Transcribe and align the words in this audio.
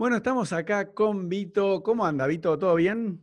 Bueno, 0.00 0.16
estamos 0.16 0.50
acá 0.54 0.94
con 0.94 1.28
Vito. 1.28 1.82
¿Cómo 1.82 2.06
anda, 2.06 2.26
Vito? 2.26 2.58
¿Todo 2.58 2.74
bien? 2.74 3.20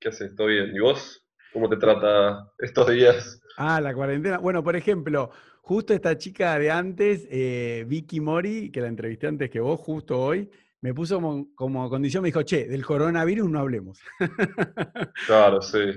¿Qué 0.00 0.08
haces? 0.08 0.34
¿Todo 0.34 0.48
bien? 0.48 0.74
¿Y 0.74 0.80
vos? 0.80 1.24
¿Cómo 1.52 1.68
te 1.68 1.76
trata 1.76 2.52
estos 2.58 2.90
días? 2.90 3.40
Ah, 3.56 3.80
la 3.80 3.94
cuarentena. 3.94 4.38
Bueno, 4.38 4.64
por 4.64 4.74
ejemplo, 4.74 5.30
justo 5.62 5.94
esta 5.94 6.18
chica 6.18 6.58
de 6.58 6.68
antes, 6.68 7.28
eh, 7.30 7.84
Vicky 7.86 8.18
Mori, 8.18 8.72
que 8.72 8.80
la 8.80 8.88
entrevisté 8.88 9.28
antes 9.28 9.50
que 9.50 9.60
vos, 9.60 9.78
justo 9.78 10.20
hoy, 10.20 10.50
me 10.80 10.92
puso 10.92 11.20
como, 11.54 11.88
condición, 11.88 12.24
me 12.24 12.30
dijo, 12.30 12.42
che, 12.42 12.66
del 12.66 12.84
coronavirus 12.84 13.48
no 13.48 13.60
hablemos. 13.60 14.00
Claro, 15.28 15.62
sí. 15.62 15.92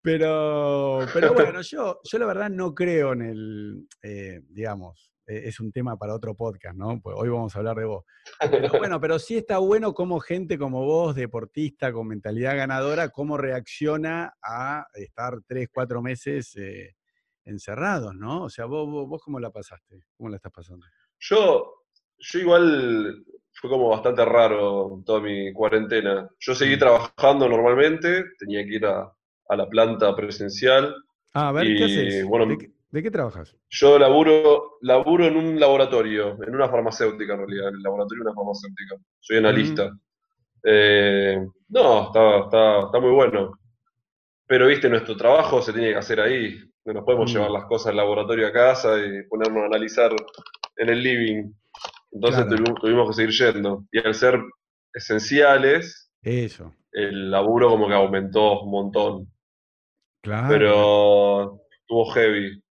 Pero, 0.00 1.00
pero 1.12 1.34
bueno, 1.34 1.60
yo, 1.60 2.00
yo 2.02 2.18
la 2.18 2.24
verdad 2.24 2.48
no 2.48 2.74
creo 2.74 3.12
en 3.12 3.20
el, 3.20 3.88
eh, 4.02 4.40
digamos, 4.48 5.11
es 5.38 5.60
un 5.60 5.72
tema 5.72 5.96
para 5.96 6.14
otro 6.14 6.34
podcast, 6.34 6.76
¿no? 6.76 7.00
Pues 7.00 7.16
hoy 7.18 7.28
vamos 7.28 7.54
a 7.54 7.58
hablar 7.58 7.76
de 7.76 7.84
vos. 7.84 8.04
Pero 8.38 8.68
bueno, 8.90 9.00
pero 9.00 9.18
sí 9.18 9.36
está 9.36 9.58
bueno 9.58 9.94
cómo 9.94 10.20
gente 10.20 10.58
como 10.58 10.84
vos, 10.84 11.14
deportista 11.14 11.92
con 11.92 12.08
mentalidad 12.08 12.56
ganadora, 12.56 13.10
cómo 13.10 13.36
reacciona 13.36 14.34
a 14.42 14.86
estar 14.94 15.38
tres, 15.46 15.68
cuatro 15.72 16.02
meses 16.02 16.56
eh, 16.56 16.94
encerrados, 17.44 18.14
¿no? 18.14 18.44
O 18.44 18.50
sea, 18.50 18.66
vos, 18.66 18.88
vos, 18.88 19.22
cómo 19.22 19.40
la 19.40 19.50
pasaste, 19.50 20.04
cómo 20.16 20.30
la 20.30 20.36
estás 20.36 20.52
pasando. 20.52 20.86
Yo, 21.18 21.84
yo 22.18 22.38
igual 22.38 23.24
fue 23.52 23.70
como 23.70 23.88
bastante 23.88 24.24
raro 24.24 25.02
toda 25.04 25.20
mi 25.20 25.52
cuarentena. 25.52 26.28
Yo 26.38 26.54
seguí 26.54 26.76
mm. 26.76 26.78
trabajando 26.78 27.48
normalmente, 27.48 28.24
tenía 28.38 28.64
que 28.64 28.74
ir 28.74 28.86
a, 28.86 29.12
la 29.50 29.68
planta 29.68 30.16
presencial. 30.16 30.94
Ah, 31.34 31.48
a 31.48 31.52
ver, 31.52 31.66
¿qué 31.76 31.84
haces? 31.84 32.24
Bueno, 32.24 32.46
¿De 32.46 32.71
qué 33.00 33.10
trabajas? 33.10 33.56
Yo 33.70 33.98
laburo, 33.98 34.76
laburo 34.82 35.26
en 35.26 35.36
un 35.36 35.58
laboratorio, 35.58 36.36
en 36.42 36.54
una 36.54 36.68
farmacéutica 36.68 37.32
en 37.32 37.38
realidad, 37.38 37.68
en 37.68 37.76
el 37.76 37.82
laboratorio 37.82 38.22
de 38.22 38.30
una 38.30 38.36
farmacéutica. 38.36 38.96
Soy 39.18 39.38
analista. 39.38 39.86
Mm. 39.86 40.00
Eh, 40.64 41.46
no, 41.68 42.06
está, 42.06 42.84
está, 42.84 43.00
muy 43.00 43.12
bueno. 43.12 43.58
Pero, 44.46 44.66
viste, 44.66 44.90
nuestro 44.90 45.16
trabajo 45.16 45.62
se 45.62 45.72
tiene 45.72 45.92
que 45.92 45.96
hacer 45.96 46.20
ahí. 46.20 46.60
No 46.84 46.92
nos 46.92 47.04
podemos 47.04 47.30
mm. 47.30 47.34
llevar 47.34 47.50
las 47.50 47.64
cosas 47.64 47.88
al 47.88 47.96
laboratorio 47.96 48.46
a 48.46 48.52
casa 48.52 48.98
y 48.98 49.22
ponernos 49.26 49.62
a 49.62 49.66
analizar 49.66 50.14
en 50.76 50.88
el 50.90 51.02
living. 51.02 51.50
Entonces 52.10 52.46
tuvimos, 52.46 53.08
que 53.08 53.14
seguir 53.14 53.54
yendo. 53.54 53.86
Y 53.90 54.06
al 54.06 54.14
ser 54.14 54.38
esenciales, 54.92 56.12
Eso. 56.20 56.74
el 56.92 57.30
laburo 57.30 57.70
como 57.70 57.88
que 57.88 57.94
aumentó 57.94 58.60
un 58.60 58.70
montón. 58.70 59.32
Claro. 60.22 60.48
Pero 60.50 61.60
estuvo 61.80 62.10
heavy. 62.12 62.62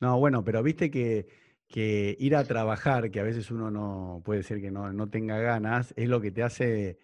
No, 0.00 0.18
bueno, 0.18 0.44
pero 0.44 0.62
viste 0.62 0.90
que, 0.90 1.26
que, 1.68 2.16
ir 2.18 2.36
a 2.36 2.44
trabajar, 2.44 3.10
que 3.10 3.20
a 3.20 3.24
veces 3.24 3.50
uno 3.50 3.70
no 3.70 4.22
puede 4.24 4.42
ser 4.42 4.60
que 4.60 4.70
no, 4.70 4.92
no, 4.92 5.08
tenga 5.08 5.38
ganas, 5.38 5.92
es 5.96 6.08
lo 6.08 6.20
que 6.20 6.30
te 6.30 6.42
hace 6.42 6.98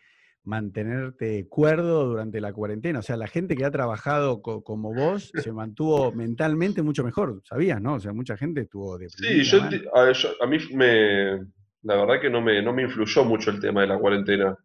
mantenerte 0.45 1.49
cuerdo 1.49 2.07
durante 2.07 2.41
la 2.41 2.53
cuarentena. 2.53 2.99
O 3.01 3.03
sea, 3.03 3.17
la 3.17 3.27
gente 3.27 3.57
que 3.57 3.65
ha 3.65 3.71
trabajado 3.71 4.43
como 4.43 4.95
vos 4.95 5.33
se 5.35 5.53
mantuvo 5.53 6.13
mentalmente 6.13 6.83
mucho 6.83 7.03
mejor, 7.03 7.41
¿sabías, 7.45 7.81
no? 7.81 7.95
O 7.95 8.01
sea, 8.01 8.13
mucha 8.13 8.37
gente 8.37 8.61
estuvo. 8.61 8.99
Sí, 9.09 9.43
yo, 9.43 9.63
a, 9.63 10.13
a, 10.45 10.47
mí 10.47 10.59
me, 10.75 11.39
la 11.83 11.97
verdad 11.97 12.21
que 12.21 12.31
no 12.31 12.41
me, 12.41 12.63
no 12.63 12.73
me 12.73 12.83
influyó 12.83 13.25
mucho 13.25 13.51
el 13.51 13.61
tema 13.61 13.81
de 13.81 13.89
la 13.89 13.99
cuarentena. 13.99 14.57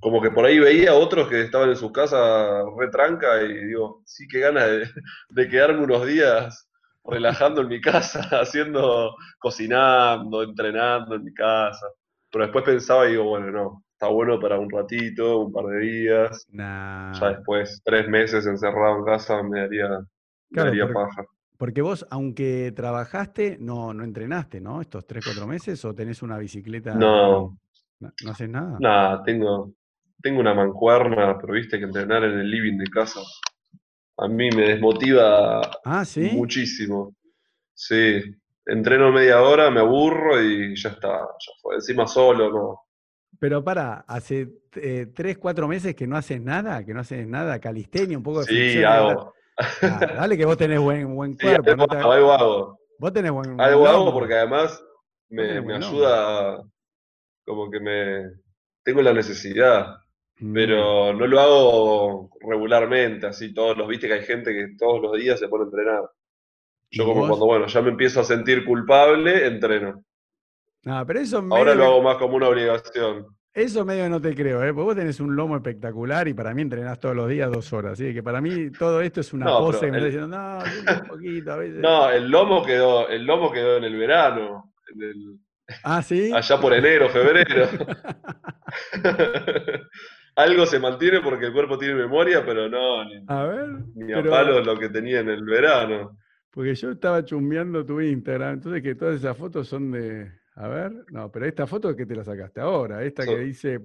Como 0.00 0.20
que 0.20 0.32
por 0.32 0.44
ahí 0.44 0.58
veía 0.58 0.94
otros 0.94 1.28
que 1.28 1.42
estaban 1.42 1.70
en 1.70 1.76
su 1.76 1.92
casa 1.92 2.64
retranca 2.76 3.40
y 3.42 3.66
digo, 3.66 4.02
sí, 4.04 4.26
qué 4.26 4.40
ganas 4.40 4.66
de, 4.66 4.88
de 5.28 5.48
quedarme 5.48 5.84
unos 5.84 6.04
días 6.04 6.68
relajando 7.04 7.62
en 7.62 7.68
mi 7.68 7.80
casa, 7.80 8.20
haciendo, 8.40 9.14
cocinando, 9.38 10.42
entrenando 10.42 11.16
en 11.16 11.24
mi 11.24 11.34
casa. 11.34 11.86
Pero 12.30 12.44
después 12.44 12.64
pensaba 12.64 13.06
y 13.06 13.12
digo, 13.12 13.24
bueno, 13.24 13.50
no, 13.50 13.84
está 13.92 14.08
bueno 14.08 14.40
para 14.40 14.58
un 14.58 14.70
ratito, 14.70 15.40
un 15.40 15.52
par 15.52 15.66
de 15.66 15.78
días. 15.80 16.46
Ya 16.50 17.12
después, 17.28 17.82
tres 17.84 18.08
meses 18.08 18.46
encerrado 18.46 18.98
en 18.98 19.04
casa 19.04 19.42
me 19.42 19.60
daría, 19.60 20.88
paja. 20.92 21.24
Porque 21.58 21.82
vos, 21.82 22.06
aunque 22.10 22.72
trabajaste, 22.74 23.58
no, 23.60 23.94
no 23.94 24.02
entrenaste, 24.02 24.60
¿no? 24.60 24.80
Estos 24.80 25.06
tres, 25.06 25.24
cuatro 25.24 25.46
meses, 25.46 25.84
o 25.84 25.94
tenés 25.94 26.22
una 26.22 26.38
bicicleta. 26.38 26.94
No. 26.94 27.56
¿No, 28.00 28.30
haces 28.30 28.48
nada? 28.48 28.78
Nada, 28.80 29.22
tengo, 29.22 29.72
tengo 30.20 30.40
una 30.40 30.54
mancuerna, 30.54 31.38
pero 31.40 31.52
viste 31.52 31.78
que 31.78 31.84
entrenar 31.84 32.24
en 32.24 32.40
el 32.40 32.50
living 32.50 32.78
de 32.78 32.86
casa 32.86 33.20
a 34.18 34.28
mí 34.28 34.50
me 34.50 34.68
desmotiva 34.68 35.60
ah, 35.84 36.04
muchísimo. 36.32 37.14
Sí, 37.74 38.22
entreno 38.66 39.10
media 39.10 39.42
hora, 39.42 39.70
me 39.70 39.80
aburro 39.80 40.40
y 40.42 40.76
ya 40.76 40.90
está, 40.90 41.08
ya 41.08 41.52
fue. 41.60 41.76
Encima 41.76 42.06
solo, 42.06 42.50
¿no? 42.50 42.80
Pero 43.40 43.64
para, 43.64 44.04
hace 44.06 44.48
eh, 44.76 45.06
tres, 45.14 45.38
cuatro 45.38 45.66
meses 45.66 45.94
que 45.94 46.06
no 46.06 46.16
haces 46.16 46.40
nada, 46.40 46.84
que 46.84 46.94
no 46.94 47.00
haces 47.00 47.26
nada, 47.26 47.58
calistenia, 47.60 48.16
un 48.16 48.22
poco 48.22 48.44
de 48.44 48.46
Sí, 48.46 48.84
hago. 48.84 49.34
Ah, 49.82 50.14
dale 50.16 50.36
que 50.36 50.44
vos 50.44 50.56
tenés 50.56 50.80
buen, 50.80 51.14
buen 51.14 51.34
cuerpo. 51.38 51.70
algo, 51.90 52.32
hago. 52.32 52.78
Vos 52.98 53.12
tenés 53.12 53.32
buen 53.32 53.60
Algo 53.60 53.86
hago 53.86 54.12
porque 54.12 54.34
además 54.34 54.82
me, 55.28 55.60
me 55.60 55.76
ayuda, 55.76 56.62
como 57.44 57.70
que 57.70 57.80
me... 57.80 58.30
Tengo 58.84 59.02
la 59.02 59.12
necesidad. 59.12 59.96
Pero 60.52 61.12
no 61.12 61.26
lo 61.26 61.40
hago 61.40 62.30
regularmente, 62.40 63.26
así 63.26 63.54
todos 63.54 63.76
los, 63.76 63.86
viste 63.86 64.08
que 64.08 64.14
hay 64.14 64.24
gente 64.24 64.52
que 64.52 64.74
todos 64.76 65.00
los 65.00 65.12
días 65.12 65.38
se 65.38 65.46
pone 65.46 65.64
a 65.64 65.66
entrenar. 65.66 66.02
Yo 66.90 67.04
como 67.04 67.28
cuando, 67.28 67.46
bueno, 67.46 67.66
ya 67.68 67.80
me 67.80 67.90
empiezo 67.90 68.20
a 68.20 68.24
sentir 68.24 68.64
culpable, 68.64 69.46
entreno. 69.46 70.04
No, 70.84 71.06
pero 71.06 71.20
eso 71.20 71.46
Ahora 71.50 71.74
lo 71.74 71.84
hago 71.84 72.02
más 72.02 72.16
como 72.16 72.36
una 72.36 72.48
obligación. 72.48 73.26
Eso 73.54 73.84
medio 73.84 74.08
no 74.08 74.20
te 74.20 74.34
creo, 74.34 74.64
¿eh? 74.64 74.72
porque 74.72 74.84
vos 74.84 74.96
tenés 74.96 75.20
un 75.20 75.36
lomo 75.36 75.56
espectacular 75.56 76.26
y 76.26 76.34
para 76.34 76.54
mí 76.54 76.62
entrenás 76.62 76.98
todos 76.98 77.14
los 77.14 77.28
días 77.28 77.50
dos 77.50 77.72
horas. 77.72 77.92
Así 77.92 78.12
que 78.12 78.22
para 78.22 78.40
mí 78.40 78.70
todo 78.72 79.00
esto 79.00 79.20
es 79.20 79.32
una 79.32 79.46
pose 79.46 79.86
que 79.86 79.92
me 79.92 79.98
está 79.98 80.06
diciendo, 80.06 80.28
no, 80.28 80.58
un 80.58 81.08
poquito 81.08 81.52
a 81.52 81.56
veces. 81.56 81.78
No, 81.82 82.10
el 82.10 82.28
lomo 82.30 82.64
quedó, 82.64 83.08
el 83.08 83.24
lomo 83.24 83.52
quedó 83.52 83.76
en 83.76 83.84
el 83.84 83.96
verano. 83.96 84.74
ah, 85.84 86.02
sí. 86.02 86.32
Allá 86.32 86.58
por 86.58 86.72
enero, 86.74 87.10
febrero. 87.10 87.68
algo 90.34 90.66
se 90.66 90.78
mantiene 90.78 91.20
porque 91.20 91.46
el 91.46 91.52
cuerpo 91.52 91.78
tiene 91.78 91.94
memoria, 91.94 92.44
pero 92.44 92.68
no, 92.68 93.04
ni 93.04 93.24
a, 93.26 93.44
ver, 93.44 93.68
ni 93.94 94.12
a 94.12 94.22
palos 94.22 94.66
lo 94.66 94.78
que 94.78 94.88
tenía 94.88 95.20
en 95.20 95.28
el 95.28 95.44
verano. 95.44 96.18
Porque 96.50 96.74
yo 96.74 96.90
estaba 96.90 97.24
chumbeando 97.24 97.84
tu 97.84 98.00
Instagram, 98.00 98.54
entonces 98.54 98.82
que 98.82 98.94
todas 98.94 99.16
esas 99.16 99.36
fotos 99.36 99.68
son 99.68 99.90
de. 99.90 100.30
A 100.54 100.68
ver, 100.68 100.92
no, 101.10 101.32
pero 101.32 101.46
esta 101.46 101.66
foto 101.66 101.88
es 101.90 101.96
que 101.96 102.04
te 102.04 102.14
la 102.14 102.24
sacaste 102.24 102.60
ahora, 102.60 103.02
esta 103.02 103.24
que 103.24 103.38
dice 103.38 103.80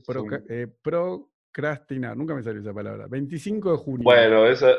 eh, 0.50 0.68
procrastinar, 0.82 2.18
nunca 2.18 2.36
me 2.36 2.44
salió 2.44 2.60
esa 2.60 2.74
palabra. 2.74 3.08
25 3.08 3.72
de 3.72 3.78
junio. 3.78 4.04
Bueno, 4.04 4.46
esa. 4.46 4.72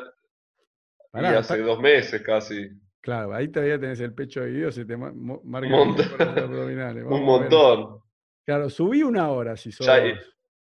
y 1.15 1.25
hace 1.25 1.63
dos 1.63 1.81
meses 1.81 2.21
casi. 2.23 2.69
Claro, 3.01 3.33
ahí 3.33 3.49
todavía 3.49 3.79
tenés 3.79 4.01
el 4.01 4.13
pecho 4.13 4.45
dividido, 4.45 4.71
se 4.71 4.85
te 4.85 4.97
marca 4.97 5.17
un 5.17 5.71
montón. 5.71 6.07
abdominales. 6.21 7.05
un 7.09 7.25
montón. 7.25 8.01
Claro, 8.45 8.69
subí 8.69 9.03
una 9.03 9.31
hora 9.31 9.57
si 9.57 9.73
sos. 9.73 9.87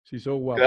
Si 0.07 0.21
sos 0.21 0.39
guapo. 0.39 0.63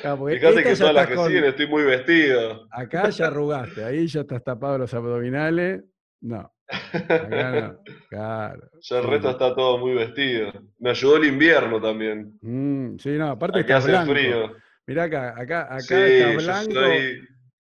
Claro, 0.00 0.26
Fíjate 0.28 0.62
que 0.62 0.76
todas 0.76 0.94
las 0.94 1.06
que 1.08 1.16
siguen 1.18 1.44
estoy 1.44 1.66
muy 1.66 1.82
vestido. 1.82 2.66
Acá 2.70 3.10
ya 3.10 3.26
arrugaste, 3.26 3.84
ahí 3.84 4.06
ya 4.06 4.22
estás 4.22 4.42
tapado 4.42 4.78
los 4.78 4.94
abdominales. 4.94 5.84
No. 6.22 6.50
Acá 6.68 7.60
no. 7.60 7.82
Claro. 8.08 8.70
Ya 8.80 8.98
el 8.98 9.04
resto 9.04 9.30
está 9.30 9.54
todo 9.54 9.76
muy 9.76 9.92
vestido. 9.92 10.50
Me 10.78 10.88
ayudó 10.88 11.18
el 11.18 11.26
invierno 11.26 11.82
también. 11.82 12.38
Mm, 12.40 12.96
sí, 12.96 13.10
no, 13.10 13.28
aparte 13.28 13.60
está 13.60 13.78
blanco. 13.80 14.12
frío. 14.12 14.56
Mirá 14.86 15.02
acá, 15.02 15.34
acá, 15.38 15.62
acá 15.64 16.06
está 16.06 16.32
blanco. 16.32 16.80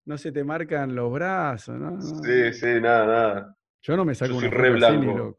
No 0.04 0.18
se 0.18 0.34
te 0.34 0.44
marcan 0.44 0.94
los 0.94 1.10
brazos, 1.14 1.80
¿no? 1.80 2.02
Sí, 2.02 2.52
sí, 2.52 2.82
nada, 2.82 3.06
nada. 3.06 3.58
Yo 3.82 3.96
no 3.96 4.04
me 4.04 4.14
saco 4.14 4.34
Yo 4.34 4.40
soy 4.42 4.50
re 4.50 4.72
blanco. 4.72 5.38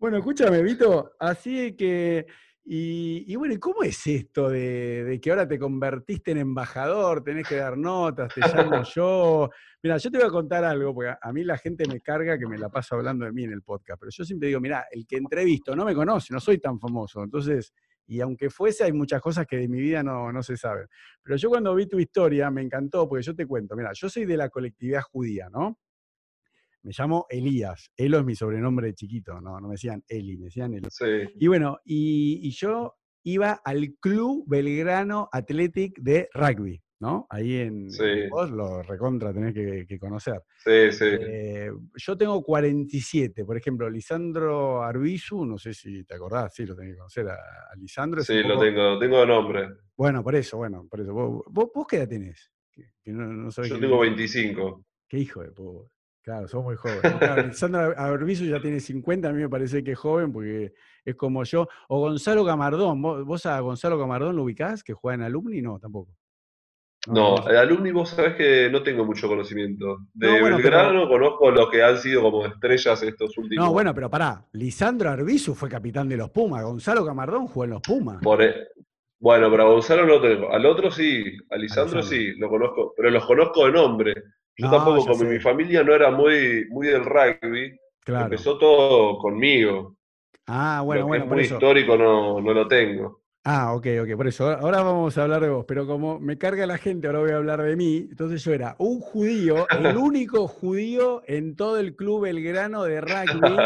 Bueno, 0.00 0.16
escúchame, 0.16 0.62
Vito, 0.62 1.12
así 1.20 1.76
que 1.76 2.26
y, 2.72 3.34
bueno, 3.34 3.52
¿y 3.52 3.58
cómo 3.58 3.82
es 3.82 4.06
esto 4.06 4.48
de, 4.48 5.18
que 5.20 5.30
ahora 5.30 5.48
te 5.48 5.58
convertiste 5.58 6.30
en 6.30 6.38
embajador, 6.38 7.20
tenés 7.24 7.48
que 7.48 7.56
dar 7.56 7.76
notas, 7.76 8.32
te 8.32 8.40
llamo 8.42 8.84
yo? 8.94 9.50
Mira, 9.82 9.96
yo 9.96 10.08
te 10.08 10.18
voy 10.18 10.28
a 10.28 10.30
contar 10.30 10.62
algo, 10.62 10.94
porque 10.94 11.12
a, 11.20 11.32
mí 11.32 11.42
la 11.42 11.58
gente 11.58 11.84
me 11.88 12.00
carga 12.00 12.38
que 12.38 12.46
me 12.46 12.56
la 12.56 12.68
paso 12.68 12.94
hablando 12.94 13.24
de 13.24 13.32
mí 13.32 13.42
en 13.42 13.54
el 13.54 13.62
podcast, 13.62 13.98
pero 13.98 14.10
yo 14.12 14.24
siempre 14.24 14.46
digo, 14.46 14.60
mira, 14.60 14.86
el 14.92 15.04
que 15.04 15.16
entrevisto 15.16 15.74
no 15.74 15.84
me 15.84 15.96
conoce, 15.96 16.32
no 16.32 16.38
soy 16.38 16.58
tan 16.58 16.78
famoso, 16.78 17.24
entonces, 17.24 17.72
y 18.06 18.20
aunque 18.20 18.50
fuese, 18.50 18.84
hay 18.84 18.92
muchas 18.92 19.20
cosas 19.20 19.48
que 19.48 19.56
de 19.56 19.66
mi 19.66 19.80
vida 19.80 20.04
no, 20.04 20.30
no 20.30 20.40
se 20.40 20.56
saben. 20.56 20.86
Pero 21.24 21.36
yo 21.38 21.48
cuando 21.48 21.74
vi 21.74 21.86
tu 21.86 21.98
historia 21.98 22.52
me 22.52 22.62
encantó, 22.62 23.08
porque 23.08 23.24
yo 23.24 23.34
te 23.34 23.46
cuento, 23.46 23.74
mira, 23.74 23.90
yo 23.94 24.08
soy 24.08 24.26
de 24.26 24.36
la 24.36 24.48
colectividad 24.48 25.02
judía, 25.02 25.48
¿no? 25.50 25.76
Me 26.82 26.92
llamo 26.96 27.26
Elías. 27.28 27.90
Elo 27.96 28.18
es 28.18 28.24
mi 28.24 28.34
sobrenombre 28.34 28.88
de 28.88 28.94
chiquito, 28.94 29.40
no, 29.40 29.60
no 29.60 29.68
me 29.68 29.74
decían 29.74 30.02
Eli, 30.08 30.36
me 30.36 30.44
decían 30.46 30.74
Elo. 30.74 30.88
Y 31.38 31.46
bueno, 31.46 31.78
y, 31.84 32.50
yo 32.50 32.94
iba 33.24 33.60
al 33.64 33.94
Club 34.00 34.44
Belgrano 34.46 35.28
Athletic 35.32 35.98
de 36.00 36.28
rugby. 36.32 36.80
¿no? 37.02 37.26
Ahí 37.30 37.56
en, 37.56 37.90
Sí. 37.90 38.02
en 38.04 38.28
vos 38.28 38.50
lo 38.50 38.82
recontra 38.82 39.32
tenés 39.32 39.54
que, 39.54 39.86
que 39.88 39.98
conocer. 39.98 40.42
Sí, 40.62 40.92
sí. 40.92 41.06
Eh, 41.08 41.70
yo 41.94 42.14
tengo 42.14 42.42
47, 42.42 43.42
por 43.46 43.56
ejemplo, 43.56 43.88
Lisandro 43.88 44.82
Arbizu, 44.82 45.46
no 45.46 45.56
sé 45.56 45.72
si 45.72 46.04
te 46.04 46.14
acordás, 46.16 46.52
sí, 46.54 46.66
lo 46.66 46.76
tenés 46.76 46.92
que 46.92 46.98
conocer 46.98 47.28
a, 47.28 47.36
a 47.72 47.76
Lisandro. 47.78 48.22
Sí, 48.22 48.42
lo 48.42 48.48
poco- 48.56 48.60
tengo, 48.66 48.98
tengo 48.98 49.20
de 49.20 49.26
nombre. 49.26 49.68
Bueno, 49.96 50.22
por 50.22 50.34
eso, 50.34 50.58
bueno, 50.58 50.86
por 50.90 51.00
eso. 51.00 51.14
¿Vos, 51.14 51.42
vos, 51.50 51.70
vos 51.74 51.86
qué 51.88 51.96
edad 51.96 52.08
tenés? 52.08 52.52
Que, 52.70 52.82
que 53.02 53.12
no, 53.12 53.26
no 53.26 53.50
sabés 53.50 53.70
Yo 53.70 53.80
tengo 53.80 54.04
es. 54.04 54.10
25. 54.10 54.84
Qué 55.08 55.18
hijo 55.20 55.42
de 55.42 55.52
puta. 55.52 55.90
Claro, 56.22 56.46
sos 56.48 56.62
muy 56.62 56.76
joven. 56.76 57.00
Claro, 57.18 57.42
Lisandro 57.46 57.94
Arbizu 57.96 58.44
ya 58.44 58.60
tiene 58.60 58.80
50, 58.80 59.28
a 59.28 59.32
mí 59.32 59.40
me 59.42 59.48
parece 59.48 59.82
que 59.82 59.92
es 59.92 59.98
joven 59.98 60.32
porque 60.32 60.72
es 61.04 61.14
como 61.16 61.44
yo. 61.44 61.66
O 61.88 62.00
Gonzalo 62.00 62.44
Camardón, 62.44 63.00
¿vos, 63.00 63.24
vos 63.24 63.46
a 63.46 63.58
Gonzalo 63.60 63.98
Camardón 63.98 64.36
lo 64.36 64.42
ubicás 64.44 64.82
que 64.84 64.92
juega 64.92 65.14
en 65.14 65.22
Alumni? 65.22 65.62
No, 65.62 65.78
tampoco. 65.78 66.12
No, 67.06 67.36
no. 67.36 67.48
el 67.48 67.56
alumni 67.56 67.92
vos 67.92 68.10
sabés 68.10 68.34
que 68.36 68.68
no 68.70 68.82
tengo 68.82 69.06
mucho 69.06 69.26
conocimiento. 69.26 70.00
De 70.12 70.26
No, 70.26 70.32
bueno, 70.40 70.56
pero- 70.58 70.68
Belgrano 70.76 71.08
conozco 71.08 71.50
los 71.50 71.70
que 71.70 71.82
han 71.82 71.96
sido 71.96 72.20
como 72.20 72.44
estrellas 72.44 73.02
estos 73.02 73.38
últimos. 73.38 73.64
No, 73.64 73.72
bueno, 73.72 73.94
pero 73.94 74.10
pará. 74.10 74.44
Lisandro 74.52 75.08
Arbizu 75.08 75.54
fue 75.54 75.70
capitán 75.70 76.10
de 76.10 76.18
los 76.18 76.28
Pumas. 76.28 76.62
Gonzalo 76.62 77.02
Camardón 77.06 77.46
jugó 77.46 77.64
en 77.64 77.70
los 77.70 77.80
Pumas. 77.80 78.18
Por 78.22 78.42
e- 78.42 78.68
Bueno, 79.18 79.50
pero 79.50 79.62
a 79.62 79.70
Gonzalo 79.72 80.04
no 80.04 80.20
tengo. 80.20 80.52
Al 80.52 80.66
otro 80.66 80.90
sí, 80.90 81.24
a 81.48 81.56
Lisandro 81.56 82.00
Lisandro. 82.00 82.02
sí, 82.02 82.34
lo 82.38 82.50
conozco, 82.50 82.92
pero 82.94 83.08
los 83.08 83.24
conozco 83.24 83.64
de 83.64 83.72
nombre. 83.72 84.14
Yo 84.56 84.66
No, 84.66 84.70
tampoco, 84.72 85.06
como 85.06 85.24
mi 85.24 85.38
familia 85.38 85.82
no 85.82 85.94
era 85.94 86.10
muy, 86.10 86.66
muy 86.70 86.86
del 86.88 87.04
rugby, 87.04 87.78
Claro. 88.04 88.24
empezó 88.24 88.58
todo 88.58 89.18
conmigo. 89.18 89.96
Ah, 90.46 90.82
bueno, 90.84 91.02
lo 91.02 91.06
que 91.06 91.08
bueno, 91.08 91.24
es 91.24 91.30
muy 91.30 91.40
eso. 91.44 91.54
histórico 91.54 91.96
no, 91.96 92.40
no 92.40 92.52
lo 92.52 92.66
tengo. 92.66 93.20
Ah, 93.44 93.72
ok, 93.74 93.86
ok, 94.02 94.16
por 94.16 94.26
eso. 94.28 94.50
Ahora 94.50 94.82
vamos 94.82 95.16
a 95.16 95.22
hablar 95.22 95.40
de 95.42 95.48
vos, 95.48 95.64
pero 95.66 95.86
como 95.86 96.18
me 96.20 96.36
carga 96.36 96.66
la 96.66 96.76
gente, 96.76 97.06
ahora 97.06 97.20
voy 97.20 97.30
a 97.30 97.36
hablar 97.36 97.62
de 97.62 97.74
mí. 97.76 98.06
Entonces 98.10 98.44
yo 98.44 98.52
era 98.52 98.74
un 98.78 99.00
judío, 99.00 99.66
el 99.78 99.96
único 99.96 100.46
judío 100.48 101.22
en 101.26 101.56
todo 101.56 101.78
el 101.78 101.96
club 101.96 102.22
Belgrano 102.24 102.82
de 102.84 103.00
rugby, 103.00 103.56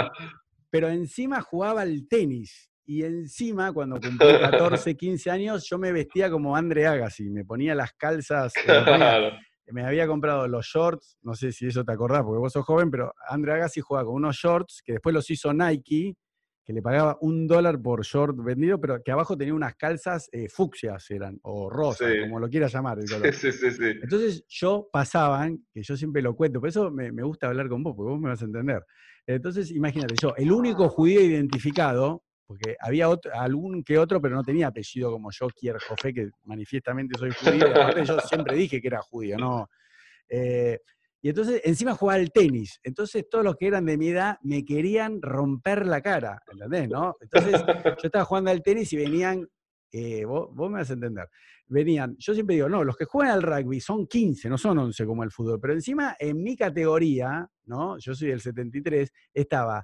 pero 0.70 0.88
encima 0.88 1.40
jugaba 1.40 1.82
al 1.82 2.06
tenis. 2.06 2.70
Y 2.86 3.02
encima, 3.02 3.72
cuando 3.72 3.96
cumplí 4.00 4.28
14, 4.84 4.94
15 4.96 5.30
años, 5.30 5.66
yo 5.68 5.78
me 5.78 5.90
vestía 5.90 6.30
como 6.30 6.54
Andre 6.54 6.86
Agassi, 6.86 7.30
me 7.30 7.44
ponía 7.44 7.74
las 7.74 7.94
calzas, 7.94 8.52
ponía- 8.64 8.84
Claro. 8.84 9.36
Me 9.72 9.84
había 9.84 10.06
comprado 10.06 10.46
los 10.48 10.66
shorts, 10.66 11.18
no 11.22 11.34
sé 11.34 11.52
si 11.52 11.66
eso 11.66 11.84
te 11.84 11.92
acordás, 11.92 12.22
porque 12.22 12.38
vos 12.38 12.52
sos 12.52 12.64
joven, 12.64 12.90
pero 12.90 13.12
Andre 13.28 13.52
Agassi 13.54 13.80
jugaba 13.80 14.06
con 14.06 14.14
unos 14.16 14.36
shorts 14.36 14.82
que 14.84 14.92
después 14.94 15.14
los 15.14 15.28
hizo 15.30 15.52
Nike, 15.52 16.16
que 16.66 16.72
le 16.72 16.80
pagaba 16.80 17.18
un 17.20 17.46
dólar 17.46 17.80
por 17.82 18.02
short 18.04 18.36
vendido, 18.42 18.80
pero 18.80 19.02
que 19.02 19.12
abajo 19.12 19.36
tenía 19.36 19.52
unas 19.52 19.74
calzas 19.74 20.30
eh, 20.32 20.48
fucsias 20.48 21.10
eran, 21.10 21.38
o 21.42 21.68
rosas, 21.68 22.10
Sí. 22.10 22.20
como 22.22 22.40
lo 22.40 22.48
quieras 22.48 22.72
llamar 22.72 22.98
el 22.98 23.06
color. 23.10 23.34
Sí, 23.34 23.52
sí, 23.52 23.70
sí. 23.70 23.84
Entonces 24.02 24.44
yo 24.48 24.88
pasaban, 24.90 25.66
que 25.72 25.82
yo 25.82 25.94
siempre 25.96 26.22
lo 26.22 26.34
cuento, 26.34 26.60
por 26.60 26.68
eso 26.70 26.90
me, 26.90 27.12
me 27.12 27.22
gusta 27.22 27.48
hablar 27.48 27.68
con 27.68 27.82
vos, 27.82 27.94
porque 27.94 28.12
vos 28.12 28.20
me 28.20 28.30
vas 28.30 28.40
a 28.40 28.46
entender. 28.46 28.82
Entonces, 29.26 29.70
imagínate, 29.70 30.14
yo, 30.20 30.34
el 30.36 30.52
único 30.52 30.88
judío 30.88 31.20
identificado, 31.20 32.23
porque 32.46 32.76
había 32.80 33.08
otro- 33.08 33.32
algún 33.34 33.82
que 33.82 33.98
otro, 33.98 34.20
pero 34.20 34.34
no 34.36 34.42
tenía 34.42 34.66
apellido 34.68 35.10
como 35.10 35.30
yo, 35.30 35.48
Kier 35.48 35.78
Jofé, 35.80 36.12
que 36.12 36.30
manifiestamente 36.44 37.18
soy 37.18 37.30
judío, 37.30 37.66
yo 38.04 38.20
siempre 38.20 38.56
dije 38.56 38.80
que 38.80 38.88
era 38.88 39.00
judío, 39.02 39.36
¿no? 39.38 39.68
Eh, 40.28 40.78
y 41.22 41.30
entonces, 41.30 41.62
encima 41.64 41.94
jugaba 41.94 42.20
al 42.20 42.30
tenis. 42.30 42.78
Entonces, 42.82 43.26
todos 43.30 43.42
los 43.44 43.56
que 43.56 43.66
eran 43.66 43.86
de 43.86 43.96
mi 43.96 44.08
edad 44.08 44.36
me 44.42 44.62
querían 44.62 45.22
romper 45.22 45.86
la 45.86 46.02
cara, 46.02 46.42
¿entendés? 46.52 46.86
¿no? 46.90 47.16
Entonces, 47.20 47.62
yo 47.84 47.94
estaba 48.02 48.26
jugando 48.26 48.50
al 48.50 48.62
tenis 48.62 48.92
y 48.92 48.96
venían, 48.98 49.48
eh, 49.90 50.26
vos, 50.26 50.54
vos 50.54 50.70
me 50.70 50.80
vas 50.80 50.90
a 50.90 50.94
entender, 50.94 51.26
venían, 51.66 52.14
yo 52.18 52.34
siempre 52.34 52.56
digo, 52.56 52.68
no, 52.68 52.84
los 52.84 52.94
que 52.94 53.06
juegan 53.06 53.32
al 53.32 53.42
rugby 53.42 53.80
son 53.80 54.06
15, 54.06 54.50
no 54.50 54.58
son 54.58 54.76
11 54.78 55.06
como 55.06 55.24
el 55.24 55.30
fútbol, 55.30 55.58
pero 55.58 55.72
encima 55.72 56.14
en 56.18 56.42
mi 56.42 56.56
categoría, 56.56 57.48
¿no? 57.64 57.96
Yo 57.98 58.14
soy 58.14 58.28
del 58.28 58.40
73, 58.42 59.10
estaba 59.32 59.82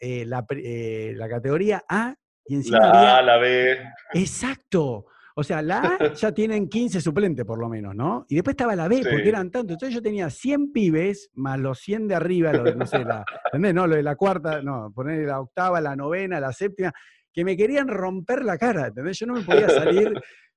eh, 0.00 0.24
la, 0.26 0.44
eh, 0.50 1.12
la 1.16 1.28
categoría 1.28 1.82
A 1.88 2.14
y 2.46 2.54
encima 2.56 2.78
La 2.78 2.88
había... 2.90 3.18
A, 3.18 3.22
la 3.22 3.36
B. 3.38 3.78
Exacto. 4.12 5.06
O 5.36 5.42
sea, 5.42 5.62
la 5.62 5.78
A 5.98 5.98
ya 6.14 6.32
tienen 6.32 6.68
15 6.68 7.00
suplentes 7.00 7.44
por 7.44 7.58
lo 7.58 7.68
menos, 7.68 7.94
¿no? 7.94 8.24
Y 8.28 8.36
después 8.36 8.52
estaba 8.54 8.76
la 8.76 8.86
B, 8.88 8.96
Sí. 9.02 9.08
porque 9.10 9.28
eran 9.28 9.50
tantos. 9.50 9.72
Entonces 9.72 9.94
yo 9.94 10.00
tenía 10.02 10.30
100 10.30 10.72
pibes 10.72 11.30
más 11.34 11.58
los 11.58 11.78
100 11.80 12.06
de 12.08 12.14
arriba, 12.14 12.52
lo 12.52 12.62
de, 12.64 12.76
no 12.76 12.86
sé, 12.86 13.04
la, 13.04 13.24
¿entendés? 13.46 13.74
No, 13.74 13.86
lo 13.86 13.96
de 13.96 14.02
la 14.02 14.14
cuarta, 14.16 14.62
no, 14.62 14.92
poner 14.94 15.26
la 15.26 15.40
octava, 15.40 15.80
la 15.80 15.96
novena, 15.96 16.38
la 16.38 16.52
séptima, 16.52 16.92
que 17.32 17.44
me 17.44 17.56
querían 17.56 17.88
romper 17.88 18.44
la 18.44 18.56
cara, 18.58 18.86
¿entendés? 18.88 19.18
Yo 19.18 19.26
no 19.26 19.34
me 19.34 19.42
podía 19.42 19.68
salir 19.68 20.12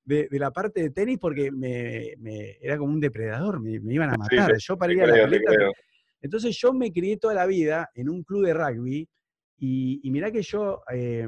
de, 0.05 0.27
de 0.29 0.39
la 0.39 0.51
parte 0.51 0.81
de 0.83 0.89
tenis 0.91 1.17
porque 1.19 1.51
me, 1.51 2.13
me- 2.19 2.57
era 2.61 2.77
como 2.77 2.93
un 2.93 2.99
depredador, 2.99 3.59
me, 3.59 3.79
me 3.79 3.95
iban 3.95 4.11
a 4.11 4.17
matar. 4.17 4.55
yo 4.57 4.77
para 4.77 4.93
ir 4.93 5.01
a 5.01 5.07
la 5.07 5.27
creo. 5.27 5.71
Entonces 6.21 6.57
yo 6.59 6.73
me 6.73 6.91
crié 6.91 7.17
toda 7.17 7.33
la 7.33 7.45
vida 7.45 7.89
en 7.95 8.09
un 8.09 8.23
club 8.23 8.45
de 8.45 8.53
rugby 8.53 9.09
y, 9.57 9.99
y 10.03 10.11
mirá 10.11 10.31
que 10.31 10.41
yo, 10.41 10.81
eh, 10.93 11.27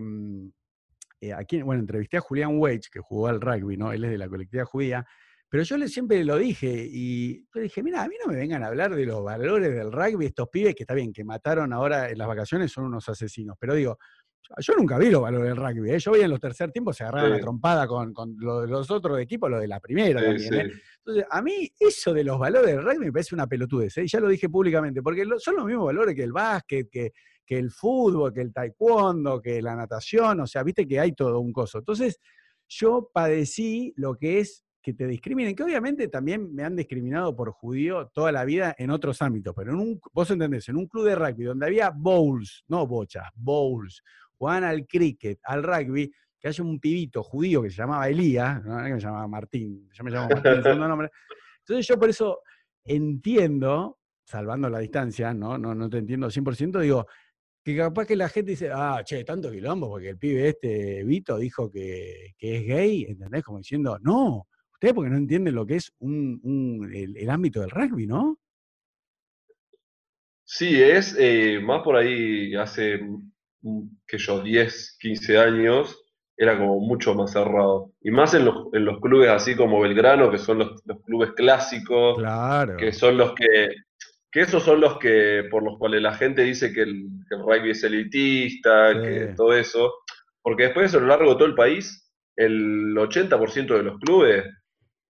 eh, 1.22 1.34
aquí, 1.34 1.62
bueno, 1.62 1.82
entrevisté 1.82 2.18
a 2.18 2.22
Julián 2.22 2.58
Weich, 2.58 2.90
que 2.92 3.00
jugó 3.00 3.28
al 3.28 3.42
rugby, 3.42 3.76
¿no? 3.78 3.92
Él 3.92 4.04
es 4.06 4.12
de 4.12 4.18
la 4.18 4.30
colectividad 4.30 4.66
judía, 4.66 5.06
pero 5.50 5.64
yo 5.64 5.78
le, 5.78 5.88
siempre 5.88 6.24
lo 6.24 6.38
dije 6.38 6.88
y 6.90 7.46
yo 7.54 7.62
dije, 7.62 7.82
mira, 7.84 8.04
a 8.04 8.08
mí 8.08 8.16
no 8.24 8.32
me 8.32 8.38
vengan 8.38 8.64
a 8.64 8.68
hablar 8.68 8.96
de 8.96 9.06
los 9.06 9.24
valores 9.24 9.74
del 9.74 9.92
rugby, 9.92 10.28
estos 10.28 10.48
pibes 10.50 10.76
que 10.76 10.84
está 10.84 10.94
bien, 10.94 11.12
que 11.12 11.24
mataron 11.24 11.74
ahora 11.74 12.10
en 12.10 12.18
las 12.18 12.28
vacaciones, 12.28 12.72
son 12.72 12.86
unos 12.86 13.10
asesinos, 13.10 13.58
pero 13.60 13.74
digo, 13.74 13.98
yo 14.60 14.74
nunca 14.76 14.98
vi 14.98 15.10
los 15.10 15.22
valores 15.22 15.50
del 15.50 15.58
rugby, 15.58 15.92
¿eh? 15.92 16.00
yo 16.00 16.12
veía 16.12 16.26
en 16.26 16.32
los 16.32 16.40
tercer 16.40 16.72
tiempos 16.72 16.98
se 16.98 17.04
agarraban 17.04 17.32
Sí. 17.32 17.38
la 17.38 17.42
trompada 17.42 17.88
con, 17.88 18.14
con 18.14 18.36
lo 18.38 18.62
de 18.62 18.68
los 18.68 18.90
otros 18.92 19.20
equipos, 19.20 19.50
lo 19.50 19.60
de 19.60 19.68
la 19.68 19.80
primera 19.80 20.20
Sí, 20.20 20.26
también, 20.26 20.54
¿eh? 20.54 20.72
sí. 20.74 20.80
Entonces, 21.10 21.28
a 21.32 21.42
mí 21.42 21.68
eso 21.80 22.14
de 22.14 22.24
los 22.24 22.38
valores 22.38 22.76
del 22.76 22.84
rugby 22.84 23.06
me 23.06 23.12
parece 23.12 23.34
una 23.34 23.48
pelotudez, 23.48 23.98
¿eh? 23.98 24.04
y 24.04 24.08
ya 24.08 24.20
lo 24.20 24.28
dije 24.28 24.48
públicamente, 24.48 25.02
porque 25.02 25.26
son 25.40 25.56
los 25.56 25.66
mismos 25.66 25.86
valores 25.86 26.16
que 26.16 26.24
el 26.24 26.32
básquet, 26.32 26.88
que, 26.90 27.14
que 27.46 27.58
el 27.58 27.72
fútbol, 27.72 28.32
que 28.32 28.42
el 28.42 28.54
taekwondo, 28.54 29.42
que 29.42 29.60
la 29.62 29.76
natación, 29.76 30.42
o 30.42 30.48
sea, 30.48 30.62
viste 30.62 30.88
que 30.88 31.00
hay 31.00 31.14
todo 31.14 31.40
un 31.40 31.52
coso. 31.52 31.80
Entonces, 31.80 32.20
yo 32.68 33.10
padecí 33.12 33.92
lo 33.98 34.16
que 34.16 34.40
es 34.40 34.64
que 34.84 34.94
te 34.94 35.08
discriminen, 35.08 35.56
que 35.56 35.64
obviamente 35.64 36.08
también 36.10 36.54
me 36.54 36.64
han 36.64 36.76
discriminado 36.76 37.36
por 37.36 37.52
judío 37.52 38.10
toda 38.14 38.32
la 38.32 38.46
vida 38.46 38.76
en 38.78 38.92
otros 38.92 39.22
ámbitos, 39.22 39.54
pero 39.56 39.72
en 39.72 39.80
un, 39.80 40.00
vos 40.14 40.30
entendés, 40.30 40.70
en 40.70 40.78
un 40.78 40.88
club 40.88 41.06
de 41.06 41.16
rugby 41.16 41.46
donde 41.46 41.66
había 41.66 41.90
bowls, 41.90 42.64
no 42.68 42.86
bochas, 42.86 43.28
bowls, 43.34 44.04
jugaban 44.38 44.64
al 44.64 44.86
cricket, 44.86 45.40
al 45.44 45.64
rugby, 45.64 46.12
que 46.40 46.48
haya 46.48 46.64
un 46.64 46.80
pibito 46.80 47.22
judío 47.24 47.62
que 47.62 47.70
se 47.70 47.78
llamaba 47.78 48.08
Elías, 48.10 48.64
no, 48.64 48.78
que 48.84 48.94
me 48.94 49.00
llamaba 49.00 49.28
Martín, 49.28 49.90
yo 49.92 50.04
me 50.04 50.12
llamo 50.12 50.30
Martín, 50.44 50.64
segundo 50.64 50.88
nombre. 50.88 51.10
Entonces 51.60 51.86
yo 51.88 52.00
por 52.00 52.10
eso 52.10 52.42
entiendo, 52.84 54.00
salvando 54.24 54.70
la 54.70 54.80
distancia, 54.80 55.34
no, 55.34 55.58
no, 55.58 55.76
no 55.76 55.90
te 55.90 55.98
entiendo 55.98 56.28
100%, 56.30 56.80
digo, 56.80 57.06
que 57.64 57.76
capaz 57.76 58.06
que 58.08 58.16
la 58.16 58.30
gente 58.30 58.52
dice, 58.52 58.70
ah, 58.74 59.02
che, 59.04 59.24
tanto 59.24 59.52
quilombo, 59.52 59.90
porque 59.90 60.10
el 60.10 60.18
pibe 60.18 60.50
este, 60.50 61.04
Vito, 61.04 61.38
dijo 61.38 61.70
que, 61.70 62.34
que 62.38 62.58
es 62.58 62.66
gay, 62.66 63.06
¿entendés? 63.10 63.44
Como 63.44 63.58
diciendo, 63.58 63.98
no, 64.02 64.48
ustedes 64.72 64.94
porque 64.94 65.10
no 65.10 65.18
entienden 65.18 65.56
lo 65.56 65.66
que 65.66 65.76
es 65.76 65.94
un, 66.00 66.40
un- 66.44 66.90
el, 66.94 67.18
el 67.18 67.30
ámbito 67.30 67.60
del 67.60 67.70
rugby, 67.70 68.08
¿no? 68.08 68.40
Sí, 70.46 70.82
es 70.82 71.16
eh, 71.20 71.60
más 71.62 71.84
por 71.84 71.96
ahí 71.96 72.56
hace, 72.56 73.00
mm, 73.62 73.82
que 74.08 74.18
yo, 74.18 74.42
10, 74.42 74.98
15 75.00 75.38
años, 75.38 76.02
era 76.42 76.58
como 76.58 76.80
mucho 76.80 77.14
más 77.14 77.34
cerrado. 77.34 77.92
Y 78.02 78.12
más 78.12 78.34
en 78.34 78.46
los, 78.46 78.68
en 78.74 78.86
los 78.86 79.00
clubes 79.02 79.30
así 79.30 79.56
como 79.58 79.82
Belgrano, 79.82 80.32
que 80.32 80.38
son 80.38 80.60
los, 80.60 80.82
los 80.86 81.02
clubes 81.04 81.32
clásicos, 81.34 82.18
Claro. 82.18 82.78
que 82.78 82.94
son 82.94 83.18
los 83.18 83.34
que, 83.34 83.76
que 84.32 84.42
esos 84.42 84.64
son 84.64 84.80
los 84.80 84.98
que, 85.00 85.44
por 85.52 85.64
los 85.64 85.78
cuales 85.78 86.02
la 86.02 86.14
gente 86.14 86.44
dice 86.44 86.72
que 86.72 86.84
el, 86.84 87.04
que 87.28 87.36
el 87.36 87.42
rugby 87.42 87.72
es 87.72 87.84
elitista, 87.84 88.94
Sí. 88.94 89.02
que 89.02 89.34
todo 89.36 89.54
eso. 89.54 89.94
Porque 90.42 90.64
después 90.64 90.96
a 90.96 91.00
lo 91.02 91.08
largo 91.08 91.32
de 91.32 91.36
todo 91.36 91.46
el 91.48 91.56
país, 91.56 92.10
el 92.38 92.96
80% 92.96 93.76
de 93.76 93.84
los 93.84 94.00
clubes 94.00 94.46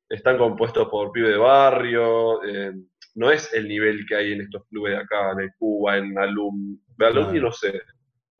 están 0.10 0.40
compuestos 0.40 0.88
por 0.90 1.12
pibes 1.12 1.30
de 1.34 1.38
barrio, 1.38 2.44
eh, 2.44 2.72
no 3.14 3.30
es 3.30 3.54
el 3.54 3.68
nivel 3.68 4.04
que 4.08 4.16
hay 4.16 4.32
en 4.34 4.42
estos 4.42 4.64
clubes 4.68 4.94
de 4.94 4.98
acá, 5.04 5.32
en 5.40 5.52
Cuba, 5.60 5.98
en 5.98 6.18
Alum, 6.18 6.80
de 6.98 7.06
Alumni 7.06 7.34
Claro. 7.34 7.46
no 7.46 7.52
sé, 7.52 7.82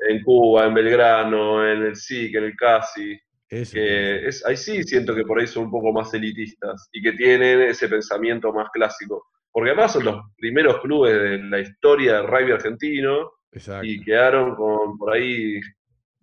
en 0.08 0.24
Cuba, 0.24 0.66
en 0.66 0.74
Belgrano, 0.74 1.68
en 1.68 1.84
el 1.84 1.96
SIC, 1.96 2.36
en 2.36 2.44
el 2.46 2.56
CASI, 2.56 3.20
Eso, 3.50 3.74
que 3.74 4.28
es, 4.28 4.46
ahí 4.46 4.56
sí 4.58 4.84
siento 4.84 5.14
que 5.16 5.24
por 5.26 5.40
ahí 5.40 5.48
son 5.48 5.66
un 5.66 5.72
poco 5.72 5.92
más 5.92 6.14
elitistas 6.14 6.88
y 6.92 7.02
que 7.02 7.14
tienen 7.14 7.62
ese 7.62 7.90
pensamiento 7.90 8.54
más 8.54 8.70
clásico. 8.72 9.28
Porque 9.52 9.72
además 9.72 9.94
son 9.94 10.06
los 10.06 10.22
primeros 10.38 10.80
clubes 10.82 11.14
de 11.14 11.38
la 11.40 11.60
historia 11.60 12.18
del 12.18 12.28
rugby 12.28 12.52
argentino 12.52 13.32
Exacto. 13.52 13.86
y 13.86 14.02
quedaron 14.04 14.56
con 14.56 14.98
por 14.98 15.14
ahí 15.14 15.60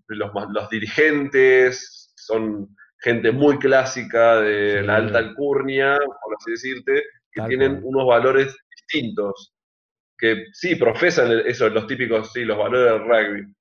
los, 0.09 0.31
los 0.51 0.71
dirigentes, 0.71 2.13
son 2.17 2.69
gente 3.01 3.31
muy 3.33 3.59
clásica 3.59 4.41
de 4.41 4.81
Sí. 4.81 4.87
la 4.87 4.97
alta 4.97 5.19
alcurnia, 5.19 5.97
por 5.99 6.35
así 6.39 6.53
decirte, 6.53 7.03
que 7.33 7.41
Tal 7.41 7.49
tienen 7.49 7.73
cual. 7.81 7.85
unos 7.85 8.07
valores 8.07 8.57
distintos, 8.71 9.53
que 10.17 10.47
sí 10.53 10.77
profesan 10.77 11.31
eso, 11.47 11.69
los 11.69 11.87
típicos, 11.87 12.33
sí, 12.33 12.45
los 12.45 12.57
valores 12.57 12.93
del 12.93 13.01
rugby, 13.01 13.55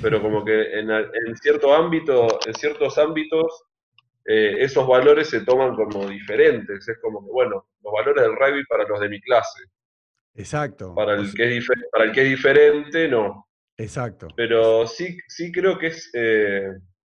pero 0.00 0.20
como 0.20 0.44
que 0.44 0.78
en, 0.78 0.90
en 0.90 1.36
cierto 1.36 1.74
ámbito, 1.74 2.38
en 2.46 2.54
ciertos 2.54 2.98
ámbitos 2.98 3.64
eh, 4.26 4.56
esos 4.60 4.86
valores 4.86 5.28
se 5.28 5.44
toman 5.44 5.74
como 5.74 6.08
diferentes. 6.08 6.88
Es 6.88 6.98
como 7.00 7.24
que, 7.24 7.30
bueno, 7.30 7.66
los 7.82 7.92
valores 7.92 8.22
del 8.22 8.36
rugby 8.36 8.64
para 8.66 8.84
los 8.84 9.00
de 9.00 9.08
mi 9.08 9.20
clase. 9.20 9.64
Exacto. 10.34 10.94
Para 10.94 11.14
el, 11.14 11.32
que 11.34 11.58
es, 11.58 11.66
para 11.92 12.04
el 12.04 12.12
que 12.12 12.22
es 12.22 12.28
diferente, 12.30 13.08
no. 13.08 13.46
Exacto. 13.76 14.28
Pero 14.36 14.86
sí, 14.86 15.18
sí 15.28 15.52
creo 15.52 15.78
que 15.78 15.88
es 15.88 16.10
eh, 16.14 16.70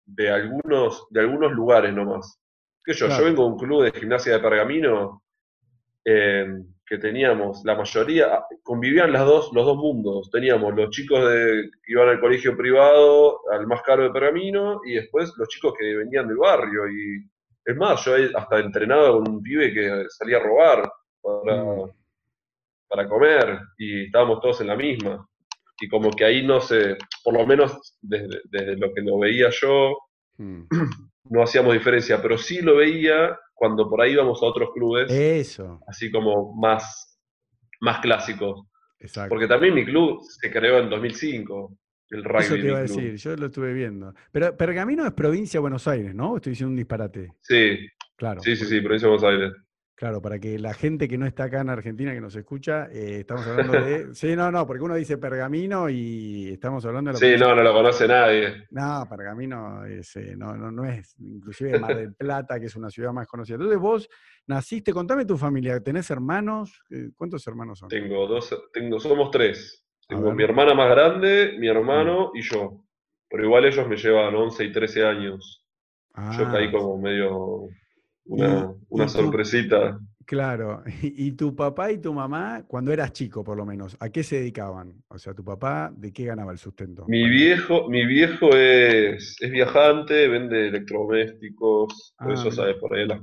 de, 0.07 0.31
algunos, 0.31 1.07
de 1.11 1.21
algunos 1.21 1.53
lugares 1.53 1.93
nomás. 1.93 2.39
Que 2.85 2.95
yo, 2.95 3.09
yo 3.09 3.25
vengo 3.25 3.45
de 3.45 3.51
un 3.51 3.59
club 3.59 3.85
de 3.85 3.99
gimnasia 3.99 4.33
de 4.35 4.41
pergamino 4.41 5.23
eh, 6.05 6.47
que 6.91 6.99
teníamos, 6.99 7.63
la 7.65 7.77
mayoría, 7.77 8.45
convivían 8.65 9.13
las 9.13 9.25
dos, 9.25 9.51
los 9.55 9.65
dos 9.65 9.77
mundos. 9.77 10.29
Teníamos 10.31 10.75
los 10.75 10.91
chicos 10.91 11.21
de, 11.21 11.71
que 11.85 11.93
iban 11.93 12.09
al 12.09 12.21
colegio 12.21 12.57
privado, 12.57 13.41
al 13.53 13.69
más 13.69 13.81
caro 13.83 14.03
de 14.03 14.11
pergamino, 14.11 14.81
y 14.85 14.95
después 14.95 15.33
los 15.37 15.49
chicos 15.49 15.73
que 15.79 15.95
venían 15.95 16.27
del 16.27 16.39
barrio. 16.39 16.91
Y 16.91 17.25
es 17.65 17.77
más, 17.77 18.05
yo 18.05 18.15
hasta 18.35 18.59
entrenado 18.59 19.19
con 19.21 19.31
un 19.35 19.41
pibe 19.43 19.73
que 19.73 20.05
salía 20.09 20.39
a 20.39 20.43
robar 20.43 20.91
para, 21.23 21.63
mm. 21.63 21.91
para 22.89 23.09
comer, 23.09 23.61
y 23.79 24.07
estábamos 24.07 24.41
todos 24.41 24.61
en 24.61 24.67
la 24.67 24.77
misma 24.77 25.25
y 25.81 25.89
como 25.89 26.11
que 26.11 26.25
ahí 26.25 26.47
no 26.47 26.61
sé, 26.61 26.97
por 27.25 27.35
lo 27.35 27.47
menos 27.47 27.97
desde, 28.03 28.77
lo 28.77 28.93
que 28.93 29.01
lo 29.01 29.19
veía 29.19 29.49
yo, 29.51 29.97
hmm. 30.37 30.65
no 31.31 31.43
hacíamos 31.43 31.73
diferencia, 31.73 32.21
pero 32.21 32.37
sí 32.37 32.61
lo 32.61 32.77
veía 32.77 33.39
cuando 33.61 33.91
por 33.91 34.01
ahí 34.01 34.13
íbamos 34.13 34.43
a 34.43 34.47
otros 34.47 34.71
clubes. 34.73 35.13
Eso. 35.13 35.81
Así 35.87 36.11
como 36.11 36.55
más, 36.55 37.21
más 37.81 38.01
clásicos. 38.01 38.67
Exacto. 38.99 39.29
Porque 39.29 39.47
también 39.47 39.75
mi 39.75 39.85
club 39.85 40.19
se 40.23 40.51
creó 40.51 40.79
en 40.79 40.89
2005. 40.89 41.77
El 42.09 42.25
rugby 42.25 42.43
Eso 42.43 42.55
te 42.55 42.67
iba 42.67 42.79
a 42.79 42.83
decir, 42.83 43.17
yo 43.17 43.37
lo 43.37 43.47
estuve 43.47 43.75
viendo. 43.75 44.15
Pero 44.33 44.57
Pergamino 44.57 45.05
es 45.07 45.13
provincia 45.13 45.59
de 45.59 45.61
Buenos 45.61 45.87
Aires, 45.87 46.15
¿no? 46.15 46.37
Estoy 46.37 46.53
diciendo 46.53 46.71
un 46.71 46.77
disparate. 46.77 47.35
Sí. 47.43 47.87
Claro. 48.17 48.41
Sí, 48.41 48.57
sí, 48.57 48.65
sí, 48.65 48.81
provincia 48.81 49.09
de 49.09 49.15
Buenos 49.15 49.31
Aires. 49.31 49.53
Claro, 50.01 50.23
para 50.23 50.39
que 50.39 50.59
la 50.59 50.73
gente 50.73 51.07
que 51.07 51.19
no 51.19 51.27
está 51.27 51.45
acá 51.45 51.61
en 51.61 51.69
Argentina, 51.69 52.15
que 52.15 52.23
nos 52.23 52.35
escucha, 52.35 52.87
eh, 52.91 53.19
estamos 53.21 53.47
hablando 53.47 53.73
de... 53.75 54.07
Sí, 54.15 54.35
no, 54.35 54.51
no, 54.51 54.67
porque 54.67 54.83
uno 54.83 54.95
dice 54.95 55.19
pergamino 55.19 55.91
y 55.91 56.49
estamos 56.55 56.87
hablando 56.87 57.13
de... 57.13 57.19
sí, 57.19 57.35
no, 57.39 57.55
no 57.55 57.63
lo 57.63 57.75
conoce 57.75 58.09
nadie. 58.09 58.67
No, 58.71 59.07
pergamino 59.11 59.85
es, 59.85 60.17
eh, 60.17 60.35
no, 60.39 60.57
no, 60.57 60.71
no, 60.71 60.87
es, 60.87 61.15
inclusive 61.19 61.79
Mar 61.79 61.95
del 61.95 62.15
Plata, 62.15 62.59
que 62.59 62.65
es 62.65 62.77
una 62.77 62.89
ciudad 62.89 63.13
más 63.13 63.27
conocida. 63.27 63.57
Entonces 63.57 63.79
vos 63.79 64.09
naciste, 64.47 64.91
contame 64.91 65.27
tu 65.27 65.37
familia, 65.37 65.79
¿tenés 65.81 66.11
hermanos? 66.11 66.83
Eh, 66.89 67.11
¿Cuántos 67.15 67.47
hermanos 67.47 67.81
son? 67.81 67.91
Tengo 67.91 68.27
dos, 68.27 68.59
tengo, 68.73 68.99
somos 68.99 69.31
tres. 69.31 69.85
Tengo 70.09 70.33
mi 70.33 70.45
hermana 70.45 70.73
más 70.73 70.89
grande, 70.89 71.57
mi 71.59 71.69
hermano 71.69 72.31
y 72.33 72.41
yo. 72.41 72.87
Pero 73.29 73.45
igual 73.45 73.67
ellos 73.67 73.87
me 73.87 73.97
llevan 73.97 74.35
11 74.35 74.65
y 74.65 74.73
13 74.73 75.05
años. 75.05 75.63
yo 76.39 76.51
caí 76.51 76.69
ah, 76.69 76.73
como 76.73 76.97
medio 76.97 77.69
una, 78.27 79.09
sorpresita. 79.09 79.99
claro. 80.25 80.83
¿Y 81.03 81.33
tu 81.33 81.55
papá 81.55 81.91
y 81.91 81.99
tu 81.99 82.13
mamá, 82.13 82.65
cuando 82.67 82.93
eras 82.93 83.13
chico 83.13 83.43
por 83.43 83.57
lo 83.57 83.65
menos, 83.67 83.97
a 84.01 84.11
qué 84.11 84.23
se 84.23 84.37
dedicaban? 84.37 85.03
O 85.09 85.19
sea, 85.19 85.35
tu 85.35 85.45
papá, 85.45 85.93
¿de 85.97 86.13
qué 86.13 86.27
ganaba 86.27 86.53
el 86.53 86.59
sustento? 86.59 87.05
Mi 87.09 87.29
viejo, 87.29 87.89
mi 87.89 88.07
viejo 88.07 88.51
es, 88.55 89.37
es 89.41 89.51
viajante, 89.51 90.29
vende 90.29 90.69
electrodomésticos, 90.69 92.15
eso 92.29 92.49
ah, 92.49 92.53
sabe, 92.53 92.75
por 92.75 92.95
ahí 92.95 93.05
a 93.05 93.07
las, 93.07 93.21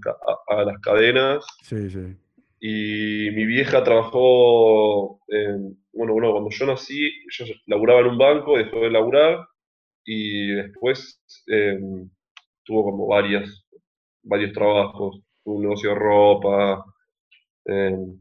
a, 0.48 0.64
las 0.64 0.80
cadenas. 0.82 1.46
Sí, 1.64 1.90
sí. 1.90 2.16
Y 2.60 3.30
mi 3.36 3.46
vieja 3.46 3.84
trabajó, 3.84 5.20
en, 5.28 5.78
bueno, 5.94 6.14
bueno, 6.14 6.32
cuando 6.32 6.50
yo 6.50 6.66
nací, 6.66 7.12
yo 7.30 7.46
laburaba 7.68 8.00
en 8.02 8.08
un 8.08 8.18
banco, 8.18 8.58
dejó 8.58 8.80
de 8.82 8.90
laburar 8.90 9.48
y 10.08 10.54
después 10.54 11.22
em, 11.48 12.10
tuvo 12.64 12.84
como 12.84 13.08
varias 13.08 13.67
varios 14.28 14.54
trabajos, 14.54 15.22
un 15.46 15.62
negocio 15.62 15.92
de 15.92 15.96
ropa, 15.96 16.86
em, 17.66 18.20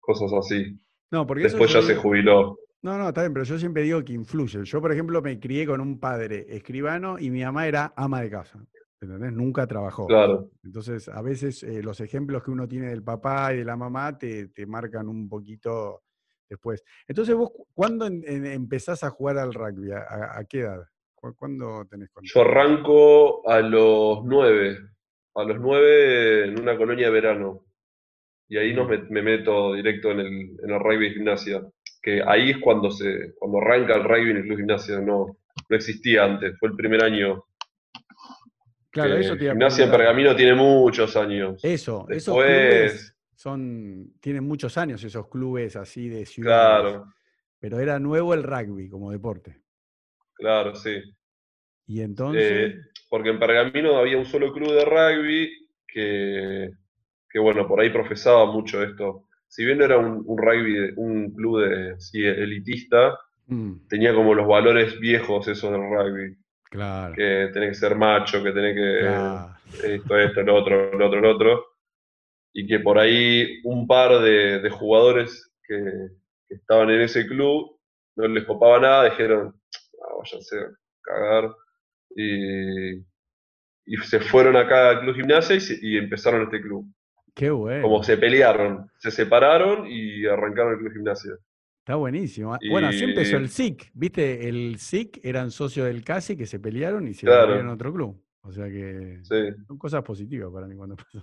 cosas 0.00 0.32
así. 0.32 0.78
No, 1.10 1.26
porque 1.26 1.44
Después 1.44 1.72
ya 1.72 1.82
se 1.82 1.96
jubiló. 1.96 2.58
No, 2.82 2.98
no, 2.98 3.08
está 3.08 3.22
bien, 3.22 3.32
pero 3.32 3.44
yo 3.44 3.58
siempre 3.58 3.82
digo 3.82 4.04
que 4.04 4.12
influye. 4.12 4.64
Yo, 4.64 4.80
por 4.80 4.92
ejemplo, 4.92 5.22
me 5.22 5.40
crié 5.40 5.66
con 5.66 5.80
un 5.80 5.98
padre 5.98 6.44
escribano 6.50 7.18
y 7.18 7.30
mi 7.30 7.42
mamá 7.42 7.66
era 7.66 7.94
ama 7.96 8.20
de 8.20 8.30
casa. 8.30 8.62
¿Entendés? 9.00 9.32
Nunca 9.32 9.66
trabajó. 9.66 10.06
Claro. 10.06 10.50
Entonces, 10.62 11.08
a 11.08 11.22
veces 11.22 11.62
eh, 11.62 11.82
los 11.82 12.00
ejemplos 12.00 12.42
que 12.42 12.50
uno 12.50 12.68
tiene 12.68 12.88
del 12.88 13.02
papá 13.02 13.54
y 13.54 13.58
de 13.58 13.64
la 13.64 13.76
mamá 13.76 14.18
te, 14.18 14.50
marcan 14.66 15.08
un 15.08 15.28
poquito 15.28 16.02
después. 16.48 16.82
Entonces, 17.06 17.34
vos, 17.34 17.52
¿cuándo 17.72 18.06
empezás 18.06 19.02
a 19.04 19.10
jugar 19.10 19.38
al 19.38 19.54
rugby? 19.54 19.92
¿A, 19.92 20.44
qué 20.48 20.60
edad? 20.60 20.84
¿Cuándo 21.14 21.86
tenés 21.86 22.10
Yo 22.22 22.42
arranco 22.42 23.48
a 23.48 23.60
los 23.60 24.24
nueve 24.24 24.93
a 25.34 25.44
los 25.44 25.58
nueve 25.60 26.46
en 26.46 26.60
una 26.60 26.76
colonia 26.76 27.06
de 27.06 27.12
verano. 27.12 27.64
Y 28.48 28.58
ahí 28.58 28.74
nos 28.74 28.88
me, 28.88 29.22
meto 29.22 29.74
directo 29.74 30.10
en 30.10 30.20
el, 30.20 30.26
en 30.62 30.70
el 30.70 30.80
rugby 30.80 31.08
de 31.08 31.14
gimnasia. 31.14 31.62
Que 32.02 32.22
ahí 32.26 32.50
es 32.50 32.58
cuando 32.58 32.90
se 32.90 33.34
cuando 33.38 33.58
arranca 33.58 33.94
el 33.96 34.04
rugby 34.04 34.30
en 34.30 34.36
el 34.38 34.42
club 34.44 34.58
gimnasia. 34.58 35.00
No, 35.00 35.38
no 35.68 35.76
existía 35.76 36.24
antes, 36.24 36.56
fue 36.58 36.68
el 36.68 36.76
primer 36.76 37.02
año. 37.02 37.44
Claro, 38.90 39.16
eso 39.16 39.36
tiene 39.36 39.54
Gimnasia 39.54 39.86
en 39.86 39.90
Pergamino 39.90 40.36
tiene 40.36 40.54
muchos 40.54 41.16
años. 41.16 41.64
Eso, 41.64 42.06
esos 42.08 42.36
clubes 42.36 43.16
son, 43.34 44.14
tienen 44.20 44.44
muchos 44.44 44.78
años 44.78 45.02
esos 45.02 45.28
clubes 45.28 45.74
así 45.74 46.08
de 46.08 46.24
ciudad. 46.24 46.80
Claro. 46.80 47.14
Pero 47.58 47.80
era 47.80 47.98
nuevo 47.98 48.34
el 48.34 48.44
rugby 48.44 48.88
como 48.88 49.10
deporte. 49.10 49.62
Claro, 50.34 50.74
sí. 50.76 51.02
Y 51.86 52.02
entonces. 52.02 52.74
Eh, 52.74 52.80
porque 53.14 53.30
en 53.30 53.38
Pergamino 53.38 53.96
había 53.96 54.18
un 54.18 54.26
solo 54.26 54.52
club 54.52 54.72
de 54.72 54.84
rugby 54.84 55.68
que, 55.86 56.68
que 57.30 57.38
bueno, 57.38 57.64
por 57.68 57.78
ahí 57.78 57.88
profesaba 57.88 58.44
mucho 58.46 58.82
esto. 58.82 59.28
Si 59.46 59.64
bien 59.64 59.80
era 59.82 59.98
un, 59.98 60.24
rugby, 60.36 60.94
un 60.96 61.32
club 61.32 61.60
de, 61.60 61.96
elitista, 62.42 63.16
mm. 63.46 63.86
tenía 63.88 64.12
como 64.12 64.34
los 64.34 64.48
valores 64.48 64.98
viejos 64.98 65.46
esos 65.46 65.70
del 65.70 65.82
rugby. 65.82 66.36
Claro. 66.64 67.14
Que 67.14 67.50
tenés 67.52 67.68
que 67.68 67.86
ser 67.86 67.94
macho, 67.94 68.42
que 68.42 68.50
tenés 68.50 68.74
que 68.74 69.94
esto, 69.94 70.18
esto, 70.18 70.42
lo 70.42 70.56
otro, 70.56 70.98
lo 70.98 71.06
otro, 71.06 71.20
lo 71.20 71.30
otro. 71.30 71.66
Y 72.52 72.66
que 72.66 72.80
por 72.80 72.98
ahí 72.98 73.60
un 73.62 73.86
par 73.86 74.18
de, 74.22 74.68
jugadores 74.70 75.52
que, 75.62 76.08
estaban 76.48 76.90
en 76.90 77.02
ese 77.02 77.28
club 77.28 77.78
no 78.16 78.26
les 78.26 78.42
copaba 78.42 78.80
nada, 78.80 79.04
dijeron, 79.04 79.54
ah, 80.02 80.14
váyanse 80.18 80.58
a 80.58 80.66
cagar 81.00 81.54
y, 82.16 83.04
se 84.04 84.20
fueron 84.20 84.56
acá 84.56 84.90
al 84.90 85.00
Club 85.00 85.16
Gimnasia 85.16 85.58
y, 85.80 85.96
empezaron 85.96 86.42
este 86.42 86.60
club. 86.60 86.86
Qué 87.34 87.50
bueno. 87.50 87.82
Como 87.82 88.02
se 88.02 88.16
pelearon, 88.16 88.90
se 88.98 89.10
separaron 89.10 89.86
y 89.86 90.24
arrancaron 90.26 90.74
el 90.74 90.78
Club 90.78 90.92
Gimnasia. 90.92 91.32
Está 91.80 91.96
buenísimo. 91.96 92.56
Bueno, 92.70 92.88
así 92.88 93.04
empezó 93.04 93.36
el 93.36 93.50
SIC. 93.50 93.90
¿Viste? 93.92 94.48
El 94.48 94.78
SIC 94.78 95.20
eran 95.22 95.50
socios 95.50 95.86
del 95.86 96.02
CASI 96.02 96.36
que 96.36 96.46
se 96.46 96.58
pelearon 96.58 97.06
y 97.06 97.12
se 97.12 97.26
claro. 97.26 97.60
en 97.60 97.68
otro 97.68 97.92
club. 97.92 98.24
O 98.40 98.52
sea 98.52 98.68
que 98.68 99.20
son 99.22 99.78
cosas 99.78 100.02
positivas 100.02 100.50
para 100.52 100.66
mí 100.66 100.76
cuando 100.76 100.96
pasó. 100.96 101.22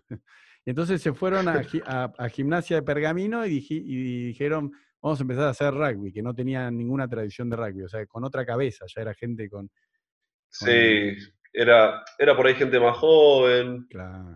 Entonces 0.65 1.01
se 1.01 1.13
fueron 1.13 1.47
a, 1.47 2.29
Gimnasia 2.29 2.77
de 2.77 2.83
Pergamino 2.83 3.45
y, 3.45 3.65
y, 3.69 4.27
dijeron, 4.27 4.71
vamos 5.01 5.19
a 5.19 5.23
empezar 5.23 5.45
a 5.45 5.49
hacer 5.49 5.73
rugby, 5.73 6.11
que 6.13 6.21
no 6.21 6.35
tenían 6.35 6.77
ninguna 6.77 7.07
tradición 7.07 7.49
de 7.49 7.55
rugby. 7.55 7.83
O 7.83 7.89
sea, 7.89 8.05
con 8.05 8.23
otra 8.23 8.45
cabeza, 8.45 8.85
ya 8.87 9.01
era 9.01 9.13
gente 9.15 9.49
con, 9.49 9.71
Sí, 10.51 11.15
era, 11.53 12.03
era 12.19 12.35
por 12.35 12.45
ahí 12.45 12.55
gente 12.55 12.79
más 12.79 12.97
joven, 12.97 13.87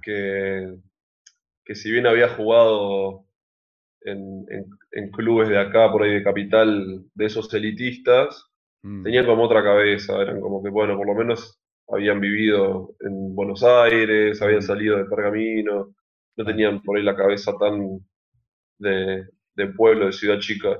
que, 0.01 0.75
que 1.63 1.75
si 1.75 1.91
bien 1.91 2.07
había 2.07 2.29
jugado 2.29 3.25
en, 4.01 4.45
en, 4.91 5.11
clubes 5.11 5.49
de 5.49 5.59
acá, 5.59 5.91
por 5.91 6.03
ahí 6.03 6.13
de 6.13 6.23
capital, 6.23 7.03
de 7.13 7.25
esos 7.25 7.53
elitistas, 7.53 8.45
mm. 8.83 9.03
tenían 9.03 9.25
como 9.25 9.43
otra 9.43 9.63
cabeza, 9.63 10.21
eran 10.21 10.39
como 10.39 10.63
que, 10.63 10.69
bueno, 10.69 10.95
por 10.95 11.07
lo 11.07 11.15
menos 11.15 11.59
habían 11.87 12.19
vivido 12.19 12.95
en 13.01 13.35
Buenos 13.35 13.63
Aires, 13.63 14.41
habían 14.41 14.59
mm. 14.59 14.63
salido 14.63 14.97
de 14.97 15.05
Pergamino, 15.05 15.95
no 16.37 16.45
tenían 16.45 16.81
por 16.81 16.97
ahí 16.97 17.03
la 17.03 17.15
cabeza 17.15 17.53
tan 17.59 17.99
de, 18.77 19.27
de 19.55 19.67
pueblo, 19.67 20.05
de 20.05 20.13
ciudad 20.13 20.39
chica. 20.39 20.79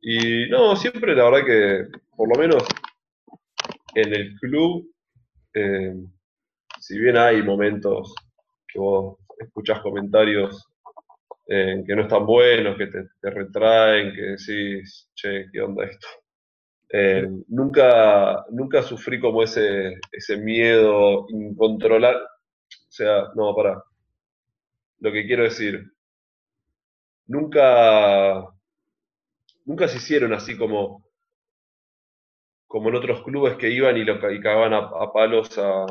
Y 0.00 0.48
no, 0.48 0.76
siempre 0.76 1.14
la 1.14 1.24
verdad 1.24 1.46
que, 1.46 1.98
por 2.16 2.28
lo 2.28 2.40
menos 2.40 2.64
en 4.00 4.14
el 4.14 4.34
club, 4.38 4.88
eh, 5.54 5.94
si 6.78 6.98
bien 6.98 7.16
hay 7.16 7.42
momentos 7.42 8.14
que 8.66 8.78
vos 8.78 9.18
escuchás 9.38 9.80
comentarios 9.80 10.68
eh, 11.46 11.82
que 11.86 11.96
no 11.96 12.02
están 12.02 12.26
buenos, 12.26 12.76
que 12.76 12.86
te, 12.86 13.30
retraen, 13.30 14.14
que 14.14 14.22
decís, 14.22 15.10
che, 15.14 15.46
¿qué 15.50 15.60
onda 15.60 15.86
esto? 15.86 16.06
Eh, 16.90 17.28
nunca, 17.48 18.44
nunca 18.50 18.82
sufrí 18.82 19.18
como 19.20 19.42
ese, 19.42 19.98
ese 20.12 20.36
miedo 20.36 21.26
incontrolable. 21.30 22.20
O 22.20 22.90
sea, 22.90 23.24
no, 23.34 23.54
para. 23.54 23.82
Lo 25.00 25.12
que 25.12 25.26
quiero 25.26 25.44
decir, 25.44 25.92
nunca, 27.26 28.44
nunca 29.64 29.88
se 29.88 29.98
hicieron 29.98 30.32
así 30.32 30.56
como 30.56 31.07
como 32.68 32.90
en 32.90 32.96
otros 32.96 33.22
clubes 33.24 33.56
que 33.56 33.70
iban 33.70 33.96
y, 33.98 34.04
lo, 34.04 34.20
cagaban 34.20 34.74
a, 34.74 35.12
palos 35.12 35.58
a, 35.58 35.86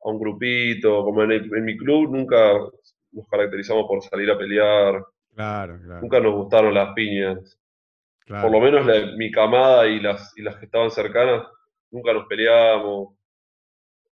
un 0.00 0.18
grupito, 0.20 1.04
como 1.04 1.22
en, 1.24 1.32
en 1.32 1.64
mi 1.64 1.76
club 1.76 2.10
nunca 2.14 2.54
nos 3.12 3.28
caracterizamos 3.28 3.86
por 3.88 4.02
salir 4.02 4.30
a 4.30 4.38
pelear, 4.38 5.02
Claro, 5.34 5.78
claro. 5.82 6.00
nunca 6.02 6.20
nos 6.20 6.34
gustaron 6.34 6.74
las 6.74 6.94
piñas. 6.94 7.58
claro. 8.20 8.44
Por 8.48 8.52
lo 8.52 8.60
menos 8.60 8.86
la- 8.86 9.16
mi 9.16 9.30
camada 9.30 9.86
y 9.86 10.00
las, 10.00 10.32
y 10.38 10.42
las 10.42 10.56
que 10.56 10.66
estaban 10.66 10.90
cercanas, 10.90 11.46
nunca 11.90 12.12
nos 12.12 12.26
peleábamos. 12.26 13.14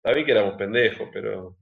También 0.02 0.26
que 0.26 0.32
éramos 0.32 0.56
pendejos, 0.56 1.10
pero 1.14 1.56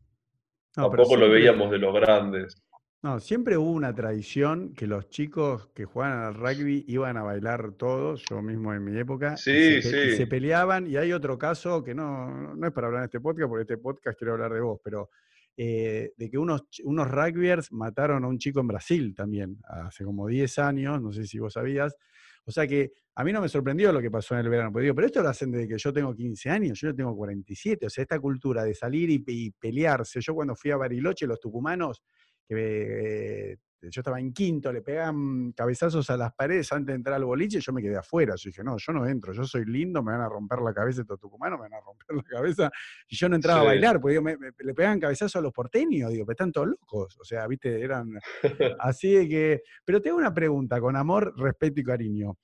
No, 0.78 0.90
pero 0.92 1.04
tampoco 1.04 1.18
lo 1.18 1.30
veíamos 1.30 1.72
de 1.72 1.80
los 1.80 1.94
grandes. 1.94 2.62
No, 3.06 3.20
siempre 3.20 3.56
hubo 3.56 3.70
una 3.70 3.94
tradición 3.94 4.74
que 4.74 4.88
los 4.88 5.10
chicos 5.10 5.68
que 5.76 5.86
jugaban 5.86 6.24
al 6.24 6.34
rugby 6.34 6.86
iban 6.88 7.18
a 7.18 7.22
bailar 7.22 7.74
todos, 7.74 8.24
yo 8.28 8.42
mismo 8.42 8.74
en 8.74 8.84
mi 8.84 8.98
época, 8.98 9.36
y 9.36 9.38
Sí, 9.38 9.82
se, 9.84 10.08
y 10.08 10.10
sí. 10.10 10.18
se 10.18 10.26
peleaban. 10.26 10.88
Y 10.88 10.98
hay 10.98 11.14
otro 11.14 11.38
caso 11.38 11.84
que 11.84 11.94
no, 11.94 12.56
no 12.56 12.66
es 12.66 12.74
para 12.74 12.88
hablar 12.88 13.02
en 13.04 13.06
este 13.06 13.20
podcast, 13.20 13.48
porque 13.48 13.62
este 13.62 13.78
podcast 13.78 14.18
quiero 14.18 14.34
hablar 14.34 14.54
de 14.54 14.60
vos, 14.62 14.80
pero 14.84 15.12
eh, 15.56 16.14
de 16.18 16.30
que 16.32 16.38
unos, 16.40 16.64
unos 16.84 17.08
rugbyers 17.12 17.72
mataron 17.72 18.24
a 18.24 18.28
un 18.28 18.40
chico 18.40 18.60
en 18.62 18.70
Brasil 18.70 19.14
también, 19.14 19.60
hace 19.68 20.04
como 20.04 20.26
10 20.26 20.58
años, 20.58 21.00
no 21.00 21.14
sé 21.14 21.28
si 21.28 21.38
vos 21.38 21.54
sabías. 21.54 21.96
O 22.44 22.52
sea 22.52 22.66
que 22.66 22.92
a 23.14 23.24
mí 23.24 23.32
no 23.32 23.40
me 23.40 23.50
sorprendió 23.50 23.92
lo 23.94 24.02
que 24.02 24.10
pasó 24.10 24.34
en 24.34 24.42
el 24.42 24.50
verano, 24.50 24.72
porque 24.72 24.86
digo, 24.86 24.96
pero 24.96 25.06
esto 25.06 25.22
lo 25.22 25.30
hacen 25.30 25.52
desde 25.52 25.68
que 25.68 25.78
yo 25.78 25.94
tengo 25.94 26.16
15 26.16 26.50
años, 26.50 26.80
yo 26.80 26.96
tengo 26.96 27.16
47, 27.16 27.86
o 27.86 27.90
sea, 27.92 28.02
esta 28.02 28.20
cultura 28.20 28.64
de 28.64 28.74
salir 28.74 29.12
y, 29.12 29.24
y 29.28 29.52
pelearse. 29.52 30.22
Yo 30.22 30.34
cuando 30.34 30.56
fui 30.56 30.72
a 30.72 30.78
Bariloche, 30.78 31.28
los 31.28 31.40
tucumanos, 31.40 32.02
que 32.48 33.52
eh, 33.52 33.58
yo 33.82 34.02
estaba 34.02 34.20
en 34.20 34.34
quinto, 34.34 34.74
le 34.74 34.82
pegaban 34.82 35.52
cabezazos 35.52 36.10
a 36.10 36.18
las 36.18 36.34
paredes 36.34 36.72
antes 36.72 36.88
de 36.88 36.94
entrar 36.96 37.16
al 37.18 37.26
boliche, 37.26 37.60
yo 37.60 37.72
me 37.72 37.84
quedé 37.84 37.98
afuera. 37.98 38.34
Yo 38.36 38.50
dije, 38.50 38.64
no, 38.64 38.78
yo 38.78 38.94
no 38.94 39.06
entro, 39.08 39.32
yo 39.32 39.44
soy 39.44 39.64
lindo, 39.66 40.02
me 40.02 40.12
van 40.14 40.22
a 40.22 40.30
romper 40.30 40.60
la 40.62 40.74
cabeza 40.74 41.02
estos 41.02 41.20
tucumanos, 41.20 41.60
me 41.60 41.70
van 41.70 41.74
a 41.76 41.82
romper 41.82 42.16
la 42.16 42.24
cabeza. 42.24 42.72
Y 43.08 43.16
yo 43.16 43.30
no 43.30 43.36
entraba 43.36 43.60
a 43.60 43.64
bailar, 43.74 44.02
porque 44.02 44.14
digo, 44.14 44.24
me- 44.24 44.38
me- 44.38 44.52
le 44.58 44.74
pegaban 44.74 45.00
cabezazos 45.00 45.36
a 45.36 45.42
los 45.42 45.54
porteños, 45.54 46.10
digo, 46.12 46.26
pero 46.26 46.34
están 46.34 46.52
todos 46.52 46.68
locos. 46.70 47.16
O 47.20 47.24
sea, 47.24 47.46
viste, 47.48 47.80
eran 47.80 48.10
así 48.80 49.14
de 49.14 49.30
que. 49.30 49.62
Pero 49.84 50.02
tengo 50.02 50.18
una 50.18 50.34
pregunta, 50.34 50.80
con 50.82 50.96
amor, 50.96 51.34
respeto 51.38 51.80
y 51.80 51.84
cariño. 51.84 52.38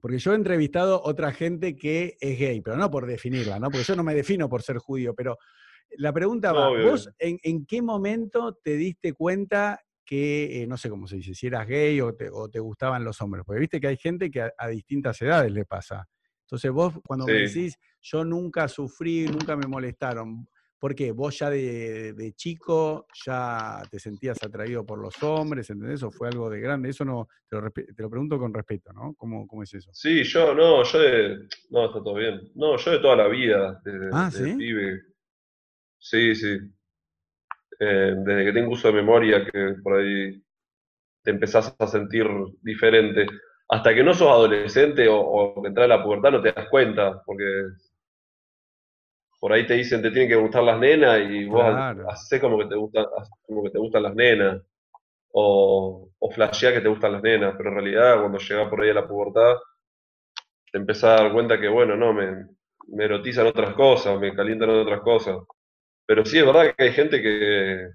Porque 0.00 0.18
yo 0.18 0.32
he 0.32 0.34
entrevistado 0.34 1.00
otra 1.04 1.30
gente 1.30 1.76
que 1.76 2.16
es 2.20 2.36
gay, 2.36 2.60
pero 2.60 2.76
no 2.76 2.90
por 2.90 3.06
definirla, 3.06 3.60
¿no? 3.60 3.70
Porque 3.70 3.84
yo 3.84 3.94
no 3.94 4.02
me 4.02 4.16
defino 4.16 4.48
por 4.48 4.62
ser 4.62 4.78
judío, 4.78 5.14
pero 5.14 5.38
la 5.98 6.12
pregunta 6.12 6.52
va, 6.52 6.68
Obvio. 6.70 6.90
¿vos 6.90 7.10
en, 7.18 7.38
en 7.42 7.66
qué 7.66 7.82
momento 7.82 8.54
te 8.62 8.76
diste 8.76 9.12
cuenta 9.12 9.80
que, 10.04 10.62
eh, 10.62 10.66
no 10.66 10.76
sé 10.76 10.90
cómo 10.90 11.06
se 11.06 11.16
dice, 11.16 11.34
si 11.34 11.46
eras 11.46 11.66
gay 11.66 12.00
o 12.00 12.14
te, 12.14 12.28
o 12.30 12.48
te 12.48 12.58
gustaban 12.60 13.04
los 13.04 13.20
hombres? 13.20 13.44
Porque 13.46 13.60
viste 13.60 13.80
que 13.80 13.86
hay 13.88 13.96
gente 13.96 14.30
que 14.30 14.42
a, 14.42 14.52
a 14.58 14.68
distintas 14.68 15.20
edades 15.22 15.52
le 15.52 15.64
pasa. 15.64 16.06
Entonces 16.42 16.70
vos 16.70 16.94
cuando 17.06 17.26
me 17.26 17.32
decís, 17.34 17.76
yo 18.00 18.24
nunca 18.24 18.68
sufrí, 18.68 19.26
nunca 19.26 19.56
me 19.56 19.66
molestaron, 19.66 20.46
¿por 20.78 20.94
qué? 20.94 21.12
¿Vos 21.12 21.38
ya 21.38 21.48
de, 21.48 22.12
de 22.12 22.32
chico 22.32 23.06
ya 23.24 23.80
te 23.90 23.98
sentías 24.00 24.42
atraído 24.42 24.84
por 24.84 24.98
los 25.00 25.14
hombres, 25.22 25.70
¿entendés? 25.70 26.02
¿O 26.02 26.10
fue 26.10 26.28
algo 26.28 26.50
de 26.50 26.60
grande? 26.60 26.90
Eso 26.90 27.04
no, 27.06 27.28
te 27.48 27.56
lo, 27.56 27.70
te 27.70 27.86
lo 28.02 28.10
pregunto 28.10 28.38
con 28.38 28.52
respeto, 28.52 28.92
¿no? 28.92 29.14
¿Cómo, 29.14 29.46
cómo 29.46 29.62
es 29.62 29.72
eso? 29.72 29.90
Sí, 29.94 30.24
yo, 30.24 30.52
no, 30.54 30.82
yo 30.82 30.98
de. 30.98 31.36
No, 31.70 31.86
está 31.86 32.02
todo 32.02 32.14
bien. 32.16 32.50
No, 32.56 32.76
yo 32.76 32.90
de 32.90 32.98
toda 32.98 33.16
la 33.16 33.28
vida, 33.28 33.80
desde, 33.84 34.10
Ah, 34.12 34.28
desde 34.30 34.44
¿sí? 34.50 34.56
pibe. 34.56 35.00
Sí, 36.08 36.34
sí. 36.34 36.58
Eh, 37.78 38.14
desde 38.16 38.44
que 38.44 38.52
tengo 38.52 38.72
uso 38.72 38.88
de 38.88 38.94
memoria, 38.94 39.44
que 39.44 39.74
por 39.82 39.98
ahí 39.98 40.40
te 41.22 41.32
empezás 41.32 41.74
a 41.78 41.88
sentir 41.88 42.26
diferente. 42.62 43.26
Hasta 43.68 43.94
que 43.94 44.04
no 44.04 44.14
sos 44.14 44.28
adolescente 44.30 45.08
o, 45.08 45.18
o 45.20 45.62
que 45.62 45.68
entras 45.68 45.86
a 45.86 45.88
la 45.88 46.04
pubertad 46.04 46.32
no 46.32 46.42
te 46.42 46.52
das 46.52 46.68
cuenta, 46.70 47.22
porque 47.26 47.44
por 49.40 49.52
ahí 49.52 49.66
te 49.66 49.74
dicen 49.74 50.02
te 50.02 50.10
tienen 50.10 50.28
que 50.28 50.36
gustar 50.36 50.62
las 50.62 50.78
nenas 50.78 51.18
y 51.28 51.46
vos 51.46 51.64
Claro. 51.64 52.08
haces 52.08 52.40
como 52.40 52.58
que 52.58 52.66
te 52.66 52.76
gustan, 52.76 53.04
como 53.46 53.62
que 53.64 53.70
te 53.70 53.78
gustan 53.78 54.02
las 54.04 54.14
nenas. 54.14 54.62
O, 55.32 56.10
o 56.18 56.30
flasheás 56.32 56.74
que 56.74 56.80
te 56.82 56.88
gustan 56.88 57.12
las 57.12 57.22
nenas, 57.22 57.54
pero 57.58 57.70
en 57.70 57.76
realidad 57.76 58.20
cuando 58.20 58.38
llegás 58.38 58.68
por 58.68 58.82
ahí 58.82 58.90
a 58.90 58.94
la 58.94 59.08
pubertad 59.08 59.56
te 60.70 60.78
empezás 60.78 61.20
a 61.20 61.22
dar 61.24 61.32
cuenta 61.32 61.60
que, 61.60 61.68
bueno, 61.68 61.96
no, 61.96 62.12
me, 62.12 62.46
me 62.88 63.04
erotizan 63.04 63.46
otras 63.46 63.74
cosas, 63.74 64.18
me 64.20 64.34
calientan 64.34 64.70
otras 64.70 65.00
cosas. 65.00 65.36
Pero 66.06 66.24
sí 66.24 66.38
es 66.38 66.46
verdad 66.46 66.74
que 66.76 66.84
hay 66.84 66.92
gente 66.92 67.22
que 67.22 67.88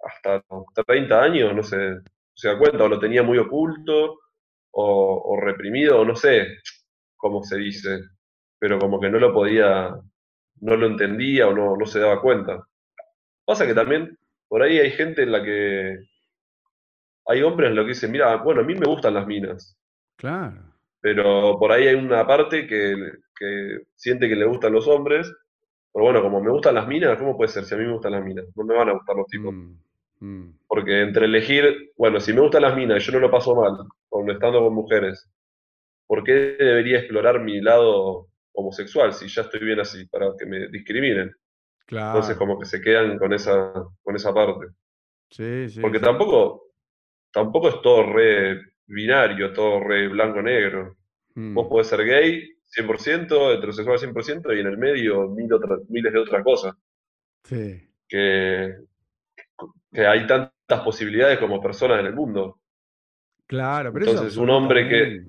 hasta 0.00 0.44
los 0.50 0.64
30 0.86 1.22
años 1.22 1.54
no 1.54 1.62
se, 1.62 1.98
se 2.34 2.48
da 2.48 2.58
cuenta, 2.58 2.84
o 2.84 2.88
lo 2.88 2.98
tenía 2.98 3.22
muy 3.22 3.38
oculto, 3.38 4.20
o, 4.72 5.22
o 5.36 5.40
reprimido, 5.40 6.00
o 6.00 6.04
no 6.04 6.16
sé 6.16 6.58
cómo 7.16 7.42
se 7.44 7.56
dice, 7.58 8.00
pero 8.58 8.78
como 8.78 9.00
que 9.00 9.10
no 9.10 9.18
lo 9.18 9.32
podía, 9.34 9.90
no 10.60 10.76
lo 10.76 10.86
entendía 10.86 11.48
o 11.48 11.54
no, 11.54 11.76
no 11.76 11.86
se 11.86 12.00
daba 12.00 12.20
cuenta. 12.20 12.66
Pasa 13.44 13.66
que 13.66 13.74
también 13.74 14.18
por 14.48 14.62
ahí 14.62 14.78
hay 14.78 14.90
gente 14.92 15.22
en 15.24 15.32
la 15.32 15.42
que, 15.44 15.98
hay 17.26 17.42
hombres 17.42 17.68
en 17.70 17.76
los 17.76 17.84
que 17.84 17.90
dicen, 17.90 18.10
mira, 18.12 18.36
bueno, 18.36 18.60
a 18.62 18.64
mí 18.64 18.74
me 18.74 18.86
gustan 18.86 19.14
las 19.14 19.26
minas, 19.26 19.76
Claro. 20.16 20.74
pero 21.00 21.58
por 21.58 21.72
ahí 21.72 21.86
hay 21.88 21.94
una 21.94 22.26
parte 22.26 22.66
que, 22.66 22.94
que 23.38 23.78
siente 23.94 24.28
que 24.28 24.36
le 24.36 24.46
gustan 24.46 24.72
los 24.72 24.88
hombres, 24.88 25.30
pero 25.94 26.06
bueno, 26.06 26.22
como 26.22 26.40
me 26.40 26.50
gustan 26.50 26.74
las 26.74 26.88
minas, 26.88 27.16
¿cómo 27.16 27.36
puede 27.36 27.52
ser 27.52 27.64
si 27.64 27.72
a 27.72 27.78
mí 27.78 27.84
me 27.84 27.92
gustan 27.92 28.12
las 28.12 28.24
minas? 28.24 28.44
No 28.56 28.64
me 28.64 28.74
van 28.74 28.88
a 28.88 28.94
gustar 28.94 29.14
los 29.14 29.28
tipos. 29.28 29.54
Mm, 29.54 29.76
mm. 30.18 30.58
Porque 30.66 31.02
entre 31.02 31.26
elegir, 31.26 31.92
bueno, 31.96 32.18
si 32.18 32.32
me 32.32 32.40
gustan 32.40 32.62
las 32.62 32.74
minas 32.74 33.00
y 33.00 33.06
yo 33.06 33.12
no 33.12 33.20
lo 33.20 33.30
paso 33.30 33.54
mal, 33.54 33.78
con, 34.08 34.28
estando 34.28 34.58
con 34.58 34.74
mujeres, 34.74 35.30
¿por 36.08 36.24
qué 36.24 36.56
debería 36.58 36.98
explorar 36.98 37.40
mi 37.40 37.60
lado 37.60 38.26
homosexual 38.54 39.14
si 39.14 39.28
ya 39.28 39.42
estoy 39.42 39.60
bien 39.60 39.78
así, 39.78 40.04
para 40.06 40.32
que 40.36 40.46
me 40.46 40.66
discriminen? 40.66 41.32
Entonces 41.86 42.36
Claro. 42.36 42.38
como 42.38 42.58
que 42.58 42.66
se 42.66 42.80
quedan 42.80 43.16
con 43.16 43.32
esa, 43.32 43.72
con 44.02 44.16
esa 44.16 44.34
parte. 44.34 44.66
Sí, 45.30 45.68
sí. 45.68 45.80
Porque 45.80 45.98
sí. 45.98 46.04
tampoco, 46.04 46.72
tampoco 47.32 47.68
es 47.68 47.80
todo 47.82 48.12
re 48.12 48.60
binario, 48.86 49.52
todo 49.52 49.78
re 49.78 50.08
blanco-negro. 50.08 50.96
Mm. 51.36 51.54
Vos 51.54 51.68
podés 51.68 51.86
ser 51.86 52.04
gay 52.04 52.53
100%, 52.74 53.54
heterosexual 53.54 53.98
100% 53.98 54.56
y 54.56 54.60
en 54.60 54.66
el 54.66 54.78
medio 54.78 55.28
mil 55.28 55.52
otras, 55.52 55.80
miles 55.88 56.12
de 56.12 56.18
otras 56.18 56.42
cosas. 56.42 56.74
Sí. 57.44 57.88
Que, 58.08 58.74
que 59.92 60.06
hay 60.06 60.26
tantas 60.26 60.80
posibilidades 60.82 61.38
como 61.38 61.60
personas 61.60 62.00
en 62.00 62.06
el 62.06 62.14
mundo. 62.14 62.58
Claro, 63.46 63.92
pero 63.92 64.04
eso 64.04 64.12
Entonces, 64.12 64.36
un 64.36 64.50
hombre 64.50 64.88
que-. 64.88 65.24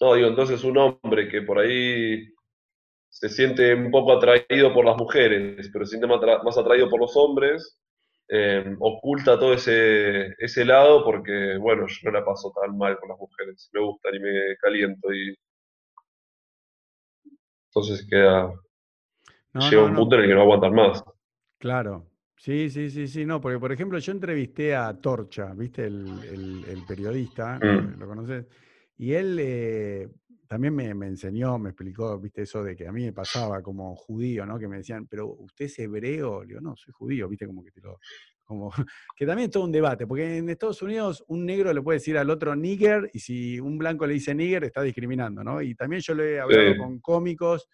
No, 0.00 0.14
digo, 0.14 0.28
entonces 0.28 0.62
un 0.62 0.78
hombre 0.78 1.28
que 1.28 1.42
por 1.42 1.58
ahí 1.58 2.28
se 3.08 3.28
siente 3.28 3.74
un 3.74 3.90
poco 3.90 4.12
atraído 4.12 4.72
por 4.72 4.84
las 4.84 4.96
mujeres, 4.96 5.68
pero 5.72 5.84
se 5.84 5.98
siente 5.98 6.06
más, 6.06 6.20
más 6.44 6.56
atraído 6.56 6.88
por 6.88 7.00
los 7.00 7.16
hombres, 7.16 7.78
eh, 8.28 8.76
oculta 8.78 9.38
todo 9.38 9.54
ese, 9.54 10.34
ese 10.38 10.64
lado 10.64 11.02
porque, 11.04 11.56
bueno, 11.58 11.86
yo 11.88 11.96
no 12.04 12.10
la 12.12 12.24
paso 12.24 12.52
tan 12.60 12.76
mal 12.76 12.98
con 12.98 13.08
las 13.08 13.18
mujeres, 13.18 13.70
me 13.72 13.80
gustan 13.80 14.14
y 14.14 14.20
me 14.20 14.56
caliento 14.60 15.12
y 15.12 15.34
entonces 17.68 18.06
queda, 18.08 18.52
No, 19.54 19.70
llega 19.70 19.82
no, 19.82 19.88
un 19.88 19.92
no. 19.92 19.98
punto 20.00 20.16
en 20.16 20.22
el 20.22 20.28
que 20.28 20.34
no 20.34 20.40
aguantan 20.42 20.74
más. 20.74 21.04
Claro. 21.58 22.10
Sí, 22.36 22.70
sí, 22.70 22.88
sí, 22.90 23.08
sí, 23.08 23.24
no, 23.26 23.40
porque 23.40 23.58
por 23.58 23.72
ejemplo 23.72 23.98
yo 23.98 24.12
entrevisté 24.12 24.74
a 24.76 24.94
Torcha, 25.00 25.52
¿viste? 25.54 25.86
El, 25.86 26.22
el- 26.24 26.64
el 26.68 26.84
periodista, 26.84 27.58
Mm. 27.58 27.98
¿lo 27.98 28.06
conoces? 28.06 28.46
Y 28.96 29.12
él 29.12 29.36
eh, 29.40 30.08
también 30.46 30.74
me, 30.74 30.94
me 30.94 31.08
enseñó, 31.08 31.58
me 31.58 31.70
explicó, 31.70 32.16
¿viste? 32.20 32.42
Eso 32.42 32.62
de 32.62 32.76
que 32.76 32.86
a 32.86 32.92
mí 32.92 33.04
me 33.04 33.12
pasaba 33.12 33.60
como 33.60 33.94
judío, 33.96 34.46
¿no? 34.46 34.56
Que 34.58 34.68
me 34.68 34.76
decían, 34.78 35.06
pero 35.08 35.26
¿usted 35.26 35.64
es 35.64 35.78
hebreo? 35.80 36.42
Le 36.42 36.48
digo, 36.48 36.60
no, 36.60 36.76
soy 36.76 36.92
judío, 36.92 37.28
¿viste? 37.28 37.46
Como 37.46 37.64
que 37.64 37.72
te 37.72 37.80
lo... 37.80 37.98
Como, 38.48 38.70
que 39.16 39.26
también 39.26 39.46
es 39.48 39.52
todo 39.52 39.64
un 39.64 39.72
debate, 39.72 40.06
porque 40.06 40.38
en 40.38 40.48
Estados 40.48 40.80
Unidos 40.82 41.22
un 41.28 41.44
negro 41.44 41.72
le 41.72 41.82
puede 41.82 41.98
decir 41.98 42.16
al 42.16 42.30
otro 42.30 42.56
nigger 42.56 43.10
y 43.12 43.18
si 43.20 43.60
un 43.60 43.76
blanco 43.76 44.06
le 44.06 44.14
dice 44.14 44.34
nigger 44.34 44.64
está 44.64 44.82
discriminando, 44.82 45.44
¿no? 45.44 45.60
Y 45.62 45.74
también 45.74 46.00
yo 46.02 46.14
lo 46.14 46.24
he 46.24 46.40
hablado 46.40 46.72
Sí. 46.72 46.78
con 46.78 46.98
cómicos 47.00 47.68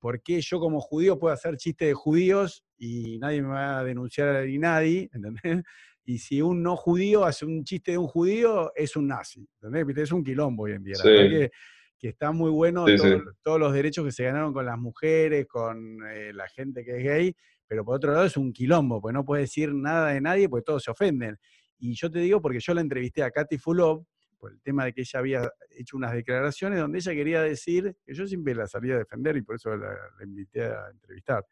¿por 0.00 0.22
qué 0.22 0.40
yo 0.40 0.60
como 0.60 0.80
judío 0.80 1.18
puedo 1.18 1.34
hacer 1.34 1.56
chistes 1.56 1.88
de 1.88 1.94
judíos 1.94 2.64
y 2.76 3.18
nadie 3.18 3.42
me 3.42 3.48
va 3.48 3.78
a 3.80 3.84
denunciar 3.84 4.44
ni 4.46 4.58
nadie? 4.58 5.08
¿Entendés? 5.12 5.64
Y 6.04 6.18
si 6.18 6.40
un 6.42 6.62
no 6.62 6.76
judío 6.76 7.24
hace 7.24 7.44
un 7.44 7.64
chiste 7.64 7.92
de 7.92 7.98
un 7.98 8.06
judío, 8.06 8.72
es 8.76 8.94
un 8.96 9.08
nazi. 9.08 9.46
¿Entendés? 9.60 9.96
Es 10.04 10.12
un 10.12 10.22
quilombo 10.24 10.62
hoy 10.64 10.72
en 10.72 10.84
día. 10.84 10.94
Sí. 10.94 11.02
que, 11.02 11.50
que 11.98 12.08
está 12.10 12.30
muy 12.32 12.50
bueno 12.50 12.86
Sí, 12.86 12.96
todo- 12.96 13.08
sí. 13.08 13.24
todos 13.42 13.58
los 13.60 13.72
derechos 13.72 14.04
que 14.04 14.12
se 14.12 14.22
ganaron 14.24 14.52
con 14.52 14.64
las 14.66 14.78
mujeres, 14.78 15.46
con 15.48 15.98
eh, 16.12 16.32
la 16.32 16.48
gente 16.48 16.84
que 16.84 16.96
es 16.98 17.04
gay, 17.04 17.36
pero 17.68 17.84
por 17.84 17.96
otro 17.96 18.12
lado 18.12 18.24
es 18.24 18.36
un 18.36 18.52
quilombo, 18.52 19.00
porque 19.00 19.12
no 19.12 19.24
puede 19.24 19.42
decir 19.42 19.72
nada 19.72 20.08
de 20.08 20.20
nadie 20.20 20.48
porque 20.48 20.64
todos 20.64 20.82
se 20.82 20.90
ofenden. 20.90 21.38
Y 21.78 21.94
yo 21.94 22.10
te 22.10 22.18
digo 22.18 22.40
porque 22.40 22.58
yo 22.58 22.74
la 22.74 22.80
entrevisté 22.80 23.22
a 23.22 23.30
Katy 23.30 23.58
Fulop 23.58 24.04
por 24.38 24.52
el 24.52 24.60
tema 24.62 24.84
de 24.84 24.92
que 24.92 25.02
ella 25.02 25.18
había 25.18 25.52
hecho 25.76 25.96
unas 25.96 26.12
declaraciones 26.12 26.80
donde 26.80 26.98
ella 26.98 27.12
quería 27.12 27.42
decir, 27.42 27.96
que 28.04 28.14
yo 28.14 28.26
siempre 28.26 28.54
la 28.54 28.66
salía 28.66 28.94
a 28.94 28.98
defender 28.98 29.36
y 29.36 29.42
por 29.42 29.56
eso 29.56 29.76
la, 29.76 29.90
la 30.18 30.24
invité 30.24 30.62
a 30.62 30.88
entrevistar. 30.90 31.44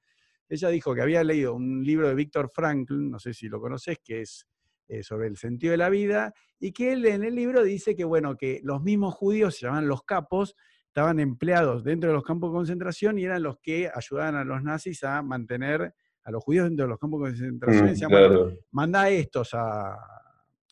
Ella 0.49 0.69
dijo 0.69 0.95
que 0.95 1.03
había 1.03 1.25
leído 1.25 1.55
un 1.55 1.83
libro 1.85 2.09
de 2.09 2.15
Víctor 2.15 2.51
Frankl, 2.53 3.11
no 3.11 3.19
sé 3.19 3.35
si 3.35 3.49
lo 3.49 3.61
conoces, 3.61 3.99
que 4.03 4.23
es 4.23 4.47
eh, 4.89 5.03
sobre 5.03 5.27
el 5.27 5.37
sentido 5.37 5.73
de 5.73 5.79
la 5.79 5.91
vida, 5.91 6.33
y 6.61 6.71
que 6.73 6.93
él 6.93 7.05
en 7.07 7.25
el 7.25 7.35
libro 7.35 7.65
dice 7.65 7.97
que, 7.97 8.05
bueno, 8.05 8.37
que 8.37 8.61
los 8.63 8.81
mismos 8.83 9.15
judíos 9.15 9.57
se 9.57 9.67
llaman 9.67 9.89
los 9.89 10.05
capos, 10.05 10.55
estaban 10.87 11.19
empleados 11.19 11.83
dentro 11.83 12.11
de 12.11 12.15
los 12.15 12.23
campos 12.23 12.51
de 12.51 12.55
concentración 12.55 13.19
y 13.19 13.25
eran 13.25 13.43
los 13.43 13.59
que 13.59 13.91
ayudaban 13.93 14.37
a 14.37 14.45
los 14.45 14.63
nazis 14.63 15.03
a 15.03 15.21
mantener 15.23 15.93
a 16.27 16.31
los 16.33 16.43
judíos 16.43 16.65
dentro 16.65 16.85
de 16.87 16.91
los 16.91 16.99
campos 16.99 17.21
de 17.23 17.29
concentración. 17.31 17.85
y 17.87 17.89
Mm, 17.89 17.93
decían, 17.93 18.11
claro. 18.11 18.39
bueno, 18.41 18.57
manda 18.73 19.03
a 19.03 19.11
estos 19.11 19.51
a, 19.55 19.97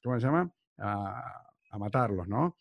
¿cómo 0.02 0.18
se 0.18 0.26
llama? 0.26 0.52
A, 0.78 1.46
a 1.70 1.78
matarlos, 1.78 2.26
¿no? 2.28 2.56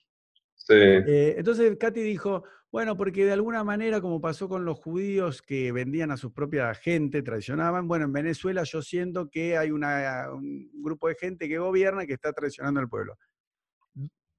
Sí, 0.55 0.73
Eh, 0.75 1.35
entonces 1.37 1.75
Katy 1.77 2.01
dijo, 2.01 2.43
bueno, 2.71 2.95
porque 2.95 3.25
de 3.25 3.33
alguna 3.33 3.63
manera, 3.63 3.99
como 3.99 4.21
pasó 4.21 4.47
con 4.47 4.63
los 4.63 4.77
judíos 4.79 5.41
que 5.41 5.71
vendían 5.71 6.11
a 6.11 6.17
su 6.17 6.31
propia 6.31 6.73
gente, 6.75 7.21
traicionaban, 7.23 7.87
bueno, 7.87 8.05
en 8.05 8.13
Venezuela 8.13 8.63
yo 8.63 8.81
siento 8.81 9.27
que 9.29 9.57
hay 9.57 9.71
una- 9.71 10.27
un 10.31 10.69
grupo 10.81 11.07
de 11.07 11.15
gente 11.15 11.49
que 11.49 11.57
gobierna 11.57 12.05
que 12.05 12.13
está 12.13 12.31
traicionando 12.31 12.79
al 12.79 12.87
pueblo. 12.89 13.17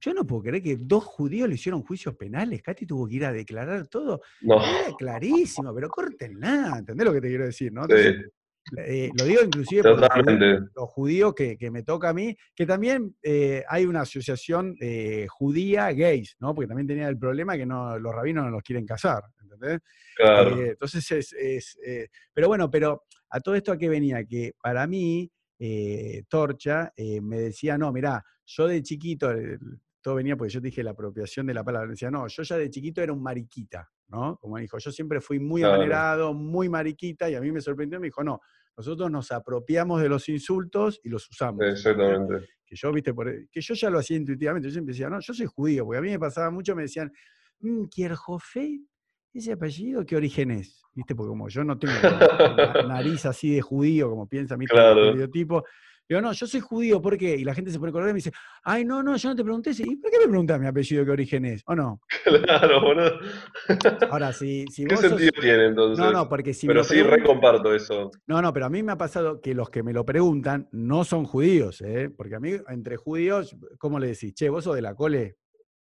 Yo 0.01 0.13
no 0.13 0.27
puedo 0.27 0.43
creer 0.43 0.63
que 0.63 0.77
dos 0.77 1.05
judíos 1.05 1.49
le 1.49 1.55
hicieron 1.55 1.83
juicios 1.83 2.15
penales. 2.15 2.63
Katy 2.63 2.85
tuvo 2.87 3.09
que 3.09 3.15
ir 3.17 3.25
a 3.25 3.33
declarar 3.33 3.87
todo. 3.89 4.21
no, 4.43 4.57
Era 4.57 4.95
clarísimo, 4.99 5.75
pero 5.75 5.89
córtenla, 5.89 6.77
¿entendés 6.79 7.07
lo 7.07 7.13
que 7.13 7.21
te 7.23 7.29
quiero 7.29 7.45
decir? 7.47 7.73
¿no? 7.73 7.83
Entonces, 7.83 8.17
sí, 8.23 8.31
eh, 8.79 9.11
lo 9.19 9.25
digo 9.25 9.43
inclusive 9.43 9.83
por 9.83 10.01
los 10.01 10.09
judíos, 10.09 10.25
totalmente. 10.25 10.71
los 10.75 10.91
judíos 10.91 11.35
que, 11.35 11.57
que 11.57 11.71
me 11.71 11.83
toca 11.83 12.09
a 12.09 12.15
mí, 12.15 12.37
que 12.55 12.67
también 12.67 13.15
eh, 13.23 13.63
hay 13.69 13.85
una 13.85 14.03
asociación 14.03 14.77
eh, 14.81 15.27
judía 15.29 15.93
gays, 15.93 16.37
¿no? 16.41 16.55
Porque 16.55 16.69
también 16.69 16.87
tenía 16.87 17.09
el 17.09 17.19
problema 17.19 17.57
que 17.57 17.67
no, 17.67 17.99
los 17.99 18.15
rabinos 18.15 18.45
no 18.45 18.51
los 18.51 18.63
quieren 18.63 18.87
casar, 18.87 19.23
¿entendés? 19.43 19.81
Claro, 20.17 20.61
entonces 20.61 21.11
es, 21.11 21.33
es, 21.33 21.79
pero 22.33 22.49
bueno, 22.49 22.71
pero 22.71 23.05
a 23.31 23.41
todo 23.41 23.55
esto 23.55 23.73
a 23.73 23.79
qué 23.79 23.89
venía, 23.89 24.25
que 24.25 24.53
para 24.63 24.87
mí, 24.87 25.31
Torcha 26.29 26.93
me 26.97 27.39
decía, 27.39 27.77
no, 27.77 27.93
mirá, 27.93 28.23
yo 28.47 28.69
de 28.69 28.83
chiquito, 28.83 29.33
todo 30.05 30.17
venía 30.17 30.37
porque 30.37 30.53
yo 30.53 30.61
te 30.61 30.67
dije 30.67 30.83
la 30.85 30.91
apropiación 30.91 31.47
de 31.47 31.55
la 31.55 31.65
palabra, 31.65 31.89
decía, 31.91 32.11
no, 32.11 32.27
yo 32.29 32.43
ya 32.43 32.59
de 32.59 32.69
chiquito 32.69 33.01
era 33.01 33.11
un 33.15 33.23
mariquita, 33.23 33.91
¿no? 34.09 34.37
Como 34.37 34.59
dijo, 34.59 34.77
yo 34.77 34.93
siempre 34.93 35.23
fui 35.23 35.41
muy 35.41 35.63
Claro. 35.63 36.35
muy 36.35 36.69
mariquita, 36.69 37.31
y 37.31 37.35
a 37.35 37.41
mí 37.41 37.51
me 37.51 37.63
sorprendió, 37.63 37.99
me 37.99 38.09
dijo, 38.09 38.23
no, 38.23 38.39
nosotros 38.77 39.11
nos 39.11 39.33
apropiamos 39.33 40.03
de 40.03 40.11
los 40.11 40.29
insultos 40.29 41.01
y 41.03 41.09
los 41.09 41.27
usamos. 41.31 41.65
exactamente. 41.65 42.47
Que 42.67 42.77
yo, 42.77 42.93
viste, 42.93 43.15
por- 43.15 43.49
que 43.51 43.61
yo 43.63 43.73
ya 43.75 43.89
lo 43.89 43.99
hacía 43.99 44.19
intuitivamente, 44.19 44.69
yo 44.69 44.73
siempre 44.73 44.93
decía, 44.93 45.09
no, 45.09 45.21
yo 45.21 45.33
soy 45.33 45.47
judío, 45.47 45.87
porque 45.87 45.99
a 45.99 46.03
mí 46.03 46.11
me 46.11 46.19
pasaba 46.19 46.51
mucho, 46.51 46.77
me 46.77 46.83
decían, 46.83 47.11
"Mm, 47.61 47.85
Kierhofe, 47.87 48.81
ese 49.33 49.53
apellido, 49.53 50.05
¿qué 50.05 50.17
origen 50.17 50.51
es? 50.51 50.83
¿Viste? 50.93 51.15
Porque 51.15 51.31
como 51.31 51.49
yo 51.49 51.65
no 51.65 51.79
tengo 51.79 52.03
na- 52.03 52.29
nariz 52.83 53.25
así 53.27 53.55
de 53.55 53.63
judío, 53.63 54.11
como 54.11 54.29
piensa 54.29 54.57
mi 54.59 54.67
Claro. 54.67 55.01
estereotipo, 55.01 55.65
digo, 56.09 56.21
no, 56.21 56.33
yo 56.33 56.47
soy 56.47 56.61
judío, 56.61 57.01
¿por 57.01 57.17
qué? 57.17 57.37
Y 57.37 57.45
la 57.45 57.55
gente 57.55 57.71
se 57.71 57.79
pone 57.79 57.93
colorada 57.93 58.11
y 58.11 58.15
me 58.15 58.19
dice, 58.19 58.33
ay, 58.63 58.85
no, 58.85 59.03
no, 59.03 59.17
yo 59.17 59.29
no 59.31 59.35
te 59.37 59.43
pregunté, 59.43 59.71
¿y 59.79 59.97
por 59.97 60.11
qué 60.11 60.19
me 60.19 60.29
preguntas 60.29 60.61
mi 60.61 60.67
apellido 60.67 61.05
qué 61.05 61.11
origen 61.11 61.45
es? 61.45 61.63
¿O 61.67 61.75
no? 61.75 62.01
Claro, 62.45 62.81
boludo. 62.81 63.19
Ahora, 64.11 64.33
si, 64.33 64.67
si 64.71 64.85
¿Qué 64.85 64.95
vos 64.95 65.01
sos- 65.03 65.11
sentido 65.11 65.33
tiene 65.41 65.67
entonces? 65.67 65.99
No, 66.05 66.13
no, 66.13 66.29
porque 66.29 66.53
si 66.55 66.67
Pero 66.67 66.85
sí, 66.85 67.03
recomparto 67.03 67.75
eso. 67.75 68.11
No, 68.27 68.41
no, 68.43 68.53
pero 68.53 68.67
a 68.67 68.71
mí 68.71 68.83
me 68.83 68.93
ha 68.93 68.99
pasado 68.99 69.41
que 69.41 69.55
los 69.55 69.71
que 69.71 69.83
me 69.83 69.93
lo 69.93 70.05
preguntan 70.05 70.69
no 70.73 71.05
son 71.05 71.25
judíos, 71.25 71.81
¿eh? 71.83 72.11
Porque 72.15 72.35
a 72.37 72.41
mí, 72.41 72.53
entre 72.69 72.97
judíos, 72.97 73.57
¿cómo 73.79 73.99
le 73.99 74.09
decís? 74.09 74.35
Che, 74.35 74.49
vos 74.49 74.65
sos 74.65 74.75
de 74.77 74.83
la 74.83 74.95
cole. 74.95 75.37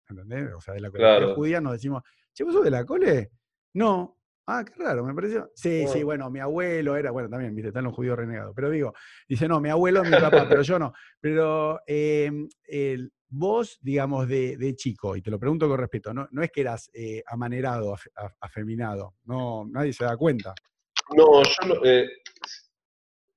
¿Entendés? 0.09 0.53
O 0.57 0.61
sea, 0.61 0.75
de 0.75 0.81
la 0.81 0.89
comunidad 0.91 1.19
Claro. 1.19 1.35
judía 1.35 1.61
nos 1.61 1.73
decimos, 1.73 2.03
che, 2.33 2.45
vos 2.45 2.53
sos 2.55 2.65
de 2.65 2.71
la 2.71 2.85
cole. 2.85 3.31
No. 3.75 4.19
Ah, 4.47 4.65
qué 4.65 4.73
raro, 4.83 5.05
me 5.05 5.15
pareció. 5.15 5.51
Sí, 5.55 5.87
sí, 5.87 6.01
No. 6.01 6.07
bueno, 6.07 6.31
mi 6.31 6.41
abuelo 6.41 6.97
era, 6.97 7.11
bueno, 7.13 7.29
también, 7.29 7.55
viste, 7.55 7.69
están 7.69 7.85
los 7.85 7.95
judíos 7.95 8.17
renegados. 8.17 8.53
Pero 8.57 8.71
digo, 8.71 8.93
dice, 9.29 9.47
no, 9.47 9.61
mi 9.61 9.69
abuelo 9.69 10.03
es 10.03 10.09
mi 10.09 10.17
papá, 10.17 10.47
pero 10.49 10.63
yo 10.63 10.79
no. 10.79 10.93
Pero 11.21 11.81
eh, 11.87 12.31
el- 12.65 13.13
vos, 13.29 13.79
digamos, 13.81 14.29
de, 14.29 14.57
de 14.59 14.75
chico, 14.75 15.17
y 15.17 15.23
te 15.23 15.31
lo 15.31 15.39
pregunto 15.39 15.67
con 15.69 15.79
respeto, 15.79 16.13
no, 16.13 16.29
no 16.33 16.43
es 16.43 16.51
que 16.51 16.61
eras 16.61 16.91
eh, 16.93 17.23
amanerado, 17.27 17.95
afe- 17.95 18.13
af- 18.17 18.35
afeminado. 18.41 19.15
No, 19.25 19.65
nadie 19.71 19.93
se 19.93 20.05
da 20.05 20.17
cuenta. 20.17 20.55
No, 21.17 21.43
yo 21.43 21.69
no, 21.75 21.85
eh, 21.85 22.09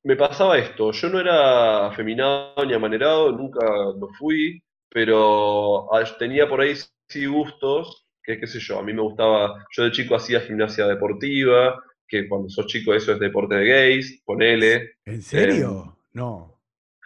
me 0.04 0.16
pasaba 0.16 0.58
esto. 0.58 0.92
Yo 0.92 1.10
no 1.10 1.20
era 1.20 1.88
afeminado 1.88 2.66
ni 2.66 2.74
amanerado, 2.74 3.32
nunca 3.32 3.66
lo 3.98 4.10
fui, 4.20 4.62
pero 4.90 5.94
ah, 5.94 6.04
tenía 6.20 6.48
por 6.48 6.62
ahí 6.62 6.74
sí 7.08 7.26
gustos, 7.26 8.05
que 8.26 8.40
qué 8.40 8.48
sé 8.48 8.60
yo, 8.60 8.80
a 8.80 8.84
mí 8.84 8.94
me 8.94 9.02
gustaba, 9.02 9.66
yo 9.72 9.84
de 9.84 9.92
chico 9.92 10.16
hacía 10.16 10.42
gimnasia 10.42 10.88
deportiva, 10.88 11.82
que 12.08 12.28
cuando 12.28 12.50
sos 12.50 12.68
chico 12.68 12.94
eso 12.94 13.14
es 13.14 13.20
deporte 13.20 13.56
de 13.56 13.68
gays, 13.68 14.22
ponele. 14.26 14.96
¿En 15.06 15.22
serio? 15.22 15.98
no. 16.14 16.52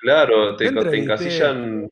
Claro, 0.01 0.55
te, 0.55 0.71
te 0.71 0.97
encasillan, 0.97 1.89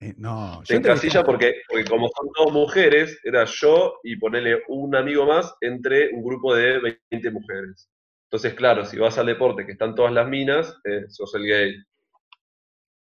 Eh, 0.00 0.14
no, 0.16 0.62
te 0.64 0.76
encasillan 0.76 1.24
porque, 1.24 1.62
porque 1.68 1.84
como 1.86 2.08
son 2.08 2.28
todas 2.32 2.52
mujeres, 2.52 3.18
era 3.24 3.44
yo 3.46 3.98
y 4.04 4.14
ponele 4.14 4.62
un 4.68 4.94
amigo 4.94 5.26
más 5.26 5.52
entre 5.60 6.10
un 6.14 6.22
grupo 6.22 6.54
de 6.54 6.96
20 7.10 7.30
mujeres. 7.32 7.90
Entonces, 8.30 8.54
claro, 8.54 8.84
si 8.84 8.96
vas 8.96 9.18
al 9.18 9.26
deporte 9.26 9.66
que 9.66 9.72
están 9.72 9.94
todas 9.96 10.12
las 10.12 10.28
minas, 10.28 10.78
eh, 10.84 11.06
sos 11.08 11.34
el 11.34 11.46
gay. 11.46 11.74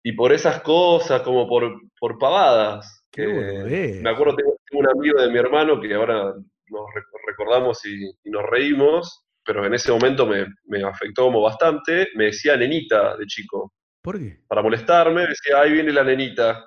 Y 0.05 0.13
por 0.13 0.33
esas 0.33 0.63
cosas, 0.63 1.21
como 1.23 1.47
por, 1.49 1.81
por 1.99 2.17
pavadas. 2.17 3.05
Eh, 3.17 3.65
me 4.01 4.11
acuerdo, 4.11 4.37
tengo, 4.37 4.57
un 4.73 4.89
amigo 4.89 5.21
de 5.21 5.31
mi 5.31 5.39
hermano 5.39 5.81
que 5.81 5.95
ahora 5.95 6.25
nos 6.69 6.95
re- 6.95 7.03
recordamos 7.27 7.85
y, 7.87 8.05
y 8.25 8.31
nos 8.31 8.45
reímos, 8.51 9.25
pero 9.45 9.65
en 9.67 9.75
ese 9.75 9.93
momento 9.93 10.27
me, 10.27 10.47
me 10.67 10.83
afectó 10.85 11.25
como 11.25 11.43
bastante. 11.43 12.09
Me 12.15 12.27
decía 12.27 12.57
nenita 12.57 13.17
de 13.17 13.27
chico 13.27 13.73
¿Por 14.03 14.19
qué? 14.19 14.41
para 14.49 14.63
molestarme, 14.63 15.27
decía, 15.29 15.61
ahí 15.61 15.73
viene 15.73 15.93
la 15.93 16.05
nenita. 16.05 16.65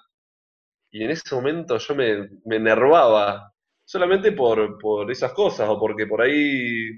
Y 0.91 1.03
en 1.03 1.11
ese 1.11 1.35
momento 1.35 1.77
yo 1.77 1.95
me, 1.95 2.29
me 2.45 2.55
enervaba, 2.57 3.51
solamente 3.85 4.31
por, 4.31 4.77
por 4.79 5.11
esas 5.11 5.33
cosas, 5.33 5.69
o 5.69 5.79
porque 5.79 6.07
por 6.07 6.21
ahí, 6.21 6.89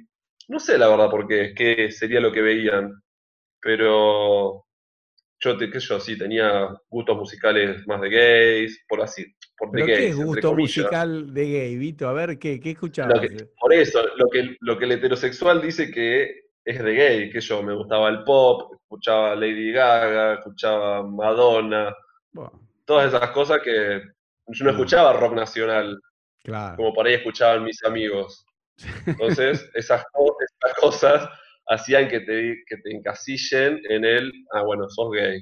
no 0.47 0.59
sé 0.59 0.77
la 0.77 0.87
verdad 0.89 1.09
por 1.09 1.27
qué, 1.27 1.53
qué 1.55 1.91
sería 1.91 2.21
lo 2.21 2.31
que 2.31 2.41
veían, 2.41 2.91
pero 3.61 4.65
yo, 5.39 5.57
qué 5.59 5.67
sé 5.81 5.81
yo, 5.81 5.99
sí, 5.99 6.17
tenía 6.17 6.69
gustos 6.89 7.17
musicales 7.17 7.85
más 7.87 8.01
de 8.01 8.09
gays, 8.09 8.85
por 8.87 9.01
así, 9.01 9.25
por 9.61 9.71
¿Pero 9.73 9.85
qué 9.85 10.07
es 10.07 10.15
gusto 10.15 10.55
musical 10.55 11.33
de 11.35 11.45
gay, 11.45 11.77
Vito? 11.77 12.07
A 12.09 12.13
ver, 12.13 12.39
¿qué, 12.39 12.59
qué 12.59 12.71
escuchabas? 12.71 13.19
Que- 13.19 13.47
por 13.59 13.71
eso, 13.71 14.01
lo 14.17 14.27
que, 14.27 14.57
lo 14.59 14.75
que 14.75 14.85
el 14.85 14.93
heterosexual 14.93 15.61
dice 15.61 15.91
que 15.91 16.45
es 16.65 16.83
de 16.83 16.93
gay, 16.95 17.29
que 17.29 17.39
yo 17.41 17.61
me 17.61 17.75
gustaba 17.75 18.09
el 18.09 18.23
pop, 18.23 18.73
escuchaba 18.73 19.35
Lady 19.35 19.71
Gaga, 19.71 20.33
escuchaba 20.33 21.03
Madonna, 21.03 21.95
Bueno, 22.31 22.59
todas 22.85 23.13
esas 23.13 23.29
cosas 23.29 23.61
que 23.61 24.01
yo 24.47 24.65
no 24.65 24.71
escuchaba 24.71 25.13
rock 25.13 25.35
nacional, 25.35 25.95
claro. 26.43 26.77
como 26.77 26.93
por 26.95 27.05
ahí 27.05 27.13
escuchaban 27.13 27.63
mis 27.63 27.83
amigos. 27.83 28.43
Entonces, 29.05 29.69
esas, 29.75 30.03
esas 30.03 30.73
cosas 30.79 31.29
hacían 31.67 32.07
que 32.07 32.21
te, 32.21 32.63
que 32.65 32.77
te 32.77 32.95
encasillen 32.95 33.79
en 33.89 34.05
el, 34.05 34.31
ah, 34.53 34.63
bueno, 34.63 34.89
sos 34.89 35.11
gay. 35.11 35.39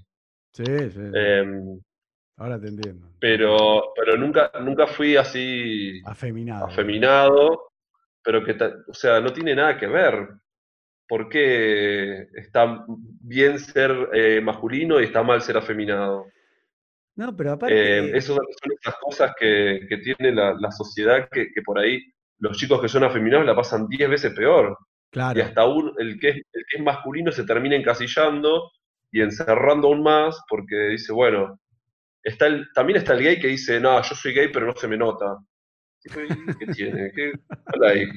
Sí, 0.52 0.66
sí, 0.66 0.90
sí. 0.90 1.12
Em, 1.14 1.80
Ahora 2.40 2.60
te 2.60 2.68
entiendo. 2.68 3.06
pero 3.20 3.92
pero 3.96 4.18
nunca, 4.18 4.52
nunca 4.62 4.88
fui 4.88 5.18
así 5.18 6.02
Afeminado. 6.06 6.66
afeminado, 6.66 7.72
pero 8.24 8.44
que, 8.44 8.56
o 8.88 8.94
sea, 8.94 9.20
no 9.20 9.32
tiene 9.34 9.56
nada 9.56 9.78
que 9.78 9.88
ver. 9.88 10.30
¿Por 11.08 11.28
qué 11.28 12.28
está 12.36 12.86
bien 13.22 13.58
ser 13.60 13.92
eh, 14.14 14.40
masculino 14.42 15.00
y 15.02 15.06
está 15.06 15.24
mal 15.24 15.42
ser 15.42 15.58
afeminado? 15.58 16.28
No, 17.16 17.36
pero 17.36 17.52
aparte. 17.54 17.76
Eh, 17.76 18.18
eso 18.18 18.36
son 18.36 18.72
esas 18.80 18.96
cosas 19.02 19.34
que, 19.38 19.86
que 19.90 19.98
tiene 19.98 20.32
la, 20.34 20.56
la 20.60 20.72
sociedad 20.72 21.28
que, 21.32 21.52
que 21.52 21.62
por 21.64 21.80
ahí 21.80 22.00
los 22.38 22.56
chicos 22.58 22.80
que 22.82 22.88
son 22.88 23.04
afeminados 23.04 23.46
la 23.46 23.56
pasan 23.56 23.88
10 23.88 24.10
veces 24.10 24.34
peor. 24.34 24.78
Y 24.80 25.12
claro. 25.14 25.44
hasta 25.44 25.66
un, 25.66 25.92
el, 25.98 26.20
que 26.20 26.30
es, 26.30 26.36
el 26.36 26.64
que 26.70 26.78
es 26.78 26.84
masculino 26.84 27.32
se 27.32 27.44
termina 27.44 27.76
encasillando 27.76 28.72
y 29.12 29.22
encerrando 29.22 29.88
aún 29.88 30.04
más 30.04 30.40
porque 30.48 30.76
dice, 30.90 31.12
bueno, 31.12 31.60
está 32.30 32.48
el, 32.48 32.68
también 32.74 32.98
está 32.98 33.14
el 33.14 33.24
gay 33.24 33.40
que 33.40 33.48
dice, 33.48 33.80
no, 33.80 34.02
yo 34.02 34.16
soy 34.16 34.34
gay 34.34 34.50
pero 34.52 34.66
no 34.66 34.76
se 34.76 34.88
me 34.88 34.98
nota. 34.98 35.38
Tipo, 36.02 36.20
¿y 36.22 36.28
¿Qué 36.60 36.66
tiene? 36.74 37.12
¿Qué, 37.14 37.32
cuál 37.66 37.84
hay? 37.92 38.08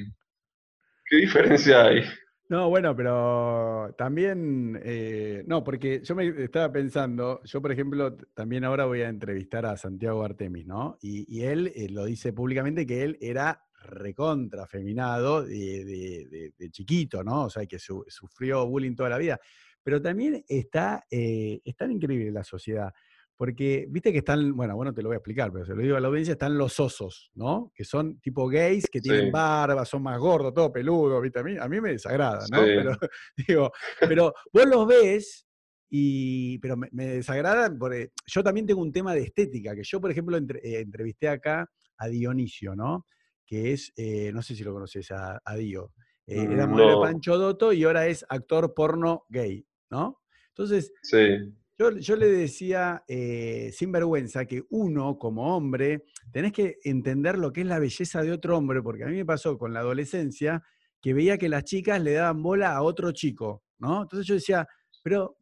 ¿Qué 1.05 1.17
diferencia 1.17 1.83
hay? 1.85 2.03
No, 2.49 2.69
bueno, 2.69 2.95
pero 2.95 3.95
también, 3.97 4.79
eh, 4.83 5.43
no, 5.47 5.63
porque 5.63 6.01
yo 6.03 6.13
me 6.13 6.27
estaba 6.43 6.71
pensando, 6.71 7.41
yo 7.45 7.61
por 7.61 7.71
ejemplo, 7.71 8.15
también 8.33 8.63
ahora 8.63 8.85
voy 8.85 9.01
a 9.01 9.09
entrevistar 9.09 9.65
a 9.65 9.77
Santiago 9.77 10.23
Artemis, 10.23 10.65
¿no? 10.67 10.97
Y, 11.01 11.25
y 11.35 11.43
él 11.45 11.71
eh, 11.75 11.89
lo 11.89 12.05
dice 12.05 12.33
públicamente 12.33 12.85
que 12.85 13.03
él 13.03 13.17
era 13.21 13.63
recontra 13.81 14.63
afeminado 14.63 15.43
de, 15.43 15.83
de- 15.85 16.27
de- 16.29 16.53
de 16.57 16.69
chiquito, 16.69 17.23
¿no? 17.23 17.45
O 17.45 17.49
sea, 17.49 17.65
que 17.65 17.79
su- 17.79 18.05
sufrió 18.07 18.65
bullying 18.67 18.95
toda 18.95 19.09
la 19.09 19.17
vida. 19.17 19.39
Pero 19.81 20.01
también 20.01 20.43
está, 20.47 21.03
eh, 21.09 21.59
es 21.63 21.75
tan 21.75 21.91
increíble 21.91 22.31
la 22.31 22.43
sociedad, 22.43 22.93
porque 23.35 23.85
viste 23.89 24.11
que 24.11 24.19
están, 24.19 24.55
bueno, 24.55 24.75
bueno, 24.75 24.93
te 24.93 25.01
lo 25.01 25.09
voy 25.09 25.15
a 25.15 25.17
explicar, 25.17 25.51
pero 25.51 25.65
se 25.65 25.73
lo 25.73 25.81
digo 25.81 25.97
a 25.97 25.99
la 25.99 26.07
audiencia, 26.07 26.33
están 26.33 26.57
los 26.57 26.79
osos, 26.79 27.31
¿no? 27.33 27.71
Que 27.75 27.83
son 27.83 28.19
tipo 28.19 28.47
gays, 28.47 28.85
que 28.91 29.01
tienen 29.01 29.25
Sí. 29.25 29.31
barba, 29.31 29.85
son 29.85 30.03
más 30.03 30.19
gordos, 30.19 30.53
todo 30.53 30.71
peludo, 30.71 31.19
¿viste? 31.21 31.39
A 31.39 31.43
mí, 31.43 31.57
a 31.59 31.67
mí 31.67 31.81
me 31.81 31.91
desagrada, 31.91 32.45
¿no? 32.51 32.63
Sí. 32.65 32.71
Pero, 32.75 32.91
digo, 33.47 33.71
pero 34.07 34.33
vos 34.53 34.65
los 34.67 34.87
ves 34.87 35.47
y, 35.89 36.57
pero 36.59 36.77
me, 36.77 36.87
me 36.91 37.05
desagradan 37.07 37.77
porque 37.77 38.11
yo 38.25 38.43
también 38.43 38.65
tengo 38.65 38.81
un 38.81 38.91
tema 38.91 39.13
de 39.13 39.21
estética, 39.23 39.75
que 39.75 39.83
yo, 39.83 39.99
por 39.99 40.11
ejemplo, 40.11 40.37
entre- 40.37 40.59
eh, 40.63 40.79
entrevisté 40.81 41.27
acá 41.29 41.69
a 41.97 42.07
Dionisio, 42.07 42.75
¿no? 42.75 43.05
que 43.45 43.73
es, 43.73 43.91
eh, 43.97 44.31
no 44.33 44.41
sé 44.41 44.55
si 44.55 44.63
lo 44.63 44.73
conoces, 44.73 45.11
a, 45.11 45.39
a 45.43 45.55
Dio. 45.55 45.91
Eh, 46.25 46.47
era 46.53 46.65
Mm, 46.65 46.69
modelo 46.71 46.89
de 46.89 46.95
no. 46.95 47.01
Pancho 47.01 47.37
Dotto 47.37 47.73
y 47.73 47.83
ahora 47.83 48.07
es 48.07 48.25
actor 48.29 48.73
porno 48.73 49.25
gay, 49.27 49.67
¿no? 49.91 50.21
Entonces, 50.47 50.93
Sí. 51.03 51.53
Yo, 51.91 52.15
le 52.15 52.27
decía, 52.27 53.03
eh, 53.07 53.71
sin 53.73 53.91
vergüenza, 53.91 54.45
que 54.45 54.63
uno 54.69 55.17
como 55.17 55.55
hombre 55.55 56.03
tenés 56.31 56.51
que 56.51 56.77
entender 56.83 57.37
lo 57.37 57.51
que 57.51 57.61
es 57.61 57.67
la 57.67 57.79
belleza 57.79 58.21
de 58.21 58.31
otro 58.31 58.57
hombre, 58.57 58.81
porque 58.81 59.03
a 59.03 59.07
mí 59.07 59.15
me 59.15 59.25
pasó 59.25 59.57
con 59.57 59.73
la 59.73 59.79
adolescencia 59.79 60.63
que 61.01 61.13
veía 61.13 61.37
que 61.37 61.49
las 61.49 61.63
chicas 61.63 62.01
le 62.01 62.13
daban 62.13 62.41
bola 62.41 62.73
a 62.75 62.81
otro 62.81 63.11
chico, 63.11 63.63
¿no? 63.79 64.03
Entonces 64.03 64.25
yo 64.25 64.35
decía, 64.35 64.67
pero 65.03 65.37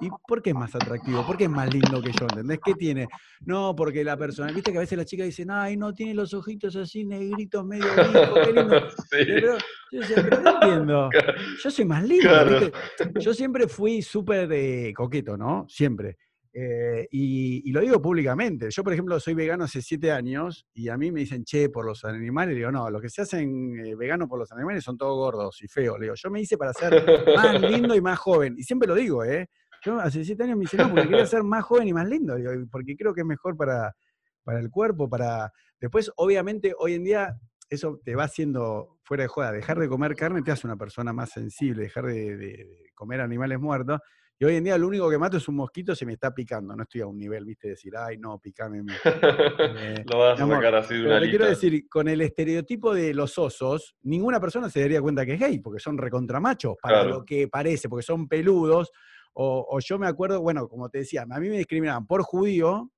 ¿y 0.00 0.08
por 0.28 0.42
qué 0.42 0.50
es 0.50 0.56
más 0.56 0.74
atractivo? 0.74 1.24
¿Por 1.26 1.36
qué 1.36 1.44
es 1.44 1.50
más 1.50 1.72
lindo 1.72 2.02
que 2.02 2.12
yo? 2.12 2.26
¿Entendés? 2.28 2.58
¿Qué 2.64 2.74
tiene? 2.74 3.08
No, 3.40 3.74
porque 3.74 4.04
la 4.04 4.16
persona, 4.16 4.52
viste 4.52 4.70
que 4.72 4.78
a 4.78 4.80
veces 4.82 4.98
las 4.98 5.06
chicas 5.06 5.26
dicen, 5.26 5.50
ay, 5.50 5.76
no, 5.76 5.92
tiene 5.94 6.14
los 6.14 6.34
ojitos 6.34 6.76
así 6.76 7.04
negritos, 7.04 7.64
medio 7.64 7.84
bizco, 7.86 8.34
qué 8.44 8.52
lindo. 8.52 8.80
Sí, 9.10 9.24
Pero, 9.26 9.58
yo 9.92 10.14
pero 10.16 10.40
no 10.42 10.50
entiendo. 10.54 11.10
Yo 11.62 11.70
soy 11.70 11.84
más 11.84 12.02
lindo, 12.04 12.28
Claro. 12.28 12.60
¿viste? 12.60 12.72
Yo 13.20 13.32
siempre 13.32 13.68
fui 13.68 14.02
súper 14.02 14.50
eh, 14.52 14.92
coqueto, 14.94 15.36
¿no? 15.36 15.64
Siempre. 15.68 16.16
Eh, 16.58 17.06
y, 17.10 17.68
y 17.68 17.72
lo 17.72 17.82
digo 17.82 18.00
públicamente. 18.00 18.70
Yo, 18.70 18.82
por 18.82 18.94
ejemplo, 18.94 19.20
soy 19.20 19.34
vegano 19.34 19.64
hace 19.64 19.82
siete 19.82 20.10
años 20.10 20.66
y 20.72 20.88
a 20.88 20.96
mí 20.96 21.12
me 21.12 21.20
dicen, 21.20 21.44
che, 21.44 21.68
por 21.68 21.84
los 21.84 22.02
animales. 22.06 22.54
Le 22.54 22.60
digo, 22.60 22.72
no, 22.72 22.88
los 22.88 23.02
que 23.02 23.10
se 23.10 23.20
hacen 23.20 23.78
eh, 23.84 23.94
veganos 23.94 24.26
por 24.26 24.38
los 24.38 24.50
animales 24.52 24.82
son 24.82 24.96
todos 24.96 25.14
gordos 25.16 25.60
y 25.62 25.68
feos. 25.68 25.98
Le 25.98 26.06
digo, 26.06 26.14
yo 26.16 26.30
me 26.30 26.40
hice 26.40 26.56
para 26.56 26.72
ser 26.72 27.04
más 27.36 27.60
lindo 27.60 27.94
y 27.94 28.00
más 28.00 28.18
joven. 28.18 28.54
Y 28.56 28.62
siempre 28.62 28.88
lo 28.88 28.94
digo, 28.94 29.22
¿eh? 29.22 29.48
Yo 29.84 30.00
hace 30.00 30.24
siete 30.24 30.44
años 30.44 30.56
me 30.56 30.64
hice, 30.64 30.78
no, 30.78 30.88
porque 30.88 31.08
quería 31.08 31.26
ser 31.26 31.42
más 31.42 31.62
joven 31.62 31.88
y 31.88 31.92
más 31.92 32.08
lindo. 32.08 32.36
Digo, 32.36 32.50
porque 32.70 32.96
creo 32.96 33.12
que 33.12 33.20
es 33.20 33.26
mejor 33.26 33.54
para, 33.56 33.94
para 34.42 34.58
el 34.58 34.70
cuerpo, 34.70 35.10
para... 35.10 35.52
Después, 35.78 36.10
obviamente, 36.16 36.72
hoy 36.78 36.94
en 36.94 37.04
día 37.04 37.38
eso 37.68 38.00
te 38.02 38.14
va 38.14 38.24
haciendo 38.24 38.96
fuera 39.02 39.24
de 39.24 39.28
joda. 39.28 39.52
Dejar 39.52 39.78
de 39.78 39.88
comer 39.90 40.16
carne 40.16 40.40
te 40.40 40.52
hace 40.52 40.66
una 40.66 40.76
persona 40.76 41.12
más 41.12 41.32
sensible, 41.32 41.82
dejar 41.82 42.06
de, 42.06 42.34
de- 42.34 42.46
de 42.64 42.90
comer 42.94 43.20
animales 43.20 43.60
muertos. 43.60 44.00
Y 44.38 44.44
hoy 44.44 44.56
en 44.56 44.64
día 44.64 44.76
lo 44.76 44.86
único 44.88 45.08
que 45.08 45.16
mato 45.18 45.38
es 45.38 45.48
un 45.48 45.56
mosquito 45.56 45.94
se 45.94 46.04
me 46.04 46.12
está 46.12 46.34
picando. 46.34 46.76
No 46.76 46.82
estoy 46.82 47.00
a 47.00 47.06
un 47.06 47.16
nivel, 47.18 47.44
viste, 47.46 47.68
de 47.68 47.72
decir, 47.72 47.94
ay, 47.96 48.18
no, 48.18 48.38
picame. 48.38 48.82
mi-". 48.82 48.88
Eh, 49.78 50.04
Lo 50.06 50.18
vas 50.18 50.40
a 50.40 50.46
sacar 50.46 50.74
así 50.74 50.94
de 50.94 51.06
una 51.06 51.20
te 51.20 51.30
quiero 51.30 51.46
lista. 51.46 51.66
decir, 51.66 51.88
con 51.88 52.08
el 52.08 52.20
estereotipo 52.20 52.94
de 52.94 53.14
los 53.14 53.38
osos, 53.38 53.96
ninguna 54.02 54.38
persona 54.40 54.68
se 54.70 54.80
daría 54.80 55.00
cuenta 55.00 55.24
que 55.24 55.34
es 55.34 55.40
gay, 55.40 55.58
porque 55.60 55.80
son 55.80 55.96
recontramachos, 55.98 56.76
para 56.82 57.00
Claro. 57.00 57.18
lo 57.18 57.24
que 57.24 57.48
parece, 57.48 57.88
porque 57.88 58.02
son 58.04 58.28
peludos. 58.28 58.90
O, 59.34 59.66
o 59.70 59.80
yo 59.80 59.98
me 59.98 60.06
acuerdo, 60.06 60.40
bueno, 60.40 60.68
como 60.68 60.88
te 60.90 60.98
decía, 60.98 61.22
a 61.28 61.40
mí 61.40 61.48
me 61.48 61.56
discriminaban 61.58 62.06
por 62.06 62.22
judío, 62.22 62.90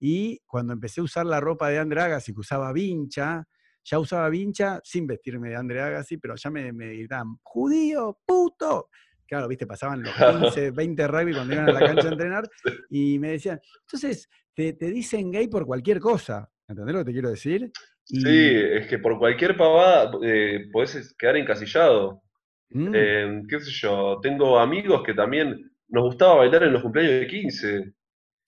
y 0.00 0.38
cuando 0.46 0.72
empecé 0.72 1.00
a 1.00 1.04
usar 1.04 1.26
la 1.26 1.40
ropa 1.40 1.68
de 1.68 1.78
Andre 1.78 2.00
Agassi, 2.02 2.32
que 2.34 2.40
usaba 2.40 2.72
vincha, 2.72 3.46
ya 3.84 3.98
usaba 3.98 4.28
vincha 4.28 4.80
sin 4.82 5.06
vestirme 5.06 5.50
de 5.50 5.56
Andre 5.56 5.80
Agassi, 5.80 6.16
pero 6.18 6.34
ya 6.36 6.50
me, 6.50 6.72
me 6.72 6.88
gritaban, 6.94 7.36
judío, 7.42 8.18
puto. 8.26 8.88
Claro, 9.26 9.48
viste, 9.48 9.66
pasaban 9.66 10.02
los 10.02 10.14
15, 10.14 10.70
20 10.70 11.06
rugby 11.08 11.32
cuando 11.34 11.54
iban 11.54 11.68
a 11.68 11.72
la 11.72 11.80
cancha 11.80 12.08
a 12.08 12.12
entrenar 12.12 12.48
y 12.90 13.18
me 13.18 13.30
decían, 13.32 13.60
entonces, 13.82 14.28
te, 14.54 14.74
te 14.74 14.86
dicen 14.90 15.30
gay 15.32 15.48
por 15.48 15.66
cualquier 15.66 15.98
cosa, 16.00 16.48
¿entendés 16.68 16.94
lo 16.94 17.00
que 17.00 17.06
te 17.06 17.12
quiero 17.12 17.30
decir? 17.30 17.70
Y- 18.08 18.20
Sí, 18.20 18.50
es 18.54 18.86
que 18.86 18.98
por 18.98 19.18
cualquier 19.18 19.56
pavada 19.56 20.10
eh, 20.22 20.66
podés 20.72 21.14
quedar 21.18 21.36
encasillado. 21.36 22.20
Mm, 22.70 22.92
Eh, 22.94 23.42
qué 23.48 23.60
sé 23.60 23.70
yo, 23.70 24.18
tengo 24.22 24.58
amigos 24.58 25.02
que 25.04 25.14
también 25.14 25.70
nos 25.88 26.04
gustaba 26.04 26.36
bailar 26.36 26.64
en 26.64 26.72
los 26.72 26.82
cumpleaños 26.82 27.20
de 27.20 27.26
15. 27.26 27.92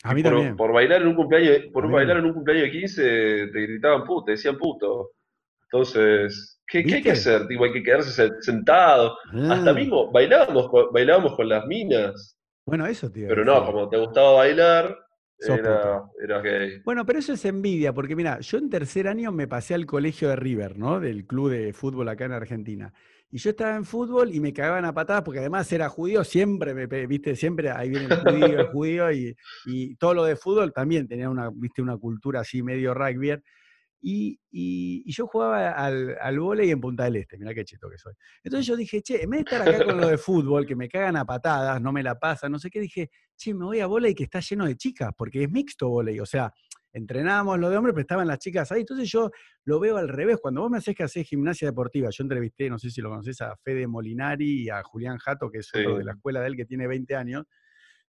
a 0.02 0.14
mí 0.14 0.22
por, 0.22 0.32
también. 0.32 0.56
por 0.56 0.72
bailar 0.72 1.00
en 1.02 1.08
un 1.08 1.14
cumpleaños, 1.14 1.66
por 1.72 1.90
bailar 1.90 2.18
en 2.18 2.26
un 2.26 2.34
cumpleaños 2.34 2.64
de 2.66 2.70
15 2.72 3.02
te 3.52 3.60
gritaban 3.62 4.04
puto, 4.04 4.26
te 4.26 4.30
decían 4.32 4.58
puto. 4.58 5.12
Entonces, 5.70 6.60
¿qué, 6.66 6.84
qué 6.84 6.94
hay 6.96 7.02
que 7.02 7.10
hacer? 7.12 7.46
Tipo, 7.46 7.64
hay 7.64 7.72
que 7.72 7.82
quedarse 7.82 8.10
se- 8.10 8.40
sentado. 8.42 9.16
Hasta 9.50 9.72
mismo 9.72 10.10
bailábamos 10.12 10.68
con, 10.68 10.92
bailábamos 10.92 11.34
con 11.36 11.48
las 11.48 11.66
minas. 11.66 12.38
Bueno, 12.64 12.86
eso 12.86 13.06
a 13.06 13.10
Pero 13.12 13.44
no, 13.44 13.64
como 13.64 13.88
te 13.88 13.96
gustaba 13.98 14.32
bailar, 14.32 14.96
era, 15.38 16.40
gay. 16.42 16.80
Bueno, 16.84 17.04
pero 17.04 17.18
eso 17.18 17.32
es 17.32 17.44
envidia, 17.44 17.92
porque 17.92 18.16
mira, 18.16 18.40
yo 18.40 18.58
en 18.58 18.70
tercer 18.70 19.06
año 19.08 19.30
me 19.32 19.46
pasé 19.46 19.74
al 19.74 19.86
colegio 19.86 20.28
de 20.28 20.36
River, 20.36 20.78
¿no? 20.78 20.98
Del 21.00 21.26
club 21.26 21.50
de 21.50 21.72
fútbol 21.72 22.08
acá 22.08 22.24
en 22.24 22.32
Argentina. 22.32 22.92
Y 23.30 23.38
yo 23.38 23.50
estaba 23.50 23.74
en 23.76 23.84
fútbol 23.84 24.32
y 24.32 24.40
me 24.40 24.52
cagaban 24.52 24.84
a 24.84 24.94
patadas, 24.94 25.22
porque 25.22 25.40
además 25.40 25.70
era 25.72 25.88
judío, 25.88 26.22
siempre 26.24 26.74
me, 26.74 26.86
viste, 27.06 27.34
siempre 27.36 27.70
ahí 27.70 27.90
viene 27.90 28.06
el 28.06 28.14
judío, 28.14 28.60
el 28.60 28.66
judío, 28.66 29.12
y, 29.12 29.36
y 29.66 29.96
todo 29.96 30.14
lo 30.14 30.24
de 30.24 30.36
fútbol 30.36 30.72
también 30.72 31.06
tenía 31.08 31.28
una, 31.28 31.50
viste, 31.52 31.82
una 31.82 31.96
cultura 31.98 32.40
así 32.40 32.62
medio 32.62 32.94
rugby. 32.94 33.36
Y, 34.08 34.38
y- 34.52 35.02
y 35.04 35.12
yo 35.12 35.26
jugaba 35.26 35.70
al, 35.72 36.16
al 36.20 36.38
vóley 36.38 36.70
en 36.70 36.80
Punta 36.80 37.02
del 37.04 37.16
Este, 37.16 37.36
mirá 37.38 37.52
qué 37.52 37.64
cheto 37.64 37.90
que 37.90 37.98
soy. 37.98 38.12
Entonces 38.44 38.64
yo 38.64 38.76
dije, 38.76 39.02
che, 39.02 39.24
en 39.24 39.30
vez 39.30 39.38
de 39.44 39.50
estar 39.56 39.68
acá 39.68 39.84
con 39.84 39.96
lo 40.00 40.06
de 40.06 40.16
fútbol, 40.16 40.64
que 40.64 40.76
me 40.76 40.88
cagan 40.88 41.16
a 41.16 41.24
patadas, 41.24 41.82
no 41.82 41.90
me 41.92 42.04
la 42.04 42.16
pasan, 42.16 42.52
no 42.52 42.60
sé 42.60 42.70
qué, 42.70 42.78
dije, 42.78 43.10
che, 43.36 43.52
me 43.52 43.64
voy 43.64 43.80
a 43.80 43.86
vóley 43.88 44.14
que 44.14 44.22
está 44.22 44.38
lleno 44.38 44.64
de 44.66 44.76
chicas, 44.76 45.10
porque 45.16 45.42
es 45.42 45.50
mixto 45.50 45.88
vóley, 45.88 46.20
o 46.20 46.26
sea, 46.26 46.52
entrenábamos 46.92 47.58
lo 47.58 47.68
de 47.68 47.76
hombres, 47.78 47.94
pero 47.94 48.02
estaban 48.02 48.28
las 48.28 48.38
chicas 48.38 48.70
ahí. 48.70 48.82
Entonces 48.82 49.10
yo 49.10 49.28
lo 49.64 49.80
veo 49.80 49.96
al 49.96 50.08
revés. 50.08 50.38
Cuando 50.40 50.60
vos 50.62 50.70
me 50.70 50.78
haces 50.78 50.94
que 50.94 51.02
haces 51.02 51.26
gimnasia 51.28 51.66
deportiva, 51.68 52.08
yo 52.10 52.22
entrevisté, 52.22 52.70
no 52.70 52.78
sé 52.78 52.90
si 52.90 53.00
lo 53.00 53.10
conocés, 53.10 53.40
a 53.40 53.56
Fede 53.56 53.88
Molinari 53.88 54.62
y 54.62 54.68
a 54.70 54.84
Julián 54.84 55.18
Jato, 55.18 55.50
que 55.50 55.58
es 55.58 55.68
otro 55.74 55.98
de 55.98 56.04
la 56.04 56.12
escuela 56.12 56.40
de 56.40 56.46
él 56.46 56.56
que 56.56 56.64
tiene 56.64 56.86
20 56.86 57.16
años. 57.16 57.44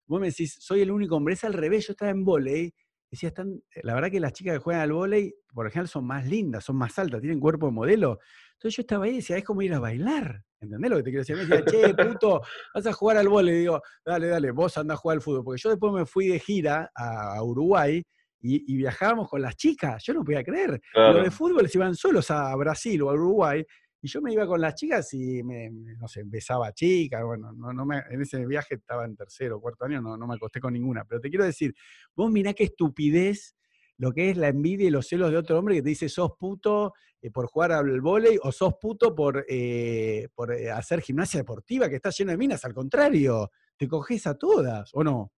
Vos 0.06 0.20
me 0.20 0.26
decís, 0.26 0.56
soy 0.58 0.80
el 0.80 0.90
único 0.90 1.14
hombre, 1.16 1.34
es 1.34 1.44
al 1.44 1.52
revés, 1.54 1.86
yo 1.86 1.92
estaba 1.92 2.10
en 2.10 2.24
vóley. 2.24 2.74
Decía, 3.14 3.28
están, 3.28 3.62
la 3.84 3.94
verdad 3.94 4.10
que 4.10 4.18
las 4.18 4.32
chicas 4.32 4.54
que 4.54 4.58
juegan 4.58 4.82
al 4.82 4.92
vóley, 4.92 5.32
por 5.52 5.68
ejemplo, 5.68 5.86
son 5.86 6.04
más 6.04 6.26
lindas, 6.26 6.64
son 6.64 6.74
más 6.74 6.98
altas, 6.98 7.20
tienen 7.20 7.38
cuerpo 7.38 7.66
de 7.66 7.72
modelo. 7.72 8.18
Entonces 8.54 8.76
yo 8.76 8.80
estaba 8.80 9.04
ahí 9.04 9.12
y 9.12 9.16
decía, 9.16 9.36
es 9.36 9.44
como 9.44 9.62
ir 9.62 9.72
a 9.72 9.78
bailar. 9.78 10.42
¿Entendés 10.60 10.90
lo 10.90 10.96
que 10.96 11.02
te 11.04 11.10
quiero 11.10 11.20
decir? 11.20 11.36
Me 11.36 11.44
decía, 11.44 11.64
che, 11.64 11.94
puto, 11.94 12.40
vas 12.74 12.86
a 12.86 12.92
jugar 12.92 13.18
al 13.18 13.28
vóley. 13.28 13.58
Digo, 13.60 13.80
dale, 14.04 14.26
dale, 14.26 14.50
vos 14.50 14.76
andás 14.78 14.96
a 14.96 14.98
jugar 14.98 15.18
al 15.18 15.22
fútbol. 15.22 15.44
Porque 15.44 15.60
yo 15.62 15.70
después 15.70 15.92
me 15.92 16.06
fui 16.06 16.26
de 16.26 16.40
gira 16.40 16.90
a, 16.92 17.36
a 17.36 17.42
Uruguay 17.44 18.02
y, 18.40 18.74
y 18.74 18.76
viajábamos 18.78 19.28
con 19.28 19.40
las 19.40 19.54
chicas. 19.54 20.02
Yo 20.04 20.12
no 20.12 20.24
podía 20.24 20.42
creer. 20.42 20.80
Claro. 20.92 21.12
Los 21.12 21.24
de 21.24 21.30
fútbol 21.30 21.68
se 21.68 21.78
iban 21.78 21.94
solos 21.94 22.32
a 22.32 22.52
Brasil 22.56 23.00
o 23.02 23.10
a 23.10 23.14
Uruguay. 23.14 23.64
Y 24.04 24.08
yo 24.08 24.20
me 24.20 24.34
iba 24.34 24.46
con 24.46 24.60
las 24.60 24.74
chicas 24.74 25.14
y 25.14 25.42
me, 25.42 25.70
no 25.70 26.06
sé, 26.08 26.24
besaba 26.26 26.74
chicas. 26.74 27.24
Bueno, 27.24 27.52
no, 27.54 27.72
no 27.72 27.86
me- 27.86 28.02
en 28.10 28.20
ese 28.20 28.44
viaje 28.44 28.74
estaba 28.74 29.06
en 29.06 29.16
tercero 29.16 29.56
o 29.56 29.60
cuarto 29.62 29.86
año, 29.86 30.02
no, 30.02 30.14
no 30.18 30.26
me 30.26 30.34
acosté 30.34 30.60
con 30.60 30.74
ninguna. 30.74 31.06
Pero 31.06 31.22
te 31.22 31.30
quiero 31.30 31.44
decir, 31.46 31.74
vos 32.14 32.30
mirá 32.30 32.52
qué 32.52 32.64
estupidez 32.64 33.56
lo 33.96 34.12
que 34.12 34.28
es 34.28 34.36
la 34.36 34.48
envidia 34.48 34.88
y 34.88 34.90
los 34.90 35.08
celos 35.08 35.30
de 35.30 35.38
otro 35.38 35.58
hombre 35.58 35.76
que 35.76 35.82
te 35.82 35.88
dice 35.88 36.10
sos 36.10 36.32
puto 36.38 36.92
eh, 37.22 37.30
por 37.30 37.46
jugar 37.46 37.72
al 37.72 38.00
vóley 38.02 38.36
o 38.42 38.52
sos 38.52 38.74
puto 38.78 39.14
por, 39.14 39.46
eh, 39.48 40.28
por 40.34 40.52
eh, 40.52 40.70
hacer 40.70 41.00
gimnasia 41.00 41.40
deportiva 41.40 41.88
que 41.88 41.96
está 41.96 42.10
lleno 42.10 42.32
de 42.32 42.36
minas. 42.36 42.62
Al 42.66 42.74
contrario, 42.74 43.50
te 43.78 43.88
coges 43.88 44.26
a 44.26 44.34
todas, 44.36 44.90
¿o 44.92 45.02
no? 45.02 45.32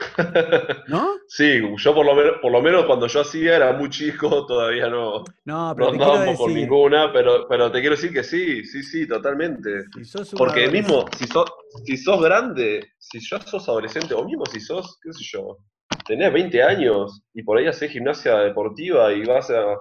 ¿No? 0.88 1.14
Sí, 1.28 1.60
yo 1.76 1.94
por 1.94 2.04
lo, 2.06 2.14
menos, 2.14 2.36
por 2.40 2.52
lo 2.52 2.60
menos 2.62 2.84
cuando 2.86 3.06
yo 3.06 3.20
hacía 3.20 3.56
era 3.56 3.72
muy 3.72 3.88
chico, 3.90 4.46
todavía 4.46 4.88
no, 4.88 5.24
No, 5.44 5.72
pero 5.76 5.92
no 5.92 5.98
te 5.98 6.04
andábamos 6.04 6.38
decir, 6.38 6.54
ninguna, 6.56 7.12
pero, 7.12 7.46
pero 7.48 7.70
te 7.70 7.80
quiero 7.80 7.96
decir 7.96 8.12
que 8.12 8.22
sí, 8.24 8.64
sí, 8.64 8.82
sí, 8.82 9.06
totalmente. 9.06 9.84
si 9.94 10.04
sos 10.04 10.30
Porque 10.30 10.64
adolescente- 10.64 10.82
mismo, 10.94 11.04
si 11.16 11.26
sos, 11.26 11.50
si 11.84 11.96
sos 11.96 12.22
grande, 12.22 12.92
si 12.98 13.20
ya 13.20 13.38
sos 13.40 13.68
adolescente, 13.68 14.14
o 14.14 14.24
mismo 14.24 14.44
si 14.46 14.60
sos, 14.60 14.98
qué 15.02 15.12
sé 15.12 15.24
yo, 15.32 15.58
tenés 16.06 16.32
20 16.32 16.62
años 16.62 17.22
y 17.34 17.42
por 17.42 17.58
ahí 17.58 17.66
haces 17.66 17.90
gimnasia 17.90 18.38
deportiva 18.38 19.12
y 19.12 19.24
vas 19.24 19.50
a, 19.50 19.74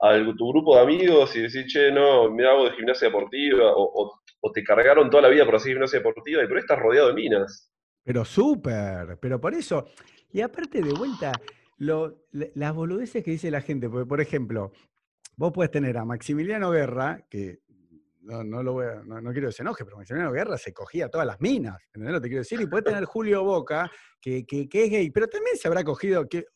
a 0.00 0.16
tu 0.36 0.48
grupo 0.50 0.76
de 0.76 0.82
amigos 0.82 1.34
y 1.36 1.42
decís, 1.42 1.66
che, 1.72 1.90
no, 1.90 2.30
me 2.30 2.46
hago 2.46 2.64
de 2.64 2.72
gimnasia 2.72 3.08
deportiva, 3.08 3.72
o, 3.74 3.82
o- 3.82 4.20
o 4.46 4.52
te 4.52 4.62
cargaron 4.62 5.08
toda 5.08 5.22
la 5.22 5.28
vida 5.30 5.46
por 5.46 5.56
hacer 5.56 5.72
gimnasia 5.72 6.00
deportiva, 6.00 6.42
y 6.42 6.46
por 6.46 6.56
ahí 6.56 6.60
estás 6.60 6.78
rodeado 6.78 7.08
de 7.08 7.14
minas. 7.14 7.70
Pero 8.04 8.24
súper, 8.24 9.18
pero 9.18 9.40
por 9.40 9.54
eso. 9.54 9.88
Y 10.32 10.40
aparte 10.42 10.82
de 10.82 10.92
vuelta, 10.92 11.32
las 11.78 12.74
boludeces 12.74 13.24
que 13.24 13.32
dice 13.32 13.50
la 13.50 13.60
gente, 13.60 13.88
porque 13.88 14.06
por 14.06 14.20
ejemplo, 14.20 14.72
vos 15.36 15.52
puedes 15.52 15.70
tener 15.70 15.96
a 15.98 16.04
Maximiliano 16.04 16.70
Guerra, 16.70 17.24
que 17.28 17.60
no, 18.20 18.42
no 18.44 19.32
quiero 19.32 19.48
que 19.48 19.52
se 19.52 19.62
enoje, 19.62 19.84
pero 19.84 19.96
Maximiliano 19.96 20.32
Guerra 20.32 20.56
se 20.58 20.72
cogía 20.72 21.08
todas 21.08 21.26
las 21.26 21.40
minas, 21.40 21.78
¿entendés 21.86 22.12
lo 22.12 22.20
que 22.20 22.28
quiero 22.28 22.40
decir? 22.42 22.60
Y 22.60 22.66
puede 22.66 22.82
tener 22.84 23.04
Julio 23.04 23.42
Boca, 23.42 23.90
que, 24.20 24.44
que- 24.46 24.68
que 24.68 24.84
es 24.84 24.90
gay, 24.90 25.10
pero 25.10 25.26
también 25.28 25.56
se 25.56 25.68
habrá 25.68 25.82
cogido 25.84 26.28
que- 26.28 26.46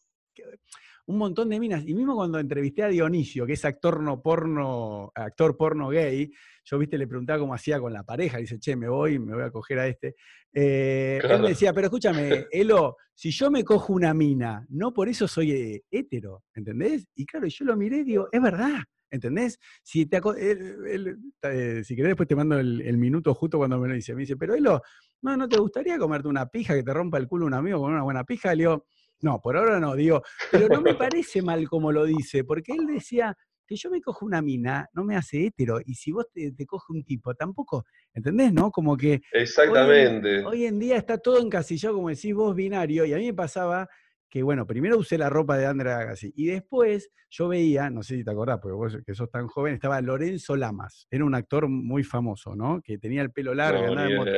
un 1.08 1.16
montón 1.16 1.48
de 1.48 1.58
minas. 1.58 1.84
Y 1.86 1.94
mismo 1.94 2.14
cuando 2.14 2.38
entrevisté 2.38 2.82
a 2.82 2.88
Dionisio, 2.88 3.46
que 3.46 3.54
es 3.54 3.64
actor 3.64 4.02
no 4.02 4.20
porno, 4.20 5.10
actor 5.14 5.56
porno 5.56 5.88
gay, 5.88 6.30
yo 6.64 6.78
viste, 6.78 6.98
le 6.98 7.06
preguntaba 7.06 7.38
cómo 7.38 7.54
hacía 7.54 7.80
con 7.80 7.92
la 7.94 8.02
pareja, 8.02 8.36
dice, 8.38 8.58
che, 8.58 8.76
me 8.76 8.88
voy, 8.88 9.18
me 9.18 9.34
voy 9.34 9.42
a 9.44 9.50
coger 9.50 9.78
a 9.78 9.86
este. 9.86 10.16
Eh, 10.52 11.18
Él 11.22 11.40
me 11.40 11.48
decía, 11.50 11.72
pero 11.72 11.86
escúchame, 11.86 12.46
Elo, 12.50 12.96
si 13.14 13.30
yo 13.30 13.50
me 13.50 13.64
cojo 13.64 13.94
una 13.94 14.12
mina, 14.12 14.66
no 14.68 14.92
por 14.92 15.08
eso 15.08 15.26
soy 15.26 15.52
eh, 15.52 15.82
hétero, 15.90 16.44
¿entendés? 16.54 17.08
Y 17.14 17.24
claro, 17.24 17.46
yo 17.46 17.64
lo 17.64 17.74
miré 17.76 17.98
y 17.98 18.04
digo, 18.04 18.28
es 18.30 18.42
verdad, 18.42 18.80
¿entendés? 19.10 19.58
Si, 19.82 20.04
te 20.04 20.18
él- 20.18 20.76
él- 20.86 21.18
eh, 21.42 21.82
si 21.84 21.96
querés 21.96 22.10
después 22.10 22.28
te 22.28 22.36
mando 22.36 22.58
el, 22.58 22.82
el 22.82 22.98
minuto 22.98 23.32
justo 23.34 23.56
cuando 23.56 23.78
me 23.78 23.88
lo 23.88 23.94
dice. 23.94 24.14
Me 24.14 24.20
dice, 24.20 24.36
pero 24.36 24.54
Elo, 24.54 24.82
¿no, 25.22 25.38
¿no 25.38 25.48
te 25.48 25.56
gustaría 25.58 25.96
comerte 25.96 26.28
una 26.28 26.46
pija 26.46 26.74
que 26.74 26.82
te 26.82 26.92
rompa 26.92 27.16
el 27.16 27.26
culo 27.28 27.46
un 27.46 27.54
amigo 27.54 27.80
con 27.80 27.92
una 27.92 28.02
buena 28.02 28.24
pija? 28.24 28.54
Le 28.54 28.64
digo, 28.64 28.86
no, 29.20 29.40
por 29.40 29.56
ahora 29.56 29.80
no, 29.80 29.94
digo, 29.94 30.22
pero 30.50 30.68
no 30.68 30.80
me 30.80 30.94
parece 31.14 31.42
mal 31.42 31.68
como 31.68 31.92
lo 31.92 32.04
dice, 32.04 32.44
porque 32.44 32.72
él 32.72 32.86
decía, 32.86 33.36
que 33.68 33.76
yo 33.76 33.90
me 33.90 34.00
cojo 34.00 34.24
una 34.24 34.40
mina 34.40 34.88
no 34.94 35.04
me 35.04 35.14
hace 35.14 35.44
hétero. 35.44 35.78
Y 35.84 35.94
si 35.94 36.10
vos 36.10 36.26
te, 36.32 36.52
te 36.52 36.66
coge 36.66 36.92
un 36.92 37.04
tipo, 37.04 37.34
tampoco, 37.34 37.84
¿entendés? 38.14 38.52
¿No? 38.52 38.70
Como 38.70 38.96
que 38.96 39.20
Exactamente. 39.30 40.44
Hoy, 40.44 40.64
en 40.64 40.78
día 40.78 40.96
está 40.96 41.18
todo 41.18 41.38
encasillado, 41.38 41.96
como 41.96 42.08
decís 42.08 42.34
vos, 42.34 42.56
binario, 42.56 43.04
y 43.04 43.12
a 43.12 43.18
mí 43.18 43.26
me 43.26 43.34
pasaba 43.34 43.88
que, 44.28 44.42
bueno, 44.42 44.66
primero 44.66 44.98
usé 44.98 45.16
la 45.16 45.30
ropa 45.30 45.56
de 45.56 45.66
Andrea 45.66 45.98
Agassi, 45.98 46.32
y 46.36 46.46
después 46.46 47.10
yo 47.30 47.48
veía, 47.48 47.90
no 47.90 48.02
sé 48.02 48.16
si 48.16 48.24
te 48.24 48.30
acordás, 48.30 48.58
porque 48.60 48.74
vos 48.74 48.98
que 49.04 49.14
sos 49.14 49.30
tan 49.30 49.46
joven, 49.46 49.74
estaba 49.74 50.00
Lorenzo 50.00 50.56
Lamas, 50.56 51.06
era 51.10 51.24
un 51.24 51.34
actor 51.34 51.68
muy 51.68 52.04
famoso, 52.04 52.54
¿no? 52.54 52.80
Que 52.82 52.98
tenía 52.98 53.22
el 53.22 53.32
pelo 53.32 53.54
largo, 53.54 53.82
No, 53.82 53.88
andaba 53.88 54.08
en 54.08 54.16
moto. 54.16 54.30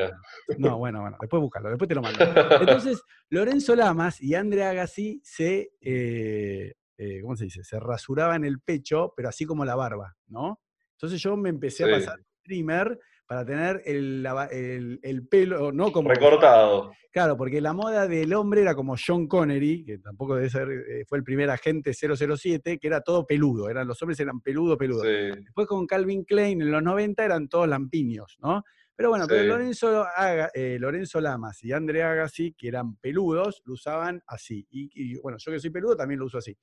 No, 0.58 0.78
bueno, 0.78 1.00
bueno, 1.02 1.16
después 1.20 1.40
búscalo, 1.40 1.68
después 1.70 1.88
te 1.88 1.94
lo 1.94 2.02
mando. 2.02 2.18
Entonces, 2.60 3.02
Lorenzo 3.28 3.74
Lamas 3.74 4.20
y 4.20 4.34
Andrea 4.34 4.70
Agassi 4.70 5.20
se, 5.24 5.72
eh, 5.80 6.74
eh, 6.96 7.20
¿cómo 7.22 7.36
se 7.36 7.44
dice? 7.44 7.64
Se 7.64 7.80
rasuraban 7.80 8.44
el 8.44 8.60
pecho, 8.60 9.12
pero 9.16 9.28
así 9.28 9.44
como 9.44 9.64
la 9.64 9.74
barba, 9.74 10.16
¿no? 10.28 10.60
Entonces 10.92 11.20
yo 11.20 11.36
me 11.36 11.48
empecé 11.48 11.84
a 11.84 11.96
pasar 11.96 12.20
trimmer 12.42 12.98
para 13.30 13.44
tener 13.46 13.80
el, 13.86 14.26
el- 14.50 14.98
el 15.04 15.28
pelo, 15.28 15.70
no 15.70 15.92
como... 15.92 16.08
Recortado. 16.10 16.90
Claro, 17.12 17.36
porque 17.36 17.60
la 17.60 17.72
moda 17.72 18.08
del 18.08 18.34
hombre 18.34 18.62
era 18.62 18.74
como 18.74 18.96
John 18.98 19.28
Connery, 19.28 19.84
que 19.84 19.98
tampoco 19.98 20.34
debe 20.34 20.50
ser, 20.50 20.68
eh, 20.68 21.04
fue 21.06 21.16
el 21.18 21.22
primer 21.22 21.48
agente 21.48 21.92
007, 21.94 22.78
que 22.80 22.86
era 22.88 23.02
todo 23.02 23.24
peludo, 23.24 23.68
eran, 23.70 23.86
los 23.86 24.02
hombres 24.02 24.18
eran 24.18 24.40
peludo, 24.40 24.76
peludo. 24.76 25.04
Sí. 25.04 25.42
Después 25.44 25.68
con 25.68 25.86
Calvin 25.86 26.24
Klein 26.24 26.60
en 26.60 26.72
los 26.72 26.82
90 26.82 27.24
eran 27.24 27.48
todos 27.48 27.68
lampiños, 27.68 28.36
¿no? 28.42 28.64
Pero 28.96 29.10
bueno, 29.10 29.26
pero. 29.28 29.44
Lorenzo, 29.44 30.04
Aga- 30.16 30.50
eh, 30.52 30.76
Lorenzo 30.80 31.20
Lamas 31.20 31.62
y 31.62 31.70
André 31.70 32.02
Agassi, 32.02 32.52
que 32.54 32.66
eran 32.66 32.96
peludos, 32.96 33.62
lo 33.64 33.74
usaban 33.74 34.20
así. 34.26 34.66
Y, 34.72 34.90
y, 34.92 35.18
bueno, 35.20 35.38
yo 35.38 35.52
que 35.52 35.60
soy 35.60 35.70
peludo 35.70 35.94
también 35.96 36.18
lo 36.18 36.26
uso 36.26 36.38
así. 36.38 36.56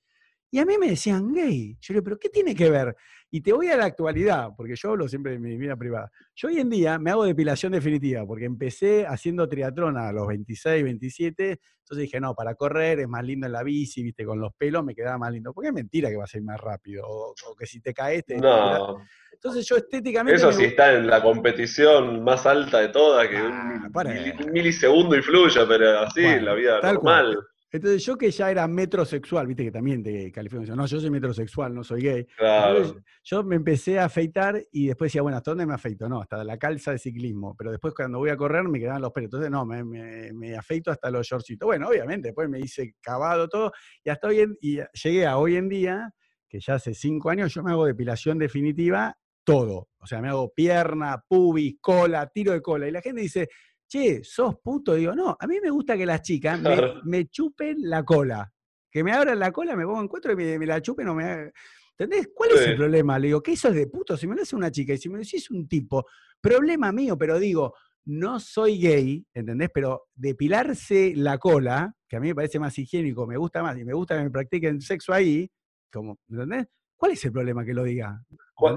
Y 0.49 0.59
a 0.59 0.65
mí 0.65 0.77
me 0.77 0.87
decían 0.89 1.33
gay. 1.33 1.77
Yo 1.81 1.93
le 1.93 1.95
digo, 1.95 2.03
¿pero 2.03 2.19
qué 2.19 2.29
tiene 2.29 2.55
que 2.55 2.69
ver? 2.69 2.95
Y 3.29 3.41
te 3.41 3.51
voy 3.51 3.67
a 3.67 3.75
la 3.75 3.85
actualidad, 3.85 4.49
porque 4.55 4.75
yo 4.77 4.91
hablo 4.91 5.07
siempre 5.09 5.33
de 5.33 5.39
mi 5.39 5.57
vida 5.57 5.75
privada. 5.75 6.09
Yo 6.33 6.47
hoy 6.47 6.59
en 6.59 6.69
día 6.69 6.97
me 6.97 7.11
hago 7.11 7.25
depilación 7.25 7.73
definitiva, 7.73 8.25
porque 8.25 8.45
empecé 8.45 9.05
haciendo 9.05 9.49
triatlón 9.49 9.97
a 9.97 10.13
los 10.13 10.25
26, 10.27 10.83
27. 10.85 11.59
Entonces 11.79 12.01
dije, 12.03 12.19
no, 12.21 12.33
para 12.33 12.55
correr 12.55 13.01
es 13.01 13.07
más 13.09 13.23
lindo 13.25 13.45
en 13.45 13.51
la 13.53 13.63
bici, 13.63 14.01
viste, 14.03 14.23
con 14.25 14.39
los 14.39 14.53
pelos 14.57 14.83
me 14.85 14.95
quedaba 14.95 15.17
más 15.17 15.31
lindo. 15.33 15.53
Porque 15.53 15.67
es 15.69 15.73
mentira 15.73 16.09
que 16.09 16.15
vas 16.15 16.33
a 16.33 16.37
ir 16.37 16.43
más 16.43 16.59
rápido, 16.59 17.05
o, 17.05 17.31
o 17.31 17.55
que 17.55 17.65
si 17.65 17.81
te 17.81 17.93
caes 17.93 18.25
te... 18.25 18.37
No, 18.37 18.97
Entonces 19.33 19.67
yo 19.67 19.75
estéticamente... 19.75 20.37
eso 20.37 20.51
sí 20.53 20.63
está 20.63 20.93
en 20.93 21.07
la 21.07 21.21
competición 21.21 22.23
más 22.23 22.45
alta 22.45 22.79
de 22.79 22.89
todas, 22.89 23.27
que 23.27 23.37
Ah, 23.37 23.81
un, 23.85 23.91
para. 23.91 24.13
milisegundo 24.51 25.15
influya, 25.15 25.65
pero 25.67 25.99
así 25.99 26.21
Bueno, 26.21 26.37
en 26.37 26.45
la 26.45 26.53
vida 26.53 26.95
cual. 26.95 27.37
Entonces 27.71 28.05
yo 28.05 28.17
que 28.17 28.31
ya 28.31 28.49
era 28.49 28.67
metrosexual, 28.67 29.45
viste 29.47 29.63
que 29.65 29.71
también 29.71 30.01
te 30.01 30.31
califican, 30.31 30.65
no, 30.75 30.85
yo 30.85 30.99
soy 30.99 31.09
metrosexual, 31.09 31.73
no 31.75 31.83
soy 31.83 32.01
gay. 32.01 32.25
Claro. 32.37 32.77
Entonces, 32.77 33.03
yo 33.23 33.43
me 33.43 33.55
empecé 33.57 33.99
a 33.99 34.05
afeitar 34.05 34.61
y 34.71 34.87
después 34.87 35.09
decía, 35.09 35.21
bueno, 35.21 35.37
¿hasta 35.37 35.51
dónde 35.51 35.65
me 35.65 35.73
afeito? 35.73 36.07
No, 36.07 36.21
hasta 36.21 36.43
la 36.43 36.57
calza 36.57 36.91
de 36.91 36.97
ciclismo. 36.99 37.55
Pero 37.57 37.71
después 37.71 37.93
cuando 37.93 38.19
voy 38.19 38.29
a 38.29 38.37
correr 38.37 38.63
me 38.63 38.79
quedaban 38.79 39.01
los 39.01 39.11
pelos. 39.11 39.27
Entonces, 39.27 39.51
no, 39.51 39.65
me, 39.65 39.83
me- 39.83 40.31
me 40.33 40.55
afeito 40.55 40.91
hasta 40.91 41.11
los 41.11 41.27
shortcitos. 41.27 41.65
Bueno, 41.67 41.89
obviamente, 41.89 42.29
después 42.29 42.47
me 42.49 42.59
hice 42.59 42.95
cavado 43.01 43.47
todo. 43.49 43.71
Y 44.03 44.09
hasta 44.09 44.27
hoy 44.29 44.39
en, 44.39 44.55
y 44.61 44.79
llegué 45.03 45.25
a 45.25 45.37
hoy 45.37 45.57
en 45.57 45.67
día, 45.69 46.11
que 46.47 46.59
ya 46.61 46.75
hace 46.75 46.93
cinco 46.93 47.29
años, 47.29 47.53
yo 47.53 47.63
me 47.63 47.71
hago 47.71 47.85
depilación 47.85 48.37
definitiva 48.37 49.17
todo. 49.43 49.89
O 49.97 50.07
sea, 50.07 50.21
me 50.21 50.29
hago 50.29 50.53
pierna, 50.53 51.21
pubis, 51.27 51.75
cola, 51.81 52.27
tiro 52.27 52.53
de 52.53 52.61
cola. 52.61 52.87
Y 52.87 52.91
la 52.91 53.01
gente 53.01 53.21
dice, 53.21 53.49
che, 53.87 54.23
sos 54.23 54.55
puto. 54.61 54.93
Digo, 54.95 55.15
no, 55.15 55.35
a 55.39 55.47
mí 55.47 55.59
me 55.61 55.69
gusta 55.69 55.97
que 55.97 56.05
las 56.05 56.21
chicas 56.21 56.59
me, 57.03 57.27
chupen 57.27 57.77
la 57.81 58.03
cola. 58.03 58.51
Que 58.89 59.03
me 59.03 59.11
abran 59.11 59.39
la 59.39 59.51
cola, 59.51 59.75
me 59.75 59.85
pongo 59.85 60.01
en 60.01 60.07
cuatro 60.07 60.31
y 60.31 60.35
me, 60.35 60.59
me 60.59 60.65
la 60.65 60.81
chupen 60.81 61.07
o 61.07 61.15
me 61.15 61.23
hagan- 61.23 61.53
¿Entendés? 61.99 62.29
¿Cuál 62.33 62.51
es 62.51 62.67
el 62.67 62.75
problema? 62.75 63.17
Le 63.17 63.27
digo, 63.27 63.41
¿qué 63.41 63.53
eso 63.53 63.69
es 63.69 63.75
de 63.75 63.87
puto? 63.87 64.15
Si 64.15 64.27
me 64.27 64.35
lo 64.35 64.43
hace 64.43 64.55
una 64.55 64.69
chica 64.69 64.93
y 64.93 64.97
si 64.97 65.09
me 65.09 65.17
lo 65.17 65.23
decís 65.23 65.49
un 65.49 65.67
tipo, 65.67 66.05
problema 66.39 66.91
mío, 66.91 67.17
pero 67.17 67.39
digo, 67.39 67.73
no 68.05 68.39
soy 68.39 68.79
gay, 68.79 69.25
¿entendés? 69.33 69.69
Pero 69.73 70.05
depilarse 70.13 71.13
la 71.15 71.39
cola, 71.39 71.91
que 72.07 72.17
a 72.17 72.19
mí 72.19 72.27
me 72.27 72.35
parece 72.35 72.59
más 72.59 72.77
higiénico, 72.77 73.25
me 73.25 73.35
gusta 73.35 73.63
más 73.63 73.77
y 73.79 73.83
me 73.83 73.93
gusta 73.93 74.15
que 74.15 74.23
me 74.23 74.29
practiquen 74.29 74.79
sexo 74.79 75.11
ahí, 75.11 75.49
como, 75.91 76.19
¿entendés? 76.29 76.67
¿Cuál 76.95 77.13
es 77.13 77.25
el 77.25 77.31
problema 77.31 77.65
que 77.65 77.73
lo 77.73 77.83
diga? 77.83 78.23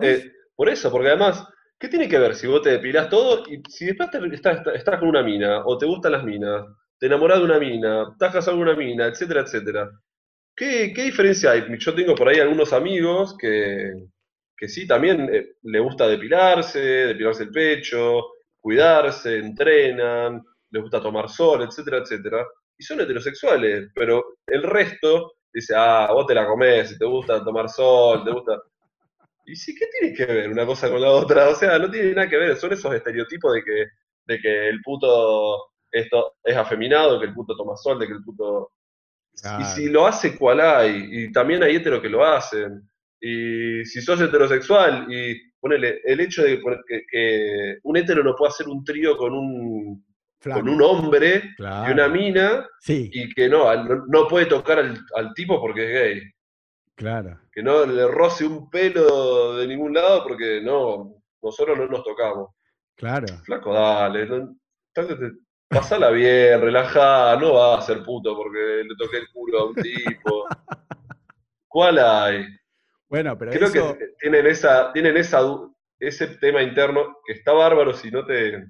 Eh, 0.02 0.32
por 0.56 0.70
eso, 0.70 0.90
porque 0.90 1.08
además, 1.08 1.46
¿qué 1.80 1.88
tiene 1.88 2.08
que 2.08 2.18
ver 2.20 2.36
si 2.36 2.48
vos 2.48 2.62
te 2.62 2.72
depilás 2.72 3.10
todo 3.10 3.44
y 3.48 3.62
si 3.70 3.86
después 3.86 4.10
te- 4.10 4.18
estás, 4.36 5.00
con 5.00 5.08
una 5.10 5.24
mina 5.24 5.64
o 5.66 5.78
te 5.78 5.86
gustan 5.86 6.12
las 6.12 6.24
minas, 6.24 6.66
te 6.98 7.06
enamorás 7.06 7.40
de 7.40 7.46
una 7.46 7.60
mina, 7.60 8.08
estás 8.12 8.32
casado 8.34 8.58
con 8.58 8.68
una 8.68 8.76
mina, 8.76 9.06
etcétera, 9.08 9.42
etcétera? 9.42 9.90
¿Qué, 10.56 10.92
qué 10.94 11.04
diferencia 11.04 11.52
hay? 11.52 11.64
Yo 11.78 11.94
tengo 11.94 12.14
por 12.14 12.28
ahí 12.28 12.38
algunos 12.40 12.72
amigos 12.72 13.36
que, 13.38 13.92
que 14.56 14.68
sí, 14.68 14.86
también 14.86 15.28
eh, 15.34 15.54
le 15.62 15.80
gusta 15.80 16.06
depilarse, 16.08 16.80
depilarse 16.80 17.44
el 17.44 17.50
pecho, 17.50 18.22
cuidarse, 18.60 19.38
entrenan, 19.38 20.42
les 20.70 20.82
gusta 20.82 21.00
tomar 21.00 21.28
sol, 21.30 21.62
etcétera, 21.62 21.98
etcétera. 21.98 22.46
Y 22.78 22.82
son 22.84 23.00
heterosexuales, 23.00 23.88
pero 23.94 24.36
el 24.46 24.62
resto 24.62 25.32
dice, 25.52 25.74
ah, 25.76 26.08
vos 26.12 26.26
te 26.26 26.34
la 26.34 26.46
comés, 26.46 26.98
te 26.98 27.04
gusta 27.06 27.42
tomar 27.44 27.68
sol, 27.68 28.24
te 28.24 28.30
gusta... 28.32 28.60
Y 29.50 29.56
sí, 29.56 29.74
¿qué 29.74 29.86
tiene 29.98 30.14
que 30.14 30.26
ver 30.26 30.48
una 30.48 30.64
cosa 30.64 30.88
con 30.88 31.00
la 31.00 31.10
otra? 31.10 31.48
O 31.48 31.54
sea, 31.56 31.76
no 31.78 31.90
tiene 31.90 32.14
nada 32.14 32.28
que 32.28 32.36
ver, 32.36 32.56
son 32.56 32.72
esos 32.72 32.94
estereotipos 32.94 33.52
de 33.54 33.64
que, 33.64 33.86
de 34.26 34.40
que 34.40 34.68
el 34.68 34.80
puto 34.80 35.72
esto 35.90 36.34
es 36.44 36.56
afeminado, 36.56 37.18
que 37.18 37.26
el 37.26 37.34
puto 37.34 37.56
toma 37.56 37.76
sol, 37.76 37.98
de 37.98 38.06
que 38.06 38.12
el 38.12 38.22
puto... 38.22 38.70
Y 39.58 39.64
si 39.64 39.88
lo 39.88 40.06
hace, 40.06 40.36
¿cuál 40.36 40.60
hay? 40.60 41.08
Y 41.10 41.32
también 41.32 41.62
hay 41.62 41.76
heteros 41.76 42.00
que 42.00 42.08
lo 42.08 42.24
hacen. 42.24 42.88
Y 43.20 43.84
si 43.84 44.00
sos 44.02 44.20
heterosexual 44.20 45.06
y 45.12 45.50
ponele, 45.58 46.00
el 46.04 46.20
hecho 46.20 46.42
de 46.42 46.60
que, 46.86 47.02
que 47.10 47.78
un 47.82 47.96
hetero 47.96 48.22
no 48.22 48.36
puede 48.36 48.50
hacer 48.50 48.68
un 48.68 48.84
trío 48.84 49.16
con 49.16 49.34
un, 49.34 50.04
Flaco. 50.40 50.60
con 50.60 50.68
un 50.68 50.82
hombre 50.82 51.54
y 51.58 51.90
una 51.90 52.08
mina 52.08 52.66
Sí, 52.80 53.10
y 53.12 53.28
que 53.34 53.48
no, 53.48 53.72
no, 53.84 54.04
no 54.06 54.28
puede 54.28 54.46
tocar 54.46 54.78
al, 54.78 54.98
al 55.16 55.34
tipo 55.34 55.60
porque 55.60 55.84
es 55.84 55.90
gay. 55.90 56.32
Claro. 57.00 57.40
Que 57.50 57.62
no 57.62 57.86
le 57.86 58.06
roce 58.06 58.44
un 58.44 58.68
pelo 58.68 59.56
de 59.56 59.66
ningún 59.66 59.94
lado 59.94 60.22
porque 60.22 60.60
no, 60.62 61.14
nosotros 61.42 61.78
no 61.78 61.86
nos 61.86 62.04
tocamos. 62.04 62.50
Claro. 62.94 63.26
Flaco, 63.44 63.72
dale, 63.72 64.26
no, 64.26 64.54
pasala 65.66 66.10
bien, 66.10 66.60
relajá, 66.60 67.36
no 67.36 67.54
va 67.54 67.78
a 67.78 67.82
ser 67.82 68.02
puto 68.02 68.36
porque 68.36 68.84
le 68.86 68.94
toqué 68.98 69.16
el 69.16 69.28
culo 69.32 69.60
a 69.60 69.66
un 69.68 69.74
tipo. 69.74 70.46
¿Cuál 71.66 71.98
hay? 71.98 72.46
Bueno, 73.08 73.38
pero 73.38 73.52
Creo 73.52 73.68
eso, 73.68 73.96
que 73.96 74.14
tienen 74.20 74.46
esa, 74.46 74.92
tienen 74.92 75.16
esa, 75.16 75.40
ese 75.98 76.26
tema 76.36 76.62
interno 76.62 77.16
que 77.24 77.32
está 77.32 77.52
bárbaro 77.52 77.94
si 77.94 78.10
no 78.10 78.26
te, 78.26 78.66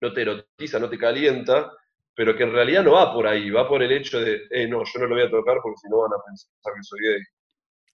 no 0.00 0.12
te 0.12 0.22
erotiza, 0.22 0.78
no 0.78 0.88
te 0.88 0.98
calienta, 0.98 1.72
pero 2.14 2.36
que 2.36 2.44
en 2.44 2.52
realidad 2.52 2.84
no 2.84 2.92
va 2.92 3.12
por 3.12 3.26
ahí, 3.26 3.50
va 3.50 3.68
por 3.68 3.82
el 3.82 3.90
hecho 3.90 4.20
de, 4.20 4.42
eh, 4.50 4.68
no, 4.68 4.84
yo 4.84 5.00
no 5.00 5.06
lo 5.06 5.16
voy 5.16 5.24
a 5.24 5.30
tocar 5.30 5.58
porque 5.62 5.78
si 5.78 5.88
no 5.88 6.02
van 6.02 6.12
a 6.12 6.24
pensar 6.24 6.74
que 6.74 6.82
soy 6.82 7.00
gay. 7.00 7.20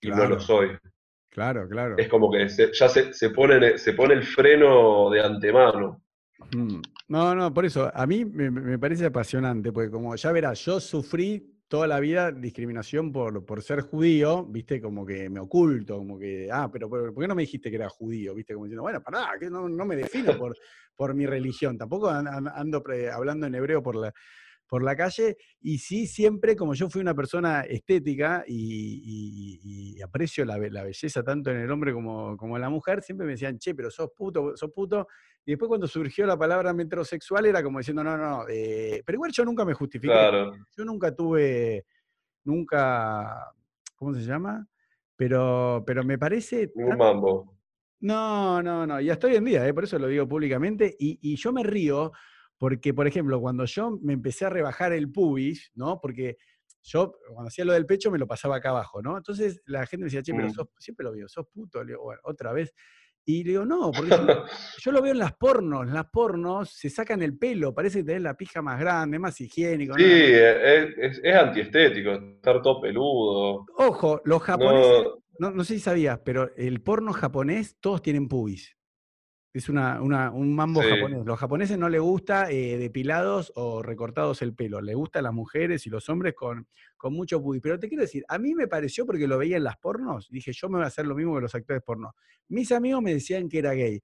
Y 0.01 0.09
no 0.09 0.25
lo 0.27 0.39
soy. 0.39 0.69
claro, 1.29 1.67
claro. 1.67 1.97
Es 1.97 2.07
como 2.07 2.31
que 2.31 2.49
se- 2.49 2.71
ya 2.73 2.87
se, 2.89 3.13
se, 3.13 3.29
pone, 3.31 3.77
se 3.77 3.93
pone 3.93 4.13
el 4.15 4.23
freno 4.23 5.09
de 5.09 5.21
antemano. 5.21 6.01
Mm. 6.55 6.79
No, 7.09 7.33
no, 7.35 7.53
por 7.53 7.65
eso, 7.65 7.89
a 7.93 8.05
mí 8.05 8.25
me, 8.25 8.51
me 8.51 8.77
parece 8.77 9.05
apasionante, 9.05 9.71
porque 9.71 9.89
como 9.89 10.15
ya 10.15 10.31
verás, 10.31 10.63
yo 10.65 10.79
sufrí 10.79 11.53
toda 11.67 11.87
la 11.87 11.99
vida 11.99 12.31
discriminación 12.31 13.11
por, 13.11 13.45
por 13.45 13.61
ser 13.61 13.81
judío, 13.81 14.45
viste, 14.45 14.79
como 14.81 15.05
que 15.05 15.29
me 15.29 15.39
oculto, 15.39 15.97
como 15.97 16.17
que, 16.19 16.47
ah, 16.51 16.69
pero 16.71 16.89
¿por 16.89 17.13
por 17.13 17.23
qué 17.23 17.27
no 17.27 17.35
me 17.35 17.41
dijiste 17.43 17.69
que 17.69 17.75
era 17.77 17.89
judío? 17.89 18.33
Viste, 18.35 18.53
como 18.53 18.65
diciendo, 18.65 18.83
bueno, 18.83 19.01
pará, 19.01 19.31
que 19.39 19.49
no, 19.49 19.67
no 19.67 19.85
me 19.85 19.95
defino 19.95 20.37
por, 20.37 20.55
por 20.95 21.13
mi 21.13 21.25
religión, 21.25 21.77
tampoco 21.77 22.09
an- 22.09 22.27
an- 22.27 22.47
ando 22.53 22.81
pre- 22.83 23.09
hablando 23.11 23.47
en 23.47 23.55
hebreo 23.55 23.81
por 23.83 23.95
la, 23.95 24.13
por 24.67 24.83
la 24.83 24.95
calle, 24.95 25.37
y 25.61 25.77
sí, 25.77 26.07
siempre, 26.07 26.55
como 26.55 26.73
yo 26.73 26.89
fui 26.89 26.99
una 27.01 27.13
persona 27.15 27.61
estética 27.61 28.43
y, 28.45 29.01
y- 29.03 29.95
y 29.97 30.01
aprecio 30.01 30.43
la, 30.43 30.57
be- 30.57 30.69
la 30.69 30.83
belleza 30.83 31.23
tanto 31.23 31.51
en 31.51 31.57
el 31.57 31.71
hombre 31.71 31.93
como, 31.93 32.35
como 32.35 32.57
en 32.57 32.61
la 32.61 32.69
mujer, 32.69 33.01
siempre 33.01 33.25
me 33.25 33.31
decían, 33.33 33.57
che, 33.59 33.73
pero 33.73 33.89
sos 33.89 34.09
puto, 34.15 34.57
sos 34.57 34.71
puto, 34.71 35.07
y 35.45 35.51
después 35.51 35.69
cuando 35.69 35.87
surgió 35.87 36.25
la 36.25 36.37
palabra 36.37 36.73
metrosexual 36.73 37.45
era 37.45 37.63
como 37.63 37.77
diciendo, 37.79 38.03
no, 38.03 38.17
no, 38.17 38.45
eh, 38.49 39.01
pero 39.05 39.15
igual 39.15 39.31
yo 39.31 39.45
nunca 39.45 39.63
me 39.63 39.73
justifiqué. 39.73 40.11
Claro. 40.13 40.51
Yo 40.75 40.83
nunca 40.83 41.15
tuve, 41.15 41.85
nunca, 42.43 43.51
¿cómo 43.95 44.13
se 44.13 44.21
llama? 44.21 44.67
Pero, 45.15 45.83
pero 45.85 46.03
me 46.03 46.17
parece... 46.17 46.67
Tan- 46.67 46.97
mambo. 46.97 47.55
No, 47.99 48.61
no, 48.61 48.85
no, 48.85 49.01
y 49.01 49.09
hasta 49.09 49.25
hoy 49.27 49.37
en 49.37 49.45
día, 49.45 49.67
eh, 49.67 49.73
por 49.73 49.85
eso 49.85 49.97
lo 49.97 50.07
digo 50.07 50.27
públicamente, 50.27 50.95
y, 50.99 51.17
y 51.21 51.35
yo 51.35 51.51
me 51.51 51.63
río 51.63 52.11
porque, 52.57 52.93
por 52.93 53.07
ejemplo, 53.07 53.39
cuando 53.39 53.65
yo 53.65 53.97
me 54.01 54.13
empecé 54.13 54.45
a 54.45 54.49
rebajar 54.49 54.93
el 54.93 55.11
pubis, 55.11 55.71
¿no? 55.75 55.99
Porque 56.01 56.37
yo, 56.83 57.13
cuando 57.33 57.49
hacía 57.49 57.65
lo 57.65 57.73
del 57.73 57.85
pecho, 57.85 58.09
me 58.11 58.17
lo 58.17 58.27
pasaba 58.27 58.55
acá 58.57 58.69
abajo, 58.69 59.01
¿no? 59.01 59.17
Entonces 59.17 59.61
la 59.65 59.85
gente 59.85 60.03
me 60.03 60.05
decía, 60.05 60.21
che, 60.23 60.33
pero 60.33 60.47
Mm. 60.47 60.51
sos, 60.51 60.67
siempre 60.79 61.03
lo 61.03 61.11
veo, 61.11 61.27
sos 61.27 61.45
puto, 61.53 61.83
le 61.83 61.91
digo, 61.93 62.03
bueno, 62.03 62.21
otra 62.23 62.53
vez. 62.53 62.73
Y 63.25 63.43
le 63.43 63.49
digo, 63.51 63.65
no, 63.65 63.93
porque 63.93 64.11
yo, 64.11 64.17
yo 64.81 64.91
lo 64.93 65.01
veo 65.01 65.11
en 65.11 65.19
las 65.19 65.33
pornos, 65.35 65.85
en 65.85 65.93
las 65.93 66.05
pornos 66.09 66.69
se 66.69 66.89
sacan 66.89 67.21
el 67.21 67.37
pelo, 67.37 67.73
parece 67.73 67.99
que 67.99 68.05
tenés 68.05 68.21
la 68.21 68.37
pija 68.37 68.61
más 68.61 68.79
grande, 68.79 69.19
más 69.19 69.39
higiénico. 69.41 69.95
Sí, 69.97 70.01
¿no? 70.01 70.07
es, 70.07 70.97
es, 70.97 71.21
es 71.21 71.35
antiestético, 71.35 72.11
estar 72.13 72.61
todo 72.61 72.79
peludo. 72.79 73.65
Ojo, 73.75 74.21
los 74.23 74.41
japoneses, 74.41 75.03
No, 75.39 75.49
no, 75.49 75.51
no 75.57 75.63
sé 75.65 75.73
si 75.73 75.79
sabías, 75.81 76.19
pero 76.23 76.55
el 76.55 76.81
porno 76.81 77.11
japonés, 77.11 77.77
todos 77.81 78.01
tienen 78.01 78.29
pubis. 78.29 78.76
Es 79.57 79.69
una, 79.69 79.99
una- 80.01 80.29
un 80.29 80.53
mambo 80.53 80.83
Sí. 80.83 80.89
japonés. 80.89 81.25
Los 81.25 81.39
japoneses 81.39 81.77
no 81.79 81.89
les 81.89 81.99
gusta 81.99 82.51
eh, 82.51 82.77
depilados 82.77 83.51
o 83.55 83.81
recortados 83.81 84.41
el 84.43 84.53
pelo. 84.53 84.81
Les 84.81 84.95
gusta 84.95 85.17
a 85.19 85.21
las 85.23 85.33
mujeres 85.33 85.87
y 85.87 85.89
los 85.89 86.07
hombres 86.09 86.35
con, 86.35 86.67
con 86.95 87.13
mucho 87.13 87.41
pubis. 87.41 87.61
Pero 87.61 87.79
te 87.79 87.87
quiero 87.87 88.01
decir, 88.03 88.23
a 88.27 88.37
mí 88.37 88.53
me 88.53 88.67
pareció 88.67 89.05
porque 89.07 89.25
lo 89.27 89.37
veía 89.39 89.57
en 89.57 89.63
las 89.63 89.77
pornos, 89.77 90.29
dije, 90.29 90.51
yo 90.53 90.69
me 90.69 90.75
voy 90.77 90.83
a 90.83 90.87
hacer 90.87 91.07
lo 91.07 91.15
mismo 91.15 91.33
que 91.35 91.41
los 91.41 91.55
actores 91.55 91.81
porno. 91.83 92.13
Mis 92.49 92.71
amigos 92.71 93.01
me 93.01 93.13
decían 93.13 93.49
que 93.49 93.57
era 93.59 93.73
gay. 93.73 93.99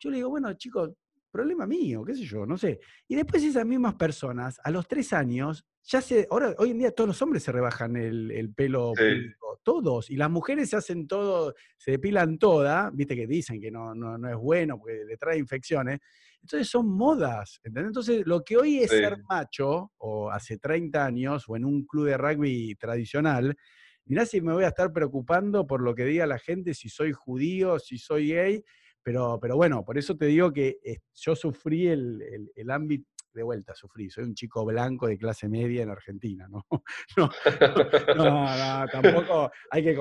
Yo 0.00 0.10
le 0.10 0.16
digo, 0.16 0.30
bueno, 0.30 0.52
chicos, 0.54 0.90
problema 1.30 1.66
mío, 1.66 2.04
qué 2.04 2.14
sé 2.14 2.24
yo, 2.24 2.46
no 2.46 2.58
sé. 2.58 2.80
Y 3.08 3.14
después 3.16 3.42
esas 3.44 3.66
mismas 3.66 3.94
personas, 3.94 4.58
a 4.64 4.70
los 4.70 4.86
tres 4.88 5.12
años, 5.12 5.64
ya 5.84 6.00
se, 6.00 6.26
ahora, 6.30 6.54
hoy 6.58 6.70
en 6.72 6.78
día 6.78 6.90
todos 6.92 7.08
los 7.08 7.22
hombres 7.22 7.42
se 7.42 7.52
rebajan 7.52 7.96
el, 7.96 8.30
el 8.32 8.52
pelo 8.54 8.98
Sí. 8.98 9.02
público, 9.04 9.60
todos, 9.62 10.10
y 10.10 10.16
las 10.16 10.30
mujeres 10.30 10.70
se 10.70 10.76
hacen 10.76 11.06
todo, 11.08 11.54
se 11.76 11.92
depilan 11.92 12.38
toda, 12.38 12.90
viste 12.92 13.16
que 13.16 13.26
dicen 13.26 13.60
que 13.60 13.70
no, 13.70 13.94
no, 13.94 14.18
no 14.18 14.28
es 14.30 14.36
bueno 14.36 14.78
porque 14.78 15.04
le 15.06 15.16
trae 15.16 15.38
infecciones. 15.38 16.00
Entonces 16.42 16.68
son 16.68 16.88
modas, 16.88 17.60
¿entendés? 17.64 17.88
Entonces 17.88 18.22
lo 18.26 18.42
que 18.44 18.56
hoy 18.56 18.78
es 18.78 18.90
Sí. 18.90 18.96
ser 18.96 19.16
macho, 19.28 19.92
o 19.98 20.30
hace 20.30 20.58
30 20.58 21.04
años, 21.06 21.44
o 21.48 21.56
en 21.56 21.64
un 21.64 21.84
club 21.86 22.06
de 22.06 22.16
rugby 22.18 22.74
tradicional, 22.76 23.56
mirá 24.06 24.26
si 24.26 24.40
me 24.40 24.52
voy 24.52 24.64
a 24.64 24.68
estar 24.68 24.92
preocupando 24.92 25.66
por 25.66 25.82
lo 25.82 25.94
que 25.94 26.04
diga 26.04 26.26
la 26.26 26.38
gente, 26.38 26.74
si 26.74 26.88
soy 26.88 27.12
judío, 27.12 27.78
si 27.78 27.98
soy 27.98 28.28
gay, 28.32 28.64
pero, 29.02 29.38
pero 29.40 29.56
bueno, 29.56 29.84
por 29.84 29.98
eso 29.98 30.16
te 30.16 30.26
digo 30.26 30.52
que 30.52 30.78
eh, 30.84 30.98
yo 31.14 31.34
sufrí 31.36 31.86
el, 31.88 32.22
el- 32.56 32.70
ámbito, 32.70 33.08
de 33.32 33.42
vuelta 33.44 33.74
sufrí, 33.76 34.10
soy 34.10 34.24
un 34.24 34.34
chico 34.34 34.64
blanco 34.64 35.06
de 35.06 35.16
clase 35.16 35.48
media 35.48 35.82
en 35.82 35.90
Argentina, 35.90 36.48
¿no? 36.48 36.64
No, 38.16 38.56
no, 38.56 38.88
tampoco 38.90 39.50
hay 39.70 39.84
que 39.84 39.94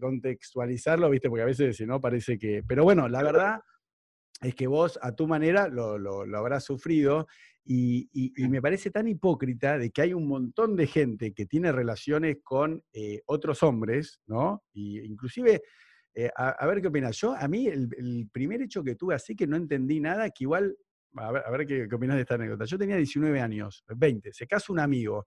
contextualizarlo, 0.00 1.10
¿viste? 1.10 1.28
Porque 1.28 1.42
a 1.42 1.46
veces 1.46 1.76
si 1.76 1.86
no 1.86 2.00
parece 2.00 2.38
que... 2.38 2.62
Pero 2.66 2.84
bueno, 2.84 3.08
la 3.08 3.22
verdad 3.22 3.60
es 4.42 4.54
que 4.54 4.66
vos 4.66 4.98
a 5.02 5.14
tu 5.14 5.26
manera 5.26 5.68
lo, 5.68 5.98
lo- 5.98 6.24
lo 6.24 6.38
habrás 6.38 6.64
sufrido 6.64 7.26
y, 7.64 8.08
y- 8.12 8.32
y 8.42 8.48
me 8.48 8.62
parece 8.62 8.90
tan 8.90 9.06
hipócrita 9.06 9.76
de 9.78 9.90
que 9.90 10.00
hay 10.02 10.14
un 10.14 10.26
montón 10.26 10.76
de 10.76 10.86
gente 10.86 11.32
que 11.34 11.44
tiene 11.46 11.72
relaciones 11.72 12.38
con 12.42 12.82
eh, 12.94 13.20
otros 13.26 13.62
hombres, 13.62 14.20
¿no? 14.26 14.64
Y 14.72 15.00
inclusive, 15.00 15.60
eh, 16.14 16.30
a, 16.36 16.50
a 16.50 16.66
ver 16.66 16.80
qué 16.80 16.88
opinas. 16.88 17.16
Yo, 17.16 17.34
a 17.34 17.46
mí, 17.48 17.66
el, 17.66 17.88
el 17.96 18.28
primer 18.32 18.62
hecho 18.62 18.82
que 18.82 18.96
tuve 18.96 19.14
así 19.14 19.36
que 19.36 19.46
no 19.46 19.56
entendí 19.56 20.00
nada, 20.00 20.30
que 20.30 20.44
igual, 20.44 20.76
a 21.16 21.32
ver, 21.32 21.42
a 21.46 21.50
ver 21.50 21.66
qué, 21.66 21.86
qué 21.88 21.94
opinas 21.94 22.16
de 22.16 22.22
esta 22.22 22.34
anécdota. 22.34 22.64
Yo 22.64 22.78
tenía 22.78 22.96
19 22.96 23.40
años, 23.40 23.84
20, 23.88 24.32
se 24.32 24.46
casa 24.46 24.72
un 24.72 24.80
amigo. 24.80 25.26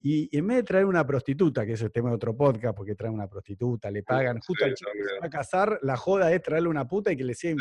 Y 0.00 0.28
y 0.30 0.38
en 0.38 0.46
vez 0.46 0.58
de 0.58 0.62
traer 0.64 0.84
una 0.84 1.06
prostituta, 1.06 1.64
que 1.64 1.72
es 1.72 1.82
el 1.82 1.90
tema 1.90 2.10
de 2.10 2.16
otro 2.16 2.36
podcast, 2.36 2.76
porque 2.76 2.94
traen 2.94 3.14
una 3.14 3.28
prostituta, 3.28 3.90
le 3.90 4.02
pagan, 4.02 4.38
justo 4.38 4.64
Sí, 4.64 4.70
al 4.70 4.74
chico 4.74 4.90
que 4.92 5.04
se 5.04 5.20
va 5.20 5.26
a 5.26 5.30
casar, 5.30 5.78
la 5.82 5.96
joda 5.96 6.30
es 6.32 6.42
traerle 6.42 6.68
una 6.68 6.86
puta 6.86 7.10
y 7.10 7.16
que 7.16 7.24
le 7.24 7.34
sí, 7.34 7.54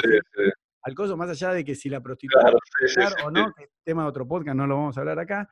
al 0.86 0.94
coso, 0.94 1.16
más 1.16 1.30
allá 1.30 1.54
de 1.54 1.64
que 1.64 1.76
si 1.76 1.88
la 1.88 2.02
prostituta 2.02 2.52
claro, 2.94 3.16
o 3.26 3.32
no, 3.32 3.54
que 3.54 3.64
es 3.64 3.70
tema 3.84 4.04
de 4.04 4.10
otro 4.10 4.28
podcast, 4.28 4.58
no 4.58 4.68
lo 4.68 4.76
vamos 4.76 4.98
a 4.98 5.00
hablar 5.00 5.20
acá, 5.20 5.50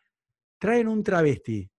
traen 0.60 0.90
un 0.90 1.02
travesti, 1.04 1.72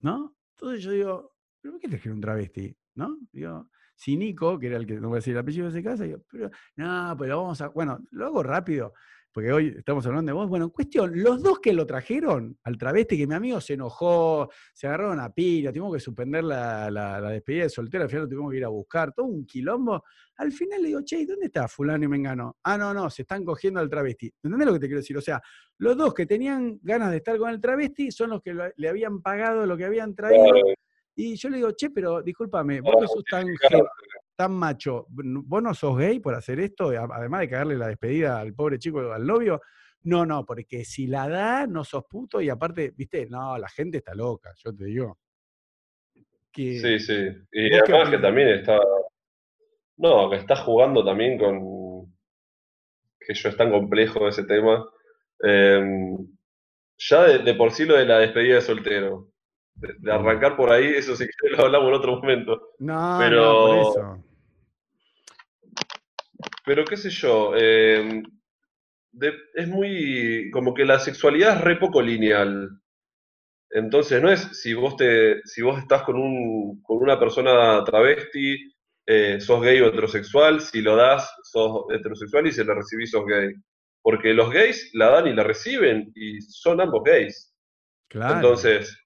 ¿no? 0.00 0.36
Entonces 0.54 0.82
yo 0.82 0.90
digo, 0.90 1.34
¿pero 1.60 1.72
por 1.72 1.80
qué 1.80 1.88
trajeron 1.88 2.18
un 2.18 2.22
travesti? 2.22 2.76
¿No? 2.94 3.18
Digo, 3.32 3.70
si 3.96 4.16
Nico, 4.16 4.58
que 4.58 4.66
era 4.68 4.76
el 4.76 4.86
que 4.86 4.94
no 5.00 5.08
voy 5.08 5.16
a 5.16 5.18
decir 5.20 5.32
el 5.32 5.40
apellido 5.40 5.68
ese 5.68 5.82
casa, 5.82 6.04
digo, 6.04 6.20
pero 6.30 6.50
no, 6.76 7.16
pero 7.18 7.38
vamos 7.42 7.60
a. 7.62 7.68
Bueno, 7.68 7.98
lo 8.10 8.26
hago 8.26 8.42
rápido, 8.42 8.92
porque 9.32 9.52
hoy 9.52 9.74
estamos 9.78 10.06
hablando 10.06 10.30
de 10.30 10.34
vos. 10.34 10.48
Bueno, 10.48 10.66
en 10.66 10.70
cuestión, 10.70 11.12
los 11.22 11.42
dos 11.42 11.58
que 11.60 11.72
lo 11.72 11.86
trajeron 11.86 12.58
al 12.64 12.76
travesti, 12.78 13.16
que 13.16 13.26
mi 13.26 13.34
amigo 13.34 13.60
se 13.60 13.72
enojó, 13.74 14.48
se 14.74 14.86
agarraron 14.86 15.18
a 15.20 15.30
pila, 15.32 15.70
tuvimos 15.72 15.94
que 15.94 16.00
suspender 16.00 16.44
la, 16.44 16.90
la- 16.90 17.20
la 17.20 17.30
despedida 17.30 17.64
de 17.64 17.70
soltero, 17.70 18.04
al 18.04 18.10
final 18.10 18.24
lo 18.24 18.28
tuvimos 18.28 18.50
que 18.50 18.58
ir 18.58 18.64
a 18.64 18.68
buscar, 18.68 19.12
todo 19.12 19.26
un 19.26 19.44
quilombo. 19.46 20.04
Al 20.36 20.52
final 20.52 20.82
le 20.82 20.88
digo, 20.88 21.00
che, 21.02 21.20
¿y 21.20 21.24
¿dónde 21.24 21.46
está 21.46 21.66
fulano 21.66 22.04
y 22.04 22.08
mengano? 22.08 22.56
Ah, 22.64 22.76
no, 22.76 22.92
no, 22.92 23.08
se 23.08 23.22
están 23.22 23.42
cogiendo 23.44 23.80
al 23.80 23.88
travesti. 23.88 24.30
¿Entendés 24.42 24.66
lo 24.66 24.74
que 24.74 24.80
te 24.80 24.86
quiero 24.86 25.00
decir? 25.00 25.16
O 25.16 25.22
sea, 25.22 25.40
los 25.78 25.96
dos 25.96 26.12
que 26.12 26.26
tenían 26.26 26.78
ganas 26.82 27.10
de 27.10 27.16
estar 27.18 27.38
con 27.38 27.48
el 27.48 27.60
travesti 27.60 28.10
son 28.10 28.28
los 28.30 28.42
que 28.42 28.54
le 28.76 28.88
habían 28.88 29.22
pagado 29.22 29.64
lo 29.64 29.74
que 29.76 29.86
habían 29.86 30.14
traído. 30.14 30.44
Y 31.18 31.34
yo 31.36 31.48
le 31.48 31.56
digo, 31.56 31.72
che, 31.72 31.88
pero 31.90 32.22
discúlpame, 32.22 32.82
vos 32.82 32.94
que 33.00 33.06
sos 33.06 33.24
tan, 34.36 34.52
macho, 34.52 35.06
¿vos 35.08 35.62
no 35.62 35.72
sos 35.72 35.96
gay 35.96 36.20
por 36.20 36.34
hacer 36.34 36.60
esto? 36.60 36.90
Además 36.90 37.40
de 37.40 37.48
cagarle 37.48 37.78
la 37.78 37.88
despedida 37.88 38.38
al 38.38 38.52
pobre 38.52 38.78
chico, 38.78 39.00
al 39.00 39.26
novio. 39.26 39.62
No, 40.02 40.26
no, 40.26 40.44
porque 40.44 40.84
si 40.84 41.06
la 41.06 41.26
da, 41.26 41.66
no 41.66 41.84
sos 41.84 42.04
puto 42.04 42.42
y 42.42 42.50
aparte, 42.50 42.92
viste, 42.94 43.26
no, 43.26 43.56
la 43.56 43.68
gente 43.68 43.98
está 43.98 44.14
loca, 44.14 44.52
yo 44.62 44.74
te 44.74 44.84
digo. 44.84 45.18
Que, 46.52 46.78
Sí, 46.78 46.98
sí. 46.98 47.28
Y 47.50 47.70
¿Vos 47.70 47.82
qué 47.86 47.92
además 47.92 48.10
que 48.10 48.18
también 48.18 48.48
está. 48.48 48.78
No, 49.96 50.28
que 50.28 50.36
está 50.36 50.54
jugando 50.56 51.02
también 51.02 51.38
con. 51.38 52.14
Que 53.18 53.32
yo 53.32 53.48
es 53.48 53.56
tan 53.56 53.70
complejo 53.70 54.28
ese 54.28 54.44
tema. 54.44 54.86
Eh, 55.42 55.82
ya 56.98 57.24
de, 57.24 57.38
de 57.38 57.54
por 57.54 57.72
sí 57.72 57.86
lo 57.86 57.96
de 57.96 58.04
la 58.04 58.18
despedida 58.18 58.56
de 58.56 58.60
soltero. 58.60 59.30
De, 59.76 59.94
de 59.98 60.12
arrancar 60.12 60.56
por 60.56 60.70
ahí, 60.72 60.86
eso 60.86 61.14
sí 61.14 61.26
que 61.26 61.50
lo 61.50 61.64
hablamos 61.64 61.88
en 61.88 61.94
otro 61.94 62.16
momento. 62.16 62.70
No, 62.78 63.16
Pero- 63.20 63.42
no, 63.44 63.66
por 63.66 63.76
eso. 63.78 64.24
Pero 66.64 66.84
qué 66.84 66.96
sé 66.96 67.10
yo, 67.10 67.52
eh, 67.56 68.22
de- 69.12 69.34
es 69.54 69.68
muy. 69.68 70.50
como 70.50 70.74
que 70.74 70.84
la 70.84 70.98
sexualidad 70.98 71.56
es 71.56 71.60
re 71.62 71.76
poco 71.76 72.02
lineal. 72.02 72.70
Entonces 73.70 74.22
no 74.22 74.30
es 74.30 74.40
si 74.62 74.74
vos 74.74 74.96
te, 74.96 75.40
si 75.44 75.62
vos 75.62 75.78
estás 75.78 76.02
con 76.02 76.16
un, 76.16 76.80
con 76.82 76.98
una 76.98 77.18
persona 77.18 77.82
travesti, 77.84 78.72
eh, 79.06 79.40
sos 79.40 79.60
gay 79.62 79.80
o 79.80 79.88
heterosexual, 79.88 80.60
si 80.60 80.80
lo 80.82 80.96
das, 80.96 81.30
sos 81.44 81.84
heterosexual 81.92 82.46
y 82.46 82.52
si 82.52 82.64
lo 82.64 82.74
recibís, 82.74 83.10
sos 83.10 83.26
gay. 83.26 83.52
Porque 84.02 84.32
los 84.34 84.50
gays 84.50 84.90
la 84.94 85.10
dan 85.10 85.26
y 85.26 85.34
la 85.34 85.42
reciben 85.42 86.12
y 86.14 86.40
son 86.40 86.80
ambos 86.80 87.02
gays. 87.04 87.52
Claro. 88.08 88.36
Entonces, 88.36 88.96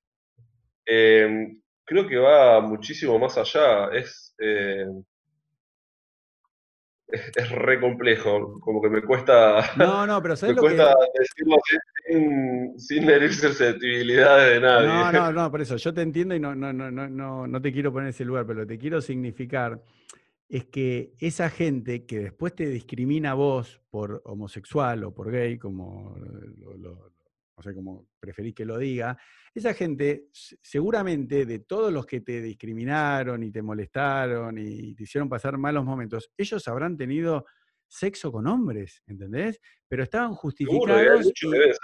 eh, 0.90 1.56
creo 1.84 2.06
que 2.08 2.16
va 2.18 2.60
muchísimo 2.60 3.18
más 3.18 3.36
allá. 3.38 3.88
Es, 3.92 4.34
eh, 4.38 4.86
es, 7.08 7.32
es 7.36 7.50
re 7.50 7.80
complejo, 7.80 8.60
como 8.60 8.80
que 8.80 8.88
me 8.88 9.02
cuesta, 9.02 9.60
No, 9.76 10.06
no, 10.06 10.22
pero 10.22 10.34
me 10.34 10.40
¿sabes 10.40 10.56
lo 10.56 10.62
que.? 10.62 10.68
cuesta 10.76 10.94
decirlo 11.18 11.56
sin, 12.06 12.78
sin 12.78 13.10
herir 13.10 13.32
susceptibilidades 13.34 14.54
de 14.54 14.60
nadie. 14.60 14.86
No, 14.86 15.12
no, 15.12 15.32
no, 15.32 15.50
por 15.50 15.60
eso 15.60 15.76
yo 15.76 15.92
te 15.92 16.02
entiendo 16.02 16.34
y 16.34 16.40
no, 16.40 16.54
no, 16.54 16.72
no, 16.72 16.90
no, 16.90 17.08
no, 17.08 17.46
no 17.46 17.62
te 17.62 17.72
quiero 17.72 17.92
poner 17.92 18.06
en 18.06 18.10
ese 18.10 18.24
lugar, 18.24 18.46
pero 18.46 18.60
lo 18.60 18.66
que 18.66 18.74
te 18.74 18.78
quiero 18.80 19.00
significar 19.00 19.82
es 20.48 20.64
que 20.66 21.12
esa 21.20 21.50
gente 21.50 22.06
que 22.06 22.18
después 22.20 22.54
te 22.54 22.68
discrimina 22.68 23.32
a 23.32 23.34
vos 23.34 23.80
por 23.90 24.22
homosexual 24.24 25.04
o 25.04 25.14
por 25.14 25.30
gay, 25.30 25.58
como 25.58 26.16
lo, 26.58 26.76
lo- 26.76 27.12
no 27.60 27.62
sé 27.62 27.74
cómo 27.74 28.08
preferís 28.18 28.54
que 28.54 28.64
lo 28.64 28.78
diga, 28.78 29.16
esa 29.54 29.74
gente 29.74 30.28
se- 30.32 30.56
seguramente 30.62 31.44
de 31.44 31.58
todos 31.60 31.92
los 31.92 32.06
que 32.06 32.22
te 32.22 32.40
discriminaron 32.40 33.42
y 33.42 33.50
te 33.50 33.60
molestaron 33.60 34.56
y 34.58 34.94
te 34.94 35.02
hicieron 35.02 35.28
pasar 35.28 35.58
malos 35.58 35.84
momentos, 35.84 36.30
ellos 36.38 36.66
habrán 36.68 36.96
tenido 36.96 37.44
sexo 37.86 38.32
con 38.32 38.46
hombres, 38.46 39.02
¿entendés? 39.06 39.60
Pero 39.88 40.02
estaban 40.04 40.30
hay 40.30 40.36
justificados 40.36 41.26
y- 41.26 41.50
ser. 41.50 41.76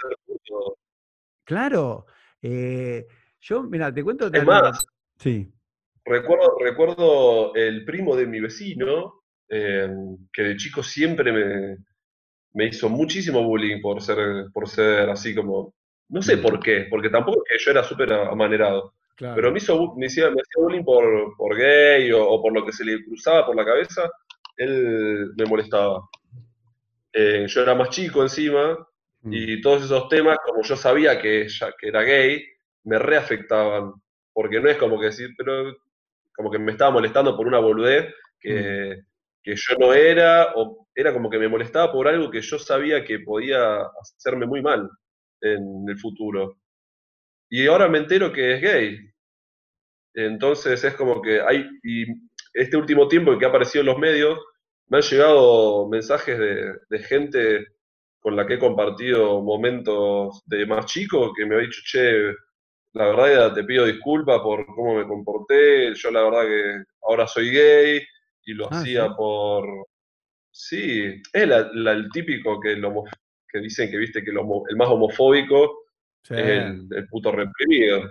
Claro. 1.43 2.05
eh, 2.41 3.05
yo, 3.39 3.63
mira, 3.63 3.93
te 3.93 4.03
cuento. 4.03 4.27
Es 4.33 4.43
más. 4.45 4.83
Sí. 5.17 5.51
Recuerdo, 6.05 6.57
recuerdo 6.59 7.53
el 7.55 7.83
primo 7.85 8.15
de 8.15 8.25
mi 8.25 8.39
vecino, 8.39 9.23
eh, 9.49 9.89
que 10.33 10.41
de 10.41 10.55
chico 10.57 10.81
siempre 10.81 11.31
me, 11.31 11.77
me 12.57 12.65
hizo 12.67 12.89
muchísimo 12.89 13.43
bullying 13.43 13.81
por 13.81 14.01
ser, 14.01 14.17
por 14.53 14.67
ser 14.67 15.09
así 15.09 15.33
como. 15.35 15.73
No 16.09 16.21
sé 16.21 16.37
Mm. 16.37 16.41
por 16.41 16.59
qué, 16.59 16.87
porque 16.89 17.09
tampoco 17.09 17.43
es 17.45 17.57
que 17.57 17.63
yo 17.65 17.71
era 17.71 17.83
súper 17.83 18.11
amanerado. 18.13 18.93
Claro. 19.15 19.35
Pero 19.35 19.51
me, 19.51 19.57
hizo, 19.57 19.93
me, 19.97 20.05
hacía, 20.07 20.25
me 20.29 20.41
hacía 20.41 20.63
bullying 20.63 20.83
por, 20.83 21.03
por 21.37 21.55
gay 21.57 22.11
o, 22.13 22.23
o 22.33 22.41
por 22.41 22.53
lo 22.53 22.65
que 22.65 22.71
se 22.71 22.85
le 22.85 23.03
cruzaba 23.03 23.45
por 23.45 23.55
la 23.55 23.65
cabeza, 23.65 24.09
él 24.57 25.33
me 25.37 25.45
molestaba. 25.45 26.01
Eh, 27.13 27.45
yo 27.47 27.61
era 27.61 27.75
más 27.75 27.89
chico 27.89 28.21
encima, 28.21 28.77
Mm. 29.23 29.33
y 29.33 29.61
todos 29.61 29.83
esos 29.83 30.07
temas, 30.09 30.37
como 30.45 30.61
yo 30.63 30.75
sabía 30.75 31.19
que, 31.19 31.41
ella, 31.41 31.73
que 31.77 31.87
era 31.87 32.03
gay, 32.03 32.43
me 32.83 32.99
reafectaban. 32.99 33.91
Porque 34.31 34.59
no 34.61 34.69
es 34.69 34.77
como 34.77 34.99
que 34.99 35.07
decir, 35.07 35.29
pero 35.35 35.75
como 36.35 36.51
que 36.51 36.59
me 36.59 36.71
estaba 36.73 36.91
molestando 36.91 37.35
por 37.35 37.47
una 37.47 37.57
boludez 37.59 38.13
que, 38.39 39.01
que 39.43 39.55
yo 39.55 39.75
no 39.79 39.91
era, 39.93 40.53
o 40.55 40.86
era 40.97 41.13
como 41.13 41.29
que 41.29 41.37
me 41.37 41.47
molestaba 41.47 41.91
por 41.91 42.07
algo 42.07 42.31
que 42.31 42.41
yo 42.41 42.57
sabía 42.57 43.05
que 43.05 43.19
podía 43.19 43.83
hacerme 44.01 44.47
muy 44.47 44.63
mal 44.63 44.89
en 45.41 45.85
el 45.87 45.97
futuro. 45.99 46.57
Y 47.49 47.67
ahora 47.67 47.87
me 47.87 47.99
entero 47.99 48.33
que 48.33 48.55
es 48.55 48.61
gay. 48.61 48.97
Entonces 50.15 50.83
es 50.83 50.95
como 50.95 51.21
que 51.21 51.39
hay, 51.41 51.69
y 51.83 52.05
este 52.53 52.77
último 52.77 53.07
tiempo 53.07 53.37
que 53.37 53.45
ha 53.45 53.49
aparecido 53.49 53.81
en 53.81 53.85
los 53.87 53.99
medios, 53.99 54.39
me 54.87 54.97
han 54.97 55.03
llegado 55.03 55.87
mensajes 55.87 56.39
de, 56.39 56.73
de 56.89 56.99
gente 56.99 57.67
con 58.19 58.35
la 58.35 58.47
que 58.47 58.55
he 58.55 58.59
compartido 58.59 59.41
momentos 59.43 60.41
de 60.47 60.65
más 60.65 60.85
chico 60.87 61.31
que 61.35 61.45
me 61.45 61.55
ha 61.55 61.59
dicho, 61.59 61.79
che, 61.85 62.33
la 62.93 63.05
verdad 63.07 63.53
te 63.53 63.63
pido 63.63 63.85
disculpas 63.85 64.39
por 64.41 64.65
cómo 64.65 64.95
me 64.95 65.07
comporté, 65.07 65.93
yo 65.93 66.09
la 66.11 66.23
verdad 66.23 66.43
que 66.47 66.83
ahora 67.03 67.27
soy 67.27 67.51
gay 67.51 68.01
y 68.45 68.53
lo 68.55 68.67
Ah, 68.71 68.79
hacía 68.79 69.07
¿sí? 69.07 69.13
por... 69.15 69.65
Sí, 70.59 71.21
es 71.33 71.47
la- 71.47 71.69
la- 71.73 71.91
el 71.93 72.09
típico 72.11 72.59
que, 72.59 72.73
homo- 72.83 73.05
que 73.47 73.59
dicen 73.59 73.89
que 73.91 73.97
viste 73.97 74.23
que 74.23 74.31
el, 74.31 74.37
homo- 74.39 74.63
el 74.69 74.75
más 74.75 74.87
homofóbico 74.89 75.85
Sí, 76.23 76.33
es 76.35 76.45
el, 76.45 76.87
el 76.91 77.07
puto 77.09 77.31
reprimido. 77.31 78.03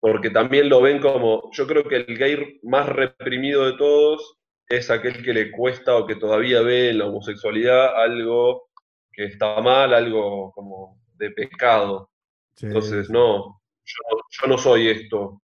Porque 0.00 0.30
también 0.30 0.68
lo 0.68 0.82
ven 0.82 1.00
como, 1.00 1.50
yo 1.52 1.66
creo 1.66 1.84
que 1.84 1.96
el 1.96 2.18
gay 2.18 2.58
más 2.62 2.88
reprimido 2.88 3.64
de 3.66 3.76
todos 3.78 4.36
es 4.68 4.90
aquel 4.90 5.22
que 5.22 5.32
le 5.32 5.50
cuesta 5.50 5.96
o 5.96 6.06
que 6.06 6.16
todavía 6.16 6.60
ve 6.62 6.90
en 6.90 6.98
la 6.98 7.06
homosexualidad 7.06 7.96
algo 8.02 8.68
que 9.12 9.26
está 9.26 9.60
mal, 9.60 9.94
algo 9.94 10.52
como 10.52 11.00
de 11.14 11.30
pecado. 11.30 12.10
sí, 12.56 12.66
Entonces, 12.66 13.10
no, 13.10 13.62
yo, 13.84 13.96
no- 14.10 14.22
yo 14.30 14.46
no 14.48 14.58
soy 14.58 14.88
esto. 14.90 15.42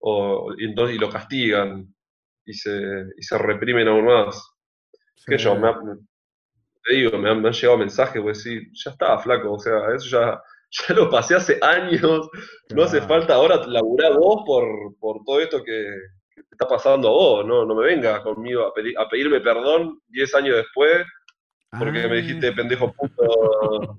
O, 0.00 0.54
y, 0.58 0.66
entonces, 0.66 0.96
y 0.96 1.00
lo 1.00 1.10
castigan 1.10 1.94
y 2.46 2.54
se, 2.54 2.72
y 3.18 3.22
se 3.22 3.38
reprimen 3.38 3.88
aún 3.88 4.06
más. 4.06 4.50
Que 5.26 5.38
yo, 5.38 5.54
me, 5.56 5.68
ha- 5.68 5.80
te 6.84 6.94
digo, 6.94 7.16
me 7.18 7.30
han, 7.30 7.40
me 7.40 7.48
han 7.48 7.54
llegado 7.54 7.78
mensajes, 7.78 8.20
pues 8.22 8.42
sí, 8.42 8.60
ya 8.72 8.90
está, 8.90 9.18
flaco, 9.18 9.52
o 9.52 9.58
sea, 9.58 9.94
eso 9.94 10.08
ya, 10.08 10.42
ya 10.88 10.94
lo 10.94 11.08
pasé 11.10 11.34
hace 11.36 11.58
años, 11.62 12.28
no 12.74 12.82
hace 12.82 13.00
falta 13.02 13.34
ahora 13.34 13.64
laburar 13.66 14.14
vos 14.18 14.42
por, 14.46 14.64
por 14.98 15.22
todo 15.24 15.40
esto 15.40 15.62
que, 15.62 15.86
que 16.34 16.42
te 16.42 16.48
está 16.52 16.66
pasando 16.66 17.08
a 17.08 17.12
vos, 17.12 17.46
no, 17.46 17.64
no 17.64 17.74
me 17.74 17.86
vengas 17.86 18.20
conmigo 18.22 18.62
a, 18.66 18.74
pedi- 18.74 18.94
a 18.98 19.08
pedirme 19.08 19.40
perdón 19.40 20.00
10 20.08 20.34
años 20.34 20.56
después 20.56 21.04
porque 21.78 22.06
me 22.08 22.16
dijiste 22.16 22.48
Ah. 22.48 22.52
pendejo 22.56 22.92
puto 22.92 23.96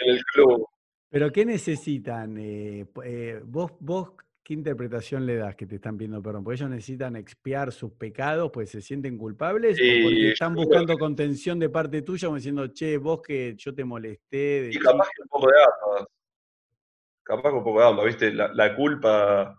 en 0.00 0.10
el 0.14 0.24
club. 0.26 0.66
Pero 1.10 1.32
¿qué 1.32 1.44
necesitan? 1.46 2.36
eh, 2.38 2.86
eh, 3.04 3.40
vos, 3.44 3.72
vos, 3.80 4.10
¿qué 4.48 4.54
interpretación 4.54 5.26
le 5.26 5.36
das 5.36 5.54
que 5.56 5.66
te 5.66 5.74
están 5.74 5.98
pidiendo 5.98 6.22
perdón? 6.22 6.42
¿Porque 6.42 6.56
ellos 6.56 6.70
necesitan 6.70 7.16
expiar 7.16 7.70
sus 7.70 7.92
pecados, 7.92 8.50
pues 8.50 8.70
se 8.70 8.80
sienten 8.80 9.18
culpables? 9.18 9.76
¿O 9.78 10.02
porque 10.04 10.30
están 10.30 10.54
buscando 10.54 10.96
contención 10.96 11.58
de 11.58 11.68
parte 11.68 12.00
tuya, 12.00 12.28
como 12.28 12.36
diciendo, 12.36 12.66
che, 12.68 12.96
vos 12.96 13.20
que 13.20 13.54
yo 13.58 13.74
te 13.74 13.84
molesté 13.84 14.62
de 14.62 14.70
Y 14.72 14.78
capaz 14.78 15.04
chico? 15.04 15.12
que 15.14 15.22
un 15.22 15.28
poco 15.28 15.46
de 15.48 15.54
ambas. 15.58 16.06
Capaz 17.24 17.50
que 17.50 17.56
un 17.58 17.64
poco 17.64 17.78
de 17.80 17.86
ambas, 17.88 18.06
¿viste? 18.06 18.32
La, 18.32 18.50
la 18.54 18.74
culpa 18.74 19.54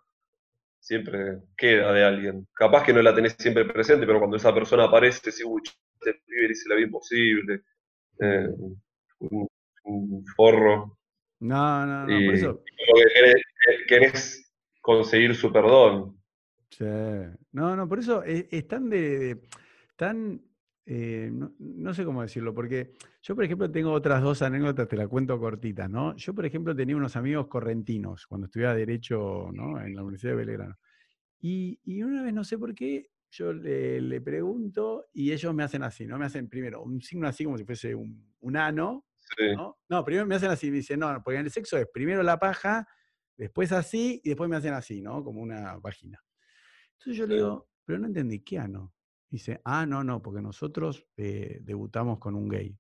siempre 0.80 1.38
queda 1.56 1.94
de 1.94 2.04
alguien. 2.04 2.48
Capaz 2.52 2.84
que 2.84 2.92
no 2.92 3.04
la 3.04 3.14
tenés 3.14 3.36
siempre 3.38 3.66
presente, 3.66 4.08
pero 4.08 4.18
cuando 4.18 4.38
esa 4.38 4.52
persona 4.52 4.86
aparece, 4.86 5.22
decís, 5.24 5.46
uy, 5.46 5.62
este 6.00 6.20
pibe 6.26 6.48
le 6.48 6.52
hice 6.52 6.68
la 6.68 6.76
vida 6.76 6.88
imposible. 6.88 7.62
eh, 8.22 8.48
un, 9.20 9.48
un 9.84 10.26
forro. 10.36 10.98
No, 11.42 11.86
no, 11.86 12.08
no, 12.08 12.20
y 12.20 12.26
por 12.26 12.34
eso. 12.34 12.64
querés 13.88 14.49
conseguir 14.98 15.36
su 15.36 15.52
perdón. 15.52 16.20
Sí. 16.70 16.86
No, 17.52 17.76
no, 17.76 17.88
por 17.88 18.00
eso 18.00 18.24
es, 18.24 18.46
es 18.52 18.68
tan 18.68 18.90
de, 18.90 19.20
de- 19.20 19.42
tan, 19.96 20.42
eh, 20.86 21.30
no, 21.32 21.54
no 21.60 21.94
sé 21.94 22.06
cómo 22.06 22.22
decirlo, 22.22 22.54
porque 22.54 22.94
yo, 23.22 23.36
por 23.36 23.44
ejemplo, 23.44 23.70
tengo 23.72 23.92
otras 23.92 24.22
dos 24.22 24.42
anécdotas, 24.42 24.88
te 24.88 24.96
la 24.96 25.08
cuento 25.08 25.40
cortitas, 25.40 25.90
¿no? 25.90 26.16
Yo, 26.16 26.34
por 26.34 26.46
ejemplo, 26.46 26.76
tenía 26.76 26.96
unos 26.96 27.16
amigos 27.16 27.48
correntinos 27.48 28.28
cuando 28.28 28.46
estudiaba 28.46 28.76
Derecho, 28.76 29.50
¿no? 29.52 29.82
En 29.82 29.96
la 29.96 30.04
Universidad 30.04 30.34
de 30.34 30.38
Belgrano. 30.46 30.76
Y, 31.42 31.80
y 31.84 32.04
una 32.04 32.24
vez, 32.24 32.34
no 32.34 32.44
sé 32.44 32.58
por 32.58 32.74
qué, 32.76 33.10
yo 33.32 33.54
le, 33.54 34.02
le 34.02 34.22
pregunto 34.22 35.08
y 35.14 35.32
ellos 35.32 35.54
me 35.54 35.64
hacen 35.64 35.84
así, 35.84 36.06
¿no? 36.08 36.18
Me 36.18 36.26
hacen 36.26 36.50
primero 36.50 36.82
un 36.84 37.02
signo 37.02 37.28
así 37.28 37.44
como 37.46 37.58
si 37.58 37.66
fuese 37.66 37.94
un, 37.96 38.34
un 38.40 38.58
ano, 38.58 39.06
Sí, 39.38 39.46
¿no? 39.56 39.78
No, 39.90 40.04
primero 40.04 40.26
me 40.26 40.36
hacen 40.36 40.50
así, 40.50 40.72
me 40.72 40.78
dicen, 40.78 41.00
no, 41.02 41.22
porque 41.24 41.40
en 41.40 41.46
el 41.46 41.52
sexo 41.52 41.78
es 41.78 41.88
primero 41.94 42.24
la 42.24 42.40
paja, 42.40 42.88
después 43.40 43.72
así 43.72 44.22
y 44.24 44.30
después 44.30 44.50
me 44.50 44.58
hacen 44.58 44.74
así, 44.74 45.02
¿no? 45.02 45.24
Como 45.24 45.42
una 45.42 45.78
vagina. 45.78 46.22
Entonces 46.94 47.18
yo 47.18 47.26
le 47.26 47.36
digo, 47.36 47.70
pero 47.86 47.98
no 47.98 48.08
entendí, 48.08 48.42
¿qué 48.42 48.60
ano? 48.60 48.94
Dice, 49.30 49.62
ah, 49.64 49.86
no, 49.86 50.04
no, 50.04 50.22
porque 50.22 50.42
nosotros 50.42 51.08
eh, 51.16 51.60
debutamos 51.62 52.20
con 52.20 52.36
un 52.36 52.50
gay. 52.50 52.78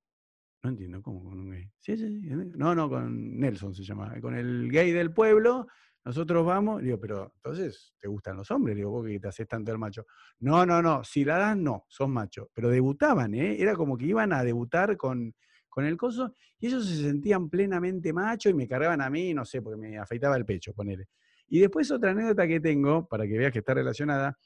No 0.61 0.71
entiendo, 0.71 1.01
¿cómo 1.01 1.23
con 1.23 1.39
un 1.39 1.51
gay? 1.51 1.71
Sí, 1.79 1.95
sí, 1.95 2.07
sí. 2.07 2.29
No, 2.29 2.75
no, 2.75 2.89
con 2.89 3.39
Nelson 3.39 3.73
se 3.73 3.83
llama. 3.83 4.19
Con 4.19 4.35
el 4.35 4.69
gay 4.69 4.91
del 4.91 5.13
pueblo, 5.13 5.67
nosotros 6.03 6.45
vamos. 6.45 6.81
Digo, 6.81 6.99
pero 6.99 7.31
entonces, 7.35 7.93
¿te 7.97 8.09
gustan 8.09 8.35
los 8.35 8.51
hombres? 8.51 8.75
Digo, 8.75 8.91
vos 8.91 9.05
que 9.05 9.17
te 9.17 9.29
haces 9.29 9.47
tanto 9.47 9.71
el 9.71 9.77
macho. 9.77 10.05
No, 10.39 10.65
no, 10.65 10.81
no, 10.81 11.05
si 11.05 11.23
la 11.23 11.37
das, 11.37 11.55
no, 11.55 11.85
sos 11.87 12.09
macho. 12.09 12.49
Pero 12.53 12.69
debutaban, 12.69 13.33
¿eh? 13.33 13.61
Era 13.61 13.75
como 13.75 13.97
que 13.97 14.07
iban 14.07 14.33
a 14.33 14.43
debutar 14.43 14.97
con, 14.97 15.33
con 15.79 15.85
el 15.85 15.95
coso 15.95 16.35
y 16.59 16.67
ellos 16.67 16.85
se 16.85 17.01
sentían 17.01 17.49
plenamente 17.49 18.11
macho 18.11 18.49
y 18.49 18.53
me 18.53 18.67
cargaban 18.67 19.01
a 19.01 19.09
mí, 19.09 19.33
no 19.33 19.45
sé, 19.45 19.61
porque 19.61 19.77
me 19.79 19.97
afeitaba 19.97 20.35
el 20.35 20.45
pecho, 20.45 20.73
ponele. 20.73 21.07
Y 21.47 21.59
después 21.59 21.89
otra 21.89 22.11
anécdota 22.11 22.45
que 22.45 22.59
tengo, 22.59 23.07
para 23.07 23.25
que 23.25 23.37
veas 23.37 23.53
que 23.53 23.59
está 23.59 23.73
relacionada, 23.73 24.37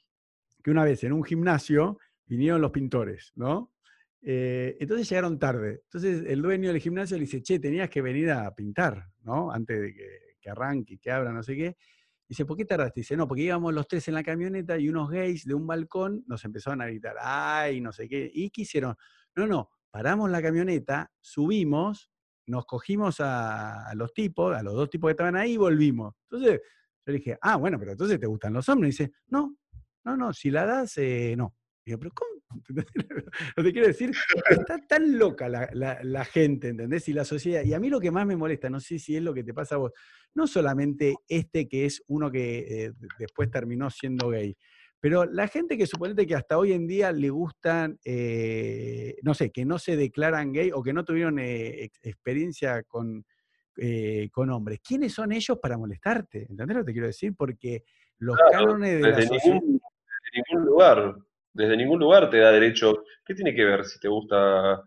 que 0.62 0.70
una 0.70 0.84
vez 0.84 1.02
en 1.02 1.12
un 1.12 1.24
gimnasio 1.24 1.98
vinieron 2.24 2.60
los 2.60 2.70
pintores, 2.70 3.32
¿no? 3.34 3.72
Eh, 4.22 4.76
entonces 4.78 5.08
llegaron 5.08 5.36
tarde. 5.40 5.80
Entonces 5.82 6.24
el 6.24 6.40
dueño 6.40 6.68
del 6.68 6.80
gimnasio 6.80 7.16
le 7.16 7.22
dice, 7.22 7.42
che, 7.42 7.58
tenías 7.58 7.90
que 7.90 8.00
venir 8.00 8.30
a 8.30 8.54
pintar, 8.54 9.08
¿no? 9.24 9.50
Antes 9.50 9.80
de 9.80 9.92
que, 9.92 10.08
que 10.40 10.50
arranque, 10.50 10.98
que 10.98 11.10
abra, 11.10 11.32
no 11.32 11.42
sé 11.42 11.56
qué. 11.56 11.76
Dice, 12.28 12.46
¿por 12.46 12.56
qué 12.56 12.64
tardaste? 12.64 13.00
Dice, 13.00 13.16
no, 13.16 13.26
porque 13.26 13.42
íbamos 13.42 13.74
los 13.74 13.88
tres 13.88 14.06
en 14.06 14.14
la 14.14 14.22
camioneta 14.22 14.78
y 14.78 14.88
unos 14.88 15.10
gays 15.10 15.44
de 15.44 15.54
un 15.54 15.66
balcón 15.66 16.22
nos 16.28 16.44
empezaron 16.44 16.80
a 16.80 16.86
gritar, 16.86 17.16
ay, 17.20 17.80
no 17.80 17.92
sé 17.92 18.08
qué. 18.08 18.30
¿Y 18.32 18.50
qué 18.50 18.62
hicieron? 18.62 18.94
No, 19.34 19.48
no, 19.48 19.70
paramos 19.94 20.28
la 20.28 20.42
camioneta, 20.42 21.08
subimos, 21.20 22.10
nos 22.48 22.66
cogimos 22.66 23.18
a, 23.20 23.92
los 23.94 24.12
tipos, 24.12 24.52
a 24.52 24.60
los 24.60 24.74
dos 24.74 24.90
tipos 24.90 25.06
que 25.06 25.12
estaban 25.12 25.36
ahí 25.36 25.52
y 25.52 25.56
volvimos. 25.56 26.16
Entonces 26.28 26.60
yo 27.06 27.12
le 27.12 27.18
dije, 27.18 27.38
ah, 27.40 27.54
bueno, 27.54 27.78
pero 27.78 27.92
entonces 27.92 28.18
te 28.18 28.26
gustan 28.26 28.54
los 28.54 28.68
hombres. 28.68 28.98
dice, 28.98 29.12
no, 29.28 29.56
no, 30.04 30.16
no, 30.16 30.32
si 30.32 30.50
la 30.50 30.66
das, 30.66 30.98
eh, 30.98 31.36
no. 31.38 31.54
Digo, 31.86 32.00
pero 32.00 32.10
¿cómo? 32.12 32.30
No 33.56 33.62
te 33.62 33.72
quiero 33.72 33.86
decir, 33.86 34.10
está 34.50 34.78
tan 34.84 35.16
loca 35.16 35.48
la, 35.48 35.70
la- 35.72 36.00
la 36.02 36.24
gente, 36.24 36.70
¿entendés? 36.70 37.08
Y 37.08 37.12
la 37.12 37.24
sociedad. 37.24 37.62
Y 37.62 37.72
a 37.72 37.78
mí 37.78 37.88
lo 37.88 38.00
que 38.00 38.10
más 38.10 38.26
me 38.26 38.34
molesta, 38.36 38.68
no 38.68 38.80
sé 38.80 38.98
si 38.98 39.14
es 39.16 39.22
lo 39.22 39.32
que 39.32 39.44
te 39.44 39.54
pasa 39.54 39.76
a 39.76 39.78
vos, 39.78 39.92
no 40.34 40.48
solamente 40.48 41.14
este 41.28 41.68
que 41.68 41.84
es 41.86 42.02
uno 42.08 42.32
que 42.32 42.86
eh, 42.86 42.92
después 43.20 43.48
terminó 43.48 43.90
siendo 43.90 44.28
gay, 44.30 44.56
pero 45.04 45.26
la 45.26 45.48
gente 45.48 45.76
que 45.76 45.86
suponete 45.86 46.26
que 46.26 46.34
hasta 46.34 46.56
hoy 46.56 46.72
en 46.72 46.86
día 46.86 47.12
le 47.12 47.28
gustan, 47.28 47.98
eh, 48.06 49.16
no 49.20 49.34
sé, 49.34 49.52
que 49.52 49.66
no 49.66 49.78
se 49.78 49.98
declaran 49.98 50.50
gay 50.50 50.70
o 50.72 50.82
que 50.82 50.94
no 50.94 51.04
tuvieron 51.04 51.38
eh, 51.38 51.84
ex- 51.84 52.00
experiencia 52.02 52.82
con, 52.84 53.22
eh, 53.76 54.30
con 54.32 54.48
hombres. 54.48 54.80
¿Quiénes 54.82 55.12
son 55.12 55.32
ellos 55.32 55.58
para 55.60 55.76
molestarte? 55.76 56.46
¿Entendés 56.48 56.78
lo 56.78 56.82
que 56.82 56.86
te 56.86 56.92
quiero 56.94 57.08
decir? 57.08 57.34
Porque 57.36 57.84
los 58.16 58.34
Claro, 58.34 58.50
cánones 58.50 58.94
de 58.94 59.00
la 59.02 59.16
desde 59.16 59.28
sociedad... 59.28 59.56
ningún, 59.56 59.82
desde 60.22 60.42
ningún 60.48 60.66
lugar, 60.70 61.16
desde 61.52 61.76
ningún 61.76 62.00
lugar 62.00 62.30
te 62.30 62.38
da 62.38 62.50
derecho. 62.50 63.04
¿Qué 63.26 63.34
tiene 63.34 63.54
que 63.54 63.62
ver 63.62 63.84
si 63.84 64.00
te 64.00 64.08
gusta 64.08 64.84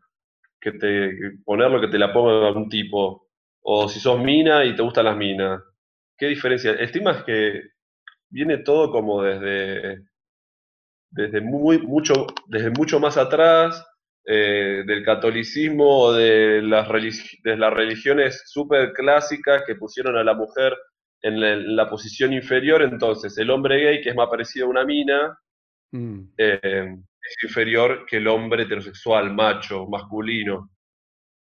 que 0.59 0.71
te 0.71 1.11
ponerlo 1.45 1.79
que 1.79 1.89
te 1.89 1.99
la 1.99 2.11
ponga 2.11 2.51
un 2.53 2.67
tipo? 2.69 3.29
O 3.61 3.87
si 3.87 3.99
sos 3.99 4.19
mina 4.19 4.65
y 4.65 4.75
te 4.75 4.81
gustan 4.81 5.05
las 5.05 5.15
minas. 5.15 5.61
¿Qué 6.17 6.25
diferencia? 6.25 6.71
El 6.71 6.89
tema 6.91 7.11
es 7.11 7.23
que 7.23 7.76
viene 8.29 8.59
todo 8.59 8.91
como 8.91 9.23
desde, 9.23 10.03
desde 11.09 11.41
muy, 11.41 11.79
mucho, 11.79 12.27
desde 12.47 12.69
mucho 12.71 12.99
más 12.99 13.17
atrás, 13.17 13.83
eh, 14.25 14.83
del 14.85 15.03
catolicismo 15.05 16.11
de 16.11 16.61
las, 16.61 16.87
religi- 16.89 17.39
de 17.43 17.57
las 17.57 17.73
religiones 17.73 18.43
súper 18.47 18.91
clásicas 18.93 19.63
que 19.65 19.75
pusieron 19.75 20.17
a 20.17 20.23
la 20.23 20.33
mujer 20.33 20.75
en 21.21 21.39
la, 21.39 21.53
en 21.53 21.75
la 21.75 21.89
posición 21.89 22.33
inferior. 22.33 22.81
Entonces, 22.83 23.37
el 23.37 23.49
hombre 23.49 23.81
gay, 23.83 24.01
que 24.01 24.09
es 24.09 24.15
más 24.15 24.29
parecido 24.29 24.67
a 24.67 24.69
una 24.69 24.85
mina, 24.85 25.37
Mm, 25.93 26.29
eh, 26.37 26.95
es 27.21 27.43
inferior 27.43 28.05
que 28.05 28.17
el 28.17 28.27
hombre 28.27 28.63
heterosexual, 28.63 29.33
macho, 29.33 29.85
masculino. 29.87 30.69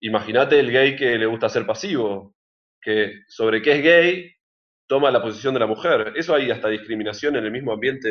Imagínate 0.02 0.60
el 0.60 0.72
gay 0.72 0.98
que 0.98 1.18
le 1.18 1.28
gusta 1.28 1.50
ser 1.50 1.66
pasivo, 1.68 2.36
que 2.82 3.22
sobre 3.30 3.62
qué 3.62 3.74
es 3.78 3.84
gay 3.84 4.35
toma 4.88 5.12
la 5.12 5.22
posición 5.22 5.54
de 5.54 5.60
la 5.60 5.68
mujer. 5.68 6.14
Eso 6.16 6.36
hay 6.36 6.52
hasta 6.52 6.70
discriminación 6.70 7.36
en 7.36 7.46
el 7.46 7.52
mismo 7.52 7.72
ambiente, 7.74 8.10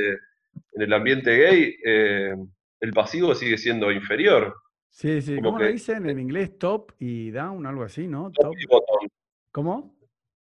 en 0.73 0.83
el 0.83 0.93
ambiente 0.93 1.37
gay, 1.37 1.77
eh, 1.85 2.35
el 2.81 2.93
pasivo 2.93 3.35
sigue 3.35 3.57
siendo 3.59 3.91
inferior. 3.93 4.55
Sí, 4.91 5.21
sí. 5.23 5.37
Como 5.37 5.53
¿Cómo 5.53 5.59
lo 5.65 5.71
dicen 5.71 6.09
en 6.09 6.21
inglés? 6.21 6.59
Top 6.59 6.93
y 6.99 7.31
down, 7.31 7.67
algo 7.67 7.83
así, 7.83 8.07
¿no? 8.07 8.31
top 8.31 8.45
Top. 8.45 8.55
y 8.59 8.67
bottom, 8.67 9.09
¿Cómo? 9.51 9.97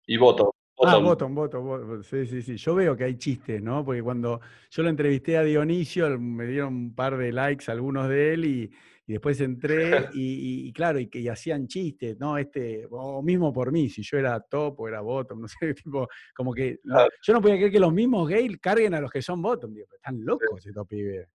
y 0.07 0.17
bottom, 0.17 0.51
Ah, 0.85 0.97
bottom. 0.99 1.35
bottom, 1.35 1.35
bottom, 1.35 1.65
bottom. 1.65 2.03
Sí, 2.03 2.27
sí, 2.27 2.43
sí. 2.43 2.57
Yo 2.57 2.75
veo 2.75 2.97
que 2.97 3.05
hay 3.05 3.17
chistes, 3.17 3.63
¿no? 3.63 3.85
Porque 3.85 4.03
cuando 4.03 4.41
yo 4.71 4.83
lo 4.83 4.89
entrevisté 4.89 5.37
a 5.37 5.43
Dionisio, 5.45 6.19
me 6.19 6.47
dieron 6.47 6.75
un 6.75 6.95
par 6.95 7.17
de 7.17 7.31
likes 7.33 7.71
algunos 7.71 8.09
de 8.09 8.35
él 8.35 8.45
y, 8.45 8.73
y 9.07 9.13
después 9.13 9.41
entré 9.41 10.09
y, 10.13 10.73
claro, 10.73 10.99
y 10.99 11.09
que 11.09 11.29
hacían 11.29 11.67
chistes, 11.67 12.19
¿no? 12.19 12.39
Este, 12.39 12.87
o 12.91 13.23
mismo 13.23 13.53
por 13.53 13.73
mí, 13.73 13.89
si 13.89 14.03
yo 14.03 14.19
era 14.19 14.41
top 14.41 14.81
o 14.81 14.89
era 14.89 15.01
bottom, 15.01 15.41
no 15.43 15.49
sé, 15.49 15.75
tipo, 15.75 16.09
como 16.35 16.53
que 16.55 16.79
yo 16.85 17.33
no 17.33 17.41
podía 17.41 17.57
creer 17.57 17.73
que 17.73 17.81
los 17.81 17.93
mismos 17.93 18.29
gays 18.29 18.59
carguen 18.59 18.95
a 18.95 19.01
los 19.01 19.11
que 19.11 19.23
son 19.23 19.43
bottom, 19.43 19.73
digo, 19.73 19.87
están 19.95 20.19
sí, 20.19 20.25
locos 20.25 20.67
estos 20.67 20.87
pibes, 20.87 21.29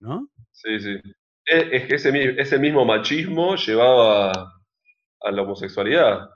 ¿no? 0.00 0.30
sí, 0.52 0.80
sí. 0.80 1.00
Es, 1.44 1.64
es 1.72 1.86
que 1.86 1.94
ese, 1.94 2.40
ese 2.40 2.58
mismo 2.58 2.84
machismo 2.84 3.56
llevaba 3.56 4.32
a 5.20 5.30
la 5.30 5.42
homosexualidad. 5.42 6.28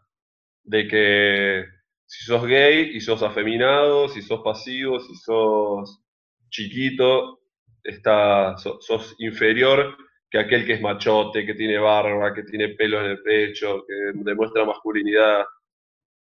de 0.64 0.86
que 0.86 1.64
si 2.06 2.24
sos 2.24 2.46
gay 2.46 2.90
y 2.94 3.00
sos 3.00 3.22
afeminado, 3.22 4.08
si 4.08 4.22
sos 4.22 4.42
pasivo, 4.42 5.00
si 5.00 5.14
sos 5.16 6.02
chiquito, 6.50 7.40
está, 7.82 8.56
sos, 8.58 9.14
inferior 9.18 9.96
que 10.32 10.38
aquel 10.38 10.64
que 10.64 10.72
es 10.74 10.80
machote, 10.80 11.44
que 11.44 11.54
tiene 11.54 11.78
barba, 11.78 12.32
que 12.32 12.42
tiene 12.44 12.70
pelo 12.70 13.00
en 13.00 13.10
el 13.10 13.22
pecho, 13.22 13.84
que 13.86 13.94
demuestra 14.14 14.64
masculinidad. 14.64 15.44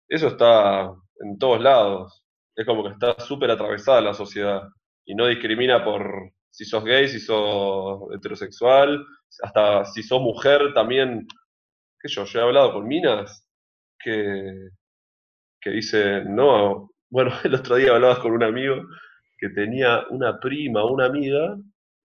Eso 0.08 0.30
está 0.30 0.92
en 1.20 1.38
todos 1.38 1.62
lados. 1.62 2.24
Es 2.56 2.66
como 2.66 2.84
que 2.84 2.90
está 2.90 3.20
súper 3.20 3.52
atravesada 3.52 4.02
la 4.02 4.16
sociedad 4.16 4.64
y 5.06 5.14
no 5.14 5.28
discrimina 5.28 5.84
por 5.84 6.32
si 6.50 6.66
sos 6.66 6.84
gay, 6.84 7.08
si 7.08 7.20
sos 7.20 8.02
heterosexual, 8.16 9.06
hasta 9.44 9.86
si 9.86 10.02
sos 10.02 10.22
mujer 10.22 10.74
también. 10.74 11.28
¿Qué 12.02 12.08
yo? 12.10 12.26
Yo 12.26 12.40
he 12.40 12.44
hablado 12.44 12.74
con 12.74 12.88
minas 12.88 13.48
que, 14.00 14.70
que 15.62 15.70
dicen, 15.70 16.36
no, 16.36 16.90
bueno, 17.12 17.32
el 17.44 17.54
otro 17.54 17.76
día 17.76 17.92
hablabas 17.92 18.20
con 18.20 18.32
un 18.32 18.44
amigo 18.44 18.76
que 19.38 19.50
tenía 19.50 20.06
una 20.10 20.40
prima, 20.40 20.84
una 20.86 21.06
amiga, 21.06 21.56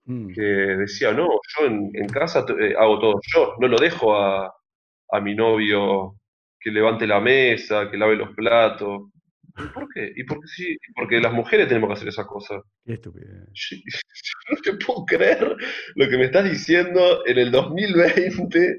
mm. 0.04 0.32
que 0.32 0.42
decía, 0.42 1.12
no, 1.12 1.28
yo 1.28 1.66
en, 1.66 2.08
casa 2.08 2.44
eh, 2.60 2.74
hago 2.78 2.98
todo 2.98 3.20
yo, 3.34 3.54
no 3.60 3.68
lo 3.68 3.78
dejo 3.78 4.16
a, 4.16 4.52
a, 5.10 5.20
mi 5.20 5.34
novio 5.34 6.16
que 6.60 6.70
levante 6.70 7.06
la 7.06 7.20
mesa, 7.20 7.90
que 7.90 7.96
lave 7.96 8.16
los 8.16 8.34
platos. 8.34 9.10
¿Y 9.56 9.68
por 9.68 9.88
qué? 9.92 10.12
¿Y 10.16 10.24
porque 10.24 10.46
sí? 10.48 10.76
Porque 10.96 11.20
las 11.20 11.32
mujeres 11.32 11.68
tenemos 11.68 11.88
que 11.88 11.94
hacer 11.94 12.08
esas 12.08 12.26
cosas. 12.26 12.62
Qué 12.84 12.94
estúpido. 12.94 13.26
no 14.50 14.56
te 14.62 14.84
puedo 14.84 15.04
creer 15.04 15.56
lo 15.94 16.08
que 16.08 16.18
me 16.18 16.24
estás 16.24 16.50
diciendo 16.50 17.24
en 17.26 17.38
el 17.38 17.50
2020, 17.52 18.78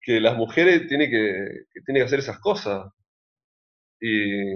que 0.00 0.20
las 0.20 0.36
mujeres 0.36 0.88
tienen 0.88 1.10
que, 1.10 1.64
que, 1.72 1.80
tienen 1.82 2.00
que 2.02 2.06
hacer 2.06 2.18
esas 2.18 2.40
cosas. 2.40 2.88
Y 4.00 4.54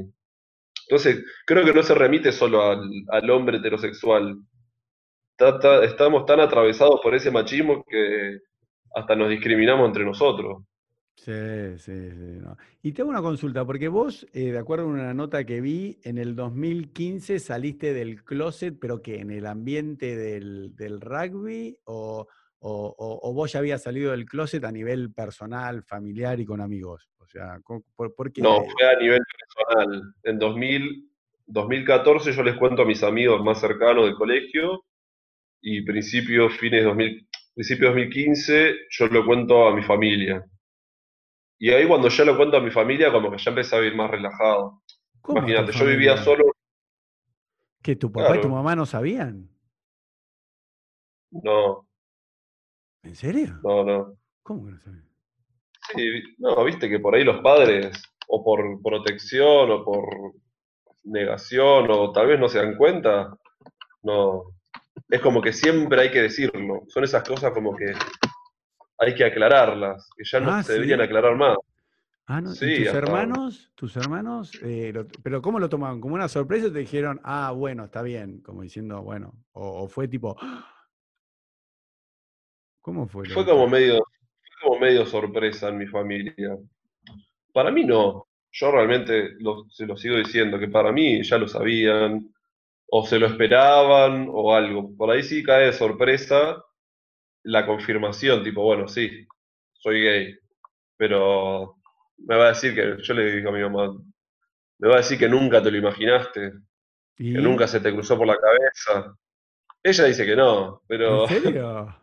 entonces, 0.88 1.22
creo 1.44 1.66
que 1.66 1.74
no 1.74 1.82
se 1.82 1.94
remite 1.94 2.32
solo 2.32 2.62
al, 2.62 3.30
hombre 3.30 3.58
heterosexual. 3.58 4.38
Estamos 5.82 6.26
tan 6.26 6.40
atravesados 6.40 7.00
por 7.02 7.14
ese 7.14 7.30
machismo 7.30 7.84
que 7.84 8.38
hasta 8.94 9.14
nos 9.14 9.30
discriminamos 9.30 9.86
entre 9.86 10.04
nosotros. 10.04 10.62
Sí, 11.14 11.78
sí, 11.78 12.10
sí. 12.10 12.38
Y 12.82 12.92
tengo 12.92 13.10
una 13.10 13.20
consulta, 13.20 13.64
porque 13.64 13.88
vos, 13.88 14.26
eh, 14.32 14.52
de 14.52 14.58
acuerdo 14.58 14.84
a 14.84 14.88
una 14.88 15.14
nota 15.14 15.44
que 15.44 15.60
vi, 15.60 15.98
en 16.04 16.16
el 16.16 16.36
2015 16.36 17.40
saliste 17.40 17.92
del 17.92 18.22
closet, 18.22 18.78
pero 18.80 19.02
que 19.02 19.20
en 19.20 19.32
el 19.32 19.46
ambiente 19.46 20.16
del, 20.16 21.00
rugby, 21.00 21.76
o, 21.84 22.26
vos 22.60 23.52
ya 23.52 23.58
habías 23.58 23.82
salido 23.82 24.12
del 24.12 24.26
closet 24.26 24.64
a 24.64 24.70
nivel 24.70 25.12
personal, 25.12 25.82
familiar 25.82 26.38
y 26.38 26.46
con 26.46 26.60
amigos. 26.60 27.10
O 27.18 27.26
sea, 27.26 27.58
¿por, 27.96 28.32
qué? 28.32 28.40
No, 28.40 28.64
fue 28.64 28.88
a 28.88 28.98
nivel 29.00 29.20
personal. 29.36 30.14
En 30.22 30.38
2000, 30.38 31.10
2014 31.46 32.32
yo 32.32 32.42
les 32.44 32.56
cuento 32.56 32.82
a 32.82 32.86
mis 32.86 33.02
amigos 33.02 33.42
más 33.42 33.60
cercanos 33.60 34.04
del 34.04 34.14
colegio 34.14 34.84
y 35.60 35.82
principios, 35.82 36.56
fines 36.56 36.84
2000, 36.84 37.28
principio 37.54 37.88
2015 37.88 38.76
yo 38.90 39.06
lo 39.08 39.24
cuento 39.26 39.66
a 39.66 39.74
mi 39.74 39.82
familia. 39.82 40.44
Y 41.58 41.70
ahí 41.70 41.86
cuando 41.88 42.08
ya 42.08 42.24
lo 42.24 42.36
cuento 42.36 42.56
a 42.56 42.60
mi 42.60 42.70
familia, 42.70 43.10
como 43.10 43.30
que 43.30 43.38
ya 43.38 43.50
empecé 43.50 43.74
a 43.74 43.80
vivir 43.80 43.96
más 43.96 44.10
relajado. 44.10 44.82
Imagínate, 45.28 45.72
yo 45.72 45.84
vivía 45.84 46.16
solo. 46.16 46.52
¿Que 47.82 47.96
tu 47.96 48.12
papá 48.12 48.36
y 48.36 48.40
tu 48.40 48.48
mamá 48.48 48.76
no 48.76 48.86
sabían? 48.86 49.50
No. 51.30 51.88
¿En 53.02 53.16
serio? 53.16 53.58
No, 53.62 53.84
no. 53.84 54.16
¿Cómo 54.42 54.66
que 54.66 54.72
no 54.72 54.78
sabían? 54.78 55.08
Sí, 55.94 56.22
no, 56.38 56.64
viste 56.64 56.88
que 56.88 57.00
por 57.00 57.14
ahí 57.14 57.24
los 57.24 57.40
padres, 57.40 58.00
o 58.28 58.44
por 58.44 58.80
protección, 58.82 59.70
o 59.70 59.84
por 59.84 60.34
negación, 61.04 61.90
o 61.90 62.12
tal 62.12 62.28
vez 62.28 62.38
no 62.38 62.48
se 62.48 62.58
dan 62.58 62.76
cuenta, 62.76 63.36
no. 64.02 64.57
Es 65.08 65.20
como 65.20 65.40
que 65.40 65.52
siempre 65.52 66.02
hay 66.02 66.10
que 66.10 66.22
decirlo. 66.22 66.82
Son 66.88 67.02
esas 67.04 67.26
cosas 67.26 67.52
como 67.52 67.74
que 67.74 67.92
hay 68.98 69.14
que 69.14 69.24
aclararlas, 69.24 70.10
que 70.16 70.24
ya 70.24 70.40
no 70.40 70.50
ah, 70.50 70.62
se 70.62 70.74
deberían 70.74 71.00
aclarar 71.00 71.36
más. 71.36 71.56
Ah, 72.26 72.42
no. 72.42 72.50
Sí, 72.50 72.84
tus 72.84 72.94
hermanos, 72.94 73.72
tus 73.74 73.96
hermanos, 73.96 74.52
eh, 74.62 74.92
pero 75.22 75.40
¿cómo 75.40 75.58
lo 75.58 75.68
tomaban? 75.70 75.98
¿Como 75.98 76.14
una 76.14 76.28
sorpresa 76.28 76.66
o 76.66 76.72
te 76.72 76.80
dijeron, 76.80 77.20
ah, 77.24 77.52
bueno, 77.52 77.86
está 77.86 78.02
bien? 78.02 78.42
Como 78.42 78.62
diciendo, 78.62 79.02
bueno, 79.02 79.32
o, 79.52 79.88
fue 79.88 80.08
tipo, 80.08 80.36
¿cómo 82.82 83.08
fue? 83.08 83.26
Fue 83.30 83.46
como 83.46 83.66
medio, 83.66 84.04
como 84.62 84.78
medio 84.78 85.06
sorpresa 85.06 85.68
en 85.68 85.78
mi 85.78 85.86
familia. 85.86 86.58
Para 87.52 87.70
mí 87.70 87.84
no. 87.84 88.26
Yo 88.50 88.72
realmente 88.72 89.36
se 89.70 89.86
lo 89.86 89.96
sigo 89.96 90.16
diciendo, 90.16 90.58
que 90.58 90.68
para 90.68 90.92
mí 90.92 91.22
ya 91.22 91.38
lo 91.38 91.48
sabían, 91.48 92.28
o 92.90 93.06
se 93.06 93.18
lo 93.18 93.26
esperaban, 93.26 94.28
o 94.30 94.54
algo. 94.54 94.96
Por 94.96 95.10
ahí 95.10 95.22
sí 95.22 95.42
cae 95.42 95.66
de 95.66 95.72
sorpresa, 95.72 96.62
la 97.44 97.66
confirmación, 97.66 98.42
tipo, 98.42 98.62
bueno, 98.62 98.88
sí, 98.88 99.26
soy 99.72 100.02
gay, 100.02 100.38
pero 100.96 101.76
me 102.18 102.36
va 102.36 102.46
a 102.46 102.48
decir 102.48 102.74
que, 102.74 102.96
yo 103.02 103.14
le 103.14 103.32
digo 103.32 103.50
a 103.50 103.52
mi 103.52 103.62
mamá, 103.62 103.96
me 104.78 104.88
va 104.88 104.94
a 104.94 104.98
decir 104.98 105.18
que 105.18 105.28
nunca 105.28 105.62
te 105.62 105.70
lo 105.70 105.78
imaginaste, 105.78 106.52
que 107.16 107.24
nunca 107.24 107.66
se 107.66 107.80
te 107.80 107.92
cruzó 107.92 108.16
por 108.16 108.26
la 108.26 108.36
cabeza. 108.38 109.14
Ella 109.82 110.04
dice 110.04 110.26
que 110.26 110.36
no, 110.36 110.82
pero... 110.86 111.28
¿En 111.28 111.28
serio? 111.42 111.94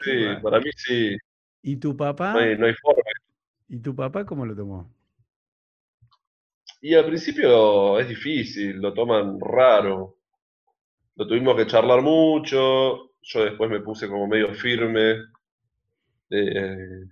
sí, 0.00 0.26
para 0.42 0.60
mí 0.60 0.70
sí. 0.76 1.16
¿Y 1.62 1.76
tu 1.76 1.96
papá? 1.96 2.32
No 2.32 2.38
hay, 2.40 2.58
no 2.58 2.66
hay 2.66 2.74
forma. 2.74 3.02
¿Y 3.68 3.78
tu 3.78 3.94
papá 3.94 4.24
cómo 4.24 4.44
lo 4.44 4.54
tomó? 4.54 4.90
Y 6.84 6.94
al 6.94 7.06
principio 7.06 7.98
es 7.98 8.06
difícil, 8.06 8.76
lo 8.76 8.92
toman 8.92 9.40
raro. 9.40 10.18
Lo 11.16 11.26
tuvimos 11.26 11.56
que 11.56 11.66
charlar 11.66 12.02
mucho, 12.02 13.12
yo 13.22 13.44
después 13.44 13.70
me 13.70 13.80
puse 13.80 14.06
como 14.06 14.26
medio 14.26 14.52
firme. 14.52 15.12
Eh, 16.28 17.06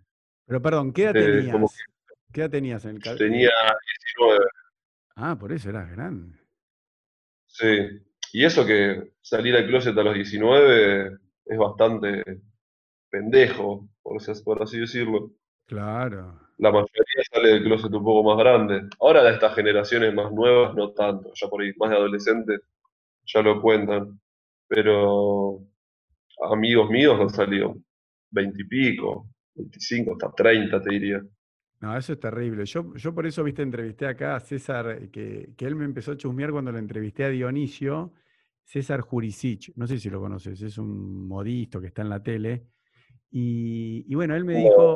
Pero 0.45 0.61
perdón, 0.61 0.93
¿qué 0.93 1.05
edad 1.05 1.14
tenías? 1.14 1.85
¿Qué 2.31 2.41
edad 2.43 2.51
tenías 2.51 2.85
en 2.85 2.97
el 2.97 3.03
caso? 3.03 3.16
Tenía 3.16 3.49
19. 4.18 4.45
Ah, 5.16 5.39
por 5.41 5.51
eso 5.51 5.70
eras 5.70 5.91
grande. 5.91 6.39
Sí. 7.47 7.99
Y 8.35 8.45
eso 8.45 8.66
que 8.66 9.14
salir 9.23 9.57
al 9.57 9.66
closet 9.66 9.97
a 9.97 10.03
los 10.03 10.14
19 10.14 11.16
es 11.47 11.59
bastante 11.59 12.43
pendejo, 13.09 13.89
por, 14.03 14.20
por 14.45 14.62
así 14.64 14.79
decirlo. 14.81 15.33
Claro. 15.64 16.39
La 16.59 16.70
mayoría 16.70 17.22
sale 17.43 17.55
del 17.55 17.64
closet 17.64 17.93
un 17.93 18.05
poco 18.05 18.22
más 18.22 18.38
grande. 18.38 18.88
Ahora 19.01 19.22
de 19.22 19.32
estas 19.32 19.55
generaciones 19.55 20.14
más 20.14 20.32
nuevas 20.32 20.74
no 20.74 20.93
tanto, 20.93 21.32
ya 21.34 21.49
por 21.49 21.62
ahí 21.62 21.72
más 21.76 21.90
de 21.90 21.97
adolescentes 21.97 22.61
ya 23.24 23.43
lo 23.43 23.61
cuentan. 23.61 24.20
Pero 24.68 25.61
amigos 26.51 26.90
míos 26.90 27.18
han 27.20 27.30
salido 27.30 27.76
veintipico, 28.30 29.28
veinticinco, 29.55 30.12
hasta 30.12 30.32
treinta, 30.32 30.80
te 30.80 30.90
diría. 30.90 31.22
No, 31.80 31.97
eso 31.97 32.12
es 32.12 32.20
terrible. 32.20 32.64
Yo, 32.64 32.95
yo 32.95 33.12
por 33.12 33.26
eso, 33.26 33.43
viste, 33.43 33.62
entrevisté 33.62 34.07
acá 34.07 34.36
a 34.36 34.40
César, 34.40 35.11
que, 35.11 35.51
que 35.57 35.64
él 35.66 35.74
me 35.74 35.84
empezó 35.84 36.12
a 36.12 36.16
chusmear 36.16 36.53
cuando 36.53 36.70
lo 36.70 36.78
entrevisté 36.78 37.24
a 37.24 37.28
Dionisio, 37.28 38.12
César 38.64 39.01
Jurisic, 39.01 39.72
no 39.74 39.88
sé 39.88 39.99
si 39.99 40.09
lo 40.09 40.20
conoces, 40.20 40.62
es 40.62 40.78
un 40.78 41.26
modisto 41.26 41.80
que 41.80 41.88
está 41.88 42.03
en 42.03 42.09
la 42.09 42.22
tele. 42.22 42.68
Y, 43.32 44.14
bueno, 44.14 44.36
él 44.36 44.45
me 44.45 44.59
dijo, 44.59 44.95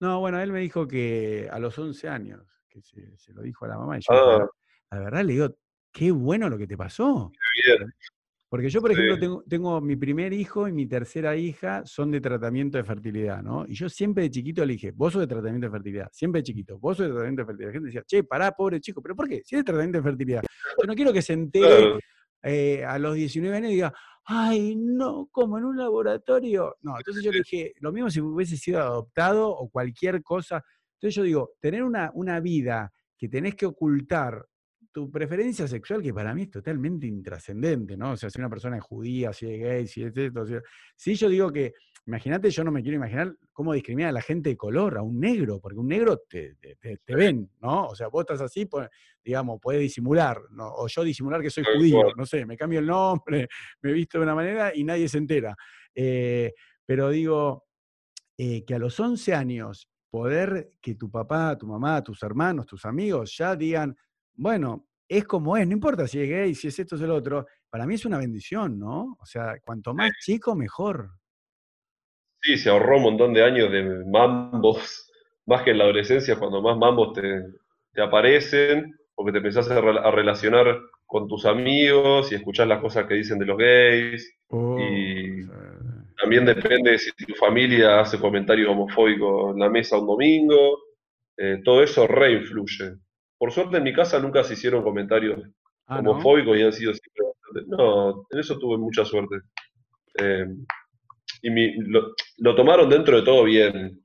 no, 0.00 0.20
bueno, 0.20 0.40
él 0.40 0.52
me 0.52 0.60
dijo 0.60 0.86
que 0.86 1.48
a 1.50 1.58
los 1.58 1.78
11 1.78 2.08
años, 2.08 2.42
que 2.68 2.82
se, 2.82 3.32
lo 3.32 3.42
dijo 3.42 3.64
a 3.64 3.68
la 3.68 3.78
mamá, 3.78 3.98
y 3.98 4.00
yo, 4.00 4.14
ah. 4.14 4.50
la 4.90 4.98
verdad 4.98 5.24
le 5.24 5.32
digo, 5.32 5.56
qué 5.92 6.10
bueno 6.10 6.48
lo 6.48 6.58
que 6.58 6.66
te 6.66 6.76
pasó. 6.76 7.30
Bien. 7.64 7.92
Porque 8.54 8.70
yo, 8.70 8.80
por 8.80 8.92
ejemplo, 8.92 9.42
tengo, 9.48 9.80
mi 9.80 9.96
primer 9.96 10.32
hijo 10.32 10.68
y 10.68 10.72
mi 10.72 10.86
tercera 10.86 11.34
hija 11.34 11.82
son 11.84 12.12
de 12.12 12.20
tratamiento 12.20 12.78
de 12.78 12.84
fertilidad, 12.84 13.42
¿no? 13.42 13.66
Y 13.66 13.74
yo 13.74 13.88
siempre 13.88 14.22
de 14.22 14.30
chiquito 14.30 14.64
le 14.64 14.74
dije, 14.74 14.92
vos 14.92 15.12
sos 15.12 15.22
de 15.22 15.26
tratamiento 15.26 15.66
de 15.66 15.72
fertilidad, 15.72 16.08
siempre 16.12 16.40
de 16.40 16.44
chiquito, 16.44 16.78
vos 16.78 16.96
sos 16.96 17.06
de 17.06 17.12
tratamiento 17.12 17.42
de 17.42 17.46
fertilidad. 17.46 17.68
La 17.68 17.72
gente 17.72 17.86
decía, 17.86 18.02
che, 18.06 18.22
pará, 18.22 18.52
pobre 18.52 18.80
chico, 18.80 19.02
¿pero 19.02 19.16
por 19.16 19.28
qué? 19.28 19.42
Si 19.44 19.56
es 19.56 19.60
de 19.60 19.64
tratamiento 19.64 19.98
de 19.98 20.04
fertilidad. 20.04 20.42
Yo 20.80 20.86
no 20.86 20.94
quiero 20.94 21.12
que 21.12 21.20
se 21.20 21.32
entere 21.32 21.98
eh, 22.44 22.84
a 22.84 22.96
los 23.00 23.16
19 23.16 23.56
años 23.56 23.70
y 23.72 23.74
diga, 23.74 23.92
ay, 24.24 24.76
no, 24.76 25.28
como 25.30 25.58
en 25.58 25.64
un 25.64 25.76
laboratorio. 25.76 26.76
No, 26.82 26.96
entonces 26.96 27.22
yo 27.22 27.30
dije, 27.46 27.72
lo 27.80 27.92
mismo 27.92 28.10
si 28.10 28.20
hubiese 28.20 28.56
sido 28.56 28.80
adoptado 28.80 29.48
o 29.48 29.68
cualquier 29.68 30.22
cosa. 30.22 30.64
Entonces 30.94 31.14
yo 31.16 31.22
digo, 31.22 31.50
tener 31.60 31.82
una, 31.82 32.10
una 32.14 32.40
vida 32.40 32.92
que 33.16 33.28
tenés 33.28 33.54
que 33.54 33.66
ocultar 33.66 34.46
tu 34.94 35.10
preferencia 35.10 35.66
sexual, 35.66 36.00
que 36.00 36.14
para 36.14 36.32
mí 36.32 36.42
es 36.42 36.50
totalmente 36.50 37.06
intrascendente, 37.08 37.96
¿no? 37.96 38.12
O 38.12 38.16
sea, 38.16 38.30
si 38.30 38.38
una 38.38 38.48
persona 38.48 38.76
es 38.76 38.82
judía, 38.84 39.32
si 39.32 39.46
es 39.46 39.60
gay, 39.60 39.86
si 39.88 40.04
es 40.04 40.16
esto, 40.16 40.46
si, 40.94 41.16
yo 41.16 41.28
digo 41.28 41.52
que, 41.52 41.74
imagínate, 42.06 42.50
yo 42.50 42.64
no 42.64 42.70
me 42.70 42.82
quiero 42.82 42.96
imaginar 42.96 43.34
cómo 43.52 43.72
discrimina 43.72 44.10
a 44.10 44.12
la 44.12 44.22
gente 44.22 44.50
de 44.50 44.56
color, 44.56 44.98
a 44.98 45.02
un 45.02 45.18
negro, 45.18 45.60
porque 45.60 45.78
un 45.78 45.88
negro 45.88 46.18
te, 46.28 46.56
ven, 47.08 47.50
¿no? 47.60 47.86
O 47.86 47.94
sea, 47.94 48.08
vos 48.08 48.22
estás 48.22 48.40
así, 48.40 48.66
pues, 48.66 48.88
digamos, 49.24 49.58
puedes 49.60 49.80
disimular, 49.80 50.38
¿no? 50.50 50.68
o 50.68 50.86
yo 50.86 51.02
disimular 51.02 51.40
que 51.40 51.50
soy 51.50 51.64
judío, 51.64 52.12
no 52.16 52.26
sé, 52.26 52.44
me 52.44 52.56
cambio 52.56 52.80
el 52.80 52.86
nombre, 52.86 53.48
me 53.82 53.92
visto 53.92 54.18
de 54.18 54.24
una 54.24 54.34
manera 54.34 54.72
y 54.74 54.84
nadie 54.84 55.08
se 55.08 55.18
entera. 55.18 55.56
Eh, 55.94 56.52
pero 56.84 57.08
digo, 57.10 57.64
eh, 58.36 58.64
que 58.64 58.74
a 58.74 58.78
los 58.78 58.98
11 58.98 59.34
años 59.34 59.88
poder 60.10 60.70
que 60.80 60.94
tu 60.94 61.10
papá, 61.10 61.56
tu 61.56 61.66
mamá, 61.66 62.02
tus 62.02 62.22
hermanos, 62.22 62.66
tus 62.66 62.84
amigos 62.84 63.36
ya 63.36 63.56
digan, 63.56 63.96
bueno, 64.34 64.86
es 65.08 65.24
como 65.24 65.56
es, 65.56 65.66
no 65.66 65.72
importa 65.72 66.06
si 66.06 66.20
es 66.20 66.28
gay, 66.28 66.54
si 66.54 66.68
es 66.68 66.78
esto, 66.78 66.96
es 66.96 67.02
el 67.02 67.10
otro, 67.10 67.46
para 67.68 67.86
mí 67.86 67.94
es 67.94 68.04
una 68.04 68.18
bendición, 68.18 68.78
¿no? 68.78 69.16
O 69.18 69.26
sea, 69.26 69.58
cuanto 69.60 69.94
más 69.94 70.12
chico, 70.20 70.54
mejor. 70.54 71.10
Sí, 72.44 72.58
se 72.58 72.68
ahorró 72.68 72.98
un 72.98 73.04
montón 73.04 73.32
de 73.32 73.42
años 73.42 73.72
de 73.72 73.82
mambos, 74.04 75.10
más 75.46 75.62
que 75.62 75.70
en 75.70 75.78
la 75.78 75.84
adolescencia, 75.84 76.36
cuando 76.36 76.60
más 76.60 76.76
mambos 76.76 77.14
te, 77.14 78.02
aparecen, 78.02 78.94
porque 79.14 79.32
te 79.32 79.38
empezás 79.38 79.70
a, 79.70 79.80
relacionar 80.10 80.78
con 81.06 81.26
tus 81.26 81.46
amigos 81.46 82.30
y 82.30 82.34
escuchás 82.34 82.68
las 82.68 82.82
cosas 82.82 83.06
que 83.06 83.14
dicen 83.14 83.38
de 83.38 83.46
los 83.46 83.56
gays. 83.56 84.30
Oh, 84.48 84.78
y 84.78 85.46
también 86.20 86.44
depende 86.44 86.98
si 86.98 87.12
tu 87.12 87.34
familia 87.34 88.00
hace 88.00 88.18
comentarios 88.18 88.68
homofóbicos 88.68 89.54
en 89.54 89.60
la 89.60 89.70
mesa 89.70 89.96
un 89.96 90.06
domingo. 90.06 90.82
Eh, 91.38 91.62
todo 91.64 91.82
eso 91.82 92.06
reinfluye. 92.06 92.96
Por 93.38 93.52
suerte 93.52 93.78
en 93.78 93.84
mi 93.84 93.94
casa 93.94 94.18
nunca 94.18 94.44
se 94.44 94.52
hicieron 94.52 94.82
comentarios 94.82 95.40
ah, 95.86 96.00
homofóbicos 96.00 96.58
y 96.58 96.62
han 96.62 96.72
sido 96.74 96.92
siempre 96.92 97.64
No, 97.68 98.26
en 98.30 98.38
eso 98.38 98.58
tuve 98.58 98.76
mucha 98.76 99.04
suerte. 99.06 99.36
Eh, 100.18 100.46
y 101.42 101.74
lo, 101.88 102.54
tomaron 102.54 102.88
dentro 102.88 103.16
de 103.16 103.22
todo 103.22 103.44
bien. 103.44 104.00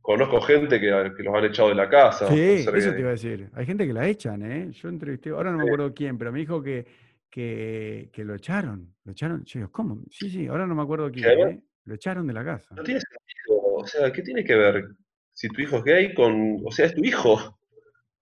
Conozco 0.00 0.40
gente 0.40 0.80
que, 0.80 0.86
los 0.88 1.34
han 1.34 1.44
echado 1.44 1.70
de 1.70 1.74
la 1.74 1.88
casa. 1.88 2.28
Sí, 2.28 2.40
eso 2.40 2.70
te 2.70 3.00
iba 3.00 3.08
a 3.08 3.12
decir. 3.12 3.50
Hay 3.54 3.66
gente 3.66 3.86
que 3.86 3.92
la 3.92 4.06
echan, 4.06 4.42
¿eh? 4.42 4.70
Yo 4.72 4.88
entrevisté, 4.88 5.30
ahora 5.30 5.50
no 5.50 5.58
me 5.58 5.64
acuerdo 5.64 5.92
quién, 5.92 6.16
pero 6.16 6.30
me 6.30 6.38
dijo 6.38 6.62
que, 6.62 6.86
que, 7.30 8.10
lo 8.24 8.34
echaron. 8.34 8.94
Lo 9.04 9.12
echaron. 9.12 9.44
Yo 9.44 9.70
¿cómo? 9.70 10.02
Sí, 10.10 10.30
sí, 10.30 10.46
ahora 10.46 10.66
no 10.66 10.74
me 10.74 10.82
acuerdo 10.82 11.10
quién. 11.10 11.26
¿eh? 11.28 11.62
Lo 11.84 11.94
echaron 11.94 12.26
de 12.26 12.32
la 12.32 12.44
casa. 12.44 12.74
No 12.74 12.82
tiene 12.82 13.00
sentido. 13.00 13.64
O 13.74 13.86
sea, 13.86 14.12
¿qué 14.12 14.22
tiene 14.22 14.44
que 14.44 14.54
ver 14.54 14.84
si 15.32 15.48
tu 15.48 15.60
hijo 15.60 15.76
es 15.78 15.84
gay 15.84 16.14
con. 16.14 16.62
O 16.64 16.70
sea, 16.70 16.86
es 16.86 16.94
tu 16.94 17.04
hijo. 17.04 17.58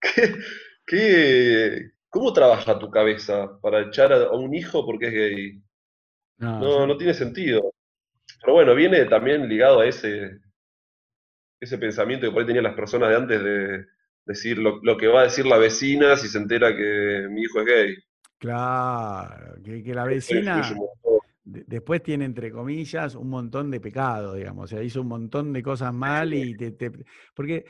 ¿Qué, 0.85 1.91
cómo 2.09 2.33
trabaja 2.33 2.77
tu 2.77 2.91
cabeza 2.91 3.59
para 3.61 3.81
echar 3.81 4.13
a, 4.13 4.31
un 4.31 4.53
hijo 4.53 4.85
porque 4.85 5.07
es 5.07 5.13
gay? 5.13 5.61
No, 6.37 6.85
no, 6.85 6.97
tiene 6.97 7.13
sentido. 7.13 7.73
Pero 8.41 8.53
bueno, 8.53 8.75
viene 8.75 9.05
también 9.05 9.47
ligado 9.47 9.81
a 9.81 9.87
ese, 9.87 10.39
ese 11.59 11.77
pensamiento 11.77 12.25
que 12.25 12.31
por 12.31 12.41
ahí 12.41 12.47
tenían 12.47 12.63
las 12.63 12.75
personas 12.75 13.09
de 13.09 13.15
antes 13.15 13.43
de 13.43 13.85
decir 14.25 14.57
lo, 14.57 14.97
que 14.97 15.07
va 15.07 15.21
a 15.21 15.25
decir 15.25 15.45
la 15.45 15.57
vecina 15.57 16.15
si 16.15 16.27
se 16.27 16.37
entera 16.37 16.75
que 16.75 17.27
mi 17.29 17.41
hijo 17.41 17.59
es 17.61 17.65
gay. 17.65 17.95
Claro, 18.37 19.55
que, 19.63 19.93
la 19.93 20.03
vecina 20.05 20.61
después 21.43 22.01
tiene, 22.03 22.25
entre 22.25 22.51
comillas, 22.51 23.15
un 23.15 23.29
montón 23.29 23.71
de 23.71 23.79
pecado, 23.79 24.33
digamos. 24.33 24.65
O 24.65 24.67
sea, 24.67 24.83
hizo 24.83 25.01
un 25.01 25.07
montón 25.07 25.53
de 25.53 25.63
cosas 25.63 25.93
mal 25.93 26.33
y 26.33 26.55
te... 26.55 26.91
porque 27.33 27.65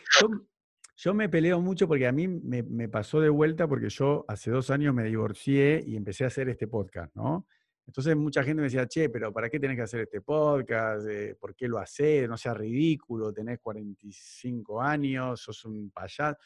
yo 0.98 1.14
me 1.14 1.30
peleo 1.30 1.60
mucho 1.62 1.88
porque 1.88 2.08
a 2.08 2.12
mí 2.12 2.28
me, 2.28 2.88
pasó 2.90 3.20
de 3.20 3.30
vuelta 3.30 3.68
porque 3.68 3.90
yo 3.90 4.26
hace 4.28 4.50
dos 4.50 4.70
años 4.70 4.94
me 4.94 5.04
divorcié 5.04 5.84
y 5.86 5.98
empecé 5.98 6.24
a 6.24 6.28
hacer 6.28 6.48
este 6.50 6.68
podcast, 6.68 7.14
¿no? 7.16 7.48
Entonces 7.88 8.16
mucha 8.16 8.44
gente 8.44 8.62
me 8.62 8.66
decía, 8.66 8.88
che, 8.88 9.10
pero 9.10 9.32
¿para 9.32 9.50
qué 9.50 9.60
tenés 9.60 9.78
que 9.78 9.84
hacer 9.84 10.02
este 10.02 10.22
podcast? 10.22 11.08
Eh, 11.08 11.36
¿Por 11.40 11.56
qué 11.56 11.68
lo 11.68 11.78
haces? 11.78 12.28
No 12.28 12.38
sea 12.38 12.54
ridículo, 12.54 13.32
tenés 13.32 13.60
45 13.60 14.82
años, 14.82 15.42
sos 15.42 15.66
un 15.66 15.92
payaso. 15.92 16.38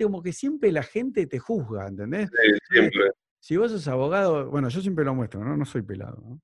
como 0.00 0.22
que 0.22 0.32
siempre 0.32 0.72
la 0.72 0.82
gente 0.82 1.26
te 1.26 1.38
juzga, 1.38 1.86
¿entendés? 1.86 2.28
Sí, 2.30 2.58
siempre. 2.70 3.10
Si 3.40 3.56
vos 3.56 3.70
sos 3.70 3.86
abogado, 3.86 4.50
bueno, 4.50 4.68
yo 4.68 4.80
siempre 4.80 5.04
lo 5.04 5.14
muestro, 5.14 5.44
¿no? 5.44 5.56
No 5.56 5.64
soy 5.64 5.82
pelado, 5.82 6.20
¿no? 6.20 6.40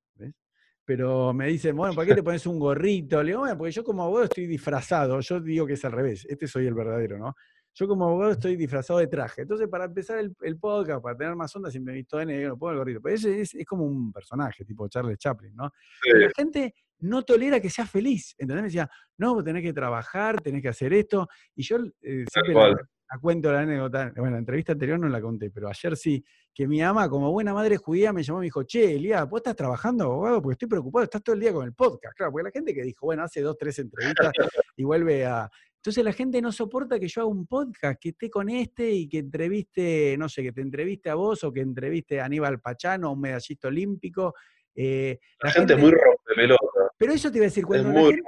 Pero 0.87 1.33
me 1.33 1.47
dicen, 1.47 1.75
bueno, 1.75 1.95
¿para 1.95 2.07
qué 2.07 2.15
te 2.15 2.23
pones 2.23 2.47
un 2.47 2.59
gorrito? 2.59 3.23
Le 3.23 3.31
digo, 3.31 3.41
bueno, 3.41 3.57
porque 3.57 3.73
yo 3.73 3.83
como 3.83 4.03
abogado 4.03 4.25
estoy 4.25 4.47
disfrazado, 4.47 5.19
yo 5.21 5.41
digo 5.41 5.67
que 5.67 5.73
es 5.73 5.85
al 5.87 5.93
revés, 5.93 6.27
este 6.29 6.47
soy 6.47 6.67
el 6.67 6.75
verdadero, 6.75 7.19
¿no? 7.19 7.35
Yo 7.75 7.89
como 7.89 8.05
abogado 8.05 8.33
estoy 8.33 8.57
disfrazado 8.57 9.01
de 9.01 9.09
traje. 9.09 9.43
Entonces, 9.43 9.69
para 9.69 9.87
empezar 9.87 10.19
el, 10.19 10.59
podcast, 10.59 11.03
para 11.03 11.17
tener 11.17 11.35
más 11.35 11.55
onda, 11.57 11.71
siempre 11.71 11.93
me 11.93 11.99
he 11.99 12.03
visto 12.03 12.17
de 12.19 12.27
negro, 12.27 12.57
pongo 12.57 12.71
el 12.71 12.79
gorrito. 12.79 13.01
Pero 13.03 13.17
ese 13.17 13.41
es, 13.41 13.57
como 13.67 13.85
un 13.85 14.13
personaje, 14.13 14.65
tipo 14.65 14.87
Charles 14.89 15.19
Chaplin, 15.19 15.55
¿no? 15.57 15.71
la 16.05 16.31
gente 16.37 16.75
no 17.01 17.23
tolera 17.23 17.61
que 17.61 17.69
seas 17.69 17.91
feliz, 17.91 18.35
¿entendés? 18.39 18.63
Me 18.63 18.69
decía, 18.69 18.91
no, 19.19 19.43
tenés 19.43 19.63
que 19.63 19.73
trabajar, 19.73 20.41
tenés 20.41 20.63
que 20.63 20.69
hacer 20.69 20.93
esto. 20.93 21.29
Y 21.55 21.65
yo 21.65 21.79
eh, 22.01 22.25
siempre 22.31 22.55
la, 22.55 23.19
cuento 23.21 23.53
la 23.53 23.61
anécdota, 23.61 24.13
bueno, 24.17 24.33
la 24.33 24.39
entrevista 24.39 24.73
anterior 24.73 24.99
no 24.99 25.09
la 25.09 25.21
conté, 25.21 25.51
pero 25.51 25.69
ayer 25.69 25.97
sí, 25.97 26.25
que 26.55 26.67
mi 26.69 26.81
ama, 26.81 27.09
como 27.09 27.33
buena 27.33 27.53
madre 27.53 27.77
judía, 27.77 28.13
me 28.13 28.23
llamó 28.23 28.39
y 28.39 28.43
me 28.43 28.47
dijo, 28.47 28.63
che, 28.63 28.95
Elia, 28.95 29.25
¿vos 29.25 29.39
estás 29.41 29.57
trabajando, 29.57 30.05
abogado? 30.05 30.41
Porque 30.41 30.55
estoy 30.55 30.69
preocupado, 30.69 31.05
estás 31.05 31.23
todo 31.23 31.35
el 31.35 31.41
día 31.41 31.53
con 31.53 31.65
el 31.65 31.75
podcast. 31.75 32.17
Claro, 32.17 32.33
porque 32.33 32.45
la 32.45 32.51
gente 32.53 32.73
que 32.73 32.83
dijo, 32.83 33.07
bueno, 33.07 33.25
hace 33.25 33.41
dos, 33.41 33.57
tres 33.59 33.79
entrevistas 33.81 34.33
y 34.77 34.85
vuelve 34.85 35.27
a, 35.27 35.51
entonces 35.85 36.03
la 36.03 36.15
gente 36.15 36.41
no 36.41 36.51
soporta 36.51 36.99
que 36.99 37.09
yo 37.09 37.21
haga 37.21 37.31
un 37.31 37.47
podcast, 37.47 38.01
que 38.01 38.09
esté 38.09 38.31
con 38.31 38.49
este 38.49 38.91
y 38.91 39.07
que 39.07 39.19
entreviste, 39.19 40.17
no 40.17 40.31
sé, 40.31 40.43
que 40.43 40.51
te 40.51 40.63
entreviste 40.63 41.11
a 41.11 41.15
vos 41.15 41.45
o 41.45 41.53
que 41.53 41.61
entreviste 41.61 42.23
a 42.23 42.25
Aníbal 42.25 42.59
Pachano, 42.59 43.13
un 43.13 43.21
medallista 43.21 43.69
olímpico. 43.69 44.35
Eh, 44.75 45.19
la, 45.43 45.51
gente, 45.51 45.75
es 45.75 45.79
muy 45.79 45.93
pelota. 46.35 46.65
Pero 46.97 47.13
eso 47.13 47.31
te 47.31 47.37
iba 47.37 47.45
a 47.45 47.49
decir, 47.49 47.67
cuando 47.67 47.93
la 47.93 48.01
gente, 48.01 48.23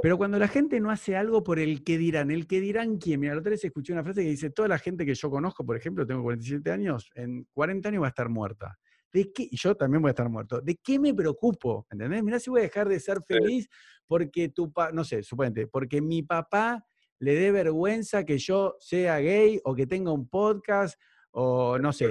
pero 0.00 0.16
cuando 0.16 0.38
la 0.38 0.48
gente 0.48 0.80
no 0.80 0.90
hace 0.90 1.16
algo 1.16 1.44
por 1.44 1.58
el 1.58 1.84
que 1.84 1.98
dirán, 1.98 2.30
el 2.30 2.46
que 2.46 2.62
dirán 2.62 2.96
quién. 2.96 3.20
Mira, 3.20 3.34
la 3.34 3.40
otra 3.40 3.50
vez 3.50 3.62
escuché 3.62 3.92
una 3.92 4.02
frase 4.02 4.22
que 4.22 4.30
dice, 4.30 4.48
toda 4.48 4.68
la 4.68 4.78
gente 4.78 5.04
que 5.04 5.14
yo 5.14 5.28
conozco, 5.28 5.66
por 5.66 5.76
ejemplo, 5.76 6.06
tengo 6.06 6.22
47 6.22 6.70
años, 6.70 7.10
en 7.14 7.46
40 7.52 7.90
años 7.90 8.04
va 8.04 8.06
a 8.06 8.08
estar 8.08 8.30
muerta. 8.30 8.78
¿De 9.12 9.32
qué? 9.32 9.48
Y 9.50 9.56
yo 9.56 9.74
también 9.74 10.02
voy 10.02 10.10
a 10.10 10.12
estar 10.12 10.28
muerto. 10.28 10.60
¿De 10.60 10.76
qué 10.76 10.98
me 10.98 11.14
preocupo? 11.14 11.86
¿Entendés? 11.90 12.22
Mirá 12.22 12.38
si 12.38 12.50
voy 12.50 12.60
a 12.60 12.64
dejar 12.64 12.88
de 12.88 13.00
ser 13.00 13.18
feliz 13.26 13.68
porque 14.06 14.48
tu 14.48 14.72
papá, 14.72 14.92
no 14.92 15.04
sé, 15.04 15.22
suponete, 15.22 15.66
porque 15.66 16.00
mi 16.00 16.22
papá 16.22 16.84
le 17.18 17.34
dé 17.34 17.50
vergüenza 17.50 18.24
que 18.24 18.38
yo 18.38 18.76
sea 18.78 19.18
gay 19.18 19.60
o 19.64 19.74
que 19.74 19.86
tenga 19.86 20.12
un 20.12 20.28
podcast 20.28 21.00
o 21.30 21.78
no 21.78 21.92
sé. 21.92 22.10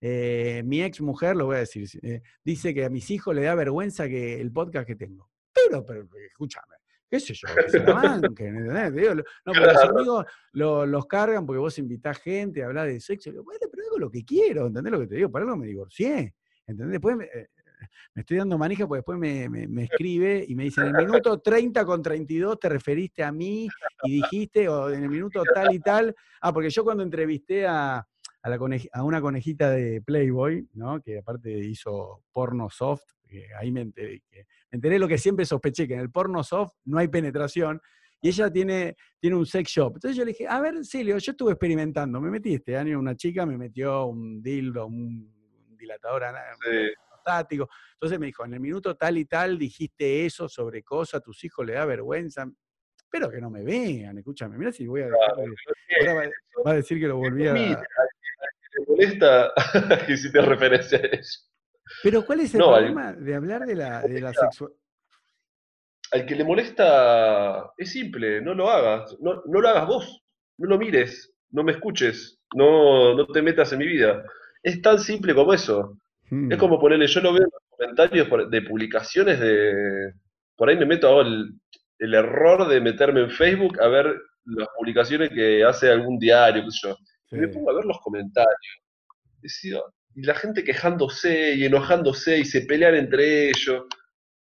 Eh, 0.00 0.62
mi 0.64 0.82
ex 0.82 1.00
mujer, 1.00 1.36
lo 1.36 1.46
voy 1.46 1.56
a 1.56 1.60
decir, 1.60 1.88
eh, 2.02 2.20
dice 2.44 2.74
que 2.74 2.84
a 2.84 2.90
mis 2.90 3.10
hijos 3.10 3.34
le 3.34 3.42
da 3.42 3.54
vergüenza 3.54 4.08
que 4.08 4.40
el 4.40 4.52
podcast 4.52 4.86
que 4.86 4.94
tengo. 4.94 5.30
Pero, 5.52 5.84
pero 5.84 6.06
escúchame, 6.28 6.76
qué 7.08 7.20
sé 7.20 7.34
yo, 7.34 7.48
que 7.54 7.70
se 7.70 7.78
la 7.84 7.94
banquen, 7.94 8.56
¿entendés? 8.56 9.16
no, 9.44 9.52
porque 9.52 9.60
los 9.60 9.84
amigos 9.84 10.26
los 10.52 11.06
cargan 11.06 11.46
porque 11.46 11.58
vos 11.58 11.78
invitás 11.78 12.18
gente 12.18 12.62
a 12.62 12.66
hablar 12.66 12.88
de 12.88 13.00
sexo. 13.00 13.30
bueno, 13.42 13.60
pero 13.70 13.86
hago 13.86 13.98
lo 13.98 14.10
que 14.10 14.24
quiero, 14.24 14.66
¿entendés 14.66 14.92
lo 14.92 15.00
que 15.00 15.06
te 15.06 15.16
digo? 15.16 15.30
Para 15.30 15.44
algo 15.44 15.56
me 15.56 15.66
divorcié, 15.66 16.34
¿entendés? 16.66 16.92
Después, 16.92 17.16
eh, 17.32 17.48
me 18.14 18.20
estoy 18.20 18.38
dando 18.38 18.58
manija 18.58 18.86
porque 18.86 18.98
después 18.98 19.18
me, 19.18 19.84
escribe 19.84 20.44
y 20.48 20.54
me 20.54 20.64
dice, 20.64 20.80
en 20.80 20.96
el 20.96 21.06
minuto 21.06 21.38
30 21.40 21.84
con 21.84 22.02
32 22.02 22.58
te 22.58 22.68
referiste 22.68 23.22
a 23.22 23.32
mí 23.32 23.68
y 24.04 24.22
dijiste, 24.22 24.68
o 24.68 24.90
en 24.90 25.02
el 25.02 25.10
minuto 25.10 25.42
tal 25.54 25.74
y 25.74 25.80
tal. 25.80 26.14
Ah, 26.40 26.52
porque 26.52 26.70
yo 26.70 26.84
cuando 26.84 27.02
entrevisté 27.02 27.66
a, 27.66 28.06
a, 28.42 29.02
una 29.02 29.20
conejita 29.20 29.70
de 29.70 30.00
Playboy, 30.02 30.68
¿no? 30.74 31.00
que 31.00 31.18
aparte 31.18 31.50
hizo 31.50 32.22
porno 32.32 32.70
soft, 32.70 33.04
ahí 33.58 33.70
me 33.70 33.82
enteré, 33.82 34.22
me 34.70 34.76
enteré 34.76 34.98
lo 34.98 35.08
que 35.08 35.18
siempre 35.18 35.44
sospeché, 35.44 35.86
que 35.86 35.94
en 35.94 36.00
el 36.00 36.10
porno 36.10 36.42
soft 36.42 36.74
no 36.84 36.98
hay 36.98 37.08
penetración, 37.08 37.80
y 38.20 38.28
ella 38.28 38.50
tiene, 38.50 38.96
tiene 39.20 39.36
un 39.36 39.46
sex 39.46 39.70
shop. 39.70 39.96
Entonces 39.96 40.16
yo 40.16 40.24
le 40.24 40.32
dije, 40.32 40.46
a 40.48 40.60
ver, 40.60 40.84
Silvio, 40.84 41.18
yo 41.18 41.32
estuve 41.32 41.52
experimentando, 41.52 42.20
me 42.20 42.30
metí 42.30 42.54
este 42.54 42.76
año, 42.76 42.98
una 42.98 43.14
chica 43.14 43.44
me 43.44 43.56
metió 43.58 44.06
un 44.06 44.42
dildo, 44.42 44.86
un 44.86 45.76
dilatador 45.76 46.24
entonces 47.94 48.18
me 48.18 48.26
dijo, 48.26 48.44
en 48.44 48.54
el 48.54 48.60
minuto 48.60 48.96
tal 48.96 49.18
y 49.18 49.24
tal 49.24 49.58
dijiste 49.58 50.24
eso 50.26 50.48
sobre 50.48 50.82
cosas, 50.82 51.20
a 51.20 51.20
tus 51.20 51.42
hijos 51.44 51.66
le 51.66 51.74
da 51.74 51.84
vergüenza. 51.84 52.48
Espero 52.96 53.30
que 53.30 53.40
no 53.40 53.50
me 53.50 53.62
vean, 53.62 54.18
escúchame, 54.18 54.58
mira 54.58 54.72
si 54.72 54.86
voy 54.86 55.02
a 55.02 55.06
ahora 55.06 56.30
va, 56.64 56.70
a 56.72 56.74
decir 56.74 57.00
que 57.00 57.06
lo 57.06 57.16
volví 57.16 57.46
a... 57.46 57.54
te 57.54 58.84
molesta 58.86 59.52
que 60.06 60.12
hiciste 60.12 60.40
referencia 60.40 60.98
a 60.98 61.06
eso. 61.06 61.40
Pero 62.02 62.24
¿cuál 62.24 62.40
es 62.40 62.54
el 62.54 62.60
problema 62.60 63.12
de 63.12 63.34
hablar 63.34 63.66
de 63.66 63.74
la, 63.74 64.02
de 64.02 64.20
la 64.20 64.32
sexualidad? 64.32 64.78
Al 66.12 66.24
que 66.24 66.36
le 66.36 66.44
molesta, 66.44 67.72
es 67.76 67.90
simple, 67.90 68.40
no 68.40 68.54
lo 68.54 68.70
hagas, 68.70 69.16
no, 69.20 69.42
no, 69.46 69.60
lo 69.60 69.68
hagas 69.68 69.86
vos, 69.86 70.24
no 70.58 70.68
lo 70.68 70.78
mires, 70.78 71.34
no 71.50 71.64
me 71.64 71.72
escuches, 71.72 72.38
no, 72.54 73.14
no 73.14 73.26
te 73.26 73.42
metas 73.42 73.72
en 73.72 73.80
mi 73.80 73.86
vida. 73.86 74.24
Es 74.62 74.80
tan 74.82 74.98
simple 74.98 75.34
como 75.34 75.52
eso. 75.52 75.98
Es 76.24 76.32
hmm. 76.32 76.56
como 76.58 76.80
ponerle, 76.80 77.06
yo 77.06 77.20
lo 77.20 77.32
veo 77.32 77.42
en 77.42 77.50
los 77.52 77.62
comentarios 77.70 78.50
de 78.50 78.62
publicaciones 78.62 79.40
de. 79.40 80.12
Por 80.56 80.68
ahí 80.68 80.76
me 80.76 80.86
meto, 80.86 81.08
hago 81.08 81.22
el, 81.22 82.14
error 82.14 82.68
de 82.68 82.80
meterme 82.80 83.20
en 83.22 83.30
Facebook 83.30 83.80
a 83.80 83.88
ver 83.88 84.14
las 84.44 84.68
publicaciones 84.76 85.30
que 85.30 85.64
hace 85.64 85.90
algún 85.90 86.18
diario, 86.18 86.64
qué 86.64 86.70
sé 86.70 86.88
yo. 86.88 86.96
Y 87.30 87.36
me 87.36 87.48
pongo 87.48 87.70
a 87.70 87.74
ver 87.74 87.84
los 87.84 87.98
comentarios. 88.00 88.82
Y 90.16 90.22
la 90.22 90.34
gente 90.34 90.64
quejándose 90.64 91.54
y 91.54 91.64
enojándose 91.64 92.38
y 92.38 92.44
se 92.44 92.62
pelean 92.62 92.96
entre 92.96 93.50
ellos. 93.50 93.84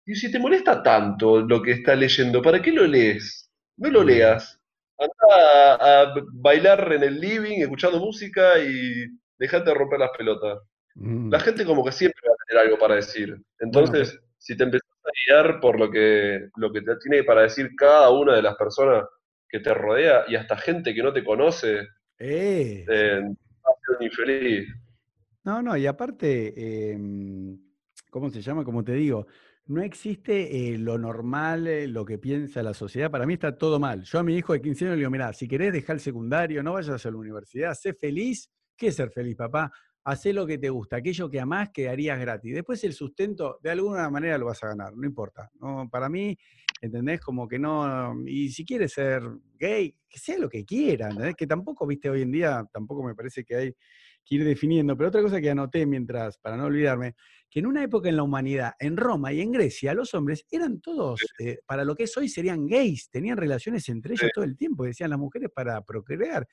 Y 0.05 0.15
si 0.15 0.32
te 0.32 0.39
molesta 0.39 0.82
tanto 0.82 1.41
lo 1.41 1.61
que 1.61 1.71
está 1.71 1.95
leyendo, 1.95 2.41
¿para 2.41 2.61
qué 2.61 2.71
lo 2.71 2.88
lees? 2.88 3.51
No 3.78 3.89
lo 3.89 4.03
leas. 4.03 4.59
Anda 4.97 5.76
a, 6.03 6.13
bailar 6.32 6.93
en 6.93 7.03
el 7.03 7.19
living 7.19 7.59
escuchando 7.59 7.99
música 7.99 8.57
y 8.59 9.05
dejate 9.38 9.69
de 9.69 9.76
romper 9.76 9.99
las 9.99 10.11
pelotas. 10.17 10.59
Mm. 10.95 11.30
La 11.30 11.39
gente 11.39 11.65
como 11.65 11.84
que 11.84 11.91
siempre 11.91 12.21
va 12.28 12.34
a 12.34 12.45
tener 12.47 12.63
algo 12.63 12.80
para 12.80 12.95
decir. 12.95 13.38
Entonces, 13.59 14.17
si 14.38 14.55
te 14.55 14.63
empezás 14.63 14.89
a 15.03 15.09
guiar 15.28 15.59
por 15.59 15.78
lo 15.78 15.91
que, 15.91 16.47
lo 16.55 16.71
que 16.71 16.82
te 16.82 16.95
tiene 16.97 17.23
para 17.23 17.41
decir 17.41 17.76
cada 17.76 18.09
una 18.11 18.36
de 18.36 18.41
las 18.41 18.55
personas, 18.55 19.03
que 19.49 19.59
te 19.59 19.73
rodea 19.73 20.26
y 20.28 20.36
hasta 20.36 20.57
gente 20.57 20.93
que 20.93 21.03
no 21.03 21.13
te 21.13 21.23
conoce, 21.23 21.88
Eh, 22.17 22.86
eh, 22.88 23.21
va 23.21 23.71
a 23.71 23.80
ser 23.86 23.97
un 23.99 24.03
infeliz. 24.03 24.69
No, 25.46 25.62
no, 25.62 25.78
y 25.78 25.86
aparte, 25.86 26.91
em, 26.91 27.60
¿cómo 28.10 28.32
se 28.32 28.41
llama? 28.41 28.64
Como 28.64 28.84
te 28.84 28.93
digo, 28.93 29.28
no 29.68 29.84
existe 29.84 30.74
eh, 30.74 30.78
lo 30.80 30.98
normal, 30.98 31.68
eh, 31.68 31.88
lo 31.88 32.04
que 32.04 32.18
piensa 32.18 32.64
la 32.64 32.74
sociedad. 32.74 33.12
Para 33.12 33.28
mí 33.28 33.36
está 33.36 33.56
todo 33.56 33.80
mal. 33.80 34.04
Yo 34.04 34.18
a 34.20 34.24
mi 34.24 34.36
hijo 34.36 34.54
de 34.54 34.62
15 34.62 34.86
años 34.86 34.96
le 34.96 35.00
digo, 35.02 35.12
mirá, 35.12 35.34
si 35.34 35.48
querés 35.48 35.72
dejar 35.72 35.98
el 35.98 36.00
secundario, 36.00 36.64
no 36.64 36.74
vayas 36.74 37.06
a 37.06 37.12
la 37.12 37.18
universidad, 37.18 37.76
sé 37.76 37.93
feliz. 37.93 38.50
¿Qué 38.76 38.88
es 38.88 38.96
ser 38.96 39.12
feliz, 39.12 39.36
papá? 39.36 39.72
Hacé 40.04 40.34
lo 40.34 40.48
que 40.48 40.58
te 40.58 40.70
gusta, 40.70 40.98
aquello 40.98 41.30
que 41.30 41.39
amás 41.39 41.70
que 41.72 41.89
harías 41.89 42.20
gratis. 42.20 42.54
Después 42.56 42.84
el 42.84 42.93
sustento, 42.93 43.60
de 43.62 43.70
alguna 43.72 44.10
manera 44.10 44.39
lo 44.39 44.48
vas 44.48 44.64
a 44.64 44.70
ganar, 44.70 44.96
no 44.96 45.06
importa. 45.06 45.52
No, 45.60 45.88
para 45.91 46.10
mí, 46.10 46.36
¿entendés? 46.82 47.22
Como 47.22 47.48
que 47.48 47.60
no, 47.60 48.16
y 48.26 48.50
si 48.50 48.66
quieres 48.66 48.93
ser 48.93 49.22
gay, 49.58 49.96
que 50.10 50.20
sea 50.20 50.38
lo 50.39 50.50
que 50.50 50.66
quiera, 50.66 51.10
¿entendés? 51.10 51.36
Que 51.36 51.48
tampoco, 51.48 51.88
viste, 51.88 52.10
hoy 52.10 52.24
en 52.24 52.32
día, 52.32 52.68
tampoco 52.72 53.04
me 53.04 53.16
parece 53.16 53.43
que 53.43 53.56
hay 53.56 53.76
que 54.26 54.36
ir 54.36 54.43
definiendo. 54.43 54.97
Pero 54.97 55.09
otra 55.09 55.21
cosa 55.21 55.39
que 55.39 55.49
anoté 55.49 55.86
mientras, 55.86 56.38
para 56.39 56.57
no 56.57 56.65
olvidarme, 56.65 57.15
que 57.49 57.59
en 57.59 57.67
una 57.67 57.84
época 57.84 58.09
en 58.09 58.17
la 58.17 58.23
humanidad, 58.23 58.73
en 58.80 58.97
Roma 58.97 59.32
y 59.32 59.39
en 59.41 59.51
Grecia, 59.51 59.93
los 59.93 60.13
hombres 60.13 60.45
eran 60.51 60.82
todos, 60.82 61.21
eh, 61.39 61.59
para 61.65 61.86
lo 61.86 61.95
que 61.95 62.03
es 62.03 62.17
hoy, 62.17 62.28
serían 62.28 62.65
gays, 62.67 63.09
tenían 63.09 63.38
relaciones 63.38 63.88
entre 63.89 64.13
ellos 64.15 64.32
todo 64.34 64.43
el 64.43 64.57
tiempo, 64.57 64.84
decían 64.84 65.11
las 65.11 65.19
mujeres 65.19 65.49
para 65.53 65.82
procrear. 65.82 66.47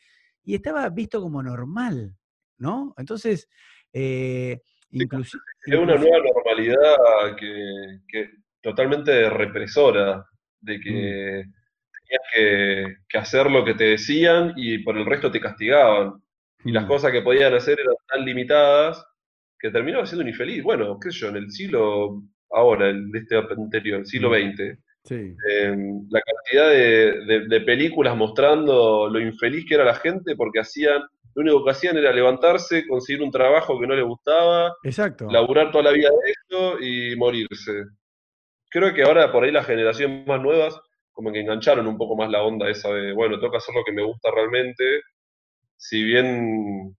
Y 0.44 0.54
estaba 0.54 0.88
visto 0.90 1.20
como 1.20 1.42
normal, 1.42 2.14
¿no? 2.58 2.94
Entonces, 2.98 3.48
eh, 3.92 4.60
inclusi- 4.92 5.40
Es 5.64 5.78
una 5.78 5.94
nueva 5.96 6.18
normalidad 6.34 7.36
que, 7.38 8.00
que 8.08 8.30
totalmente 8.60 9.30
represora, 9.30 10.24
de 10.60 10.80
que 10.80 11.44
Mm. 11.46 11.52
tenías 12.06 12.22
que, 12.34 12.96
que 13.08 13.18
hacer 13.18 13.50
lo 13.50 13.64
que 13.64 13.74
te 13.74 13.84
decían 13.84 14.52
y 14.56 14.78
por 14.78 14.96
el 14.98 15.06
resto 15.06 15.30
te 15.30 15.40
castigaban. 15.40 16.22
Y 16.64 16.72
las 16.72 16.84
Mm. 16.84 16.88
cosas 16.88 17.12
que 17.12 17.22
podían 17.22 17.54
hacer 17.54 17.78
eran 17.80 17.94
tan 18.08 18.24
limitadas 18.24 19.04
que 19.58 19.70
terminaba 19.70 20.06
siendo 20.06 20.22
un 20.22 20.28
infeliz. 20.28 20.62
Bueno, 20.62 20.98
qué 21.00 21.10
sé 21.10 21.18
yo, 21.18 21.28
en 21.28 21.36
el 21.36 21.50
siglo, 21.50 22.22
ahora, 22.50 22.88
el 22.90 23.10
de 23.10 23.18
este 23.20 23.36
anterior, 23.36 24.00
el 24.00 24.06
siglo 24.06 24.30
Mm. 24.30 24.32
XX, 24.34 24.78
Sí. 25.04 25.34
eh, 25.50 25.76
la 26.10 26.20
cantidad 26.20 26.68
de, 26.70 27.24
de- 27.26 27.48
de 27.48 27.60
películas 27.62 28.16
mostrando 28.16 29.08
lo 29.08 29.20
infeliz 29.20 29.64
que 29.68 29.74
era 29.74 29.84
la 29.84 29.94
gente 29.96 30.36
porque 30.36 30.60
hacían, 30.60 31.02
lo 31.34 31.42
único 31.42 31.64
que 31.64 31.70
hacían 31.72 31.96
era 31.96 32.12
levantarse, 32.12 32.86
conseguir 32.86 33.22
un 33.22 33.30
trabajo 33.30 33.80
que 33.80 33.86
no 33.86 33.94
les 33.96 34.04
gustaba, 34.04 34.72
Exacto. 34.84 35.28
laburar 35.30 35.70
toda 35.72 35.84
la 35.84 35.90
vida 35.92 36.08
de 36.10 36.30
esto 36.30 36.78
y 36.80 37.16
morirse. 37.16 37.72
Creo 38.70 38.94
que 38.94 39.02
ahora 39.02 39.30
por 39.32 39.44
ahí 39.44 39.50
las 39.50 39.66
generaciones 39.66 40.26
más 40.26 40.40
nuevas 40.40 40.78
como 41.12 41.30
que 41.32 41.40
engancharon 41.40 41.86
un 41.86 41.98
poco 41.98 42.16
más 42.16 42.30
la 42.30 42.42
onda 42.42 42.70
esa 42.70 42.90
de, 42.90 43.12
bueno, 43.12 43.38
tengo 43.38 43.50
que 43.50 43.58
hacer 43.58 43.74
lo 43.74 43.84
que 43.84 43.92
me 43.92 44.02
gusta 44.02 44.30
realmente, 44.34 45.02
si 45.84 46.00
bien 46.04 46.94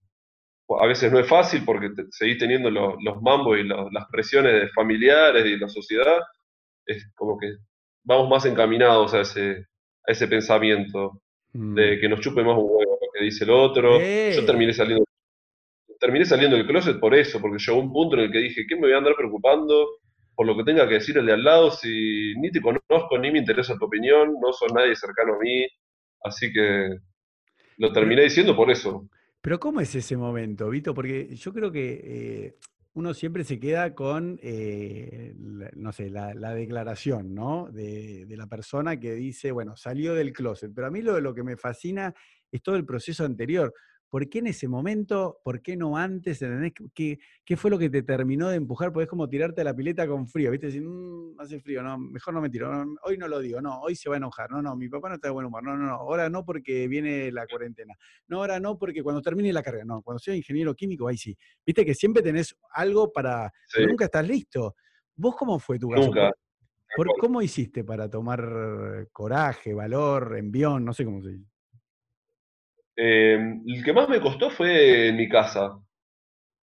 a 0.81 0.88
veces 0.88 1.09
no 1.11 1.19
es 1.19 1.27
fácil 1.27 1.63
porque 1.65 1.89
te- 1.91 2.05
seguís 2.11 2.38
teniendo 2.38 2.69
los, 2.69 2.95
los 3.01 3.21
mambos 3.21 3.57
y 3.59 3.63
los- 3.63 3.91
las 3.93 4.05
presiones 4.11 4.73
familiares 4.73 5.45
y 5.45 5.57
la 5.57 5.69
sociedad, 5.69 6.17
es 6.86 7.09
como 7.15 7.38
que 7.39 7.47
vamos 8.03 8.27
más 8.29 8.45
encaminados 8.45 9.13
a 9.13 9.21
ese, 9.21 9.67
a 10.05 10.11
ese 10.11 10.27
pensamiento 10.27 11.21
Mm. 11.53 11.75
de 11.75 11.99
que 11.99 12.09
nos 12.09 12.19
chupe 12.19 12.43
más 12.43 12.57
un 12.57 12.63
huevo 12.65 12.97
lo 13.01 13.07
que 13.13 13.23
dice 13.23 13.43
el 13.45 13.51
otro. 13.51 13.99
Eh. 14.01 14.34
Yo 14.36 14.43
terminé 14.45 14.73
saliendo, 14.73 15.05
terminé 15.99 16.25
saliendo 16.25 16.57
del 16.57 16.67
closet 16.67 16.99
por 16.99 17.13
eso, 17.15 17.39
porque 17.39 17.59
llegó 17.59 17.79
un 17.79 17.93
punto 17.93 18.15
en 18.17 18.23
el 18.23 18.31
que 18.31 18.39
dije, 18.39 18.65
¿qué 18.67 18.75
me 18.75 18.81
voy 18.88 18.93
a 18.93 18.97
andar 18.97 19.15
preocupando 19.15 19.88
por 20.36 20.45
lo 20.47 20.57
que 20.57 20.63
tenga 20.65 20.88
que 20.89 20.95
decir 20.95 21.17
el 21.17 21.25
de 21.27 21.34
al 21.34 21.43
lado 21.43 21.71
si 21.71 22.34
ni 22.38 22.51
te 22.51 22.59
conozco, 22.61 23.17
ni 23.19 23.31
me 23.31 23.39
interesa 23.39 23.77
tu 23.77 23.86
opinión, 23.86 24.34
no 24.41 24.51
sos 24.51 24.73
nadie 24.73 24.95
cercano 24.95 25.36
a 25.36 25.39
mí? 25.39 25.65
Así 26.23 26.51
que 26.51 26.97
lo 27.78 27.91
terminé 27.91 28.24
diciendo 28.24 28.55
por 28.55 28.69
eso. 28.71 29.07
Pero 29.41 29.59
¿cómo 29.59 29.82
es 29.82 29.93
ese 29.95 30.15
momento, 30.15 30.69
Vito? 30.69 30.93
Porque 30.93 31.36
yo 31.36 31.53
creo 31.53 31.71
que 31.71 32.01
eh, 32.03 32.55
uno 32.93 33.13
siempre 33.13 33.43
se 33.43 33.59
queda 33.59 33.93
con, 33.93 34.39
eh, 34.41 35.34
la- 35.38 35.71
no 35.76 35.91
sé, 35.91 36.09
la, 36.09 36.34
la 36.34 36.53
declaración, 36.53 37.34
¿no? 37.34 37.69
De, 37.71 38.26
de 38.26 38.38
la 38.38 38.47
persona 38.47 38.99
que 38.99 39.13
dice, 39.15 39.51
bueno, 39.51 39.76
salió 39.76 40.13
del 40.13 40.32
closet. 40.32 40.71
Pero 40.74 40.88
a 40.88 40.91
mí 40.91 41.01
lo, 41.01 41.19
lo 41.19 41.34
que 41.34 41.43
me 41.43 41.57
fascina 41.57 42.13
es 42.51 42.61
todo 42.61 42.76
el 42.76 42.86
proceso 42.86 43.26
anterior. 43.26 43.74
¿Por 44.14 44.30
qué 44.30 44.38
en 44.39 44.45
ese 44.45 44.68
momento? 44.68 45.39
¿Por 45.43 45.64
qué 45.64 45.76
no 45.76 45.97
antes? 45.97 46.39
¿Entendés? 46.43 46.74
¿Qué, 46.93 47.18
qué 47.43 47.57
fue 47.57 47.72
lo 47.72 47.80
que 47.80 47.89
te 47.89 48.03
terminó 48.03 48.47
de 48.47 48.57
empujar? 48.57 48.93
Porque 48.93 49.05
es 49.05 49.09
como 49.09 49.28
tirarte 49.28 49.61
a 49.61 49.64
la 49.64 49.76
pileta 49.76 50.07
con 50.07 50.28
frío, 50.28 50.51
¿viste? 50.51 50.68
Decir, 50.68 50.84
"Mm, 50.84 51.39
hace 51.39 51.59
frío, 51.59 51.82
no, 51.82 51.97
mejor 51.97 52.32
no 52.36 52.39
me 52.39 52.51
tiro, 52.51 52.72
no, 52.72 52.93
hoy 53.05 53.18
no 53.18 53.28
lo 53.28 53.39
digo, 53.39 53.59
no, 53.59 53.80
hoy 53.82 53.95
se 53.95 54.09
va 54.09 54.16
a 54.16 54.18
enojar, 54.20 54.51
no, 54.51 54.61
no, 54.61 54.76
mi 54.76 54.88
papá 54.88 55.09
no 55.09 55.16
está 55.16 55.30
de 55.30 55.32
buen 55.34 55.47
humor, 55.47 55.64
no, 55.64 55.76
no, 55.76 55.88
no, 55.88 55.93
ahora 55.95 56.30
no 56.30 56.45
porque 56.45 56.88
viene 56.88 57.32
la 57.32 57.47
cuarentena. 57.47 57.95
No, 58.28 58.38
ahora 58.38 58.59
no, 58.59 58.78
porque 58.78 59.01
cuando 59.01 59.20
termine 59.20 59.51
la 59.51 59.64
carrera, 59.64 59.84
no, 59.84 60.03
cuando 60.03 60.20
sea 60.20 60.36
ingeniero 60.36 60.76
químico, 60.76 61.07
ahí 61.07 61.18
sí. 61.18 61.36
Viste 61.66 61.84
que 61.84 61.95
siempre 61.95 62.22
tenés 62.22 62.55
algo 62.70 63.11
para. 63.11 63.51
Sí, 63.66 63.84
nunca 63.84 64.05
estás 64.05 64.28
listo. 64.28 64.76
¿Vos 65.16 65.36
cómo 65.36 65.57
fue 65.57 65.80
tu 65.80 65.89
caso? 65.89 66.05
nunca. 66.05 66.32
¿Por, 66.95 67.07
por 67.07 67.18
cómo 67.18 67.41
hiciste 67.41 67.84
para 67.84 68.07
tomar 68.11 69.09
coraje, 69.11 69.74
valor, 69.74 70.38
envión? 70.38 70.86
No 70.86 70.93
sé 70.93 71.03
cómo 71.03 71.24
se 71.24 71.30
dice. 71.32 71.53
Eh, 72.96 73.38
el 73.66 73.84
que 73.84 73.94
más 73.94 74.08
me 74.10 74.22
costó 74.22 74.50
fue 74.50 75.08
en 75.10 75.18
mi 75.18 75.28
casa. 75.30 75.78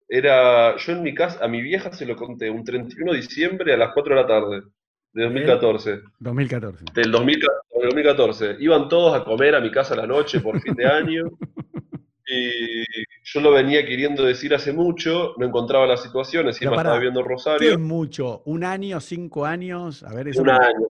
Era, 0.07 0.75
yo 0.77 0.91
en 0.91 1.03
mi 1.03 1.13
casa, 1.15 1.43
a 1.43 1.47
mi 1.47 1.61
vieja 1.61 1.91
se 1.93 2.05
lo 2.05 2.15
conté 2.15 2.49
un 2.49 2.63
31 2.63 3.13
de 3.13 3.17
diciembre 3.19 3.73
a 3.73 3.77
las 3.77 3.91
4 3.93 4.13
de 4.15 4.21
la 4.21 4.27
tarde, 4.27 4.61
de 5.13 5.23
2014. 5.23 5.99
2014. 6.19 6.85
Del 6.93 7.11
2014, 7.11 7.63
del 7.79 7.89
2014. 7.89 8.55
Iban 8.59 8.89
todos 8.89 9.15
a 9.15 9.23
comer 9.23 9.55
a 9.55 9.61
mi 9.61 9.71
casa 9.71 9.93
a 9.93 9.97
la 9.97 10.07
noche 10.07 10.41
por 10.41 10.59
fin 10.61 10.75
de 10.75 10.85
año. 10.85 11.23
Y 12.33 12.85
yo 13.25 13.41
lo 13.41 13.51
venía 13.51 13.85
queriendo 13.85 14.23
decir 14.23 14.53
hace 14.53 14.71
mucho, 14.71 15.33
no 15.37 15.45
encontraba 15.45 15.85
la 15.85 15.97
situación, 15.97 16.47
encima 16.47 16.77
estaba 16.77 16.95
en 16.97 17.01
¿Qué 17.13 17.19
es 17.19 17.25
Rosario. 17.25 17.79
mucho? 17.79 18.41
¿Un 18.45 18.63
año, 18.63 19.01
cinco 19.01 19.43
años? 19.45 20.01
A 20.03 20.13
ver, 20.13 20.29
eso 20.29 20.39
Un 20.41 20.45
me- 20.47 20.53
año. 20.53 20.87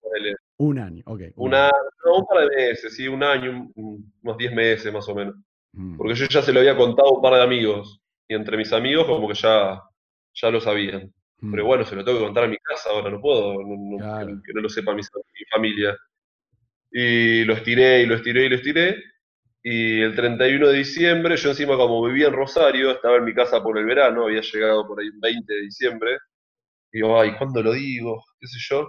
Un 0.62 0.78
año, 0.80 1.04
ok. 1.08 1.22
un 1.36 1.48
Un 1.48 1.54
año, 1.56 1.72
no, 2.06 2.18
un 2.18 2.26
par 2.28 2.48
de 2.48 2.56
meses, 2.56 2.96
sí, 2.96 3.08
un 3.08 3.24
año, 3.24 3.50
un- 3.52 3.72
un- 3.76 4.14
unos 4.22 4.38
10 4.38 4.54
meses 4.54 4.94
más 4.94 5.08
o 5.10 5.16
menos. 5.16 5.36
Mm. 5.74 5.98
Porque 5.98 6.14
yo 6.16 6.26
ya 6.28 6.42
se 6.42 6.54
lo 6.54 6.60
había 6.60 6.76
contado 6.78 7.10
a 7.10 7.14
un 7.14 7.22
par 7.22 7.34
de 7.34 7.42
amigos. 7.44 8.00
Y 8.28 8.36
entre 8.36 8.58
mis 8.58 8.72
amigos 8.72 9.06
como 9.08 9.28
que 9.28 9.34
ya, 9.34 9.82
ya 10.34 10.50
lo 10.52 10.62
sabían. 10.62 11.12
Mm. 11.40 11.52
Pero 11.52 11.66
bueno, 11.66 11.84
se 11.84 11.96
lo 11.96 12.04
tengo 12.06 12.20
que 12.20 12.26
contar 12.26 12.44
a 12.44 12.48
mi 12.48 12.58
casa 12.58 12.90
ahora, 12.92 13.10
no 13.10 13.20
puedo 13.20 13.54
no- 13.54 13.76
no- 13.92 13.98
Claro. 13.98 14.28
que, 14.28 14.34
que 14.46 14.54
no 14.54 14.62
lo 14.62 14.70
sepa 14.70 14.94
mi, 14.94 15.02
mi 15.02 15.46
familia. 15.52 15.98
Y 16.92 17.44
lo 17.46 17.54
estiré 17.54 18.02
y 18.04 18.06
lo 18.06 18.16
estiré 18.16 18.46
y 18.46 18.50
lo 18.50 18.56
estiré. 18.56 18.98
Y 19.64 20.02
el 20.02 20.16
31 20.16 20.68
de 20.70 20.78
diciembre, 20.78 21.38
yo 21.38 21.50
encima 21.50 21.76
como 21.78 22.04
vivía 22.06 22.28
en 22.28 22.34
Rosario, 22.34 22.92
estaba 22.92 23.18
en 23.18 23.26
mi 23.26 23.34
casa 23.34 23.62
por 23.64 23.78
el 23.78 23.86
verano, 23.86 24.26
había 24.26 24.42
llegado 24.42 24.86
por 24.88 25.00
ahí 25.00 25.08
el 25.08 25.20
20 25.20 25.54
de 25.54 25.62
diciembre. 25.62 26.18
Y 26.92 26.98
digo, 27.00 27.20
ay, 27.20 27.36
¿cuándo 27.38 27.62
lo 27.64 27.72
digo? 27.74 28.24
¿Qué 28.40 28.48
sé 28.48 28.58
yo? 28.70 28.88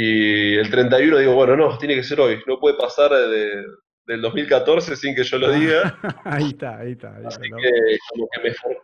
Y 0.00 0.54
el 0.54 0.70
31 0.70 1.18
digo, 1.18 1.34
bueno, 1.34 1.56
no, 1.56 1.76
tiene 1.76 1.96
que 1.96 2.04
ser 2.04 2.20
hoy, 2.20 2.40
no 2.46 2.60
puede 2.60 2.76
pasar 2.76 3.10
de- 3.10 3.64
del 4.06 4.20
2014 4.22 4.94
sin 4.94 5.12
que 5.12 5.24
yo 5.24 5.38
lo 5.38 5.50
diga. 5.50 5.98
ahí 6.24 6.50
está, 6.50 6.78
ahí 6.78 6.92
está. 6.92 7.16
ahí 7.16 7.24
está, 7.26 7.40
Así 7.40 7.50
¿no? 7.50 7.56
que 7.56 7.70
como 8.10 8.28
que 8.32 8.40
me 8.42 8.54
for- 8.54 8.82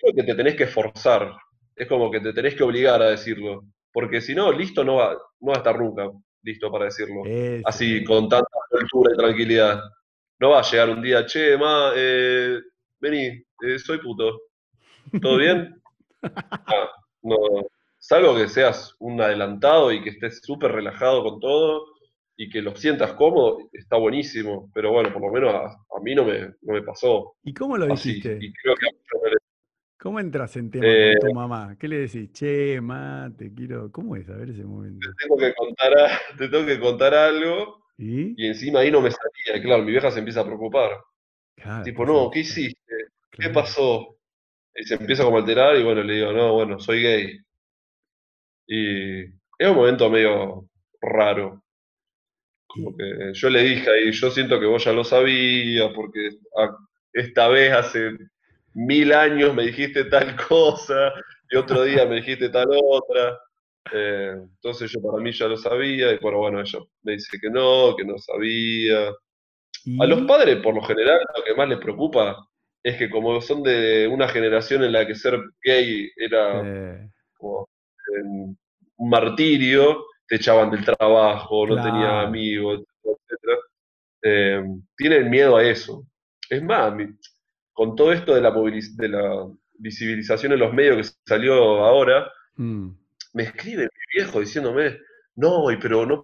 creo 0.00 0.14
que 0.16 0.22
te 0.24 0.34
tenés 0.34 0.56
que 0.56 0.66
forzar. 0.66 1.30
Es 1.76 1.86
como 1.86 2.10
que 2.10 2.18
te 2.18 2.32
tenés 2.32 2.56
que 2.56 2.64
obligar 2.64 3.00
a 3.00 3.10
decirlo. 3.10 3.62
Porque 3.92 4.20
si 4.20 4.34
no, 4.34 4.50
listo 4.50 4.82
no 4.82 4.96
va, 4.96 5.12
no 5.40 5.50
va 5.52 5.54
a 5.54 5.58
estar 5.58 5.78
nunca 5.78 6.10
listo 6.42 6.68
para 6.72 6.86
decirlo. 6.86 7.22
Así, 7.64 8.02
con 8.02 8.28
tanta 8.28 8.48
soltura 8.70 9.12
y 9.14 9.16
tranquilidad. 9.16 9.80
No 10.40 10.50
va 10.50 10.58
a 10.58 10.62
llegar 10.68 10.90
un 10.90 11.00
día, 11.00 11.24
che, 11.26 11.56
ma, 11.56 11.92
eh, 11.94 12.58
vení, 12.98 13.26
eh, 13.26 13.78
soy 13.78 13.98
puto. 13.98 14.40
¿Todo 15.22 15.36
bien? 15.36 15.80
Ah, 16.66 16.88
no. 17.22 17.36
Salvo 18.06 18.36
que 18.36 18.48
seas 18.48 18.94
un 18.98 19.18
adelantado 19.18 19.90
y 19.90 20.02
que 20.02 20.10
estés 20.10 20.40
súper 20.42 20.72
relajado 20.72 21.22
con 21.22 21.40
todo 21.40 21.86
y 22.36 22.50
que 22.50 22.60
lo 22.60 22.76
sientas 22.76 23.14
cómodo, 23.14 23.60
está 23.72 23.96
buenísimo. 23.96 24.70
Pero 24.74 24.92
bueno, 24.92 25.10
por 25.10 25.22
lo 25.22 25.32
menos 25.32 25.54
a, 25.54 25.64
a 25.68 26.00
mí 26.02 26.14
no 26.14 26.22
me, 26.26 26.40
no 26.60 26.74
me 26.74 26.82
pasó 26.82 27.34
¿Y 27.42 27.54
cómo 27.54 27.78
lo 27.78 27.90
así. 27.90 28.18
Y 28.18 28.52
creo 28.52 28.74
que 28.76 28.86
les- 29.30 29.38
¿Cómo 29.98 30.20
entras 30.20 30.54
en 30.58 30.70
tema 30.70 30.84
Eh, 30.86 31.14
con 31.18 31.30
tu 31.30 31.34
mamá? 31.34 31.76
¿Qué 31.78 31.88
le 31.88 32.00
decís? 32.00 32.30
Che, 32.30 32.78
ma, 32.82 33.32
te 33.34 33.54
quiero. 33.54 33.90
¿Cómo 33.90 34.16
es? 34.16 34.28
A 34.28 34.34
ver 34.34 34.50
ese 34.50 34.64
momento. 34.64 35.08
tengo 35.18 35.38
que 35.38 35.54
contar, 35.54 35.98
a- 35.98 36.20
te 36.38 36.48
tengo 36.48 36.66
que 36.66 36.78
contar 36.78 37.14
algo 37.14 37.86
¿Y? 37.96 38.34
y 38.36 38.48
encima 38.48 38.80
ahí 38.80 38.90
no 38.90 39.00
me 39.00 39.10
salía. 39.10 39.62
Claro, 39.62 39.82
mi 39.82 39.92
vieja 39.92 40.10
se 40.10 40.18
empieza 40.18 40.40
a 40.40 40.44
preocupar. 40.44 40.90
Claro, 41.54 41.84
tipo, 41.84 42.04
¿qué 42.04 42.12
no? 42.12 42.30
¿qué 42.30 42.40
hiciste? 42.40 42.94
¿Qué 43.30 43.48
pasó? 43.48 44.18
Y 44.74 44.84
se 44.84 44.96
empieza 44.96 45.24
como 45.24 45.38
a 45.38 45.40
alterar 45.40 45.76
y 45.76 45.84
bueno, 45.84 46.02
le 46.02 46.12
digo, 46.16 46.32
no, 46.32 46.52
bueno, 46.52 46.78
soy 46.78 47.02
gay. 47.02 47.38
Y 48.66 49.22
es 49.22 49.68
un 49.68 49.76
momento 49.76 50.10
medio 50.10 50.68
raro. 51.00 51.62
Como 52.66 52.96
que 52.96 53.32
yo 53.34 53.50
le 53.50 53.62
dije 53.62 53.90
ahí, 53.90 54.12
yo 54.12 54.30
siento 54.30 54.58
que 54.58 54.66
vos 54.66 54.84
ya 54.84 54.92
lo 54.92 55.04
sabías, 55.04 55.90
porque 55.94 56.30
esta 57.12 57.48
vez 57.48 57.72
hace 57.72 58.10
mil 58.74 59.12
años 59.12 59.54
me 59.54 59.64
dijiste 59.64 60.04
tal 60.04 60.36
cosa, 60.48 61.12
y 61.50 61.56
otro 61.56 61.84
día 61.84 62.06
me 62.06 62.16
dijiste 62.16 62.48
tal 62.48 62.68
otra. 62.70 63.38
Eh, 63.92 64.32
entonces 64.34 64.90
yo 64.90 65.00
para 65.02 65.22
mí 65.22 65.30
ya 65.30 65.46
lo 65.46 65.56
sabía, 65.56 66.12
y 66.12 66.18
bueno, 66.18 66.38
bueno, 66.38 66.60
ella 66.60 66.78
me 67.02 67.12
dice 67.12 67.38
que 67.40 67.50
no, 67.50 67.94
que 67.96 68.04
no 68.04 68.18
sabía. 68.18 69.10
A 70.00 70.06
los 70.06 70.22
padres, 70.22 70.56
por 70.62 70.74
lo 70.74 70.82
general, 70.82 71.20
lo 71.36 71.44
que 71.44 71.54
más 71.54 71.68
les 71.68 71.78
preocupa 71.78 72.48
es 72.82 72.96
que 72.96 73.10
como 73.10 73.40
son 73.40 73.62
de 73.62 74.08
una 74.08 74.28
generación 74.28 74.82
en 74.84 74.92
la 74.92 75.06
que 75.06 75.14
ser 75.14 75.38
gay 75.62 76.10
era 76.16 76.62
eh, 76.64 77.10
como, 77.36 77.68
un 78.96 79.10
martirio, 79.10 80.04
te 80.26 80.36
echaban 80.36 80.70
del 80.70 80.84
trabajo, 80.84 81.66
no 81.66 81.76
tenía 81.82 82.22
amigos, 82.22 82.82
etcétera, 83.02 83.58
eh, 84.22 84.64
tienen 84.96 85.30
miedo 85.30 85.56
a 85.56 85.64
eso. 85.64 86.06
Es 86.48 86.62
más, 86.62 86.94
mi- 86.94 87.08
con 87.72 87.96
todo 87.96 88.12
esto 88.12 88.34
de 88.34 88.40
la, 88.40 88.50
de 88.52 89.08
la 89.08 89.46
visibilización 89.78 90.52
en 90.52 90.60
los 90.60 90.72
medios 90.72 90.96
que 91.10 91.16
salió 91.26 91.54
ahora, 91.84 92.30
mm, 92.56 92.88
me 93.34 93.42
escribe 93.44 93.82
mi 93.84 94.20
viejo 94.20 94.40
diciéndome, 94.40 94.98
no, 95.36 95.66
pero 95.82 96.06
no 96.06 96.22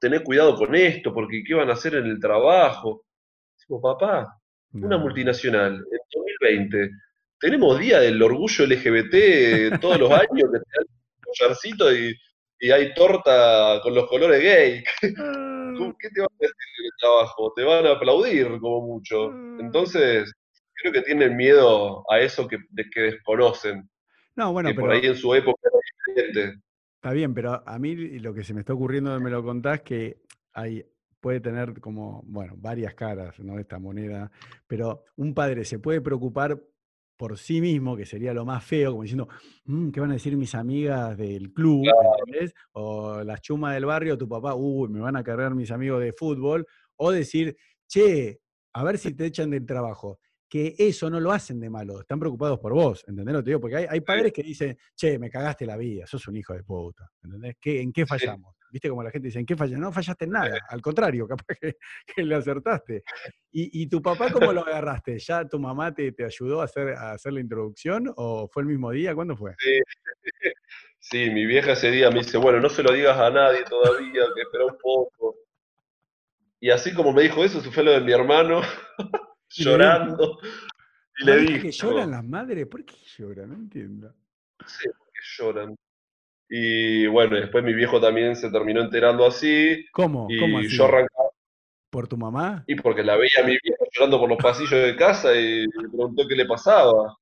tener 0.00 0.22
cuidado 0.22 0.54
con 0.56 0.74
esto, 0.76 1.12
porque 1.12 1.42
¿qué 1.44 1.54
van 1.54 1.70
a 1.70 1.72
hacer 1.74 1.96
en 1.96 2.06
el 2.06 2.20
trabajo? 2.20 3.04
Digo, 3.68 3.80
papá, 3.80 4.38
una 4.86 4.96
multinacional 4.98 5.74
en 5.74 5.98
2020, 6.14 6.90
tenemos 7.40 7.78
día 7.80 7.98
del 8.00 8.22
orgullo 8.22 8.64
LGBT 8.66 9.78
todos 9.80 9.98
los 9.98 10.10
años, 10.12 10.28
que 10.52 10.58
te 10.60 10.64
dan 10.76 10.86
un 10.88 11.01
collarcito 11.38 11.94
y, 11.94 12.14
y 12.60 12.70
hay 12.70 12.94
torta 12.94 13.80
con 13.82 13.94
los 13.94 14.08
colores 14.08 14.40
gay. 14.42 14.84
¿Cómo- 15.76 15.96
¿Qué 15.98 16.08
te 16.10 16.20
van 16.20 16.28
a 16.30 16.38
decir 16.40 16.54
en 16.78 16.84
el 16.84 16.90
trabajo? 17.00 17.52
Te 17.56 17.64
van 17.64 17.86
a 17.86 17.90
aplaudir 17.92 18.46
como 18.60 18.86
mucho. 18.86 19.30
ah. 19.32 19.56
Entonces, 19.60 20.32
creo 20.74 20.92
que 20.92 21.02
tienen 21.02 21.36
miedo 21.36 22.04
a 22.10 22.20
eso 22.20 22.46
que, 22.46 22.58
de 22.70 22.84
que 22.90 23.00
desconocen, 23.02 23.88
No, 24.36 24.52
bueno, 24.52 24.68
que 24.70 24.74
por 24.74 24.90
ahí 24.90 25.00
pero 25.00 25.12
en 25.14 25.18
su 25.18 25.34
época 25.34 25.60
era 25.64 25.78
diferente. 26.26 26.60
Está 26.96 27.12
bien, 27.12 27.34
pero 27.34 27.62
a 27.66 27.78
mí 27.78 27.94
lo 28.20 28.32
que 28.32 28.44
se 28.44 28.54
me 28.54 28.60
está 28.60 28.74
ocurriendo, 28.74 29.18
me 29.20 29.30
lo 29.30 29.42
contás, 29.42 29.80
que 29.82 30.22
hay, 30.52 30.84
puede 31.20 31.40
tener 31.40 31.80
como, 31.80 32.22
bueno, 32.26 32.54
varias 32.56 32.94
caras, 32.94 33.38
¿no? 33.40 33.58
Esta 33.58 33.78
moneda, 33.78 34.30
pero 34.66 35.04
un 35.16 35.34
padre 35.34 35.64
se 35.64 35.78
puede 35.80 36.00
preocupar 36.00 36.60
por 37.22 37.38
sí 37.38 37.60
mismo, 37.60 37.96
que 37.96 38.04
sería 38.04 38.34
lo 38.34 38.44
más 38.44 38.64
feo, 38.64 38.90
como 38.90 39.02
diciendo, 39.04 39.28
"Mm, 39.66 39.90
¿qué 39.92 40.00
van 40.00 40.10
a 40.10 40.14
decir 40.14 40.36
mis 40.36 40.56
amigas 40.56 41.16
del 41.16 41.52
club? 41.52 41.84
O 42.72 43.22
las 43.22 43.40
chumas 43.40 43.74
del 43.74 43.84
barrio, 43.84 44.18
tu 44.18 44.28
papá, 44.28 44.56
uy, 44.56 44.88
me 44.88 44.98
van 44.98 45.14
a 45.14 45.22
cargar 45.22 45.54
mis 45.54 45.70
amigos 45.70 46.00
de 46.02 46.12
fútbol. 46.12 46.66
O 46.96 47.12
decir, 47.12 47.56
che, 47.86 48.40
a 48.72 48.82
ver 48.82 48.98
si 48.98 49.14
te 49.14 49.26
echan 49.26 49.50
del 49.50 49.64
trabajo 49.64 50.18
que 50.52 50.74
eso 50.76 51.08
no 51.08 51.18
lo 51.18 51.32
hacen 51.32 51.58
de 51.58 51.70
malo, 51.70 52.02
están 52.02 52.20
preocupados 52.20 52.58
por 52.58 52.74
vos, 52.74 53.02
¿entendés 53.08 53.36
que 53.36 53.42
te 53.42 53.50
digo? 53.52 53.60
Porque 53.62 53.88
hay, 53.88 54.00
padres 54.02 54.34
que 54.34 54.42
dicen, 54.42 54.76
che, 54.94 55.18
me 55.18 55.30
cagaste 55.30 55.64
la 55.64 55.78
vida, 55.78 56.06
sos 56.06 56.28
un 56.28 56.36
hijo 56.36 56.52
de 56.52 56.62
puta, 56.62 57.10
¿entendés? 57.24 57.56
¿Qué, 57.58 57.80
¿En 57.80 57.90
qué 57.90 58.02
sí, 58.02 58.06
fallamos? 58.06 58.54
¿Viste 58.70 58.90
como 58.90 59.02
la 59.02 59.10
gente 59.10 59.28
dice, 59.28 59.38
¿en 59.38 59.46
qué 59.46 59.56
fallamos? 59.56 59.80
No 59.80 59.92
fallaste 59.92 60.26
en 60.26 60.32
nada, 60.32 60.58
al 60.68 60.82
contrario, 60.82 61.26
capaz 61.26 61.46
que, 61.58 61.76
que 62.06 62.22
le 62.22 62.34
acertaste. 62.34 63.02
¿Y, 63.50 63.82
y 63.82 63.86
tu 63.86 64.02
papá 64.02 64.30
cómo 64.30 64.52
lo 64.52 64.66
agarraste? 64.66 65.18
¿Ya 65.20 65.48
tu 65.48 65.58
mamá 65.58 65.94
te, 65.94 66.12
te 66.12 66.22
ayudó 66.22 66.60
a 66.60 66.64
hacer, 66.64 66.88
a 66.98 67.12
hacer 67.12 67.32
la 67.32 67.40
introducción 67.40 68.12
o 68.14 68.46
fue 68.46 68.64
el 68.64 68.68
mismo 68.68 68.90
día? 68.90 69.14
¿Cuándo 69.14 69.34
fue? 69.34 69.54
Sí, 69.58 69.80
sí, 70.98 71.30
mi 71.30 71.46
vieja 71.46 71.72
ese 71.72 71.90
día 71.90 72.10
me 72.10 72.18
dice, 72.18 72.36
bueno, 72.36 72.60
no 72.60 72.68
se 72.68 72.82
lo 72.82 72.92
digas 72.92 73.16
a 73.16 73.30
nadie 73.30 73.64
todavía, 73.64 74.24
que 74.34 74.42
espera 74.42 74.66
un 74.66 74.76
poco. 74.76 75.34
Y 76.60 76.68
así 76.68 76.92
como 76.92 77.14
me 77.14 77.22
dijo 77.22 77.42
eso, 77.42 77.62
se 77.62 77.70
fue 77.70 77.82
lo 77.84 77.92
de 77.92 78.02
mi 78.02 78.12
hermano, 78.12 78.60
llorando, 79.54 80.38
y 81.18 81.24
le 81.24 81.36
¿viste 81.38 81.60
que 81.60 81.70
lloran 81.72 82.10
las 82.10 82.24
madres? 82.24 82.66
¿Por 82.66 82.84
qué 82.84 82.94
lloran? 83.18 83.50
No 83.50 83.54
entiendo. 83.56 84.08
no 84.60 84.68
sé 84.68 84.88
por 84.90 85.06
qué 85.12 85.20
lloran. 85.38 85.76
Y 86.48 87.06
bueno, 87.06 87.36
después 87.36 87.64
mi 87.64 87.72
viejo 87.72 88.00
también 88.00 88.36
se 88.36 88.50
terminó 88.50 88.82
enterando 88.82 89.26
así, 89.26 89.86
¿Cómo? 89.92 90.28
¿Cómo 90.38 90.60
yo 90.60 90.66
así? 90.66 90.82
arrancaba, 90.82 91.30
¿Por 91.90 92.08
tu 92.08 92.16
mamá? 92.16 92.64
y 92.66 92.74
porque 92.74 93.02
la 93.02 93.16
veía 93.16 93.40
a 93.42 93.46
mi 93.46 93.56
viejo 93.62 93.84
llorando 93.92 94.18
por 94.18 94.28
los 94.28 94.38
pasillos 94.38 94.70
de 94.82 94.96
casa 94.96 95.34
y 95.34 95.66
me 95.68 95.88
preguntó 95.88 96.26
qué 96.28 96.34
le 96.36 96.46
pasaba. 96.46 97.16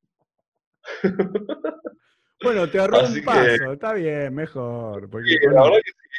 Bueno, 2.43 2.69
te 2.71 2.79
ahorró 2.79 3.01
un 3.01 3.05
Así 3.05 3.21
que, 3.21 3.27
paso, 3.27 3.73
está 3.73 3.93
bien, 3.93 4.35
mejor, 4.35 5.11
sí, 5.25 5.37
la 5.43 5.63
verdad 5.63 5.79
que 5.85 5.91
sí, 5.93 6.10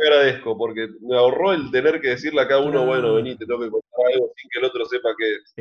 te 0.00 0.08
agradezco, 0.08 0.56
porque 0.58 0.88
me 1.00 1.16
ahorró 1.16 1.52
el 1.52 1.70
tener 1.70 2.00
que 2.00 2.08
decirle 2.10 2.42
a 2.42 2.48
cada 2.48 2.62
uno, 2.62 2.86
bueno, 2.86 3.14
vení, 3.14 3.36
Claro, 3.36 3.38
te 3.38 3.46
tengo 3.46 3.60
que 3.60 3.70
contar 3.70 4.12
algo 4.14 4.32
sin 4.36 4.50
que 4.50 4.58
el 4.60 4.64
otro 4.66 4.84
sepa 4.86 5.10
qué 5.18 5.34
es. 5.36 5.58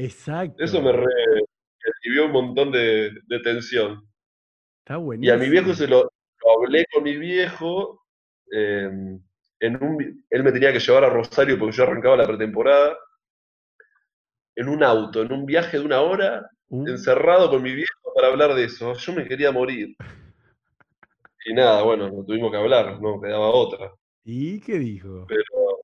Eso 0.58 0.82
exacto. 0.82 0.92
re, 0.94 1.06
me 1.06 1.92
alivió 2.04 2.26
un 2.26 2.32
montón 2.32 2.72
de, 2.72 3.12
de 3.28 3.40
tensión. 3.42 4.04
Está 4.80 4.98
Y 5.20 5.30
a 5.30 5.38
mi 5.38 5.50
viejo 5.50 5.74
buenísimo. 5.74 5.74
se 5.74 5.88
lo, 5.88 6.04
lo 6.04 6.52
hablé 6.58 6.86
con 6.92 7.04
mi 7.04 7.18
viejo, 7.18 8.04
eh, 8.52 8.90
en 9.62 9.84
un, 9.84 10.26
él 10.30 10.44
me 10.44 10.52
tenía 10.52 10.74
que 10.74 10.80
llevar 10.80 11.04
a 11.06 11.10
Rosario 11.10 11.60
porque 11.60 11.76
yo 11.78 11.84
arrancaba 11.84 12.18
la 12.18 12.28
pretemporada, 12.28 12.98
en 14.56 14.70
un 14.70 14.84
auto, 14.84 15.22
en 15.22 15.32
un 15.32 15.46
viaje 15.46 15.80
de 15.80 15.86
una 15.86 16.02
hora, 16.02 16.50
Uh, 16.72 16.88
encerrado 16.88 17.50
con 17.50 17.64
mi 17.64 17.74
viejo 17.74 18.14
para 18.14 18.28
hablar 18.28 18.54
de 18.54 18.66
eso. 18.66 18.94
Yo 18.94 19.14
me 19.14 19.28
quería 19.28 19.52
morir. 19.52 19.96
Y 21.46 21.54
nada, 21.54 21.84
bueno, 21.84 22.10
no 22.10 22.24
tuvimos 22.26 22.52
que 22.52 22.58
hablar, 22.58 23.02
no 23.02 23.20
quedaba 23.22 23.50
otra. 23.50 23.92
¿Y 24.24 24.62
qué 24.62 24.80
dijo? 24.80 25.28
Pero, 25.28 25.82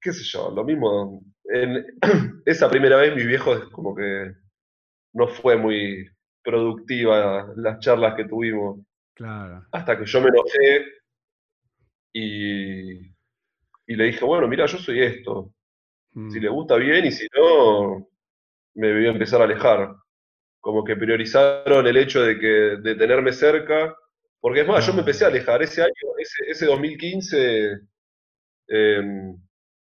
qué 0.00 0.12
sé 0.12 0.22
yo, 0.24 0.50
lo 0.50 0.64
mismo. 0.64 1.22
En 1.44 1.84
esa 2.46 2.68
primera 2.70 2.96
vez 2.96 3.14
mi 3.14 3.24
viejo 3.26 3.54
es 3.54 3.64
como 3.70 3.94
que 3.94 4.32
no 5.14 5.28
fue 5.28 5.56
muy 5.58 6.08
productiva 6.44 7.48
las 7.56 7.80
charlas 7.80 8.16
que 8.16 8.26
tuvimos. 8.26 8.80
Claro. 9.14 9.66
Hasta 9.72 9.98
que 9.98 10.06
yo 10.06 10.20
me 10.22 10.28
enojé 10.30 10.86
y, 12.12 13.00
y 13.86 13.96
le 13.96 14.04
dije, 14.04 14.24
bueno, 14.24 14.48
mira, 14.48 14.66
yo 14.66 14.78
soy 14.78 15.02
esto. 15.02 15.52
Si 16.26 16.40
le 16.40 16.48
Mm, 16.48 16.50
gusta 16.50 16.76
bien 16.76 17.06
y 17.06 17.12
si 17.12 17.26
no, 17.36 18.08
me 18.74 18.92
voy 18.94 19.06
a 19.06 19.10
empezar 19.10 19.40
a 19.42 19.44
alejar. 19.44 19.94
Como 20.60 20.84
que 20.84 20.96
priorizaron 20.96 21.86
el 21.86 21.96
hecho 21.98 22.22
de, 22.22 22.38
que, 22.38 22.48
de 22.82 22.96
tenerme 22.96 23.32
cerca. 23.32 23.96
Porque 24.40 24.60
es 24.62 24.68
más, 24.68 24.86
yo 24.86 24.92
me 24.94 25.00
empecé 25.00 25.24
a 25.24 25.28
alejar. 25.28 25.62
Ese 25.62 25.82
año, 25.82 25.92
ese, 26.18 26.44
ese 26.50 26.66
2015, 26.66 27.72
eh, 28.68 29.02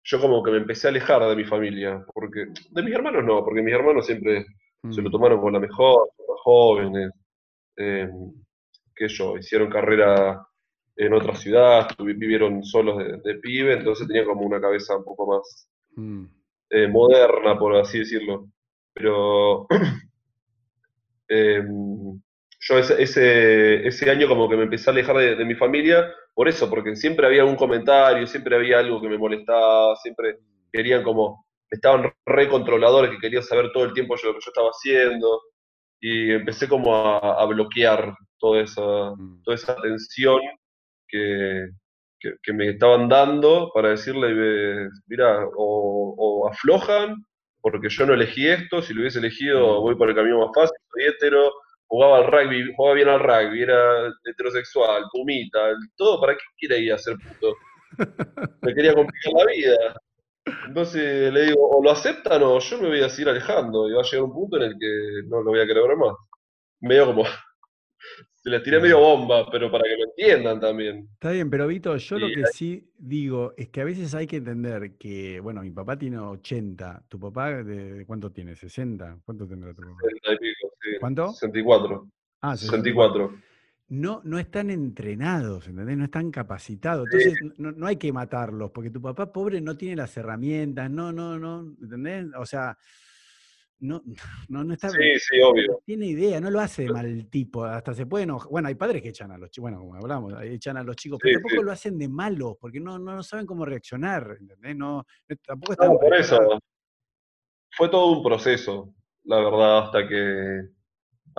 yo 0.04 0.20
como 0.20 0.42
que 0.42 0.50
me 0.52 0.58
empecé 0.58 0.88
a 0.88 0.90
alejar 0.90 1.22
de 1.28 1.36
mi 1.36 1.44
familia. 1.44 2.04
Porque, 2.14 2.46
de 2.70 2.82
mis 2.82 2.94
hermanos 2.94 3.24
no, 3.24 3.44
porque 3.44 3.62
mis 3.62 3.74
hermanos 3.74 4.06
siempre 4.06 4.46
se 4.88 5.02
lo 5.02 5.10
Mm, 5.10 5.12
tomaron 5.12 5.40
con 5.40 5.52
la 5.52 5.60
mejor, 5.60 6.08
más 6.28 6.40
jóvenes. 6.42 7.10
eh, 7.78 8.08
que 8.94 9.08
yo, 9.08 9.36
hicieron 9.38 9.70
carrera 9.70 10.46
en 10.96 11.12
otra 11.14 11.34
ciudad, 11.36 11.88
vivieron 11.98 12.64
solos 12.64 12.98
de, 12.98 13.18
de 13.22 13.38
pibe, 13.40 13.74
entonces 13.74 14.06
tenía 14.08 14.24
como 14.24 14.42
una 14.42 14.60
cabeza 14.60 14.96
un 14.96 15.04
poco 15.04 15.26
más 15.26 15.68
mm, 15.96 16.24
eh, 16.70 16.88
moderna, 16.88 17.58
por 17.58 17.76
así 17.76 18.00
decirlo. 18.00 18.48
Pero 18.94 19.66
eh, 21.28 21.62
yo 22.68 22.78
ese, 22.78 23.02
ese, 23.02 23.86
ese 23.86 24.10
año 24.10 24.28
como 24.28 24.48
que 24.48 24.56
me 24.56 24.64
empecé 24.64 24.90
a 24.90 24.92
alejar 24.92 25.16
de, 25.16 25.36
de 25.36 25.44
mi 25.44 25.54
familia 25.54 26.12
por 26.34 26.48
eso, 26.48 26.68
porque 26.70 26.94
siempre 26.96 27.26
había 27.26 27.44
un 27.44 27.56
comentario, 27.56 28.26
siempre 28.26 28.56
había 28.56 28.78
algo 28.78 29.00
que 29.00 29.08
me 29.08 29.18
molestaba, 29.18 29.96
siempre 29.96 30.38
querían 30.72 31.02
como, 31.02 31.46
estaban 31.70 32.12
re 32.26 32.48
controladores 32.48 33.10
que 33.10 33.18
querían 33.18 33.42
saber 33.42 33.70
todo 33.72 33.84
el 33.84 33.92
tiempo 33.92 34.16
yo, 34.16 34.28
lo 34.28 34.34
que 34.34 34.44
yo 34.44 34.50
estaba 34.50 34.68
haciendo 34.68 35.40
y 36.00 36.32
empecé 36.32 36.68
como 36.68 36.94
a, 36.94 37.42
a 37.42 37.44
bloquear 37.46 38.14
toda 38.38 38.62
esa, 38.62 39.12
mm, 39.16 39.42
toda 39.42 39.54
esa 39.54 39.76
tensión 39.76 40.40
que, 41.08 41.68
que, 42.20 42.34
que 42.42 42.52
me 42.52 42.70
estaban 42.70 43.08
dando 43.08 43.70
para 43.74 43.90
decirle, 43.90 44.88
mira, 45.06 45.44
o, 45.56 46.14
o 46.16 46.48
aflojan, 46.48 47.24
porque 47.60 47.88
yo 47.88 48.06
no 48.06 48.14
elegí 48.14 48.46
esto, 48.46 48.82
si 48.82 48.94
lo 48.94 49.00
hubiese 49.00 49.18
elegido 49.18 49.80
mm. 49.80 49.82
voy 49.82 49.96
por 49.96 50.08
el 50.08 50.16
camino 50.16 50.38
más 50.46 50.54
fácil, 50.54 50.76
soy 50.92 51.04
hetero, 51.04 51.50
jugaba 51.88 52.18
al 52.18 52.26
rugby, 52.26 52.72
jugaba 52.76 52.94
bien 52.94 53.08
al 53.08 53.20
rugby, 53.20 53.62
era 53.62 54.08
heterosexual, 54.24 55.04
pumita, 55.10 55.58
todo, 55.96 56.20
¿para 56.20 56.34
qué 56.34 56.44
quiere 56.58 56.78
ir 56.80 56.92
a 56.92 56.98
ser 56.98 57.16
puto? 57.16 57.56
Me 58.62 58.74
quería 58.74 58.94
complicar 58.94 59.32
la 59.32 59.44
vida. 59.46 60.00
Entonces 60.66 61.32
le 61.32 61.46
digo, 61.46 61.68
o 61.68 61.82
lo 61.82 61.90
aceptan 61.90 62.42
o 62.42 62.58
yo 62.58 62.78
me 62.78 62.88
voy 62.88 63.00
a 63.02 63.08
seguir 63.08 63.30
alejando 63.30 63.88
y 63.88 63.92
va 63.92 64.00
a 64.00 64.04
llegar 64.04 64.24
un 64.24 64.32
punto 64.32 64.56
en 64.56 64.62
el 64.64 64.78
que 64.78 65.28
no 65.28 65.42
lo 65.42 65.50
voy 65.50 65.60
a 65.60 65.66
querer 65.66 65.82
ver 65.88 65.96
más. 65.96 66.14
Medio 66.80 67.06
como, 67.06 67.24
se 68.34 68.50
les 68.50 68.62
tiré 68.62 68.80
medio 68.80 69.00
bomba, 69.00 69.50
pero 69.50 69.70
para 69.70 69.84
que 69.84 69.96
lo 69.96 70.04
entiendan 70.04 70.60
también. 70.60 71.08
Está 71.14 71.32
bien, 71.32 71.50
pero 71.50 71.66
Vito, 71.66 71.96
yo 71.96 72.18
lo 72.18 72.28
que 72.28 72.44
sí 72.52 72.90
digo 72.96 73.54
es 73.56 73.68
que 73.68 73.80
a 73.80 73.84
veces 73.84 74.14
hay 74.14 74.26
que 74.26 74.36
entender 74.36 74.96
que, 74.96 75.40
bueno, 75.40 75.62
mi 75.62 75.70
papá 75.70 75.98
tiene 75.98 76.18
80, 76.18 77.04
¿tu 77.08 77.18
papá 77.18 77.62
de, 77.62 77.94
de 77.94 78.06
cuánto 78.06 78.30
tiene? 78.30 78.52
¿60? 78.52 79.22
¿Cuánto 79.24 79.46
tendrá 79.46 79.74
tu 79.74 79.82
papá? 79.82 79.96
60 80.02 80.32
y 80.32 80.38
pico, 80.38 80.67
sí, 80.92 80.96
¿Cuánto? 81.00 81.32
64. 81.32 82.08
Ah, 82.40 82.56
64. 82.56 83.28
64. 83.28 83.48
No, 83.90 84.20
no 84.24 84.38
están 84.38 84.68
entrenados, 84.70 85.66
¿entendés? 85.66 85.96
No 85.96 86.04
están 86.04 86.30
capacitados. 86.30 87.08
Sí, 87.10 87.16
Entonces, 87.30 87.58
no, 87.58 87.72
no 87.72 87.86
hay 87.86 87.96
que 87.96 88.12
matarlos, 88.12 88.70
porque 88.70 88.90
tu 88.90 89.00
papá 89.00 89.32
pobre 89.32 89.60
no 89.62 89.76
tiene 89.78 89.96
las 89.96 90.14
herramientas, 90.16 90.90
no, 90.90 91.10
no, 91.10 91.38
no, 91.38 91.74
¿entendés? 91.80 92.26
O 92.38 92.44
sea, 92.44 92.76
no, 93.80 94.02
no, 94.48 94.64
no 94.64 94.74
está. 94.74 94.90
Sí, 94.90 94.98
sí, 95.18 95.40
obvio. 95.40 95.80
tiene 95.86 96.06
idea, 96.06 96.40
no 96.40 96.50
lo 96.50 96.60
hace 96.60 96.82
de 96.82 96.90
mal 96.92 97.28
tipo. 97.30 97.64
Hasta 97.64 97.94
se 97.94 98.04
puede 98.06 98.24
enojar. 98.24 98.50
Bueno, 98.50 98.68
hay 98.68 98.74
padres 98.74 99.00
que 99.00 99.10
echan 99.10 99.30
a 99.30 99.38
los 99.38 99.50
chicos, 99.50 99.70
bueno, 99.70 99.78
como 99.78 99.94
hablamos, 99.94 100.34
echan 100.42 100.76
a 100.76 100.82
los 100.82 100.96
chicos, 100.96 101.18
pero 101.22 101.34
tampoco 101.34 101.60
sí. 101.60 101.62
lo 101.64 101.72
hacen 101.72 101.96
de 101.96 102.08
malo, 102.08 102.58
porque 102.60 102.80
no, 102.80 102.98
no 102.98 103.22
saben 103.22 103.46
cómo 103.46 103.64
reaccionar, 103.64 104.36
¿entendés? 104.40 104.76
No, 104.76 105.06
no- 105.28 105.36
tampoco 105.46 105.72
están 105.72 105.92
No, 105.92 105.98
por 105.98 106.14
eso. 106.14 106.58
Fue 107.70 107.88
todo 107.88 108.18
un 108.18 108.22
proceso, 108.24 108.92
la 109.24 109.36
verdad, 109.36 109.78
hasta 109.84 110.08
que, 110.08 110.68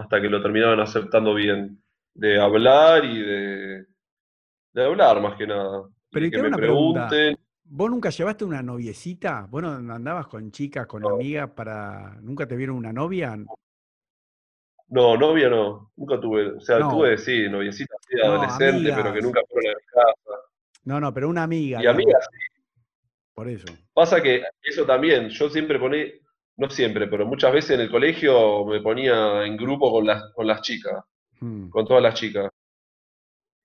hasta 0.01 0.21
que 0.21 0.29
lo 0.29 0.41
terminaban 0.41 0.79
aceptando 0.79 1.33
bien. 1.33 1.81
De 2.13 2.39
hablar 2.39 3.05
y 3.05 3.19
de, 3.21 3.85
de 4.73 4.85
hablar 4.85 5.21
más 5.21 5.37
que 5.37 5.47
nada. 5.47 5.83
Pero 6.11 6.25
y 6.25 6.31
que 6.31 6.41
me 6.41 6.47
una 6.47 6.57
pregunta. 6.57 7.07
pregunten. 7.09 7.37
¿Vos 7.71 7.89
nunca 7.91 8.09
llevaste 8.09 8.45
una 8.45 8.63
noviecita? 8.63 9.45
¿Vos 9.49 9.61
no 9.61 9.93
andabas 9.93 10.27
con 10.27 10.51
chicas, 10.51 10.87
con 10.87 11.05
amigas 11.05 11.49
para. 11.51 12.17
¿Nunca 12.21 12.47
te 12.47 12.55
vieron 12.55 12.75
una 12.77 12.91
novia? 12.91 13.37
No, 14.87 15.15
novia 15.17 15.49
no, 15.49 15.91
nunca 15.95 16.19
tuve. 16.19 16.53
O 16.53 16.59
sea, 16.61 16.79
No. 16.79 16.89
tuve, 16.89 17.17
sí, 17.17 17.47
noviecita 17.47 17.93
No, 18.23 18.23
adolescente, 18.23 18.91
pero 18.95 19.13
que 19.13 19.21
nunca 19.21 19.41
fueron 19.47 19.71
a 19.71 19.75
mi 19.77 19.85
casa. 19.85 20.41
No, 20.85 20.99
no, 20.99 21.13
pero 21.13 21.29
una 21.29 21.43
amiga. 21.43 21.81
Y 21.83 21.85
amigas, 21.85 22.27
Por 23.35 23.47
eso. 23.47 23.67
Pasa 23.93 24.21
que 24.21 24.43
eso 24.63 24.85
también, 24.85 25.29
yo 25.29 25.49
siempre 25.49 25.77
poní, 25.77 26.11
no 26.59 26.69
siempre, 26.69 27.07
pero 27.07 27.25
muchas 27.25 27.53
veces 27.53 27.71
en 27.71 27.81
el 27.81 27.91
colegio 27.91 28.65
me 28.65 28.81
ponía 28.81 29.45
en 29.45 29.57
grupo 29.57 29.91
con 29.91 30.05
las, 30.05 30.31
con 30.33 30.47
las 30.47 30.61
chicas, 30.61 31.03
Mm. 31.41 31.69
con 31.69 31.85
todas 31.87 32.03
las 32.03 32.15
chicas. 32.15 32.51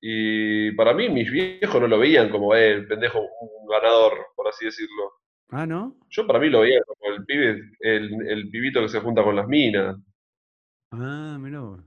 Y 0.00 0.70
para 0.72 0.92
mí 0.92 1.08
mis 1.08 1.30
viejos 1.30 1.80
no 1.80 1.88
lo 1.88 1.98
veían 1.98 2.28
como 2.28 2.54
eh, 2.54 2.72
el 2.72 2.86
pendejo, 2.86 3.20
un 3.20 3.66
ganador, 3.68 4.12
por 4.36 4.46
así 4.48 4.66
decirlo. 4.66 5.12
Ah, 5.48 5.66
¿no? 5.66 5.96
Yo 6.10 6.26
para 6.26 6.38
mí 6.38 6.48
lo 6.50 6.60
veía 6.60 6.80
como 6.86 7.14
el 7.14 7.24
pibe, 7.24 7.70
el, 7.80 8.28
el 8.28 8.50
pibito 8.50 8.80
que 8.82 8.88
se 8.88 9.00
junta 9.00 9.22
con 9.24 9.36
las 9.36 9.48
minas. 9.48 9.96
Ah, 10.90 11.38
vos. 11.40 11.80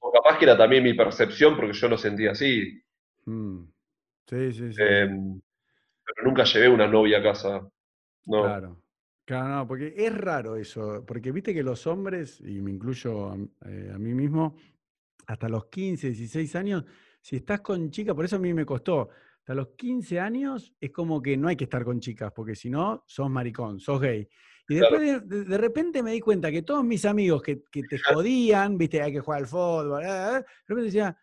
O 0.00 0.12
capaz 0.12 0.38
que 0.38 0.44
era 0.44 0.56
también 0.56 0.82
mi 0.84 0.94
percepción 0.94 1.56
porque 1.56 1.72
yo 1.72 1.88
lo 1.88 1.98
sentía 1.98 2.32
así. 2.32 2.80
Mm. 3.26 3.64
Sí, 4.28 4.52
sí, 4.52 4.58
sí. 4.68 4.72
sí. 4.74 4.82
Eh, 4.82 5.08
pero 5.08 6.26
nunca 6.28 6.44
llevé 6.44 6.68
una 6.68 6.86
novia 6.86 7.18
a 7.18 7.22
casa. 7.22 7.68
No. 8.26 8.42
Claro. 8.42 8.82
Claro, 9.30 9.48
no, 9.48 9.64
porque 9.68 9.94
es 9.96 10.12
raro 10.12 10.56
eso, 10.56 11.04
porque 11.06 11.30
viste 11.30 11.54
que 11.54 11.62
los 11.62 11.86
hombres, 11.86 12.40
y 12.40 12.60
me 12.60 12.72
incluyo 12.72 13.30
a, 13.30 13.36
eh, 13.64 13.92
a 13.94 13.96
mí 13.96 14.12
mismo, 14.12 14.56
hasta 15.24 15.48
los 15.48 15.66
15, 15.66 16.08
16 16.08 16.56
años, 16.56 16.84
si 17.20 17.36
estás 17.36 17.60
con 17.60 17.92
chicas, 17.92 18.16
por 18.16 18.24
eso 18.24 18.34
a 18.34 18.38
mí 18.40 18.52
me 18.52 18.66
costó, 18.66 19.08
hasta 19.38 19.54
los 19.54 19.68
15 19.76 20.18
años 20.18 20.74
es 20.80 20.90
como 20.90 21.22
que 21.22 21.36
no 21.36 21.46
hay 21.46 21.54
que 21.54 21.62
estar 21.62 21.84
con 21.84 22.00
chicas, 22.00 22.32
porque 22.34 22.56
si 22.56 22.70
no, 22.70 23.04
sos 23.06 23.30
maricón, 23.30 23.78
sos 23.78 24.00
gay. 24.00 24.28
Y 24.68 24.78
Claro. 24.78 24.98
después 24.98 25.48
de, 25.48 25.58
repente 25.58 26.02
me 26.02 26.10
di 26.10 26.18
cuenta 26.18 26.50
que 26.50 26.62
todos 26.62 26.82
mis 26.82 27.04
amigos 27.04 27.40
que, 27.40 27.62
que 27.70 27.84
te 27.84 28.00
jodían, 28.00 28.76
viste, 28.76 29.00
hay 29.00 29.12
que 29.12 29.20
jugar 29.20 29.42
al 29.42 29.46
fútbol, 29.46 30.02
de 30.02 30.44
repente 30.66 30.86
decía, 30.86 31.16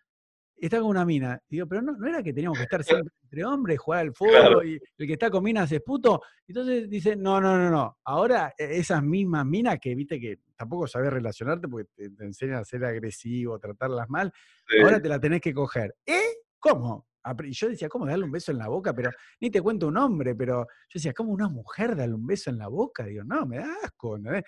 está 0.65 0.79
con 0.79 0.89
una 0.89 1.05
mina. 1.05 1.39
Digo, 1.49 1.67
pero 1.67 1.81
no, 1.81 1.93
no 1.97 2.07
era 2.07 2.23
que 2.23 2.33
teníamos 2.33 2.57
que 2.57 2.63
estar 2.63 2.83
siempre 3.07 3.13
entre 3.23 3.45
hombres, 3.45 3.77
jugar 3.79 3.99
al 4.01 4.13
fútbol, 4.13 4.31
Claro. 4.31 4.63
y 4.63 4.79
el 4.97 5.07
que 5.07 5.13
está 5.13 5.29
con 5.29 5.43
minas 5.43 5.71
es 5.71 5.81
puto. 5.81 6.21
Entonces 6.47 6.89
dice, 6.89 7.15
no, 7.15 7.39
no, 7.41 7.57
no, 7.57 7.69
no. 7.69 7.97
Ahora 8.05 8.53
e- 8.57 8.77
esas 8.77 9.03
mismas 9.03 9.45
minas 9.45 9.77
que 9.79 9.93
viste 9.95 10.19
que 10.19 10.39
tampoco 10.55 10.87
sabés 10.87 11.11
relacionarte 11.11 11.67
porque 11.67 11.89
te, 11.95 12.09
te 12.09 12.23
enseñan 12.23 12.57
a 12.59 12.63
ser 12.65 12.83
agresivo, 12.85 13.59
tratarlas 13.59 14.09
mal, 14.09 14.31
Sí. 14.67 14.81
ahora 14.81 15.01
te 15.01 15.09
la 15.09 15.19
tenés 15.19 15.41
que 15.41 15.53
coger. 15.53 15.95
¿Eh? 16.05 16.21
¿Cómo? 16.59 17.07
Apri- 17.23 17.51
Yo 17.51 17.67
decía, 17.67 17.89
¿cómo 17.89 18.05
darle 18.05 18.23
un 18.23 18.31
beso 18.31 18.51
en 18.53 18.57
la 18.57 18.69
boca? 18.69 18.93
Pero 18.93 19.11
ni 19.41 19.49
te 19.51 19.61
cuento 19.61 19.87
un 19.87 19.97
hombre, 19.97 20.33
pero 20.33 20.61
yo 20.65 20.93
decía, 20.93 21.13
¿cómo 21.13 21.31
una 21.33 21.49
mujer 21.49 21.95
darle 21.95 22.15
un 22.15 22.25
beso 22.25 22.49
en 22.49 22.57
la 22.57 22.67
boca? 22.69 23.03
Digo, 23.03 23.23
no, 23.25 23.45
me 23.45 23.57
da 23.57 23.67
asco. 23.83 24.15
¿entendés? 24.15 24.43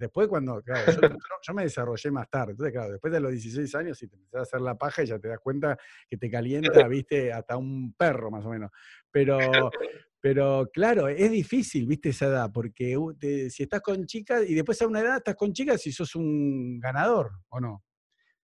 Después 0.00 0.28
cuando, 0.28 0.62
claro, 0.62 0.86
yo, 1.46 1.54
me 1.54 1.64
desarrollé 1.64 2.10
más 2.10 2.28
tarde, 2.30 2.52
entonces 2.52 2.72
claro, 2.72 2.92
después 2.92 3.12
de 3.12 3.20
los 3.20 3.30
16 3.32 3.74
años 3.74 3.98
si 3.98 4.08
te 4.08 4.16
empezás 4.16 4.38
a 4.38 4.42
hacer 4.42 4.60
la 4.62 4.76
paja 4.78 5.02
y 5.02 5.06
ya 5.06 5.18
te 5.18 5.28
das 5.28 5.38
cuenta 5.40 5.76
que 6.08 6.16
te 6.16 6.30
calienta, 6.30 6.62
viste, 6.88 7.30
hasta 7.32 7.58
un 7.58 7.92
perro 7.92 8.30
más 8.30 8.44
o 8.46 8.48
menos. 8.48 8.70
Pero, 9.10 9.70
pero 10.20 10.70
claro, 10.72 11.06
es 11.08 11.30
difícil, 11.30 11.86
viste, 11.86 12.08
esa 12.08 12.26
edad, 12.28 12.50
porque 12.52 12.96
te- 13.18 13.50
si 13.50 13.64
estás 13.64 13.82
con 13.82 14.06
chicas 14.06 14.48
y 14.48 14.54
después 14.54 14.80
a 14.80 14.86
una 14.86 15.00
edad 15.00 15.18
estás 15.18 15.36
con 15.36 15.52
chicas 15.52 15.86
y 15.86 15.92
sos 15.92 16.14
un 16.16 16.80
ganador, 16.80 17.32
¿o 17.50 17.60
no? 17.60 17.84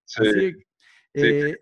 Sí. 0.04 0.20
Así 0.20 0.52
sí. 0.52 0.56
eh, 1.14 1.56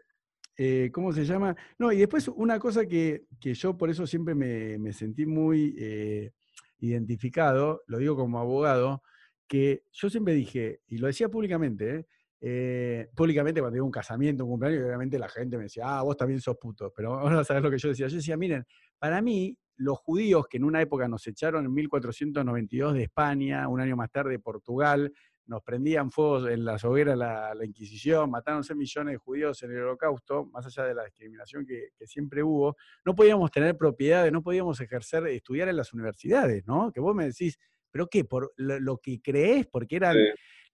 eh, 0.57 0.91
¿cómo 0.93 1.13
se 1.13 1.25
llama? 1.25 1.57
No, 1.79 1.93
y 1.93 1.99
después 1.99 2.27
una 2.29 2.59
cosa 2.59 2.87
que, 2.87 3.27
que 3.41 3.55
yo 3.55 3.77
por 3.77 3.91
eso 3.91 4.07
siempre 4.09 4.35
me, 4.35 4.77
me 4.79 4.93
sentí 4.93 5.25
muy 5.25 5.75
eh, 5.79 6.33
identificado, 6.79 7.83
lo 7.87 7.99
digo 7.99 8.17
como 8.17 8.39
abogado, 8.41 9.03
que 9.47 9.85
yo 9.93 10.11
siempre 10.11 10.35
dije, 10.35 10.81
y 10.87 10.99
lo 10.99 11.07
decía 11.07 11.29
públicamente, 11.29 11.97
¿eh? 11.97 12.07
Eh, 12.47 13.09
públicamente 13.15 13.61
cuando 13.61 13.79
iba 13.79 13.85
a 13.85 13.87
un 13.87 13.91
casamiento, 13.91 14.45
un 14.45 14.51
cumpleaños, 14.51 14.85
obviamente 14.85 15.19
la 15.19 15.31
gente 15.31 15.57
me 15.57 15.63
decía, 15.63 15.85
ah, 15.87 16.03
vos 16.03 16.15
también 16.15 16.43
sos 16.43 16.59
puto, 16.59 16.93
pero 16.95 17.15
ahora 17.19 17.43
sabés 17.43 17.63
lo 17.63 17.71
que 17.71 17.79
yo 17.79 17.89
decía. 17.89 18.07
Yo 18.07 18.17
decía, 18.17 18.37
miren, 18.37 18.67
para 18.99 19.23
mí, 19.23 19.57
los 19.77 19.99
judíos 19.99 20.47
que 20.47 20.59
en 20.59 20.65
una 20.65 20.83
época 20.83 21.09
nos 21.09 21.27
echaron 21.27 21.65
en 21.65 21.73
1492 21.73 22.95
de 22.95 23.05
España, 23.05 23.67
un 23.67 23.81
año 23.81 23.97
más 23.97 24.11
tarde 24.11 24.33
de 24.33 24.39
Portugal, 24.41 25.11
nos 25.47 25.63
prendían 25.63 26.11
fuegos 26.11 26.49
en 26.51 26.65
las 26.65 26.85
hogueras 26.85 27.17
la, 27.17 27.55
la 27.55 27.65
Inquisición, 27.65 28.31
mataron 28.31 28.63
6 28.63 28.77
millones 28.77 29.13
de 29.13 29.19
judíos 29.19 29.63
en 29.63 29.71
el 29.73 29.83
Holocausto, 29.83 30.45
más 30.47 30.67
allá 30.67 30.85
de 30.85 30.95
la 30.95 31.05
discriminación 31.05 31.67
que, 31.67 31.89
que 31.97 32.07
siempre 32.07 32.43
hubo, 32.43 32.77
no 33.05 33.15
podíamos 33.15 33.51
tener 33.51 33.77
propiedades, 33.77 34.33
no 34.33 34.43
podíamos 34.43 34.81
ejercer, 34.81 35.27
estudiar 35.29 35.69
en 35.69 35.77
las 35.77 35.93
universidades, 35.93 36.67
¿no? 36.67 36.93
Que 36.93 37.01
vos 37.01 37.15
me 37.15 37.27
decís, 37.27 37.59
¿pero 37.95 38.09
qué? 38.09 38.25
¿Por 38.25 38.53
lo, 38.57 38.81
lo 38.81 38.99
que 38.99 39.23
creés? 39.23 39.69
Porque 39.69 39.95
eran, 39.95 40.17
Sí. 40.17 40.21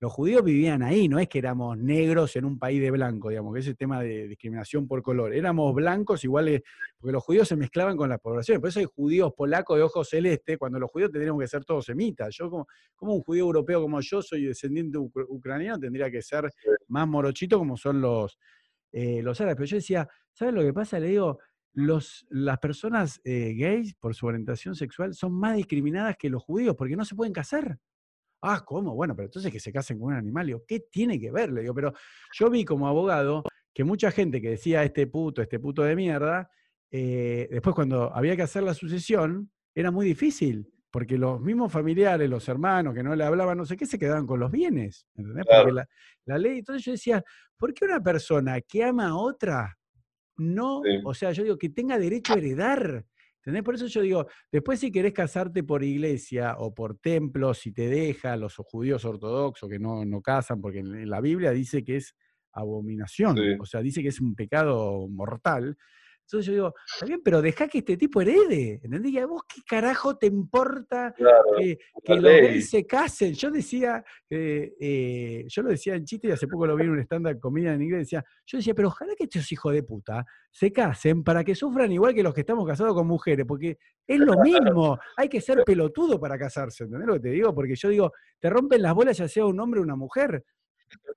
los 0.00 0.10
judíos 0.10 0.42
vivían 0.42 0.82
ahí, 0.82 1.06
no 1.06 1.18
es 1.18 1.28
que 1.28 1.38
éramos 1.38 1.76
negros 1.76 2.34
en 2.36 2.46
un 2.46 2.58
país 2.58 2.80
de 2.80 2.90
blanco, 2.90 3.28
digamos, 3.28 3.52
que 3.52 3.60
ese 3.60 3.74
tema 3.74 4.00
de 4.00 4.28
discriminación 4.28 4.88
por 4.88 5.02
color. 5.02 5.34
Éramos 5.34 5.74
blancos 5.74 6.24
iguales, 6.24 6.62
porque 6.98 7.12
los 7.12 7.22
judíos 7.22 7.46
se 7.46 7.54
mezclaban 7.56 7.98
con 7.98 8.08
la 8.08 8.16
población. 8.16 8.58
Por 8.60 8.70
eso 8.70 8.80
hay 8.80 8.86
judíos 8.86 9.34
polacos 9.36 9.76
de 9.76 9.82
ojos 9.82 10.08
celeste, 10.08 10.56
cuando 10.56 10.78
los 10.78 10.90
judíos 10.90 11.10
tendríamos 11.10 11.42
que 11.42 11.48
ser 11.48 11.66
todos 11.66 11.84
semitas. 11.84 12.34
Yo, 12.34 12.48
como, 12.48 12.66
como 12.96 13.14
un 13.16 13.20
judío 13.20 13.44
europeo 13.44 13.82
como 13.82 14.00
yo, 14.00 14.22
soy 14.22 14.46
descendiente 14.46 14.96
ucr- 14.96 15.26
ucraniano, 15.28 15.78
tendría 15.78 16.10
que 16.10 16.22
ser 16.22 16.50
más 16.88 17.06
morochito 17.06 17.58
como 17.58 17.76
son 17.76 18.00
los, 18.00 18.38
eh, 18.92 19.20
los 19.22 19.38
árabes. 19.42 19.56
Pero 19.56 19.66
yo 19.66 19.76
decía, 19.76 20.08
¿sabes 20.32 20.54
lo 20.54 20.62
que 20.62 20.72
pasa? 20.72 20.98
Le 20.98 21.08
digo, 21.08 21.38
los, 21.72 22.26
las 22.30 22.58
personas 22.58 23.20
eh, 23.24 23.54
gays 23.54 23.94
por 23.94 24.14
su 24.14 24.26
orientación 24.26 24.74
sexual 24.74 25.14
son 25.14 25.32
más 25.32 25.56
discriminadas 25.56 26.16
que 26.16 26.30
los 26.30 26.42
judíos 26.42 26.74
porque 26.76 26.96
no 26.96 27.04
se 27.04 27.14
pueden 27.14 27.32
casar. 27.32 27.78
Ah, 28.42 28.64
¿cómo? 28.64 28.94
Bueno, 28.94 29.14
pero 29.14 29.26
entonces 29.26 29.52
que 29.52 29.60
se 29.60 29.72
casen 29.72 29.98
con 29.98 30.08
un 30.08 30.14
animal. 30.14 30.46
Le 30.46 30.52
digo, 30.52 30.64
¿qué 30.66 30.80
tiene 30.80 31.20
que 31.20 31.30
ver? 31.30 31.52
Le 31.52 31.60
digo, 31.60 31.74
pero 31.74 31.92
yo 32.32 32.48
vi 32.50 32.64
como 32.64 32.88
abogado 32.88 33.44
que 33.72 33.84
mucha 33.84 34.10
gente 34.10 34.40
que 34.40 34.50
decía 34.50 34.82
este 34.82 35.06
puto, 35.06 35.42
este 35.42 35.60
puto 35.60 35.82
de 35.82 35.94
mierda, 35.94 36.50
eh, 36.90 37.48
después 37.50 37.74
cuando 37.74 38.14
había 38.14 38.36
que 38.36 38.42
hacer 38.42 38.62
la 38.62 38.74
sucesión, 38.74 39.50
era 39.74 39.90
muy 39.90 40.06
difícil, 40.06 40.68
porque 40.90 41.18
los 41.18 41.40
mismos 41.40 41.70
familiares, 41.70 42.28
los 42.28 42.48
hermanos 42.48 42.94
que 42.94 43.02
no 43.02 43.14
le 43.14 43.24
hablaban, 43.24 43.58
no 43.58 43.66
sé 43.66 43.76
qué, 43.76 43.86
se 43.86 43.98
quedaban 43.98 44.26
con 44.26 44.40
los 44.40 44.50
bienes. 44.50 45.06
¿entendés? 45.14 45.44
Claro. 45.44 45.64
Porque 45.64 45.74
la, 45.74 45.88
la 46.24 46.38
ley, 46.38 46.58
entonces 46.58 46.84
yo 46.84 46.92
decía, 46.92 47.22
¿por 47.56 47.74
qué 47.74 47.84
una 47.84 48.02
persona 48.02 48.60
que 48.62 48.82
ama 48.82 49.08
a 49.08 49.16
otra 49.16 49.78
no, 50.41 50.82
Sí. 50.84 51.01
o 51.05 51.14
sea, 51.14 51.32
yo 51.32 51.43
digo, 51.45 51.59
que 51.59 51.68
tenga 51.68 51.99
derecho 51.99 52.34
a 52.34 52.38
heredar? 52.38 53.07
¿Entendés? 53.38 53.62
Por 53.62 53.74
eso 53.74 53.86
yo 53.86 54.03
digo, 54.03 54.26
después 54.53 54.80
si 54.80 54.93
querés 54.93 55.12
casarte 55.14 55.62
por 55.64 55.82
iglesia 55.82 56.56
o 56.59 56.74
por 56.74 56.98
templo, 56.98 57.55
si 57.55 57.73
te 57.73 57.89
deja 57.89 58.36
los 58.36 58.56
judíos 58.56 59.05
ortodoxos 59.06 59.69
que 59.69 59.78
no, 59.78 60.05
no 60.05 60.20
casan, 60.20 60.60
porque 60.60 60.81
en 60.81 61.09
la 61.09 61.20
Biblia 61.23 61.51
dice 61.52 61.82
que 61.82 61.97
es 61.97 62.14
abominación, 62.52 63.36
Sí. 63.36 63.43
o 63.60 63.64
sea, 63.64 63.81
dice 63.81 64.02
que 64.02 64.09
es 64.09 64.20
un 64.20 64.35
pecado 64.35 65.09
mortal. 65.09 65.77
Entonces 66.31 66.47
yo 66.47 66.52
digo, 66.52 66.74
está 66.94 67.07
bien, 67.07 67.20
pero 67.24 67.43
dejá 67.43 67.66
que 67.66 67.78
este 67.78 67.97
tipo 67.97 68.20
herede, 68.20 68.81
¿entendés? 68.82 69.12
Y 69.12 69.19
a 69.19 69.27
vos 69.27 69.43
qué 69.52 69.62
carajo 69.69 70.16
te 70.16 70.27
importa 70.27 71.12
Claro, 71.16 71.43
que, 71.59 71.78
los 72.07 72.23
gays 72.23 72.70
se 72.70 72.86
casen. 72.86 73.35
Yo 73.35 73.51
decía, 73.51 74.05
eh, 74.28 74.73
eh, 74.78 75.44
yo 75.48 75.62
lo 75.62 75.70
decía 75.70 75.97
en 75.97 76.05
chiste 76.05 76.28
y 76.28 76.31
hace 76.31 76.47
poco 76.47 76.69
lo 76.69 76.77
vi 76.77 76.85
en 76.85 76.90
un 76.90 77.01
stand-up 77.01 77.40
comida 77.40 77.74
en 77.74 77.82
inglés, 77.82 78.02
decía, 78.02 78.24
yo 78.47 78.59
decía, 78.59 78.74
pero 78.74 78.89
ojalá 78.89 79.16
que 79.16 79.24
estos 79.24 79.51
hijos 79.51 79.73
de 79.73 79.82
puta 79.82 80.24
se 80.52 80.73
casen 80.73 81.24
para 81.24 81.43
que 81.43 81.57
sufran 81.57 81.90
igual 81.90 82.15
que 82.15 82.23
los 82.23 82.32
que 82.32 82.43
estamos 82.43 82.65
casados 82.65 82.94
con 82.94 83.09
mujeres, 83.09 83.44
porque 83.44 83.78
es 84.07 84.19
lo 84.20 84.40
mismo, 84.40 84.98
hay 85.16 85.28
que 85.28 85.40
ser 85.40 85.65
pelotudo 85.65 86.20
para 86.20 86.39
casarse, 86.39 86.85
¿entendés 86.85 87.09
lo 87.09 87.15
que 87.15 87.20
te 87.20 87.31
digo? 87.31 87.52
Porque 87.52 87.74
yo 87.74 87.89
digo, 87.89 88.12
te 88.39 88.51
rompen 88.51 88.82
las 88.82 88.94
bolas 88.94 89.19
ya 89.19 89.27
sea 89.27 89.47
un 89.47 89.59
hombre 89.59 89.81
o 89.81 89.82
una 89.82 89.97
mujer. 89.97 90.44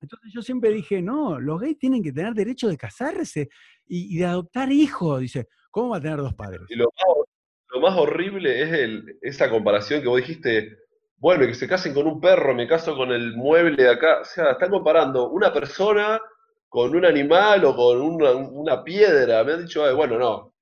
Entonces 0.01 0.31
yo 0.33 0.41
siempre 0.41 0.71
dije, 0.71 1.01
no, 1.01 1.39
los 1.39 1.59
gays 1.59 1.77
tienen 1.77 2.03
que 2.03 2.11
tener 2.11 2.33
derecho 2.33 2.67
de 2.67 2.77
casarse 2.77 3.49
y, 3.85 4.17
de 4.17 4.25
adoptar 4.25 4.71
hijos. 4.71 5.21
Dice, 5.21 5.47
¿cómo 5.71 5.89
va 5.89 5.97
a 5.97 6.01
tener 6.01 6.17
dos 6.17 6.33
padres? 6.33 6.61
Y 6.69 6.75
lo 6.75 6.89
más, 7.81 7.97
horrible 7.97 8.61
es 8.61 9.03
esa 9.21 9.49
comparación 9.49 10.01
que 10.01 10.07
vos 10.07 10.19
dijiste, 10.19 10.77
bueno, 11.17 11.45
que 11.45 11.53
se 11.53 11.67
casen 11.67 11.93
con 11.93 12.05
un 12.05 12.21
perro, 12.21 12.53
me 12.53 12.67
caso 12.67 12.95
con 12.95 13.11
el 13.11 13.35
mueble 13.35 13.81
de 13.83 13.89
acá. 13.89 14.21
O 14.21 14.25
sea, 14.25 14.51
están 14.51 14.69
comparando 14.69 15.29
una 15.29 15.51
persona 15.53 16.19
con 16.69 16.95
un 16.95 17.05
animal 17.05 17.65
o 17.65 17.75
con 17.75 18.01
una, 18.01 18.31
una 18.31 18.83
piedra. 18.83 19.43
Me 19.43 19.53
han 19.53 19.61
dicho, 19.65 19.85
"Ay, 19.85 19.95
bueno, 19.95 20.17
no. 20.19 20.53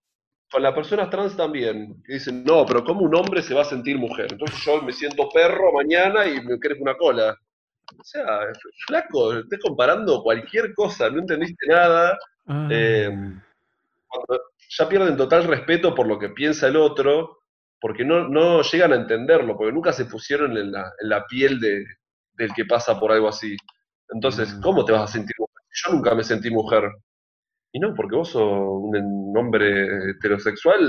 con 0.52 0.64
las 0.64 0.74
personas 0.74 1.10
trans 1.10 1.38
también, 1.38 2.04
que 2.06 2.16
dicen, 2.16 2.44
no, 2.44 2.66
pero 2.66 2.84
¿cómo 2.84 3.02
un 3.06 3.16
hombre 3.16 3.42
se 3.42 3.54
va 3.54 3.62
a 3.62 3.66
sentir 3.66 3.98
mujer? 3.98 4.28
Entonces 4.32 4.60
yo 4.66 4.82
me 4.82 4.92
siento 4.92 5.30
perro 5.30 5.72
mañana 5.72 6.28
y 6.28 6.42
me 6.42 6.60
crezco 6.60 6.84
una 6.84 6.98
cola. 6.98 7.38
O 7.98 8.04
sea, 8.04 8.26
flaco, 8.88 9.34
estés 9.34 9.60
comparando 9.60 10.22
cualquier 10.24 10.74
cosa, 10.74 11.10
no 11.10 11.20
entendiste 11.20 11.68
nada. 11.68 12.18
Ah. 12.48 12.68
Eh, 12.72 13.10
cuando 14.08 14.44
ya 14.70 14.90
pierden 14.90 15.18
total 15.18 15.46
respeto 15.46 15.94
por 15.94 16.08
lo 16.08 16.18
que 16.20 16.30
piensa 16.30 16.68
el 16.68 16.76
otro, 16.78 17.40
porque 17.80 18.06
no, 18.06 18.28
no 18.28 18.62
llegan 18.62 18.94
a 18.94 18.98
entenderlo, 18.98 19.58
porque 19.58 19.74
nunca 19.74 19.92
se 19.94 20.06
pusieron 20.06 20.58
en 20.58 20.72
la, 20.72 20.92
en 21.02 21.10
la 21.10 21.26
piel 21.26 21.60
de, 21.60 21.84
del 22.34 22.54
que 22.54 22.66
pasa 22.66 23.00
por 23.00 23.12
algo 23.12 23.28
así. 23.28 23.56
Entonces, 24.10 24.54
Mm. 24.56 24.62
¿cómo 24.62 24.86
te 24.86 24.92
vas 24.92 25.10
a 25.10 25.14
sentir 25.14 25.36
mujer? 25.40 25.64
Yo 25.74 25.94
nunca 25.94 26.16
me 26.16 26.24
sentí 26.24 26.50
mujer. 26.52 26.92
Y 27.74 27.80
no, 27.80 27.94
porque 27.96 28.16
vos 28.16 28.30
sos 28.30 28.44
un 28.44 29.34
hombre 29.38 30.12
heterosexual 30.12 30.82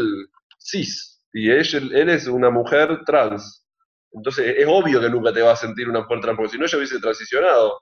cis, 0.58 1.22
y 1.32 1.50
él, 1.50 1.64
él 1.94 2.08
es 2.08 2.26
una 2.26 2.50
mujer 2.50 3.00
trans. 3.06 3.61
Entonces, 4.14 4.54
es 4.58 4.66
obvio 4.68 5.00
que 5.00 5.08
nunca 5.10 5.32
te 5.32 5.42
vas 5.42 5.62
a 5.62 5.66
sentir 5.66 5.88
una 5.88 6.00
mujer 6.00 6.20
trans, 6.20 6.36
porque 6.36 6.52
si 6.52 6.58
no, 6.58 6.66
ella 6.66 6.78
hubiese 6.78 7.00
transicionado. 7.00 7.80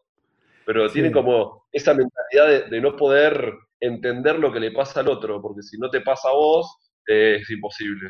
Pero 0.65 0.89
Sí. 0.89 0.94
tiene 0.94 1.11
como 1.12 1.66
esa 1.73 1.94
mentalidad 1.94 2.48
de, 2.48 2.70
de 2.70 2.81
no 2.81 2.97
poder 2.97 3.52
entender 3.81 4.39
lo 4.39 4.52
que 4.52 4.61
le 4.61 4.73
pasa 4.73 5.01
al 5.01 5.09
otro, 5.09 5.40
porque 5.43 5.62
si 5.62 5.78
no 5.78 5.90
te 5.90 6.01
pasa 6.02 6.28
a 6.28 6.32
vos, 6.32 6.77
eh, 7.09 7.39
es 7.40 7.51
imposible. 7.51 8.09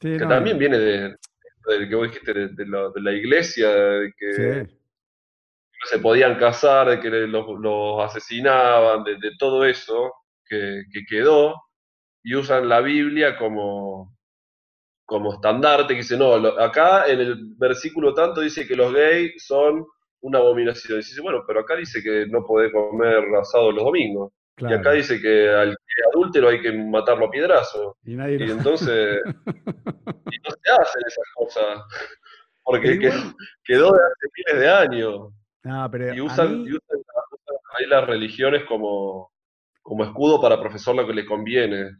Sí, 0.00 0.12
Que 0.12 0.18
no, 0.18 0.28
también 0.28 0.58
viene 0.58 0.78
de, 0.78 1.08
de 1.10 1.88
que 1.88 1.94
vos 1.94 2.08
dijiste, 2.08 2.32
de, 2.34 2.48
de 2.48 2.66
la, 3.02 3.12
iglesia, 3.12 3.68
de 3.70 4.12
que 4.16 4.32
sí. 4.32 4.42
no 4.72 5.86
se 5.90 5.98
podían 5.98 6.36
casar, 6.38 6.88
de 6.88 7.00
que 7.00 7.10
los, 7.10 7.46
los 7.60 8.02
asesinaban, 8.02 9.04
de, 9.04 9.16
de 9.16 9.32
todo 9.38 9.64
eso 9.64 10.12
que, 10.46 10.82
que 10.92 11.04
quedó, 11.08 11.54
y 12.22 12.34
usan 12.34 12.68
la 12.68 12.80
Biblia 12.80 13.36
como, 13.36 14.17
como 15.08 15.32
estandarte, 15.32 15.94
que 15.94 16.00
dice, 16.02 16.18
no, 16.18 16.36
lo- 16.36 16.60
acá 16.60 17.06
en 17.06 17.20
el 17.20 17.34
versículo 17.56 18.12
tanto 18.12 18.42
dice 18.42 18.66
que 18.66 18.76
los 18.76 18.92
gays 18.92 19.42
son 19.42 19.86
una 20.20 20.38
abominación. 20.38 20.98
Y 20.98 21.02
dice, 21.02 21.22
bueno, 21.22 21.44
pero 21.46 21.60
acá 21.60 21.76
dice 21.76 22.02
que 22.02 22.26
no 22.28 22.44
podés 22.44 22.70
comer 22.72 23.24
asado 23.40 23.72
los 23.72 23.84
domingos. 23.84 24.32
Y 24.58 24.64
acá 24.74 24.90
dice 24.92 25.18
que 25.18 25.48
al 25.48 25.70
que 25.70 26.02
adúltero 26.12 26.48
hay 26.50 26.60
que 26.60 26.72
matarlo 26.72 27.26
a 27.26 27.30
piedrazo. 27.30 27.96
Y 28.04 28.16
nadie 28.16 28.36
Y 28.44 28.50
entonces, 28.50 29.22
y 30.30 30.36
no 30.44 30.50
se 30.62 30.70
hacen 30.72 31.02
esas 31.06 31.24
cosas, 31.34 31.64
porque 32.64 32.98
quedó 33.64 33.92
de 33.92 33.98
hace 34.00 34.26
miles 34.36 34.60
de 34.60 34.70
años. 34.70 35.32
No, 35.64 35.88
pero 35.90 36.14
Y 36.14 36.20
usan, 36.20 36.64
mí- 36.64 36.68
y 36.68 36.72
usan, 36.74 36.98
ahí 37.78 37.86
las 37.86 38.06
religiones 38.06 38.64
como, 38.68 39.32
como 39.80 40.04
escudo 40.04 40.38
para 40.40 40.60
profesar 40.60 40.94
lo 40.96 41.06
que 41.06 41.14
les 41.14 41.26
conviene 41.26 41.92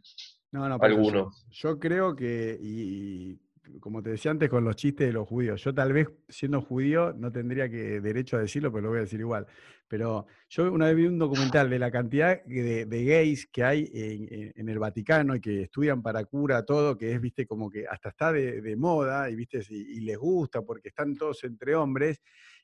No, 0.51 0.67
no, 0.67 0.79
pero 0.79 0.93
yo- 0.95 0.99
algunos. 0.99 1.45
Yo 1.51 1.79
creo 1.79 2.15
que, 2.15 2.57
y, 2.61 3.39
y 3.67 3.79
como 3.79 4.01
te 4.01 4.11
decía 4.11 4.31
antes 4.31 4.49
con 4.49 4.63
los 4.63 4.75
chistes 4.75 5.07
de 5.07 5.13
los 5.13 5.27
judíos, 5.27 5.63
yo 5.63 5.73
tal 5.73 5.93
vez 5.93 6.07
siendo 6.27 6.61
judío 6.61 7.13
no 7.13 7.31
tendría 7.31 7.69
que 7.69 8.01
derecho 8.01 8.37
a 8.37 8.39
decirlo, 8.41 8.71
pero 8.71 8.83
lo 8.83 8.89
voy 8.89 8.97
a 8.99 9.01
decir 9.01 9.19
igual. 9.19 9.45
Pero 9.87 10.25
yo 10.49 10.71
una 10.71 10.87
vez 10.87 10.95
vi 10.95 11.05
un 11.05 11.19
documental 11.19 11.69
de 11.69 11.77
la 11.79 11.91
cantidad 11.91 12.43
de, 12.45 12.85
de 12.85 13.03
gays 13.05 13.47
que 13.47 13.63
hay 13.63 13.89
en, 13.93 14.33
en- 14.33 14.53
en 14.55 14.69
el 14.69 14.79
Vaticano 14.79 15.35
y 15.35 15.39
que 15.41 15.63
estudian 15.63 16.01
para 16.01 16.25
cura 16.25 16.63
todo, 16.65 16.97
que 16.97 17.11
es, 17.13 17.21
viste, 17.21 17.45
como 17.45 17.69
que 17.69 17.85
hasta 17.87 18.09
está 18.09 18.31
de, 18.31 18.61
de 18.61 18.75
moda 18.75 19.29
y, 19.29 19.35
viste, 19.35 19.61
y, 19.69 19.97
y 19.97 20.01
les 20.01 20.17
gusta 20.17 20.61
porque 20.63 20.89
están 20.89 21.15
todos 21.15 21.43
entre 21.43 21.75
hombres. 21.75 22.21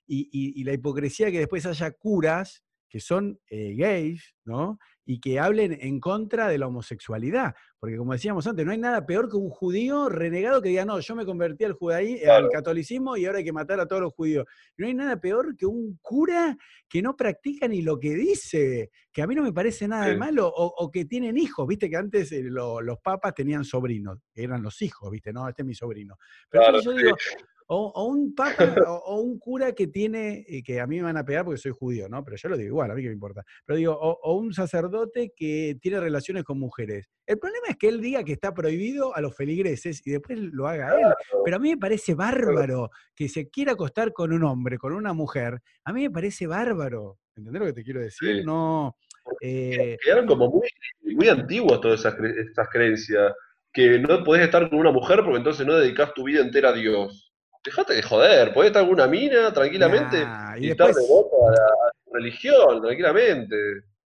Y, 0.08 0.30
y- 0.32 0.62
y 0.62 0.64
la 0.64 0.74
hipocresía 0.74 1.32
que 1.32 1.40
después 1.40 1.66
haya 1.66 1.92
curas 1.92 2.64
que 2.90 3.00
son 3.00 3.40
eh, 3.50 3.74
gays, 3.76 4.36
¿no? 4.46 4.80
Y 5.08 5.20
que 5.20 5.40
hablen 5.40 5.78
en 5.80 6.00
contra 6.00 6.48
de 6.48 6.58
la 6.58 6.68
homosexualidad. 6.68 7.54
Porque 7.80 7.96
como 7.98 8.14
decíamos 8.14 8.48
antes, 8.48 8.66
no 8.66 8.72
hay 8.72 8.80
nada 8.80 9.06
peor 9.06 9.30
que 9.30 9.36
un 9.38 9.50
judío 9.52 10.10
renegado 10.10 10.62
que 10.64 10.70
diga, 10.70 10.84
no, 10.84 11.00
yo 11.00 11.16
me 11.16 11.26
convertí 11.26 11.64
al, 11.64 11.74
judaí- 11.74 12.26
al 12.28 12.50
catolicismo 12.50 13.16
y 13.16 13.26
ahora 13.26 13.38
hay 13.38 13.44
que 13.46 13.52
matar 13.54 13.80
a 13.80 13.86
todos 13.88 14.02
los 14.02 14.14
judíos. 14.14 14.46
No 14.78 14.88
hay 14.88 14.96
nada 14.96 15.18
peor 15.22 15.56
que 15.56 15.68
un 15.68 16.00
cura 16.02 16.58
que 16.90 17.04
no 17.04 17.16
practica 17.16 17.68
ni 17.68 17.84
lo 17.84 18.00
que 18.00 18.16
dice, 18.16 18.90
que 19.12 19.22
a 19.22 19.28
mí 19.28 19.36
no 19.36 19.44
me 19.44 19.54
parece 19.54 19.88
nada 19.88 20.06
de 20.08 20.14
Sí. 20.14 20.18
malo, 20.18 20.48
o, 20.48 20.74
o 20.78 20.90
que 20.90 21.06
tienen 21.06 21.38
hijos, 21.38 21.68
viste 21.68 21.88
que 21.90 21.98
antes 21.98 22.32
eh, 22.32 22.42
lo- 22.44 22.82
los 22.82 22.98
papas 23.00 23.36
tenían 23.36 23.64
sobrinos, 23.64 24.18
eran 24.34 24.64
los 24.64 24.82
hijos, 24.82 25.12
viste, 25.12 25.32
no, 25.32 25.48
este 25.48 25.62
es 25.62 25.66
mi 25.68 25.76
sobrino. 25.76 26.18
Pero 26.50 26.64
Claro, 26.64 26.82
yo 26.82 26.92
sí. 26.98 27.06
O, 27.68 27.92
o 27.96 28.06
un 28.06 28.36
papa 28.36 28.76
o, 28.88 28.94
o 29.06 29.22
un 29.22 29.40
cura 29.40 29.74
que 29.74 29.88
tiene, 29.88 30.46
eh, 30.48 30.62
que 30.64 30.80
a 30.80 30.88
mí 30.88 30.98
me 30.98 31.04
van 31.04 31.18
a 31.18 31.26
pegar 31.26 31.46
porque 31.46 31.60
soy 31.60 31.72
judío, 31.72 32.08
¿no? 32.10 32.24
Pero 32.24 32.38
yo 32.38 32.50
lo 32.50 32.58
digo 32.58 32.70
igual, 32.70 32.92
a 32.92 32.96
mí 32.96 33.02
que 33.02 33.08
me 33.08 33.14
importa. 33.14 33.44
Pero 33.66 33.78
digo, 33.78 33.94
o, 34.00 34.20
o 34.22 34.34
un 34.38 34.54
sacerdote 34.54 35.34
que 35.36 35.78
tiene 35.82 36.00
relaciones 36.00 36.44
con 36.44 36.60
mujeres. 36.60 37.10
El 37.26 37.40
problema 37.40 37.68
es 37.70 37.78
que 37.78 37.88
él 37.88 38.02
diga 38.02 38.24
que 38.24 38.34
está 38.34 38.54
prohibido 38.54 39.16
a 39.16 39.22
los 39.22 39.36
feligreses 39.36 40.06
y 40.06 40.12
después 40.12 40.38
lo 40.40 40.68
haga 40.68 40.94
él. 40.96 41.08
Pero 41.44 41.58
a 41.58 41.60
mí 41.60 41.70
me 41.70 41.78
parece 41.78 42.14
bárbaro 42.14 42.90
que 43.16 43.28
se 43.30 43.50
quiera 43.50 43.72
acostar 43.72 44.14
con 44.14 44.32
un 44.32 44.44
hombre, 44.44 44.78
con 44.78 44.94
una 44.94 45.14
mujer. 45.14 45.60
A 45.84 45.92
mí 45.94 46.04
me 46.04 46.12
parece 46.12 46.48
bárbaro. 46.48 47.18
¿Entendés 47.36 47.60
lo 47.62 47.66
que 47.68 47.74
te 47.74 47.84
quiero 47.84 48.00
decir? 48.02 48.38
Sí. 48.38 48.44
No. 48.46 48.96
eh, 49.42 49.98
Quedaron 50.04 50.26
como 50.28 50.50
muy, 50.50 50.70
muy 51.16 51.28
antiguas 51.28 51.82
todas 51.82 52.00
esas, 52.00 52.16
cre- 52.16 52.48
estas 52.48 52.70
creencias. 52.70 53.34
Que 53.74 54.00
no 54.00 54.24
podés 54.24 54.44
estar 54.46 54.70
con 54.70 54.80
una 54.80 54.92
mujer 54.92 55.20
porque 55.22 55.40
entonces 55.40 55.66
no 55.68 55.76
dedicás 55.76 56.14
tu 56.14 56.24
vida 56.24 56.40
entera 56.42 56.70
a 56.70 56.74
Dios. 56.74 57.25
Dejate 57.66 57.96
de 57.96 58.04
joder, 58.04 58.54
podés 58.54 58.68
estar 58.68 58.84
con 58.84 58.94
una 58.94 59.08
mina 59.08 59.52
tranquilamente 59.52 60.24
nah, 60.24 60.56
y, 60.56 60.68
y 60.68 60.70
estar 60.70 60.88
después, 60.88 61.08
devoto 61.08 61.50
a 61.50 61.52
la, 61.52 61.96
religión, 62.16 62.82
tranquilamente. 62.82 63.56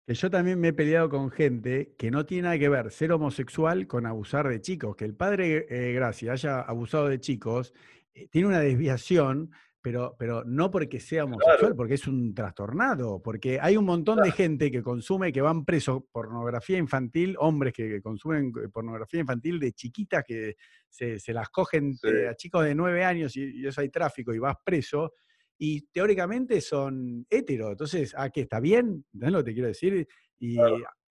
que 0.06 0.14
yo 0.14 0.30
también 0.30 0.60
me 0.60 0.68
he 0.68 0.72
peleado 0.72 1.08
con 1.08 1.30
gente 1.30 1.94
que 1.96 2.10
no 2.10 2.26
tiene 2.26 2.44
nada 2.44 2.58
que 2.58 2.68
ver 2.68 2.90
ser 2.90 3.12
homosexual 3.12 3.86
con 3.86 4.06
abusar 4.06 4.48
de 4.48 4.60
chicos. 4.60 4.96
Que 4.96 5.04
el 5.04 5.14
padre 5.14 5.66
eh, 5.68 5.92
Gracia 5.92 6.32
haya 6.32 6.60
abusado 6.60 7.08
de 7.08 7.20
chicos 7.20 7.72
eh, 8.14 8.28
tiene 8.28 8.48
una 8.48 8.60
desviación, 8.60 9.52
pero, 9.82 10.14
pero 10.18 10.44
no 10.44 10.70
porque 10.70 11.00
sea 11.00 11.24
homosexual, 11.24 11.58
Claro. 11.58 11.76
porque 11.76 11.94
es 11.94 12.06
un 12.06 12.34
trastornado. 12.34 13.20
Porque 13.22 13.58
hay 13.60 13.76
un 13.76 13.84
montón 13.84 14.22
de 14.22 14.30
gente 14.30 14.70
que 14.70 14.82
consume, 14.82 15.32
que 15.32 15.40
van 15.40 15.64
presos 15.64 16.02
pornografía 16.12 16.78
infantil, 16.78 17.34
hombres 17.38 17.72
que, 17.72 17.88
que 17.88 18.00
consumen 18.00 18.52
eh, 18.64 18.68
pornografía 18.72 19.20
infantil 19.20 19.58
de 19.58 19.72
chiquitas 19.72 20.22
que 20.24 20.54
se, 20.88 21.18
se 21.18 21.32
las 21.32 21.48
cogen 21.50 21.94
Sí. 21.94 22.08
a 22.30 22.34
chicos 22.36 22.64
de 22.64 22.74
nueve 22.74 23.04
años 23.04 23.36
y, 23.36 23.60
y 23.60 23.66
eso 23.66 23.80
hay 23.80 23.88
tráfico 23.88 24.32
y 24.32 24.38
vas 24.38 24.56
preso. 24.64 25.12
Y 25.58 25.82
teóricamente 25.92 26.60
son 26.60 27.26
heteros. 27.28 27.70
Entonces, 27.72 28.14
¿a 28.16 28.30
qué? 28.30 28.42
¿Está 28.42 28.58
bien? 28.60 29.04
¿Entendés 29.12 29.32
lo 29.32 29.38
que 29.38 29.44
te 29.44 29.52
quiero 29.54 29.68
decir? 29.68 30.08
Y, 30.38 30.56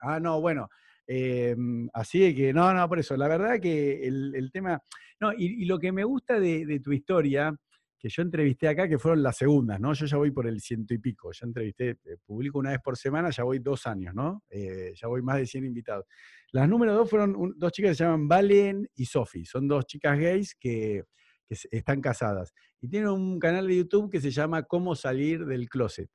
ah, 0.01 0.19
no, 0.19 0.41
bueno. 0.41 0.67
eh, 1.07 1.55
así 1.93 2.33
que, 2.35 2.53
no, 2.53 2.73
no, 2.73 2.87
por 2.89 2.99
eso. 2.99 3.15
La 3.17 3.27
verdad 3.27 3.59
que 3.59 4.05
el, 4.07 4.33
el 4.35 4.51
tema. 4.51 4.81
No, 5.19 5.31
y, 5.33 5.61
y 5.61 5.65
lo 5.65 5.77
que 5.79 5.91
me 5.91 6.03
gusta 6.03 6.39
de, 6.39 6.65
de 6.65 6.79
tu 6.79 6.91
historia, 6.91 7.53
que 8.01 8.09
yo 8.09 8.23
entrevisté 8.23 8.67
acá, 8.67 8.87
que 8.89 8.97
fueron 8.97 9.21
las 9.21 9.37
segundas, 9.37 9.79
¿no? 9.79 9.93
Yo 9.93 10.07
ya 10.07 10.17
voy 10.17 10.31
por 10.31 10.47
el 10.47 10.59
ciento 10.59 10.93
y 10.95 10.97
pico. 10.97 11.31
Ya 11.31 11.45
entrevisté, 11.45 11.89
eh, 11.91 12.17
publico 12.25 12.57
una 12.57 12.71
vez 12.71 12.79
por 12.83 12.97
semana, 12.97 13.29
ya 13.29 13.43
voy 13.43 13.59
dos 13.59 13.85
años, 13.85 14.15
¿no? 14.15 14.43
Eh, 14.49 14.91
ya 14.95 15.07
voy 15.07 15.21
más 15.21 15.37
de 15.37 15.45
100 15.45 15.65
invitados. 15.65 16.05
Las 16.51 16.67
número 16.67 16.95
dos 16.95 17.07
fueron 17.07 17.35
un- 17.35 17.53
dos 17.57 17.71
chicas 17.71 17.91
que 17.91 17.95
se 17.95 18.03
llaman 18.03 18.27
Valen 18.27 18.89
y 18.95 19.05
Sofi. 19.05 19.45
Son 19.45 19.67
dos 19.67 19.85
chicas 19.85 20.17
gays 20.17 20.55
que, 20.55 21.03
que 21.47 21.55
están 21.69 22.01
casadas. 22.01 22.53
Y 22.81 22.87
tienen 22.89 23.09
un 23.09 23.39
canal 23.39 23.67
de 23.67 23.77
YouTube 23.77 24.09
que 24.09 24.19
se 24.19 24.31
llama 24.31 24.63
Cómo 24.63 24.95
salir 24.95 25.45
del 25.45 25.69
closet. 25.69 26.09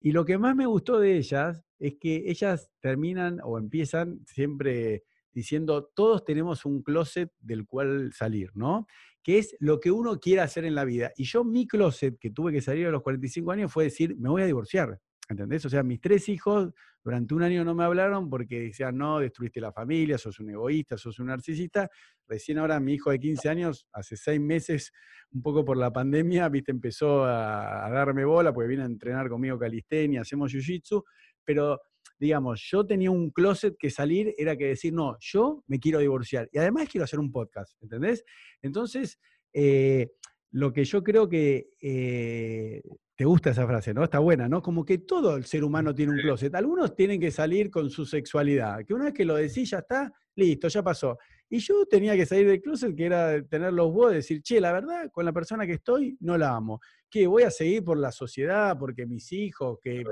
Y 0.00 0.10
lo 0.10 0.24
que 0.24 0.36
más 0.36 0.56
me 0.56 0.66
gustó 0.66 0.98
de 0.98 1.16
ellas 1.16 1.62
es 1.78 1.94
que 2.00 2.24
ellas 2.26 2.70
terminan 2.80 3.38
o 3.44 3.56
empiezan 3.56 4.20
siempre 4.26 5.04
diciendo, 5.32 5.88
todos 5.94 6.24
tenemos 6.24 6.64
un 6.64 6.82
closet 6.82 7.30
del 7.38 7.64
cual 7.66 8.12
salir, 8.12 8.50
¿no? 8.54 8.86
Que 9.22 9.38
es 9.38 9.56
lo 9.60 9.80
que 9.80 9.90
uno 9.90 10.18
quiere 10.18 10.40
hacer 10.40 10.64
en 10.64 10.74
la 10.74 10.84
vida. 10.84 11.12
Y 11.16 11.24
yo 11.24 11.44
mi 11.44 11.66
closet, 11.66 12.18
que 12.18 12.30
tuve 12.30 12.52
que 12.52 12.60
salir 12.60 12.86
a 12.86 12.90
los 12.90 13.02
45 13.02 13.52
años, 13.52 13.72
fue 13.72 13.84
decir, 13.84 14.16
me 14.16 14.28
voy 14.28 14.42
a 14.42 14.46
divorciar. 14.46 14.98
¿Entendés? 15.28 15.64
O 15.64 15.68
sea, 15.68 15.84
mis 15.84 16.00
tres 16.00 16.28
hijos 16.28 16.72
durante 17.04 17.34
un 17.34 17.42
año 17.42 17.64
no 17.64 17.74
me 17.74 17.84
hablaron 17.84 18.28
porque 18.28 18.62
decían, 18.62 18.98
no, 18.98 19.20
destruiste 19.20 19.60
la 19.60 19.72
familia, 19.72 20.18
sos 20.18 20.40
un 20.40 20.50
egoísta, 20.50 20.98
sos 20.98 21.18
un 21.20 21.28
narcisista. 21.28 21.88
Recién 22.26 22.58
ahora 22.58 22.80
mi 22.80 22.94
hijo 22.94 23.10
de 23.10 23.20
15 23.20 23.48
años, 23.48 23.86
hace 23.92 24.16
seis 24.16 24.40
meses, 24.40 24.92
un 25.30 25.40
poco 25.40 25.64
por 25.64 25.76
la 25.76 25.92
pandemia, 25.92 26.48
viste, 26.48 26.72
empezó 26.72 27.24
a, 27.24 27.86
a 27.86 27.90
darme 27.90 28.24
bola 28.24 28.52
porque 28.52 28.68
viene 28.68 28.82
a 28.82 28.86
entrenar 28.86 29.28
conmigo 29.28 29.56
calistenia, 29.56 30.22
hacemos 30.22 30.52
jiu-jitsu, 30.52 31.04
pero 31.44 31.80
digamos, 32.20 32.60
yo 32.70 32.86
tenía 32.86 33.10
un 33.10 33.30
closet 33.30 33.76
que 33.78 33.90
salir, 33.90 34.34
era 34.36 34.54
que 34.56 34.66
decir, 34.66 34.92
no, 34.92 35.16
yo 35.20 35.64
me 35.66 35.80
quiero 35.80 35.98
divorciar 35.98 36.48
y 36.52 36.58
además 36.58 36.88
quiero 36.88 37.04
hacer 37.04 37.18
un 37.18 37.32
podcast, 37.32 37.82
¿entendés? 37.82 38.24
Entonces, 38.60 39.18
eh, 39.54 40.12
lo 40.52 40.72
que 40.72 40.84
yo 40.84 41.02
creo 41.02 41.28
que 41.28 41.70
eh, 41.80 42.82
te 43.16 43.24
gusta 43.24 43.50
esa 43.50 43.66
frase, 43.66 43.94
¿no? 43.94 44.04
Está 44.04 44.18
buena, 44.18 44.48
¿no? 44.48 44.60
Como 44.60 44.84
que 44.84 44.98
todo 44.98 45.36
el 45.36 45.46
ser 45.46 45.64
humano 45.64 45.94
tiene 45.94 46.12
un 46.12 46.18
closet. 46.18 46.54
Algunos 46.54 46.94
tienen 46.94 47.18
que 47.18 47.30
salir 47.30 47.70
con 47.70 47.88
su 47.88 48.04
sexualidad, 48.04 48.84
que 48.84 48.92
una 48.92 49.06
vez 49.06 49.14
que 49.14 49.24
lo 49.24 49.36
decís, 49.36 49.70
ya 49.70 49.78
está, 49.78 50.12
listo, 50.36 50.68
ya 50.68 50.82
pasó. 50.82 51.18
Y 51.48 51.58
yo 51.58 51.86
tenía 51.86 52.14
que 52.16 52.26
salir 52.26 52.46
del 52.46 52.60
closet, 52.60 52.94
que 52.94 53.06
era 53.06 53.42
tener 53.44 53.72
los 53.72 53.92
vos, 53.92 54.12
decir, 54.12 54.42
che, 54.42 54.60
la 54.60 54.72
verdad, 54.72 55.10
con 55.10 55.24
la 55.24 55.32
persona 55.32 55.66
que 55.66 55.74
estoy, 55.74 56.18
no 56.20 56.36
la 56.36 56.54
amo. 56.54 56.80
Que 57.08 57.26
voy 57.26 57.44
a 57.44 57.50
seguir 57.50 57.82
por 57.82 57.98
la 57.98 58.12
sociedad, 58.12 58.78
porque 58.78 59.06
mis 59.06 59.32
hijos, 59.32 59.78
que 59.82 60.04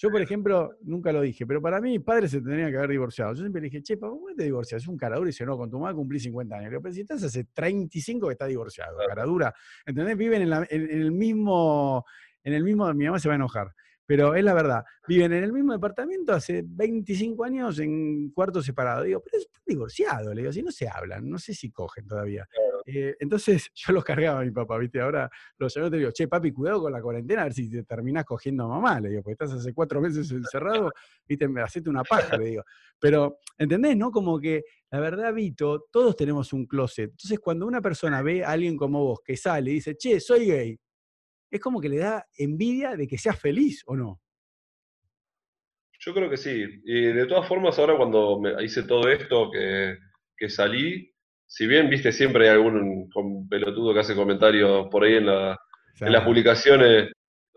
Yo, 0.00 0.10
por 0.12 0.22
ejemplo, 0.22 0.76
nunca 0.82 1.10
lo 1.10 1.20
dije, 1.20 1.44
pero 1.44 1.60
para 1.60 1.80
mí 1.80 1.90
mis 1.90 2.02
padres 2.02 2.30
se 2.30 2.40
tendrían 2.40 2.70
que 2.70 2.76
haber 2.76 2.90
divorciado. 2.90 3.32
Yo 3.32 3.40
siempre 3.40 3.60
le 3.60 3.64
dije, 3.64 3.82
che, 3.82 3.96
papá, 3.96 4.12
¿cómo 4.12 4.28
te 4.36 4.44
divorcias? 4.44 4.82
Es 4.82 4.88
un 4.88 4.96
caradura 4.96 5.28
y 5.28 5.32
dice, 5.32 5.44
no, 5.44 5.56
con 5.56 5.68
tu 5.68 5.80
mamá 5.80 5.92
cumplí 5.92 6.20
50 6.20 6.54
años. 6.54 6.64
Le 6.66 6.70
digo, 6.70 6.82
pero 6.82 6.94
si 6.94 7.00
estás 7.00 7.24
hace 7.24 7.44
35 7.52 8.28
que 8.28 8.32
estás 8.32 8.48
divorciado, 8.48 8.96
caradura. 9.08 9.52
¿Entendés? 9.84 10.16
Viven 10.16 10.42
en, 10.42 10.52
en 10.70 11.00
el 11.02 11.10
mismo, 11.10 12.04
en 12.44 12.52
el 12.52 12.62
mismo, 12.62 12.94
mi 12.94 13.06
mamá 13.06 13.18
se 13.18 13.28
va 13.28 13.34
a 13.34 13.36
enojar 13.36 13.74
pero 14.08 14.34
es 14.34 14.42
la 14.42 14.54
verdad. 14.54 14.84
Viven 15.06 15.34
en 15.34 15.44
el 15.44 15.52
mismo 15.52 15.74
departamento 15.74 16.32
hace 16.32 16.64
25 16.66 17.44
años 17.44 17.78
en 17.78 18.30
cuartos 18.30 18.64
separados. 18.64 19.04
Digo, 19.04 19.22
pero 19.22 19.36
están 19.36 19.62
divorciados, 19.66 20.34
le 20.34 20.40
digo, 20.40 20.50
si 20.50 20.62
no 20.62 20.72
se 20.72 20.88
hablan, 20.88 21.28
no 21.28 21.38
sé 21.38 21.52
si 21.52 21.70
cogen 21.70 22.06
todavía. 22.06 22.48
Eh, 22.86 23.14
entonces 23.20 23.68
yo 23.74 23.92
los 23.92 24.02
cargaba 24.02 24.40
a 24.40 24.44
mi 24.44 24.50
papá, 24.50 24.78
¿viste? 24.78 24.98
Ahora 24.98 25.30
los 25.58 25.74
llamé 25.74 25.88
y 25.88 25.90
te 25.90 25.96
digo, 25.98 26.10
che, 26.10 26.26
papi, 26.26 26.52
cuidado 26.52 26.80
con 26.80 26.92
la 26.92 27.02
cuarentena, 27.02 27.42
a 27.42 27.44
ver 27.44 27.52
si 27.52 27.70
te 27.70 27.82
terminás 27.82 28.24
cogiendo 28.24 28.64
a 28.64 28.68
mamá, 28.68 28.98
le 28.98 29.10
digo, 29.10 29.22
porque 29.22 29.32
estás 29.44 29.52
hace 29.52 29.74
cuatro 29.74 30.00
meses 30.00 30.30
encerrado, 30.30 30.90
¿viste? 31.28 31.46
Hacete 31.62 31.90
una 31.90 32.02
paja, 32.02 32.38
le 32.38 32.46
digo. 32.46 32.62
Pero, 32.98 33.40
¿entendés, 33.58 33.94
no? 33.94 34.10
Como 34.10 34.40
que, 34.40 34.64
la 34.90 35.00
verdad, 35.00 35.34
Vito, 35.34 35.84
todos 35.92 36.16
tenemos 36.16 36.54
un 36.54 36.64
closet. 36.64 37.10
Entonces, 37.10 37.38
cuando 37.40 37.66
una 37.66 37.82
persona 37.82 38.22
ve 38.22 38.42
a 38.42 38.52
alguien 38.52 38.74
como 38.78 39.04
vos 39.04 39.20
que 39.22 39.36
sale 39.36 39.70
y 39.70 39.74
dice, 39.74 39.98
che, 39.98 40.18
soy 40.18 40.46
gay, 40.46 40.80
es 41.50 41.60
como 41.60 41.80
que 41.80 41.88
le 41.88 41.98
da 41.98 42.26
envidia 42.36 42.96
de 42.96 43.06
que 43.06 43.18
seas 43.18 43.38
feliz 43.38 43.82
o 43.86 43.96
no. 43.96 44.20
Yo 46.00 46.14
creo 46.14 46.30
que 46.30 46.36
sí. 46.36 46.64
Y 46.84 47.02
de 47.06 47.26
todas 47.26 47.48
formas, 47.48 47.78
ahora 47.78 47.96
cuando 47.96 48.40
me 48.40 48.62
hice 48.62 48.82
todo 48.84 49.08
esto, 49.08 49.50
que, 49.50 50.48
salí, 50.48 51.12
si 51.46 51.66
bien 51.66 51.90
viste 51.90 52.12
siempre 52.12 52.48
hay 52.48 52.54
algún 52.54 53.08
pelotudo 53.48 53.92
que 53.92 54.00
hace 54.00 54.14
comentarios 54.14 54.86
por 54.88 55.04
ahí 55.04 55.14
en, 55.14 55.26
la, 55.26 55.58
en 56.00 56.12
las 56.12 56.24
publicaciones, 56.24 57.10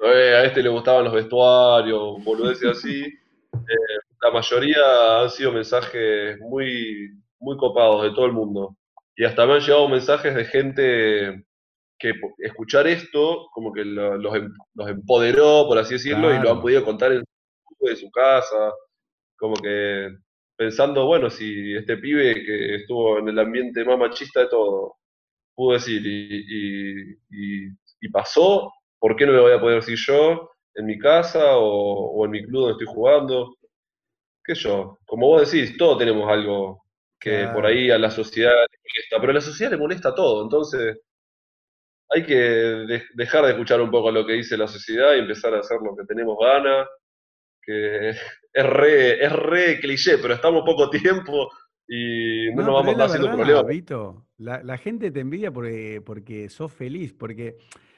eh, 0.04 0.36
a 0.36 0.44
este 0.46 0.64
le 0.64 0.70
gustaban 0.70 1.04
los 1.04 1.14
vestuarios, 1.14 2.24
boludeces 2.24 2.70
así, 2.70 3.04
eh, 3.54 4.00
la 4.22 4.32
mayoría 4.32 5.22
han 5.22 5.30
sido 5.30 5.52
mensajes 5.52 6.40
muy, 6.40 7.12
muy 7.40 7.58
copados 7.58 8.04
de 8.04 8.10
todo 8.12 8.26
el 8.26 8.34
mundo. 8.34 8.76
Y 9.16 9.26
hasta 9.26 9.46
me 9.46 9.54
han 9.54 9.60
llegado 9.60 9.88
mensajes 9.88 10.34
de 10.34 10.46
gente 10.46 11.46
que 12.02 12.14
escuchar 12.40 12.88
esto 12.88 13.48
como 13.52 13.72
que 13.72 13.86
los, 13.86 14.36
em, 14.36 14.54
los, 14.74 14.90
empoderó, 14.90 15.66
por 15.68 15.78
así 15.78 15.94
decirlo, 15.94 16.34
y 16.34 16.40
lo 16.40 16.52
han 16.52 16.62
podido 16.62 16.84
contar 16.84 17.12
en 17.12 17.24
de 17.80 17.96
su 17.96 18.12
casa, 18.12 18.72
como 19.38 19.56
que 19.56 20.10
pensando, 20.56 21.06
bueno, 21.08 21.30
si 21.30 21.76
este 21.76 21.98
pibe 21.98 22.36
que 22.46 22.76
estuvo 22.76 23.20
en 23.20 23.30
el 23.30 23.40
ambiente 23.40 23.84
más 23.84 23.98
machista 23.98 24.42
de 24.42 24.48
todo, 24.48 24.98
pudo 25.56 25.74
decir 25.74 26.02
y, 26.06 27.18
y, 27.30 28.10
pasó, 28.12 28.72
¿por 29.00 29.16
qué 29.16 29.26
no 29.26 29.34
lo 29.34 29.44
voy 29.44 29.54
a 29.54 29.60
poder 29.60 29.78
decir 29.78 29.98
yo 29.98 30.50
en 30.76 30.86
mi 30.86 30.98
casa 31.00 31.58
o, 31.58 32.24
en 32.26 32.32
mi 32.32 32.44
club 32.44 32.62
donde 32.62 32.84
estoy 32.84 32.94
jugando? 32.94 33.56
¿Qué 34.44 34.56
yo? 34.56 35.00
Como 35.06 35.28
vos 35.28 35.52
decís, 35.52 35.78
todos 35.78 35.98
tenemos 35.98 36.30
algo 36.30 36.84
que 37.20 37.48
por 37.54 37.66
ahí 37.66 37.92
a 37.92 37.98
la 37.98 38.12
sociedad 38.12 38.52
le 38.52 38.78
molesta, 38.78 39.20
pero 39.20 39.32
a 39.32 39.36
la 39.36 39.42
sociedad 39.42 39.72
le 39.72 39.78
molesta 39.78 40.16
todo, 40.16 40.44
entonces 40.44 40.98
hay 42.14 42.24
que 42.24 43.02
dejar 43.14 43.46
de 43.46 43.52
escuchar 43.52 43.82
un 43.82 43.90
poco 43.90 44.12
lo 44.12 44.26
que 44.26 44.34
dice 44.34 44.58
la 44.58 44.68
sociedad 44.68 45.16
y 45.16 45.20
empezar 45.20 45.54
a 45.54 45.60
hacer 45.60 45.78
lo 45.82 45.96
que 45.96 46.04
tenemos 46.06 46.38
ganas, 46.40 46.88
que 47.62 48.10
es 48.54 48.66
re, 48.66 49.24
es 49.24 49.32
re 49.32 49.80
cliché, 49.80 50.18
pero 50.18 50.34
estamos 50.34 50.64
poco 50.66 50.90
tiempo 50.90 51.50
y 51.88 52.50
no, 52.54 52.64
nos 52.64 52.74
vamos 52.74 53.00
a 53.00 53.06
haciendo 53.06 53.32
problemas. 53.32 53.66
Vito, 53.66 54.28
la, 54.38 54.62
la, 54.64 54.78
gente 54.78 55.12
te 55.12 55.22
envidia 55.22 55.52
porque, 55.52 56.02
porque 56.06 56.50
sos 56.50 56.72
feliz, 56.72 57.14
porque 57.14 57.58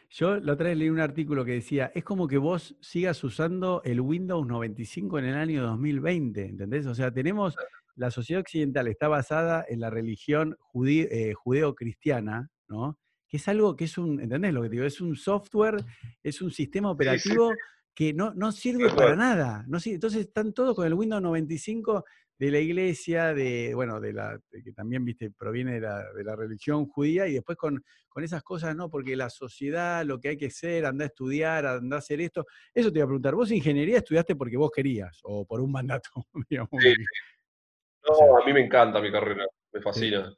yo 0.10 0.40
la 0.40 0.53
otra 0.53 0.69
vez 0.69 0.77
leí 0.77 0.90
un 0.90 0.99
artículo 0.99 1.44
que 1.44 1.53
decía, 1.53 1.91
es 1.95 2.03
como 2.03 2.27
que 2.27 2.38
vos 2.38 2.76
sigas 2.81 3.23
usando 3.23 3.81
el 3.84 3.99
Windows 3.99 4.45
95 4.45 5.19
en 5.19 5.26
el 5.26 5.35
año 5.35 5.64
2020, 5.64 6.45
¿entendés? 6.45 6.85
O 6.85 6.94
sea, 6.94 7.11
tenemos, 7.11 7.56
la 7.95 8.11
sociedad 8.11 8.41
occidental 8.41 8.88
está 8.88 9.07
basada 9.07 9.65
en 9.68 9.80
la 9.80 9.90
religión 9.90 10.56
eh, 10.85 11.34
judeo-cristiana, 11.34 12.49
¿no? 12.68 12.99
Que 13.34 13.38
es 13.38 13.47
algo 13.47 13.76
que 13.76 13.85
es 13.85 13.97
un, 13.97 14.22
¿entendés 14.22 14.53
lo 14.53 14.61
que 14.61 14.69
digo? 14.69 14.85
Es 14.85 15.01
un 15.01 15.15
software, 15.15 15.84
es 16.22 16.39
un 16.43 16.51
sistema 16.51 16.91
operativo 16.91 17.51
que 17.91 18.14
no, 18.14 18.31
no 18.35 18.51
sirve 18.51 18.91
para 18.91 19.15
nada. 19.15 19.65
No, 19.68 19.80
entonces 19.84 20.27
están 20.27 20.53
todos 20.53 20.76
con 20.76 20.85
el 20.85 20.93
Windows 20.93 21.23
95 21.23 22.05
de 22.38 22.51
la 22.51 22.60
iglesia, 22.60 23.34
de, 23.34 23.73
bueno, 23.73 23.99
de 23.99 24.14
la, 24.14 24.39
que 24.51 24.72
también, 24.73 25.03
viste, 25.03 25.31
proviene 25.31 25.73
de 25.73 25.81
la, 25.81 26.14
de 26.14 26.23
la, 26.23 26.35
religión 26.35 26.85
judía, 26.85 27.26
y 27.26 27.34
después 27.34 27.57
con, 27.57 27.84
con 28.07 28.23
esas 28.23 28.43
cosas, 28.43 28.76
¿no? 28.76 28.88
Porque 28.88 29.15
la 29.15 29.31
sociedad, 29.31 30.05
lo 30.05 30.19
que 30.19 30.30
hay 30.30 30.38
que 30.38 30.51
ser, 30.51 30.85
anda 30.85 31.05
a 31.05 31.07
estudiar, 31.07 31.65
anda 31.65 31.95
a 31.95 31.99
hacer 31.99 32.22
esto. 32.22 32.45
Eso 32.72 32.91
te 32.91 32.99
iba 32.99 33.05
a 33.05 33.07
preguntar, 33.07 33.34
¿vos 33.34 33.49
ingeniería 33.49 33.97
estudiaste 33.97 34.35
porque 34.35 34.57
vos 34.57 34.69
querías 34.69 35.19
o 35.23 35.43
por 35.43 35.60
un 35.60 35.72
mandato? 35.72 36.11
Digamos, 36.47 36.69
no, 36.72 38.38
a 38.38 38.45
mí 38.45 38.53
me 38.53 38.64
encanta 38.64 39.01
mi 39.01 39.11
carrera, 39.11 39.47
me 39.72 39.81
fascina. 39.81 40.31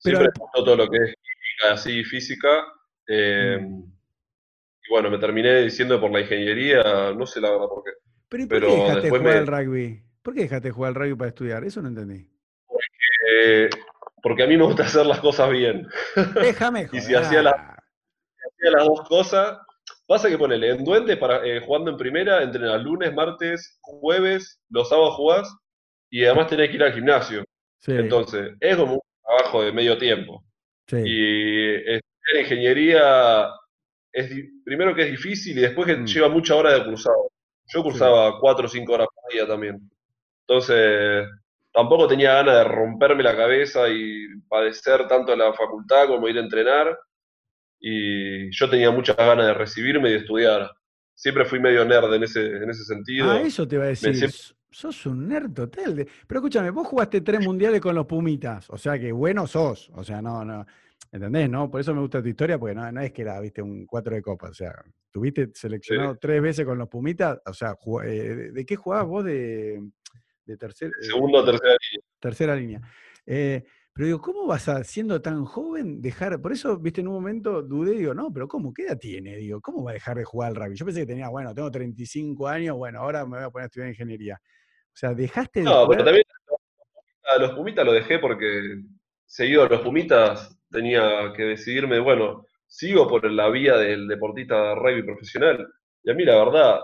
Siempre 0.00 0.24
me 0.24 0.30
gustó 0.36 0.64
todo 0.64 0.76
lo 0.76 0.88
que 0.88 0.96
es 0.96 1.14
así 1.68 2.04
física. 2.04 2.66
Eh, 3.06 3.58
mm. 3.60 3.82
Y 4.82 4.90
bueno, 4.90 5.10
me 5.10 5.18
terminé 5.18 5.62
diciendo 5.62 6.00
por 6.00 6.10
la 6.10 6.20
ingeniería, 6.20 7.12
no 7.16 7.26
sé 7.26 7.40
la 7.40 7.50
verdad 7.50 7.66
por 7.68 7.84
qué. 7.84 7.90
¿Pero, 8.28 8.48
por 8.48 8.60
qué 8.60 8.66
dejaste 8.68 9.10
jugar 9.10 9.36
al 9.36 9.46
rugby? 9.46 10.02
¿Por 10.22 10.34
qué 10.34 10.40
dejaste 10.42 10.70
jugar 10.70 10.88
al 10.90 10.94
rugby 10.94 11.14
para 11.14 11.28
estudiar? 11.28 11.64
Eso 11.64 11.82
no 11.82 11.88
entendí. 11.88 12.28
Porque, 14.22 14.42
a 14.42 14.46
mí 14.46 14.56
me 14.56 14.64
gusta 14.64 14.84
hacer 14.84 15.06
las 15.06 15.20
cosas 15.20 15.50
bien. 15.50 15.86
Déjame 16.34 16.88
y 16.92 17.00
si 17.00 17.14
hacía, 17.14 17.42
las 17.42 18.84
dos 18.84 19.08
cosas, 19.08 19.58
pasa 20.06 20.28
que 20.28 20.38
ponele, 20.38 20.70
en 20.70 20.84
Duende, 20.84 21.16
para, 21.16 21.44
eh, 21.46 21.60
jugando 21.60 21.90
en 21.90 21.96
primera, 21.96 22.42
entrenas 22.42 22.82
lunes, 22.82 23.14
martes, 23.14 23.78
jueves, 23.80 24.60
los 24.68 24.88
sábados 24.88 25.14
jugás 25.14 25.56
y 26.10 26.24
además 26.24 26.48
tenés 26.48 26.68
que 26.70 26.76
ir 26.76 26.82
al 26.82 26.92
gimnasio. 26.92 27.44
Entonces, 27.86 28.52
es 28.60 28.76
como 28.76 28.94
un 28.94 29.00
trabajo 29.24 29.62
de 29.62 29.72
medio 29.72 29.96
tiempo. 29.96 30.44
Y 30.92 31.74
estudiar 31.76 32.40
ingeniería 32.40 33.48
es 34.12 34.30
primero 34.64 34.94
que 34.94 35.02
es 35.02 35.10
difícil 35.10 35.58
y 35.58 35.62
después 35.62 35.86
que 35.86 35.96
mm. 35.96 36.06
lleva 36.06 36.28
mucha 36.28 36.56
hora 36.56 36.74
de 36.74 36.84
cursado. 36.84 37.30
Yo 37.66 37.82
cursaba 37.82 38.38
cuatro 38.40 38.66
o 38.66 38.68
cinco 38.68 38.94
horas 38.94 39.06
por 39.14 39.32
día 39.32 39.46
también. 39.46 39.78
Entonces, 40.46 41.28
tampoco 41.72 42.08
tenía 42.08 42.34
ganas 42.34 42.56
de 42.56 42.64
romperme 42.64 43.22
la 43.22 43.36
cabeza 43.36 43.88
y 43.88 44.26
padecer 44.48 45.06
tanto 45.06 45.36
la 45.36 45.52
facultad 45.52 46.08
como 46.08 46.28
ir 46.28 46.38
a 46.38 46.42
entrenar. 46.42 46.98
Y 47.78 48.50
yo 48.50 48.68
tenía 48.68 48.90
muchas 48.90 49.16
ganas 49.16 49.46
de 49.46 49.54
recibirme 49.54 50.08
y 50.08 50.12
de 50.12 50.18
estudiar. 50.18 50.70
Siempre 51.14 51.44
fui 51.44 51.60
medio 51.60 51.84
nerd 51.84 52.12
en 52.14 52.24
ese, 52.24 52.44
en 52.44 52.68
ese 52.68 52.84
sentido. 52.84 53.30
Ah, 53.30 53.42
eso 53.42 53.66
te 53.68 53.76
iba 53.76 53.84
a 53.84 53.88
decir. 53.88 54.30
Sos 54.70 55.06
un 55.06 55.28
nerd 55.28 55.52
total. 55.52 56.06
Pero 56.26 56.40
escúchame, 56.40 56.70
vos 56.70 56.86
jugaste 56.86 57.20
tres 57.20 57.44
mundiales 57.44 57.80
con 57.80 57.94
los 57.94 58.06
Pumitas, 58.06 58.70
o 58.70 58.78
sea 58.78 58.98
que 58.98 59.12
bueno 59.12 59.46
sos. 59.46 59.90
O 59.94 60.04
sea, 60.04 60.22
no, 60.22 60.44
no. 60.44 60.64
¿Entendés? 61.12 61.50
¿No? 61.50 61.68
Por 61.68 61.80
eso 61.80 61.92
me 61.92 62.00
gusta 62.00 62.22
tu 62.22 62.28
historia, 62.28 62.58
porque 62.58 62.74
no, 62.74 62.90
no 62.92 63.00
es 63.00 63.12
que 63.12 63.22
era, 63.22 63.40
viste, 63.40 63.60
un 63.60 63.84
cuatro 63.84 64.14
de 64.14 64.22
copa. 64.22 64.48
O 64.48 64.54
sea, 64.54 64.72
tuviste 65.10 65.50
seleccionado 65.54 66.16
tres 66.16 66.40
veces 66.40 66.64
con 66.64 66.78
los 66.78 66.88
Pumitas. 66.88 67.40
O 67.46 67.52
sea, 67.52 67.76
eh, 68.04 68.50
¿de, 68.52 68.64
qué 68.64 68.76
jugabas 68.76 69.06
vos 69.08 69.24
de, 69.24 69.82
de 70.44 70.56
tercer? 70.56 70.90
Eh, 70.90 71.04
Segundo 71.04 71.38
o 71.38 71.44
tercera 71.44 71.70
línea. 71.70 72.06
Tercera 72.20 72.56
línea. 72.56 72.80
Eh, 73.26 73.64
pero 73.92 74.06
digo, 74.06 74.20
¿cómo 74.20 74.46
vas 74.46 74.68
a, 74.68 74.84
siendo 74.84 75.20
tan 75.20 75.44
joven, 75.44 76.00
dejar? 76.00 76.40
Por 76.40 76.52
eso, 76.52 76.78
viste, 76.78 77.00
en 77.00 77.08
un 77.08 77.14
momento 77.14 77.60
dudé, 77.60 77.92
digo, 77.92 78.14
no, 78.14 78.32
pero 78.32 78.46
¿cómo? 78.46 78.72
¿Qué 78.72 78.84
edad 78.84 78.98
tiene? 78.98 79.36
Digo, 79.36 79.60
¿cómo 79.60 79.82
va 79.82 79.90
a 79.90 79.94
dejar 79.94 80.16
de 80.16 80.24
jugar 80.24 80.50
al 80.50 80.56
rugby? 80.56 80.76
Yo 80.76 80.86
pensé 80.86 81.00
que 81.00 81.06
tenía, 81.06 81.28
bueno, 81.28 81.52
tengo 81.54 81.70
35 81.70 82.46
años, 82.46 82.76
bueno, 82.76 83.00
ahora 83.00 83.26
me 83.26 83.38
voy 83.38 83.46
a 83.46 83.50
poner 83.50 83.64
a 83.64 83.66
estudiar 83.66 83.88
ingeniería. 83.88 84.40
O 85.00 85.06
sea, 85.06 85.14
dejaste 85.14 85.60
de. 85.60 85.64
No, 85.64 85.88
pero 85.88 86.04
también 86.04 86.24
a 87.24 87.38
los 87.38 87.52
Pumitas 87.52 87.86
lo 87.86 87.92
dejé 87.92 88.18
porque 88.18 88.82
seguido 89.24 89.62
a 89.62 89.68
los 89.68 89.80
Pumitas 89.80 90.60
tenía 90.70 91.32
que 91.34 91.44
decidirme, 91.44 92.00
bueno, 92.00 92.44
sigo 92.66 93.08
por 93.08 93.30
la 93.30 93.48
vía 93.48 93.78
del 93.78 94.06
deportista 94.06 94.60
de 94.60 94.74
rugby 94.74 95.02
profesional. 95.02 95.66
Y 96.02 96.10
a 96.10 96.14
mí, 96.14 96.22
la 96.24 96.36
verdad, 96.36 96.80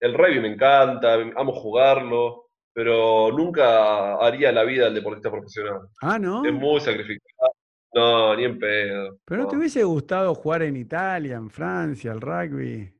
el 0.00 0.14
rugby 0.14 0.40
me 0.40 0.52
encanta, 0.52 1.14
amo 1.14 1.52
jugarlo, 1.52 2.46
pero 2.72 3.30
nunca 3.30 4.16
haría 4.16 4.50
la 4.50 4.64
vida 4.64 4.86
del 4.86 4.94
deportista 4.94 5.30
profesional. 5.30 5.82
Ah, 6.02 6.18
¿no? 6.18 6.44
Es 6.44 6.52
muy 6.52 6.80
sacrificado. 6.80 7.52
No, 7.94 8.34
ni 8.34 8.46
en 8.46 8.58
pedo. 8.58 9.18
¿Pero 9.24 9.42
no, 9.42 9.48
te 9.48 9.56
hubiese 9.56 9.84
gustado 9.84 10.34
jugar 10.34 10.62
en 10.62 10.76
Italia, 10.76 11.36
en 11.36 11.48
Francia, 11.50 12.10
el 12.10 12.20
rugby? 12.20 12.92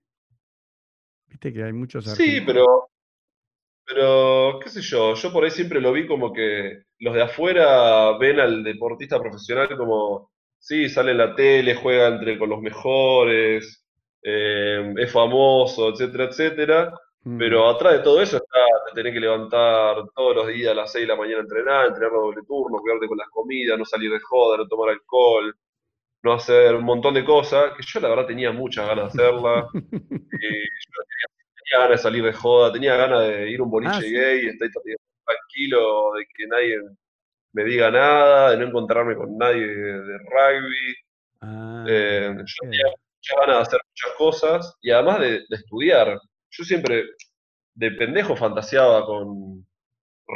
Viste 1.27 1.53
que 1.53 1.65
hay 1.65 1.73
muchos 1.73 2.05
Sí, 2.05 2.41
pero 2.47 2.90
pero, 3.91 4.61
qué 4.63 4.71
sé 4.71 4.83
yo, 4.83 5.15
yo 5.15 5.33
por 5.33 5.45
ahí 5.45 5.51
siempre 5.51 5.81
lo 5.81 5.93
vi 5.93 6.07
como 6.07 6.33
que 6.33 6.85
los 7.01 7.15
de 7.15 7.23
afuera 7.23 8.17
ven 8.19 8.39
al 8.39 8.63
deportista 8.63 9.19
profesional 9.21 9.69
como, 9.77 10.31
sí, 10.59 10.89
sale 10.89 11.11
en 11.13 11.19
la 11.19 11.35
tele, 11.35 11.75
juega 11.75 12.09
entre 12.09 12.39
con 12.39 12.51
los 12.51 12.61
mejores, 12.61 13.85
eh, 14.23 14.95
es 14.97 15.13
famoso, 15.13 15.89
etcétera, 15.91 16.25
etcétera. 16.25 16.95
Mm. 17.25 17.39
Pero 17.39 17.69
atrás 17.69 17.95
de 17.95 17.99
todo 18.01 18.23
eso 18.23 18.37
está 18.37 18.61
tener 18.95 19.13
que 19.13 19.21
levantar 19.21 19.97
todos 20.15 20.37
los 20.37 20.47
días 20.49 20.73
a 20.73 20.75
las 20.75 20.93
6 20.93 21.07
de 21.07 21.13
la 21.13 21.17
mañana 21.17 21.39
a 21.39 21.43
entrenar, 21.43 21.87
entrenar 21.87 22.13
a 22.13 22.17
doble 22.17 22.43
turno, 22.47 22.79
cuidarte 22.79 23.09
con 23.09 23.19
las 23.19 23.29
comidas, 23.31 23.79
no 23.79 23.85
salir 23.85 24.11
de 24.11 24.21
joda, 24.21 24.59
no 24.59 24.69
tomar 24.69 24.91
alcohol, 24.91 25.55
no 26.23 26.33
hacer 26.33 26.75
un 26.75 26.85
montón 26.85 27.15
de 27.15 27.25
cosas, 27.25 27.73
que 27.77 27.83
yo 27.85 28.01
la 28.01 28.09
verdad 28.09 28.27
tenía 28.27 28.53
muchas 28.53 28.87
ganas 28.87 29.13
de 29.13 29.23
hacerla. 29.23 29.69
y 29.75 29.81
yo 29.81 31.03
tenía 31.09 31.40
ganas 31.71 31.91
de 31.91 31.99
salir 31.99 32.25
de 32.25 32.33
joda, 32.33 32.73
tenía 32.73 32.97
ganas 32.97 33.27
de 33.29 33.51
ir 33.51 33.61
a 33.61 33.63
un 33.65 33.71
boliche 33.71 33.93
Ah, 33.97 34.01
¿sí? 34.03 34.13
gay, 34.13 34.47
estoy 34.49 34.71
tranquilo, 35.25 36.13
de 36.15 36.25
que 36.35 36.47
nadie 36.47 36.79
me 37.53 37.65
diga 37.65 37.91
nada, 37.91 38.51
de 38.53 38.57
no 38.59 38.67
encontrarme 38.67 39.17
con 39.17 39.37
nadie 39.37 39.67
de, 39.67 40.01
de 40.03 40.19
rugby. 40.19 40.95
Ah, 41.41 41.85
Eh, 41.89 42.35
yo 42.37 42.55
tenía 42.63 42.85
muchas 42.87 43.39
ganas 43.41 43.57
de 43.57 43.63
hacer 43.63 43.81
muchas 43.89 44.17
cosas 44.19 44.77
y 44.83 44.91
además 44.91 45.21
de, 45.21 45.31
de 45.49 45.57
estudiar. 45.57 46.19
Yo 46.51 46.65
siempre 46.65 47.05
de 47.75 47.91
pendejo 47.93 48.37
fantaseaba 48.37 49.07
con 49.07 49.67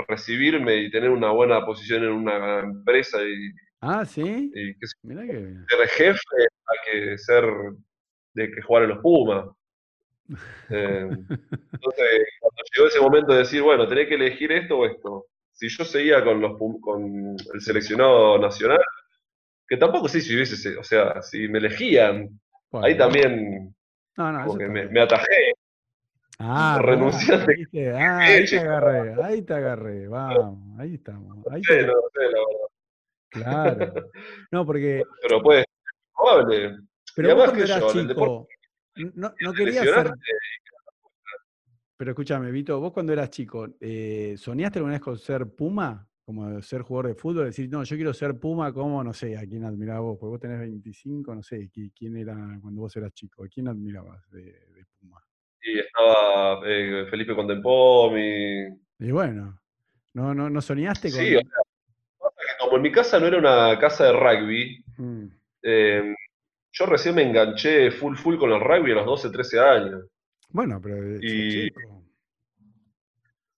recibirme 0.09 0.77
y 0.77 0.91
tener 0.91 1.11
una 1.11 1.31
buena 1.31 1.65
posición 1.65 2.05
en 2.05 2.11
una 2.13 2.61
empresa 2.61 3.19
y, 3.23 3.51
Ah, 3.81 4.05
¿sí? 4.05 4.51
y 4.55 4.75
que 4.75 4.87
Mirá 5.03 5.23
que 5.27 5.55
ser 5.69 5.89
jefe 5.89 6.19
a 6.67 6.73
que 6.85 7.19
ser 7.19 7.45
de 8.35 8.51
que 8.51 8.63
jugar 8.63 8.85
en 8.85 8.89
los 8.91 8.99
Pumas. 9.01 9.47
Eh, 10.71 11.01
entonces, 11.73 12.07
cuando 12.41 12.63
llegó 12.75 12.89
ese 12.89 13.01
momento 13.01 13.33
de 13.33 13.39
decir, 13.41 13.63
bueno, 13.63 13.87
tenés 13.89 14.09
que 14.09 14.15
elegir 14.15 14.51
esto 14.53 14.79
o 14.79 14.87
esto. 14.87 15.27
Si 15.53 15.69
yo 15.69 15.85
seguía 15.85 16.25
con 16.25 16.41
los 16.41 16.53
Pum- 16.59 16.81
con 16.81 17.37
el 17.53 17.61
seleccionado 17.61 18.39
nacional, 18.39 18.81
que 19.69 19.77
tampoco 19.77 20.09
sé 20.09 20.21
si 20.21 20.35
hubiese, 20.35 20.57
se- 20.57 20.77
o 20.77 20.83
sea, 20.85 21.21
si 21.23 21.49
me 21.49 21.59
elegían, 21.59 22.41
Bueno. 22.71 22.87
ahí 22.87 22.97
también 22.97 23.75
No, 24.17 24.33
no, 24.33 24.39
como 24.45 24.51
eso 24.51 24.59
que 24.59 24.65
está 24.81 24.91
me, 24.93 25.01
atajé. 25.01 25.53
Ah, 26.39 26.79
renunciaste. 26.83 27.55
Ah, 27.95 28.19
ahí 28.25 28.45
te 28.47 28.59
agarré, 28.59 29.23
ahí 29.23 29.43
te 29.43 29.55
agarré, 29.55 30.09
vamos, 30.09 30.81
ahí 30.81 30.95
estamos. 30.95 31.47
Ahí 31.51 31.63
Sí, 31.63 31.69
te- 31.69 31.87
no 31.87 31.93
sé, 32.13 32.23
la 32.23 32.41
verdad. 32.41 32.69
Claro. 33.31 33.95
No, 34.51 34.65
porque, 34.67 35.03
Pero 35.23 35.43
puede 35.43 35.61
ser 35.61 35.69
probable. 36.17 36.77
pero 37.17 37.29
Y 37.29 37.33
vos 37.35 37.45
cuando 37.47 37.65
eras 37.65 37.81
yo, 37.81 37.93
chico, 37.93 38.49
no, 38.97 39.35
no 39.41 39.53
ser, 39.55 39.67
lesionaste, 39.67 40.21
pero 41.97 42.11
escúchame, 42.11 42.51
Vito, 42.51 42.79
vos 42.81 42.93
cuando 42.93 43.13
eras 43.13 43.31
chico, 43.31 43.69
eh, 43.81 44.35
¿soñaste 44.37 44.79
alguna 44.79 44.95
vez 44.95 45.03
con 45.03 45.19
ser 45.19 45.47
Puma? 45.49 46.07
Como 46.25 46.61
ser 46.63 46.81
jugador 46.83 47.09
de 47.09 47.15
fútbol, 47.21 47.45
decir, 47.45 47.69
no, 47.69 47.85
yo 47.85 47.97
quiero 47.97 48.15
ser 48.15 48.39
Puma 48.39 48.73
como, 48.73 49.05
no 49.05 49.13
sé, 49.13 49.37
a 49.37 49.43
quién 49.47 49.63
admirabas 49.65 50.03
vos, 50.03 50.17
porque 50.19 50.31
vos 50.31 50.41
tenés 50.41 50.59
25, 50.61 51.35
no 51.35 51.43
sé, 51.43 51.69
qui- 51.71 51.93
quién 51.95 52.17
era 52.17 52.35
cuando 52.63 52.81
vos 52.81 52.97
eras 52.97 53.13
chico, 53.13 53.45
¿a 53.45 53.49
quién 53.49 53.69
admirabas 53.69 54.27
de, 54.31 54.43
de 54.45 54.87
Puma? 54.99 55.23
Y 55.63 55.79
estaba 55.81 56.61
eh, 56.67 57.07
Felipe 57.11 57.35
Contempomi. 57.35 58.69
Y 59.01 59.11
bueno, 59.11 59.61
¿no, 60.15 60.35
no, 60.35 60.49
no 60.49 60.61
soñaste 60.63 61.11
con...? 61.11 61.21
Sí, 61.21 61.37
o 61.37 61.41
sea, 61.41 62.57
como 62.61 62.77
en 62.77 62.83
mi 62.83 62.91
casa 62.93 63.21
no 63.21 63.27
era 63.27 63.39
una 63.39 63.79
casa 63.79 64.05
de 64.07 64.13
rugby, 64.13 64.85
Mm, 64.97 65.27
eh, 65.63 66.15
yo 66.75 66.87
recién 66.87 67.15
me 67.17 67.23
enganché 67.23 67.91
full 67.93 68.17
full 68.17 68.39
con 68.39 68.53
el 68.53 68.61
rugby 68.61 68.93
a 68.93 68.97
los 68.97 69.07
12, 69.07 69.31
13 69.31 69.61
años. 69.61 70.05
Bueno, 70.51 70.81
pero 70.83 70.97
Y-. 71.23 71.71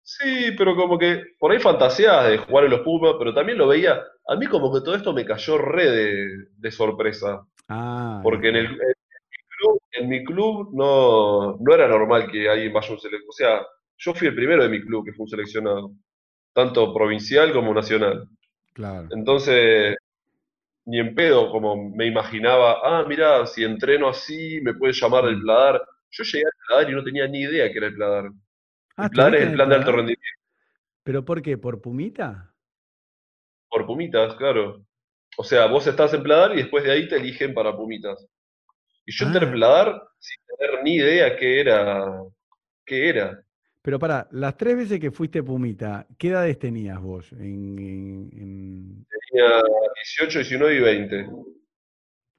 Sí, 0.03 0.53
pero 0.57 0.77
como 0.77 0.99
que 0.99 1.23
por 1.39 1.51
ahí 1.53 1.59
fantaseas 1.59 2.29
de 2.29 2.39
jugar 2.39 2.65
en 2.65 2.71
los 2.71 2.81
Pumas, 2.83 3.15
pero 3.19 3.35
también 3.35 3.59
lo 3.59 3.67
veía. 3.67 4.01
A 4.29 4.37
mí 4.37 4.47
como 4.47 4.73
que 4.73 4.81
todo 4.81 4.95
esto 4.95 5.13
me 5.13 5.25
cayó 5.25 5.59
re 5.59 5.91
de, 5.91 6.29
de 6.57 6.71
sorpresa. 6.71 7.45
Ah, 7.69 8.21
Porque 8.23 8.49
en, 8.51 8.57
el, 8.57 8.67
en 8.67 8.73
mi 8.79 9.39
club, 9.59 9.81
en 9.93 10.09
mi 10.09 10.25
club 10.25 10.71
no, 10.75 11.57
no 11.59 11.75
era 11.75 11.89
normal 11.89 12.31
que 12.31 12.49
alguien 12.49 12.73
vaya 12.73 12.89
a 12.89 12.93
un 12.93 13.01
seleccionado. 13.01 13.29
O 13.31 13.33
sea, 13.33 13.67
yo 13.99 14.15
fui 14.15 14.29
el 14.29 14.37
primero 14.37 14.63
de 14.63 14.69
mi 14.69 14.81
club 14.83 15.05
que 15.05 15.13
fue 15.13 15.25
un 15.25 15.31
seleccionado, 15.31 15.93
tanto 16.55 16.95
provincial 16.95 17.53
como 17.53 17.75
nacional. 17.75 18.29
claro. 18.75 19.11
Entonces, 19.11 19.97
ni 20.87 21.01
en 21.01 21.15
pedo, 21.15 21.51
como 21.51 21.91
me 21.91 22.07
imaginaba, 22.07 22.81
ah, 22.85 23.05
mira, 23.09 23.47
si 23.47 23.65
entreno 23.65 24.09
así, 24.09 24.61
me 24.63 24.75
puede 24.75 24.93
llamar 24.95 25.25
el 25.27 25.39
Mm. 25.39 25.43
Pladar. 25.43 25.83
Yo 26.11 26.25
llegué 26.25 26.45
al 26.47 26.53
Pladar 26.67 26.91
y 26.91 26.95
no 26.95 27.05
tenía 27.05 27.29
ni 27.29 27.41
idea 27.43 27.71
que 27.73 27.79
era 27.79 27.89
el 27.89 27.95
Pladar. 27.95 28.25
Ah, 28.97 29.05
el 29.07 29.11
Pladar 29.11 29.35
¿estuviste 29.35 29.39
es 29.39 29.43
el 29.43 29.51
el 29.51 29.57
plan 29.57 29.69
de 29.71 29.75
alto 29.77 29.93
rendimiento 29.93 30.25
¿Pero 31.05 31.25
por 31.25 31.43
qué? 31.43 31.59
¿Por 31.59 31.81
Pumita? 31.81 32.53
por 33.69 33.87
Pumitas, 33.87 34.35
claro. 34.37 34.85
O 35.37 35.45
sea, 35.45 35.67
vos 35.67 35.87
estás 35.87 36.15
en 36.15 36.23
Pladar 36.23 36.53
y 36.55 36.59
después 36.63 36.85
de 36.85 36.93
ahí 36.93 37.09
te 37.09 37.17
eligen 37.17 37.53
para 37.55 37.77
Pumitas. 37.77 38.27
Y 39.07 39.13
yo 39.13 39.27
entré 39.27 39.45
Ah. 39.45 39.49
en 39.49 39.53
Pladar 39.53 40.03
sin 40.19 40.39
tener 40.47 40.83
ni 40.83 40.95
idea 40.97 41.37
qué 41.37 41.61
era. 41.61 42.05
¿Qué 42.87 43.09
era? 43.09 43.43
Pero 43.87 44.01
para, 44.01 44.27
las 44.33 44.57
tres 44.57 44.77
veces 44.77 44.99
que 44.99 45.13
fuiste 45.13 45.45
Pumita, 45.45 46.09
¿qué 46.19 46.31
edades 46.31 46.59
tenías 46.59 47.01
vos? 47.01 47.31
En, 47.35 47.79
en- 47.79 48.31
en- 48.33 49.07
Tenía 49.31 49.63
18, 49.95 50.41
19 50.41 50.75
y 50.75 50.81
20. 50.81 51.27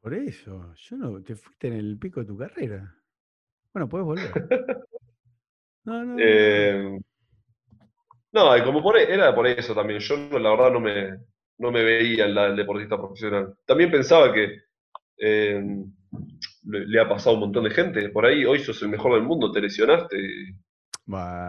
Por 0.02 0.14
eso, 0.14 0.74
yo 0.76 0.98
no, 0.98 1.24
te 1.24 1.38
fuiste 1.38 1.70
en 1.70 1.76
el 1.76 1.98
pico 1.98 2.20
de 2.20 2.26
tu 2.26 2.38
carrera. 2.38 2.94
Bueno, 3.72 3.88
puedes 3.88 4.06
volver. 4.06 4.30
No, 5.86 6.04
no, 6.04 6.16
no, 6.16 6.20
Eh, 6.20 7.00
no, 8.34 8.58
y 8.58 8.62
como 8.62 8.84
por, 8.84 8.98
e- 8.98 9.14
era 9.14 9.34
por 9.34 9.48
eso 9.48 9.74
también. 9.74 10.02
Yo 10.02 10.18
la 10.38 10.50
verdad 10.50 10.70
no 10.74 10.82
me, 10.82 11.18
no 11.60 11.72
me 11.72 11.82
veía 11.82 12.26
el 12.26 12.58
deportista 12.58 12.98
profesional. 12.98 13.56
También 13.66 13.90
pensaba 13.90 14.34
que 14.34 14.64
eh, 15.18 15.64
le, 16.64 16.86
le 16.88 17.00
ha 17.00 17.08
pasado 17.08 17.32
a 17.32 17.34
un 17.36 17.40
montón 17.46 17.64
de 17.64 17.70
gente. 17.72 18.10
Por 18.10 18.26
ahí 18.26 18.44
hoy 18.44 18.60
sos 18.60 18.82
el 18.82 18.90
mejor 18.90 19.14
del 19.14 19.24
mundo, 19.24 19.50
te 19.50 19.62
lesionaste. 19.62 20.18
y 20.20 20.67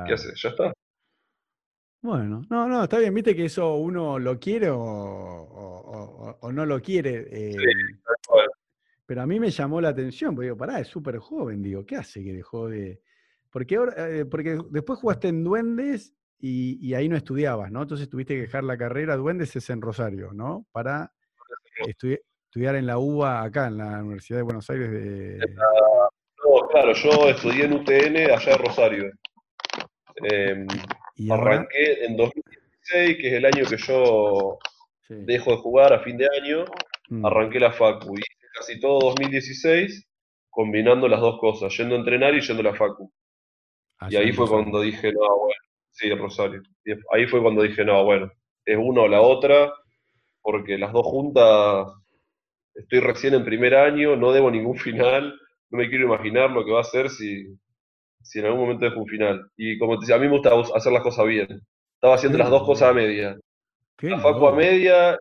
¿Qué 0.06 0.14
haces? 0.14 0.40
Ya 0.42 0.50
está. 0.50 0.72
Bueno, 2.00 2.42
no, 2.48 2.68
no, 2.68 2.84
está 2.84 2.98
bien, 2.98 3.12
viste 3.12 3.34
que 3.34 3.46
eso 3.46 3.74
uno 3.74 4.18
lo 4.18 4.38
quiere 4.38 4.70
o, 4.70 4.78
o- 4.78 6.28
o- 6.30 6.38
o 6.40 6.52
no 6.52 6.64
lo 6.64 6.80
quiere. 6.80 7.26
eh, 7.30 7.56
Pero 9.04 9.22
a 9.22 9.26
mí 9.26 9.40
me 9.40 9.50
llamó 9.50 9.80
la 9.80 9.88
atención, 9.88 10.34
porque 10.34 10.46
digo, 10.46 10.56
pará, 10.56 10.78
es 10.80 10.86
súper 10.88 11.18
joven, 11.18 11.62
digo, 11.62 11.84
¿qué 11.84 11.96
hace 11.96 12.22
que 12.22 12.32
dejó 12.32 12.68
de...? 12.68 13.00
Porque, 13.50 13.76
ahora, 13.76 14.10
eh, 14.10 14.26
porque 14.26 14.58
después 14.70 14.98
jugaste 15.00 15.28
en 15.28 15.42
Duendes 15.42 16.14
y, 16.38 16.78
y 16.86 16.94
ahí 16.94 17.08
no 17.08 17.16
estudiabas, 17.16 17.72
¿no? 17.72 17.82
Entonces 17.82 18.08
tuviste 18.08 18.34
que 18.34 18.42
dejar 18.42 18.62
la 18.64 18.76
carrera, 18.78 19.16
Duendes 19.16 19.56
es 19.56 19.68
en 19.70 19.80
Rosario, 19.80 20.32
¿no? 20.34 20.66
Para 20.70 21.10
estudi- 21.86 22.20
estudiar 22.44 22.76
en 22.76 22.86
la 22.86 22.98
UBA 22.98 23.42
acá, 23.42 23.66
en 23.68 23.78
la 23.78 23.98
Universidad 24.02 24.38
de 24.38 24.42
Buenos 24.42 24.68
Aires 24.70 24.90
de... 24.90 25.38
No, 25.56 26.68
claro, 26.68 26.92
yo 26.92 27.28
estudié 27.30 27.64
en 27.64 27.72
UTN 27.72 28.30
allá 28.32 28.52
en 28.52 28.58
Rosario. 28.58 29.10
Eh, 30.24 30.66
Y 31.16 31.30
ahora... 31.30 31.54
arranqué 31.56 32.04
en 32.04 32.16
2016, 32.16 33.16
que 33.18 33.28
es 33.28 33.32
el 33.34 33.44
año 33.46 33.64
que 33.68 33.76
yo 33.76 34.58
Sí. 35.08 35.14
dejo 35.26 35.50
de 35.52 35.56
jugar 35.58 35.92
a 35.92 36.00
fin 36.00 36.16
de 36.18 36.28
año. 36.40 36.64
Mm, 37.08 37.24
Arranqué 37.26 37.58
la 37.60 37.72
Facu 37.72 38.14
y 38.16 38.20
hice 38.20 38.46
casi 38.54 38.80
todo 38.80 39.00
2016 39.00 40.06
combinando 40.50 41.08
las 41.08 41.20
dos 41.20 41.38
cosas, 41.40 41.76
yendo 41.78 41.94
a 41.94 41.98
entrenar 41.98 42.34
y 42.34 42.40
yendo 42.42 42.60
a 42.62 42.72
la 42.72 42.74
Facu. 42.74 43.10
Y 44.08 44.16
allá 44.16 44.20
ahí 44.20 44.32
fue 44.32 44.46
Rosario. 44.46 44.48
cuando 44.48 44.80
dije, 44.82 45.12
no, 45.12 45.38
bueno, 45.38 45.60
sí, 45.90 46.10
Rosario. 46.14 46.62
Y 46.84 46.92
ahí 47.14 47.26
fue 47.26 47.42
cuando 47.42 47.62
dije, 47.62 47.84
no, 47.84 48.04
bueno, 48.04 48.30
es 48.64 48.76
una 48.78 49.02
o 49.02 49.08
la 49.08 49.20
otra, 49.22 49.72
porque 50.42 50.78
las 50.78 50.92
dos 50.92 51.06
juntas, 51.06 51.88
estoy 52.74 53.00
recién 53.00 53.34
en 53.34 53.44
primer 53.44 53.74
año, 53.76 54.16
no 54.16 54.32
debo 54.32 54.50
ningún 54.50 54.76
final, 54.78 55.38
no 55.70 55.78
me 55.78 55.88
quiero 55.88 56.04
imaginar 56.06 56.50
lo 56.50 56.64
que 56.64 56.72
va 56.72 56.80
a 56.80 56.84
ser 56.84 57.10
si, 57.10 57.46
si 58.28 58.40
en 58.40 58.46
algún 58.46 58.60
momento 58.60 58.84
dejo 58.84 59.00
un 59.00 59.06
final. 59.06 59.50
Y 59.56 59.78
como 59.78 59.94
te 59.94 60.02
decía, 60.02 60.16
a 60.16 60.18
mí 60.18 60.26
me 60.26 60.32
gusta 60.32 60.52
hacer 60.74 60.92
las 60.92 61.02
cosas 61.02 61.26
bien. 61.26 61.62
Estaba 61.94 62.14
haciendo 62.14 62.38
las 62.38 62.50
dos 62.50 62.64
cosas 62.64 62.90
a 62.90 62.92
media. 62.92 63.38
Qué 63.96 64.10
La 64.10 64.20
Facu 64.20 64.46
a 64.46 64.54
media 64.54 65.18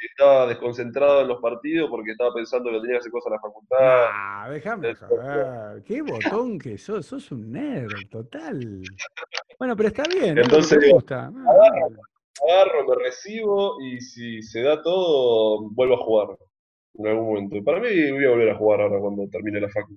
y 0.00 0.06
estaba 0.06 0.46
desconcentrado 0.46 1.22
en 1.22 1.28
los 1.28 1.40
partidos 1.40 1.88
porque 1.88 2.10
estaba 2.10 2.34
pensando 2.34 2.70
que 2.70 2.80
tenía 2.80 2.94
que 2.94 2.98
hacer 2.98 3.12
cosas 3.12 3.26
en 3.26 3.32
la 3.32 3.40
facultad. 3.40 4.10
Nah, 4.10 4.50
déjame 4.50 4.94
joder. 4.94 5.82
Qué 5.84 6.02
botón 6.02 6.58
que 6.58 6.76
sos, 6.78 7.06
sos 7.06 7.30
un 7.32 7.52
nerd, 7.52 8.08
total. 8.10 8.82
Bueno, 9.58 9.76
pero 9.76 9.88
está 9.88 10.02
bien. 10.02 10.34
Porque 10.34 10.40
Entonces, 10.42 10.92
gusta. 10.92 11.26
Ah, 11.26 11.30
bueno. 11.32 12.00
agarro, 12.48 12.88
me 12.88 13.04
recibo 13.04 13.80
y 13.80 14.00
si 14.00 14.42
se 14.42 14.62
da 14.62 14.82
todo, 14.82 15.70
vuelvo 15.70 15.94
a 15.94 16.04
jugar 16.04 16.38
en 16.94 17.06
algún 17.06 17.26
momento. 17.28 17.64
Para 17.64 17.80
mí 17.80 18.10
voy 18.10 18.24
a 18.24 18.30
volver 18.30 18.50
a 18.50 18.56
jugar 18.56 18.80
ahora 18.80 18.98
cuando 18.98 19.28
termine 19.30 19.60
la 19.60 19.68
facu. 19.68 19.96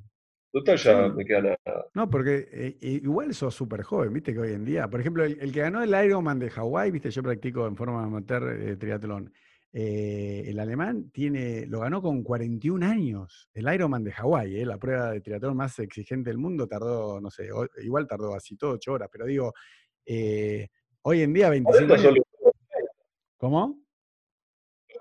Total, 0.52 0.78
ya 0.78 1.08
me 1.10 1.26
queda 1.26 1.42
nada. 1.42 1.86
No, 1.94 2.10
porque 2.10 2.48
eh, 2.52 2.78
igual 2.82 3.34
sos 3.34 3.54
súper 3.56 3.84
joven, 3.84 4.14
viste 4.14 4.34
que 4.34 4.40
hoy 4.40 4.54
en 4.54 4.64
día, 4.66 4.88
por 4.90 5.00
ejemplo, 5.02 5.24
el, 5.26 5.38
el 5.42 5.52
que 5.52 5.60
ganó 5.62 5.82
el 5.84 6.06
Ironman 6.06 6.40
de 6.40 6.50
Hawái, 6.50 6.92
viste, 6.92 7.10
yo 7.12 7.22
practico 7.24 7.68
en 7.68 7.76
forma 7.76 8.04
amateur 8.04 8.44
eh, 8.62 8.76
triatlón. 8.78 9.32
eh, 9.74 10.44
el 10.48 10.60
alemán 10.60 11.10
tiene, 11.12 11.66
lo 11.68 11.80
ganó 11.82 12.02
con 12.02 12.24
41 12.24 12.84
años, 12.84 13.50
el 13.54 13.74
Ironman 13.74 14.04
de 14.04 14.12
Hawái, 14.12 14.58
eh, 14.62 14.66
la 14.66 14.78
prueba 14.78 15.12
de 15.12 15.22
triatlón 15.22 15.56
más 15.58 15.78
exigente 15.80 16.30
del 16.30 16.38
mundo, 16.38 16.68
tardó, 16.68 17.20
no 17.22 17.30
sé, 17.30 17.52
o- 17.52 17.68
igual 17.84 18.08
tardó 18.08 18.36
así 18.36 18.56
todo 18.58 18.72
8 18.72 18.94
horas, 18.94 19.10
pero 19.12 19.26
digo, 19.26 19.54
eh, 20.06 20.68
hoy 21.04 21.22
en 21.22 21.34
día 21.34 21.50
25 21.50 21.88
40 21.96 21.98
son 21.98 22.06
años. 22.14 22.26
los, 22.44 22.54
¿Cómo? 23.38 23.80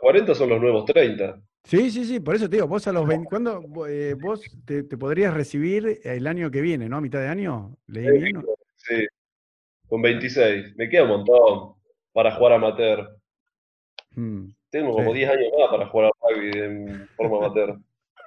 40 0.00 0.34
son 0.34 0.48
los 0.48 0.60
nuevos 0.60 0.84
30. 0.86 1.40
Sí, 1.64 1.90
sí, 1.90 2.04
sí, 2.04 2.20
por 2.20 2.34
eso 2.34 2.48
te 2.48 2.56
digo, 2.56 2.66
vos 2.66 2.86
a 2.88 2.92
los 2.92 3.06
20, 3.06 3.28
¿cuándo 3.28 3.86
eh, 3.86 4.14
vos 4.14 4.40
te, 4.64 4.82
te 4.82 4.96
podrías 4.96 5.34
recibir 5.34 6.00
el 6.02 6.26
año 6.26 6.50
que 6.50 6.60
viene, 6.60 6.88
¿no? 6.88 6.96
¿A 6.96 7.00
mitad 7.00 7.20
de 7.20 7.28
año? 7.28 7.76
¿Leí 7.86 8.10
bien? 8.18 8.36
o- 8.38 8.44
Sí, 8.76 9.06
con 9.88 10.00
26. 10.00 10.74
Me 10.76 10.88
queda 10.88 11.02
un 11.02 11.10
montón 11.10 11.74
para 12.12 12.34
jugar 12.34 12.54
amateur. 12.54 13.16
Mm, 14.14 14.48
Tengo 14.70 14.92
como 14.92 15.12
Sí. 15.12 15.18
10 15.18 15.30
años 15.30 15.48
más 15.58 15.68
para 15.70 15.86
jugar 15.88 16.10
al 16.22 16.34
rugby 16.34 16.58
en 16.58 17.08
forma 17.14 17.38
amateur. 17.38 17.76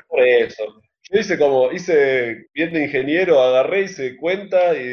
Por 0.07 0.19
eso. 0.22 0.81
Yo 1.11 1.19
hice 1.19 1.38
como, 1.38 1.72
hice 1.72 2.47
bien 2.53 2.72
de 2.72 2.84
ingeniero, 2.85 3.41
agarré, 3.41 3.81
hice 3.84 4.15
cuenta 4.15 4.73
y 4.77 4.88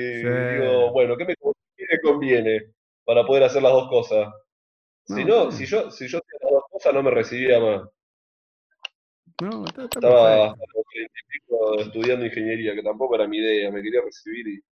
digo, 0.54 0.92
bueno, 0.92 1.16
¿qué 1.16 1.24
me, 1.24 1.34
conviene 2.02 2.72
para 3.04 3.24
poder 3.24 3.44
hacer 3.44 3.62
las 3.62 3.72
dos 3.72 3.88
cosas? 3.88 4.32
si 5.04 5.24
no, 5.24 5.50
si 5.50 5.66
yo, 5.66 5.90
si 5.90 6.06
yo 6.06 6.18
hacía 6.18 6.38
las 6.42 6.52
dos 6.52 6.64
cosas 6.70 6.94
no 6.94 7.02
me 7.02 7.10
recibía 7.10 7.58
más. 7.60 7.82
No, 9.40 9.64
está, 9.64 9.84
Estaba 9.84 10.54
estudiando 11.78 12.26
ingeniería, 12.26 12.74
que 12.74 12.82
tampoco 12.82 13.14
era 13.14 13.26
mi 13.26 13.38
idea, 13.38 13.70
me 13.70 13.82
quería 13.82 14.02
recibir 14.02 14.46
y, 14.48 14.62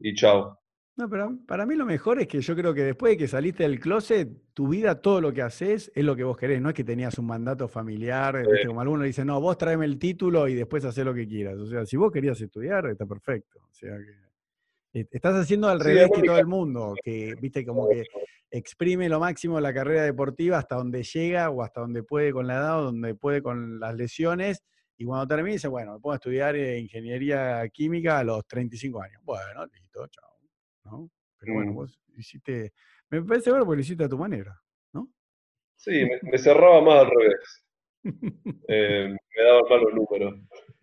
y 0.00 0.14
chao. 0.14 0.58
No, 0.96 1.10
pero 1.10 1.36
para 1.46 1.66
mí 1.66 1.74
lo 1.74 1.84
mejor 1.84 2.20
es 2.20 2.26
que 2.26 2.40
yo 2.40 2.56
creo 2.56 2.72
que 2.72 2.82
después 2.82 3.12
de 3.12 3.16
que 3.18 3.28
saliste 3.28 3.64
del 3.64 3.78
closet, 3.78 4.30
tu 4.54 4.68
vida, 4.68 5.02
todo 5.02 5.20
lo 5.20 5.32
que 5.32 5.42
haces 5.42 5.92
es 5.94 6.04
lo 6.04 6.16
que 6.16 6.24
vos 6.24 6.38
querés. 6.38 6.60
No 6.60 6.70
es 6.70 6.74
que 6.74 6.84
tenías 6.84 7.18
un 7.18 7.26
mandato 7.26 7.68
familiar, 7.68 8.42
como 8.66 8.80
algunos 8.80 9.04
dicen, 9.04 9.26
no, 9.26 9.38
vos 9.38 9.58
tráeme 9.58 9.84
el 9.84 9.98
título 9.98 10.48
y 10.48 10.54
después 10.54 10.84
haces 10.86 11.04
lo 11.04 11.12
que 11.12 11.28
quieras. 11.28 11.58
O 11.58 11.66
sea, 11.66 11.84
si 11.84 11.98
vos 11.98 12.10
querías 12.10 12.40
estudiar, 12.40 12.86
está 12.86 13.04
perfecto. 13.04 13.58
O 13.70 13.74
sea 13.74 13.94
que 13.98 15.00
eh, 15.00 15.06
estás 15.10 15.34
haciendo 15.34 15.68
al 15.68 15.80
revés 15.80 16.10
que 16.14 16.22
todo 16.22 16.38
el 16.38 16.46
mundo, 16.46 16.94
que 17.04 17.34
viste 17.38 17.66
como 17.66 17.86
que 17.90 18.02
exprime 18.50 19.08
lo 19.08 19.20
máximo 19.20 19.60
la 19.60 19.74
carrera 19.74 20.02
deportiva 20.02 20.58
hasta 20.58 20.76
donde 20.76 21.02
llega 21.02 21.50
o 21.50 21.62
hasta 21.62 21.80
donde 21.80 22.02
puede 22.02 22.32
con 22.32 22.46
la 22.46 22.54
edad 22.54 22.80
o 22.80 22.84
donde 22.84 23.14
puede 23.14 23.42
con 23.42 23.80
las 23.80 23.94
lesiones. 23.94 24.62
Y 24.98 25.04
cuando 25.04 25.26
termine 25.26 25.54
dice, 25.54 25.68
bueno, 25.68 25.94
me 25.94 26.00
puedo 26.00 26.14
estudiar 26.14 26.56
ingeniería 26.56 27.68
química 27.68 28.18
a 28.18 28.24
los 28.24 28.46
35 28.46 29.02
años. 29.02 29.20
Bueno, 29.24 29.66
listo, 29.66 30.06
chao. 30.08 30.30
¿no? 30.84 31.10
Pero 31.38 31.54
bueno, 31.54 31.72
mm. 31.72 31.74
vos 31.74 32.00
hiciste, 32.16 32.72
me 33.10 33.22
parece 33.22 33.50
bueno 33.50 33.66
porque 33.66 33.76
lo 33.76 33.82
hiciste 33.82 34.04
a 34.04 34.08
tu 34.08 34.18
manera, 34.18 34.58
¿no? 34.92 35.08
Sí, 35.76 36.08
me, 36.22 36.38
cerraba 36.38 36.80
más 36.80 37.04
al 37.04 37.10
revés. 37.10 37.62
Eh, 38.68 39.08
me 39.08 39.42
daban 39.42 39.64
malos 39.68 39.92
números. 39.92 40.34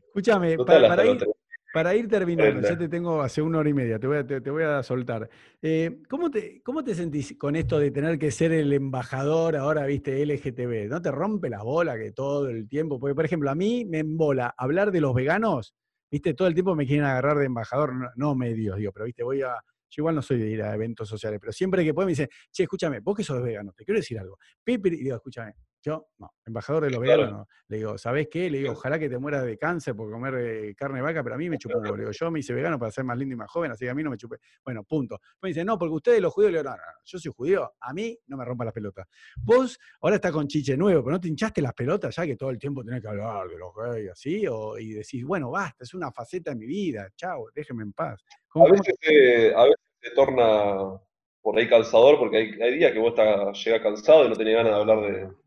Escúchame, 0.08 0.58
para, 0.58 1.06
ir, 1.06 1.26
para, 1.74 1.96
ir, 1.96 2.08
terminando, 2.08 2.62
ya 2.62 2.78
te 2.78 2.88
tengo 2.88 3.22
hace 3.22 3.42
una 3.42 3.58
hora 3.58 3.70
y 3.70 3.74
media, 3.74 4.00
te 4.00 4.08
voy 4.08 4.18
a, 4.18 4.26
te, 4.28 4.50
voy 4.50 4.64
a 4.64 4.84
soltar. 4.84 5.28
Eh, 5.62 6.04
¿cómo, 6.08 6.30
te, 6.30 6.62
¿Cómo 6.62 6.84
te 6.84 6.94
sentís 6.94 7.36
con 7.38 7.56
esto 7.56 7.80
de 7.80 7.90
tener 7.90 8.20
que 8.20 8.30
ser 8.30 8.52
el 8.52 8.72
embajador 8.72 9.56
ahora, 9.56 9.86
viste, 9.86 10.24
LGTB? 10.24 10.88
¿No 10.90 11.02
te 11.02 11.10
rompe 11.12 11.50
la 11.50 11.64
bola 11.64 11.98
que 11.98 12.12
todo 12.12 12.48
el 12.48 12.70
tiempo? 12.70 13.00
Porque, 13.00 13.16
por 13.16 13.26
ejemplo, 13.26 13.50
a 13.50 13.56
mí 13.56 13.86
me 13.86 14.00
embola 14.00 14.54
hablar 14.56 14.92
de 14.92 15.02
los 15.02 15.16
veganos, 15.16 15.74
viste, 16.12 16.36
todo 16.36 16.48
el 16.48 16.54
tiempo 16.54 16.76
me 16.76 16.86
quieren 16.86 17.06
agarrar 17.06 17.40
de 17.40 17.46
embajador, 17.46 17.96
no, 17.96 18.10
no 18.16 18.36
medios, 18.36 18.78
digo, 18.78 18.92
pero 18.92 19.06
viste, 19.06 19.24
voy 19.24 19.42
a 19.42 19.56
yo 19.94 20.02
igual 20.02 20.16
no 20.16 20.22
soy 20.24 20.40
de 20.40 20.50
ir 20.50 20.64
a 20.64 20.74
eventos 20.74 21.08
sociales, 21.08 21.40
pero 21.40 21.54
siempre 21.54 21.84
que 21.84 21.94
puedo 21.94 22.08
me 22.08 22.14
dicen, 22.14 22.28
che, 22.52 22.64
escúchame, 22.64 23.00
vos 23.00 23.16
que 23.16 23.24
sos 23.24 23.42
vegano, 23.44 23.74
te 23.74 23.86
quiero 23.86 24.00
decir 24.00 24.18
algo. 24.18 24.40
Pepe, 24.64 24.90
y 24.90 25.04
digo, 25.04 25.16
escúchame, 25.16 25.54
yo, 25.84 26.08
no, 26.18 26.34
embajador 26.46 26.86
de 26.86 26.92
los 26.92 27.02
veganos, 27.02 27.32
no. 27.32 27.48
Le 27.68 27.78
digo, 27.78 27.98
¿sabés 27.98 28.30
qué? 28.32 28.50
Le 28.50 28.60
digo, 28.60 28.72
ojalá 28.72 28.98
que 28.98 29.10
te 29.10 29.18
mueras 29.18 29.44
de 29.44 29.58
cáncer 29.58 29.94
por 29.94 30.10
comer 30.10 30.36
eh, 30.36 30.76
carne 30.76 31.00
de 31.00 31.02
vaca, 31.02 31.22
pero 31.22 31.36
a 31.36 31.38
mí 31.38 31.50
me 31.50 31.58
chupó 31.58 31.84
Le 31.84 31.98
digo, 31.98 32.12
yo 32.12 32.32
me 32.32 32.40
hice 32.40 32.54
vegano 32.54 32.80
para 32.80 32.90
ser 32.90 33.04
más 33.04 33.18
lindo 33.18 33.34
y 33.34 33.38
más 33.38 33.52
joven, 33.52 33.72
así 33.72 33.84
que 33.84 33.92
a 33.92 33.94
mí 33.94 34.02
no 34.02 34.10
me 34.10 34.16
chupé. 34.16 34.38
Bueno, 34.64 34.86
punto. 34.86 35.20
Me 35.42 35.50
dice, 35.50 35.66
no, 35.66 35.78
porque 35.78 35.94
ustedes 35.94 36.22
los 36.22 36.32
judíos, 36.32 36.54
le 36.54 36.60
digo, 36.60 36.70
no, 36.70 36.78
no, 36.78 36.84
yo 37.04 37.20
soy 37.20 37.32
judío, 37.36 37.74
a 37.82 37.94
mí 37.94 38.18
no 38.28 38.38
me 38.38 38.46
rompa 38.46 38.64
las 38.64 38.74
pelotas. 38.74 39.08
Vos 39.42 39.78
ahora 40.00 40.16
estás 40.16 40.32
con 40.32 40.48
chiche 40.48 40.78
nuevo, 40.78 41.04
pero 41.04 41.16
no 41.16 41.20
te 41.20 41.28
hinchaste 41.28 41.62
las 41.62 41.74
pelotas 41.74 42.16
ya 42.16 42.26
que 42.26 42.38
todo 42.38 42.50
el 42.50 42.58
tiempo 42.58 42.82
tenés 42.84 43.02
que 43.02 43.10
hablar 43.10 43.50
de 43.50 43.58
los 43.58 43.76
gays, 43.76 44.12
así, 44.12 44.48
o, 44.48 44.78
y 44.78 44.94
decís, 44.94 45.26
bueno, 45.26 45.52
basta, 45.52 45.84
es 45.84 45.94
una 45.94 46.14
faceta 46.14 46.52
de 46.52 46.56
mi 46.56 46.66
vida, 46.66 47.10
chao, 47.14 47.50
déjeme 47.54 47.84
en 47.84 47.92
paz. 47.92 48.24
a, 48.56 48.72
veces, 48.72 48.96
eh, 49.02 49.54
a 49.54 49.64
veces 49.64 49.80
se 50.00 50.12
torna 50.12 50.98
por 51.44 51.60
ahí 51.60 51.68
cansador, 51.68 52.18
porque 52.18 52.38
hay, 52.38 52.74
días 52.74 52.94
que 52.94 53.00
vos 53.00 53.10
estás, 53.10 53.64
llega 53.64 53.84
cansado 53.84 54.26
y 54.26 54.30
no 54.30 54.36
tenés 54.36 54.56
ganas 54.56 54.74
de 54.74 54.80
hablar 54.80 55.02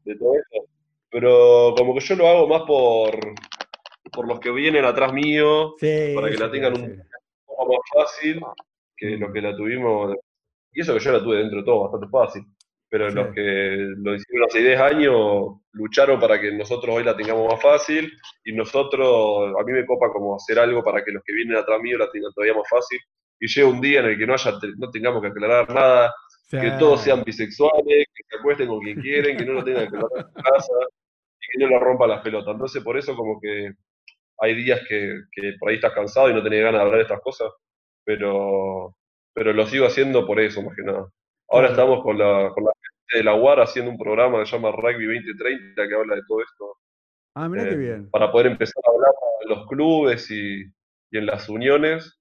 de, 0.04 0.14
todo 0.16 0.34
eso. 0.34 0.68
Pero 1.10 1.74
como 1.76 1.94
que 1.94 2.00
yo 2.00 2.16
lo 2.16 2.28
hago 2.28 2.46
más 2.46 2.62
por, 2.62 3.18
por 4.12 4.28
los 4.28 4.38
que 4.38 4.50
vienen 4.50 4.84
atrás 4.84 5.12
mío, 5.14 5.74
para 6.14 6.30
que 6.30 6.36
la 6.36 6.50
tengan 6.50 6.74
un 6.74 7.02
poco 7.46 7.72
más 7.72 7.80
fácil 7.94 8.42
que 8.94 9.16
los 9.16 9.32
que 9.32 9.40
la 9.40 9.56
tuvimos. 9.56 10.14
Y 10.72 10.82
eso 10.82 10.92
que 10.92 11.00
yo 11.00 11.12
la 11.12 11.22
tuve 11.22 11.38
dentro 11.38 11.60
de 11.60 11.64
todo 11.64 11.84
bastante 11.84 12.08
fácil. 12.08 12.44
Pero 12.88 13.10
los 13.10 13.34
que 13.34 13.76
lo 13.96 14.14
hicieron 14.14 14.46
hace 14.46 14.60
10 14.60 14.80
años 14.80 15.14
lucharon 15.72 16.20
para 16.20 16.38
que 16.38 16.52
nosotros 16.52 16.94
hoy 16.94 17.04
la 17.04 17.16
tengamos 17.16 17.50
más 17.50 17.60
fácil 17.60 18.12
y 18.44 18.52
nosotros, 18.52 19.54
a 19.58 19.64
mí 19.64 19.72
me 19.72 19.86
copa 19.86 20.12
como 20.12 20.36
hacer 20.36 20.58
algo 20.58 20.84
para 20.84 21.02
que 21.02 21.10
los 21.10 21.22
que 21.24 21.32
vienen 21.32 21.56
atrás 21.56 21.80
mío 21.80 21.98
la 21.98 22.10
tengan 22.10 22.32
todavía 22.32 22.54
más 22.54 22.68
fácil 22.68 23.00
y 23.40 23.46
llegue 23.46 23.64
un 23.64 23.80
día 23.80 24.00
en 24.00 24.06
el 24.06 24.18
que 24.18 24.26
no, 24.26 24.34
haya, 24.34 24.52
no 24.78 24.90
tengamos 24.90 25.22
que 25.22 25.28
aclarar 25.28 25.68
nada, 25.72 26.14
que 26.50 26.70
todos 26.78 27.02
sean 27.02 27.22
bisexuales, 27.24 28.06
que 28.14 28.22
se 28.28 28.36
acuesten 28.38 28.68
con 28.68 28.80
quien 28.80 29.00
quieren, 29.00 29.36
que 29.36 29.44
no 29.44 29.54
lo 29.54 29.64
tengan 29.64 29.90
que 29.90 29.96
aclarar 29.96 30.10
en 30.16 30.32
su 30.32 30.42
casa 30.42 30.72
y 31.40 31.58
que 31.58 31.64
no 31.64 31.70
le 31.70 31.78
rompa 31.78 32.06
las 32.06 32.22
pelotas. 32.22 32.52
Entonces, 32.52 32.82
por 32.82 32.96
eso, 32.96 33.14
como 33.14 33.40
que 33.40 33.72
hay 34.38 34.54
días 34.54 34.80
que, 34.88 35.22
por 35.58 35.70
ahí 35.70 35.76
estás 35.76 35.92
cansado 35.92 36.30
y 36.30 36.34
no 36.34 36.42
tenés 36.42 36.62
ganas 36.62 36.80
de 36.80 36.84
hablar 36.84 36.96
de 36.98 37.02
estas 37.02 37.20
cosas, 37.20 37.50
pero, 38.04 38.96
pero 39.34 39.52
lo 39.52 39.66
sigo 39.66 39.86
haciendo 39.86 40.26
por 40.26 40.40
eso, 40.40 40.62
más 40.62 40.76
que 40.76 40.82
nada. 40.82 41.08
Ahora 41.48 41.68
estamos 41.68 42.02
con 42.02 42.18
la, 42.18 42.50
con 42.54 42.64
la 42.64 42.72
gente 42.82 43.18
de 43.18 43.24
la 43.24 43.34
UAR 43.34 43.60
haciendo 43.60 43.90
un 43.90 43.98
programa 43.98 44.40
que 44.40 44.46
se 44.46 44.56
llama 44.56 44.72
Rugby 44.72 45.06
2030 45.06 45.88
que 45.88 45.94
habla 45.94 46.16
de 46.16 46.22
todo 46.26 46.42
esto. 46.42 46.76
Ah, 47.34 47.48
mira 47.48 47.64
qué 47.64 47.74
eh, 47.74 47.76
bien. 47.76 48.10
Para 48.10 48.32
poder 48.32 48.48
empezar 48.48 48.82
a 48.86 48.90
hablar 48.90 49.12
en 49.42 49.48
los 49.50 49.66
clubes 49.68 50.30
y, 50.30 50.62
y 51.10 51.18
en 51.18 51.26
las 51.26 51.48
uniones 51.48 52.15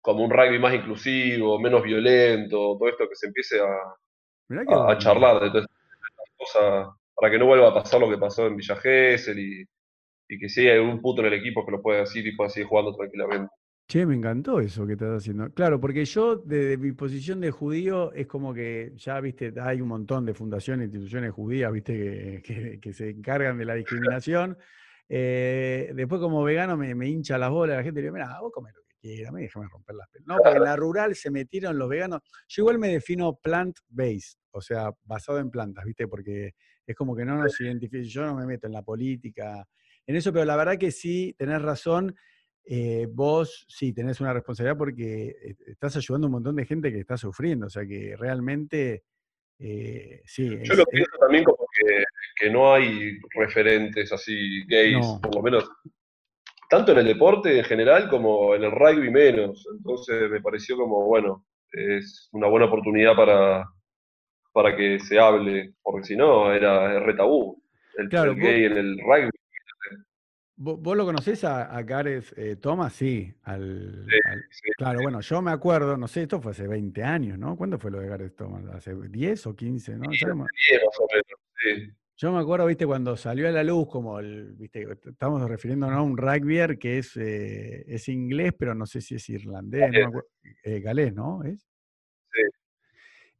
como 0.00 0.24
un 0.24 0.30
rugby 0.30 0.58
más 0.58 0.74
inclusivo, 0.74 1.58
menos 1.58 1.82
violento, 1.82 2.76
todo 2.78 2.88
esto 2.88 3.08
que 3.08 3.14
se 3.14 3.26
empiece 3.26 3.60
a, 3.60 4.90
a, 4.90 4.98
charlar 4.98 5.40
de 5.40 5.50
todas 5.50 5.66
estas 5.66 6.36
cosas, 6.36 6.88
para 7.14 7.30
que 7.30 7.38
no 7.38 7.46
vuelva 7.46 7.68
a 7.68 7.74
pasar 7.74 8.00
lo 8.00 8.10
que 8.10 8.18
pasó 8.18 8.46
en 8.46 8.56
Villa 8.56 8.76
Gesell 8.76 9.38
y, 9.38 9.64
y 10.28 10.38
que 10.38 10.48
si 10.48 10.66
hay 10.66 10.78
algún 10.78 11.00
puto 11.00 11.20
en 11.20 11.28
el 11.28 11.34
equipo 11.34 11.64
que 11.64 11.72
lo 11.72 11.82
pueda 11.82 12.00
decir 12.00 12.26
y 12.26 12.34
pueda 12.34 12.48
seguir 12.48 12.68
jugando 12.68 12.94
tranquilamente. 12.94 13.52
Che, 13.88 14.06
me 14.06 14.14
encantó 14.14 14.60
eso 14.60 14.86
que 14.86 14.92
estás 14.92 15.18
haciendo. 15.18 15.52
Claro, 15.52 15.80
porque 15.80 16.04
yo, 16.04 16.36
desde 16.36 16.76
mi 16.76 16.92
posición 16.92 17.40
de 17.40 17.50
judío, 17.50 18.12
es 18.12 18.28
como 18.28 18.54
que 18.54 18.92
ya, 18.94 19.18
viste, 19.20 19.52
hay 19.60 19.80
un 19.80 19.88
montón 19.88 20.24
de 20.24 20.32
fundaciones, 20.32 20.86
instituciones 20.86 21.32
judías, 21.32 21.72
viste, 21.72 22.40
que, 22.42 22.78
que, 22.80 22.92
se 22.92 23.10
encargan 23.10 23.58
de 23.58 23.64
la 23.64 23.74
discriminación. 23.74 24.56
Eh, 25.12 25.90
después, 25.92 26.20
como 26.20 26.44
vegano, 26.44 26.76
me, 26.76 26.94
me 26.94 27.08
hincha 27.08 27.36
las 27.36 27.50
bolas, 27.50 27.78
la 27.78 27.82
gente 27.82 28.00
le 28.00 28.06
dice, 28.06 28.12
mira, 28.12 28.38
vos 28.40 28.52
comés 28.52 28.72
quiera, 29.00 29.32
me 29.32 29.42
déjame 29.42 29.66
romper 29.68 29.96
las 29.96 30.08
pelotas. 30.08 30.28
No, 30.28 30.42
porque 30.42 30.58
en 30.58 30.64
la 30.64 30.76
rural 30.76 31.14
se 31.14 31.30
metieron 31.30 31.78
los 31.78 31.88
veganos. 31.88 32.20
Yo 32.48 32.62
igual 32.62 32.78
me 32.78 32.88
defino 32.88 33.38
plant-based, 33.42 34.38
o 34.50 34.60
sea, 34.60 34.90
basado 35.04 35.38
en 35.38 35.50
plantas, 35.50 35.84
¿viste? 35.84 36.06
Porque 36.06 36.54
es 36.86 36.96
como 36.96 37.16
que 37.16 37.24
no 37.24 37.36
nos 37.36 37.60
identifica, 37.60 38.02
yo 38.02 38.26
no 38.26 38.34
me 38.34 38.46
meto 38.46 38.66
en 38.66 38.72
la 38.72 38.82
política, 38.82 39.66
en 40.06 40.16
eso, 40.16 40.32
pero 40.32 40.44
la 40.44 40.56
verdad 40.56 40.78
que 40.78 40.90
sí, 40.90 41.34
tenés 41.38 41.62
razón. 41.62 42.16
Eh, 42.64 43.08
vos 43.10 43.64
sí 43.68 43.92
tenés 43.92 44.20
una 44.20 44.34
responsabilidad 44.34 44.76
porque 44.76 45.28
eh, 45.30 45.56
estás 45.66 45.96
ayudando 45.96 46.26
a 46.26 46.28
un 46.28 46.32
montón 46.32 46.56
de 46.56 46.66
gente 46.66 46.92
que 46.92 47.00
está 47.00 47.16
sufriendo, 47.16 47.66
o 47.66 47.70
sea 47.70 47.86
que 47.86 48.14
realmente 48.16 49.02
eh, 49.58 50.22
sí. 50.24 50.48
Yo 50.62 50.74
lo 50.74 50.84
pienso 50.86 51.10
también 51.18 51.44
como 51.44 51.66
que, 51.76 52.04
que, 52.36 52.50
no 52.50 52.72
hay 52.72 53.18
referentes 53.34 54.12
así 54.12 54.64
gays, 54.66 55.06
por 55.22 55.34
lo 55.34 55.42
menos 55.42 55.70
tanto 56.70 56.92
en 56.92 56.98
el 56.98 57.06
deporte 57.06 57.58
en 57.58 57.64
general 57.64 58.08
como 58.08 58.54
en 58.54 58.62
el 58.62 58.70
rugby 58.70 59.10
menos. 59.10 59.66
Entonces 59.76 60.30
me 60.30 60.40
pareció 60.40 60.76
como, 60.76 61.04
bueno, 61.04 61.44
es 61.72 62.28
una 62.32 62.46
buena 62.46 62.66
oportunidad 62.66 63.16
para, 63.16 63.68
para 64.52 64.76
que 64.76 65.00
se 65.00 65.18
hable, 65.18 65.74
porque 65.82 66.04
si 66.06 66.16
no 66.16 66.52
era 66.52 67.00
re 67.00 67.14
tabú. 67.14 67.60
El, 67.96 68.08
gay 68.08 68.64
en 68.64 68.76
el 68.76 68.98
rugby. 69.00 69.30
¿Vos, 70.62 70.96
lo 70.96 71.06
conocés 71.06 71.42
a, 71.42 71.74
a 71.74 71.82
Gareth 71.82 72.38
eh, 72.38 72.56
Thomas? 72.56 72.92
Sí, 72.92 73.34
al, 73.44 74.06
Claro, 74.76 75.00
bueno, 75.02 75.20
yo 75.22 75.42
me 75.42 75.50
acuerdo, 75.50 75.96
no 75.96 76.06
sé, 76.06 76.22
esto 76.22 76.40
fue 76.40 76.52
hace 76.52 76.68
20 76.68 77.02
años, 77.02 77.38
¿no? 77.38 77.56
¿Cuándo 77.56 77.78
fue 77.78 77.90
lo 77.90 77.98
de 77.98 78.08
Gareth 78.08 78.36
Thomas? 78.36 78.64
¿Hace 78.66 78.94
10 78.94 79.46
o 79.46 79.56
15? 79.56 79.96
¿no? 79.96 80.10
10, 80.10 80.26
más 80.36 80.48
o 81.00 81.06
menos, 81.10 81.40
sí. 81.64 81.99
Yo 82.20 82.30
me 82.30 82.38
acuerdo, 82.38 82.66
viste, 82.66 82.86
cuando 82.86 83.16
salió 83.16 83.48
a 83.48 83.50
la 83.50 83.64
luz, 83.64 83.88
como 83.88 84.18
el, 84.20 84.52
viste, 84.52 84.86
estamos 85.06 85.40
refiriéndonos 85.48 85.96
a 85.96 86.02
un 86.02 86.18
rugbyer 86.18 86.78
que 86.78 86.98
es, 86.98 87.16
eh, 87.16 87.82
es 87.88 88.08
inglés, 88.10 88.52
pero 88.58 88.74
no 88.74 88.84
sé 88.84 89.00
si 89.00 89.14
es 89.14 89.26
irlandés, 89.30 89.90
no 89.90 90.22
eh, 90.62 90.80
galés, 90.80 91.14
¿no? 91.14 91.42
¿Es? 91.44 91.66
Sí. 92.30 92.42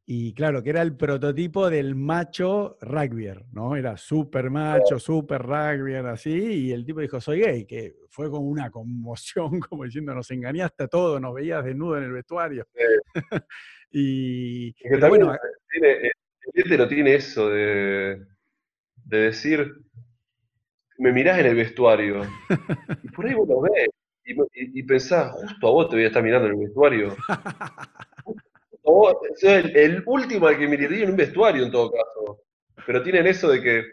Y 0.06 0.32
claro, 0.32 0.62
que 0.62 0.70
era 0.70 0.80
el 0.80 0.96
prototipo 0.96 1.68
del 1.68 1.94
macho 1.94 2.78
rugbyer, 2.80 3.44
¿no? 3.52 3.76
Era 3.76 3.98
súper 3.98 4.48
macho, 4.48 4.98
súper 4.98 5.42
rugbyer, 5.42 6.06
así, 6.06 6.30
y 6.30 6.72
el 6.72 6.86
tipo 6.86 7.00
dijo, 7.00 7.20
soy 7.20 7.40
gay, 7.40 7.66
que 7.66 7.96
fue 8.08 8.30
como 8.30 8.48
una 8.48 8.70
conmoción, 8.70 9.60
como 9.68 9.84
diciendo, 9.84 10.14
nos 10.14 10.30
engañaste 10.30 10.84
a 10.84 10.88
todos, 10.88 11.20
nos 11.20 11.34
veías 11.34 11.62
desnudo 11.66 11.98
en 11.98 12.04
el 12.04 12.12
vestuario. 12.12 12.66
y, 13.90 14.72
bueno, 15.06 15.36
tiene, 15.70 16.12
el 16.54 16.88
tiene 16.88 17.14
eso 17.14 17.50
de 17.50 18.29
de 19.10 19.18
decir, 19.18 19.74
me 20.98 21.12
mirás 21.12 21.38
en 21.38 21.46
el 21.46 21.54
vestuario, 21.54 22.22
y 23.02 23.08
por 23.10 23.26
ahí 23.26 23.34
vos 23.34 23.48
lo 23.48 23.60
ves, 23.62 23.88
y, 24.54 24.82
pensás, 24.84 25.32
justo 25.32 25.66
a 25.66 25.70
vos 25.70 25.88
te 25.88 25.96
voy 25.96 26.04
a 26.04 26.08
estar 26.08 26.22
mirando 26.22 26.48
en 26.48 26.54
el 26.54 26.60
vestuario. 26.60 27.16
o, 28.82 29.20
el, 29.42 30.02
último 30.06 30.46
al 30.46 30.58
que 30.58 30.68
miraría 30.68 31.04
en 31.04 31.10
un 31.10 31.16
vestuario 31.16 31.64
en 31.64 31.70
todo 31.70 31.90
caso. 31.90 32.40
Pero 32.86 33.02
tienen 33.02 33.26
eso 33.26 33.48
de 33.50 33.62
que 33.62 33.84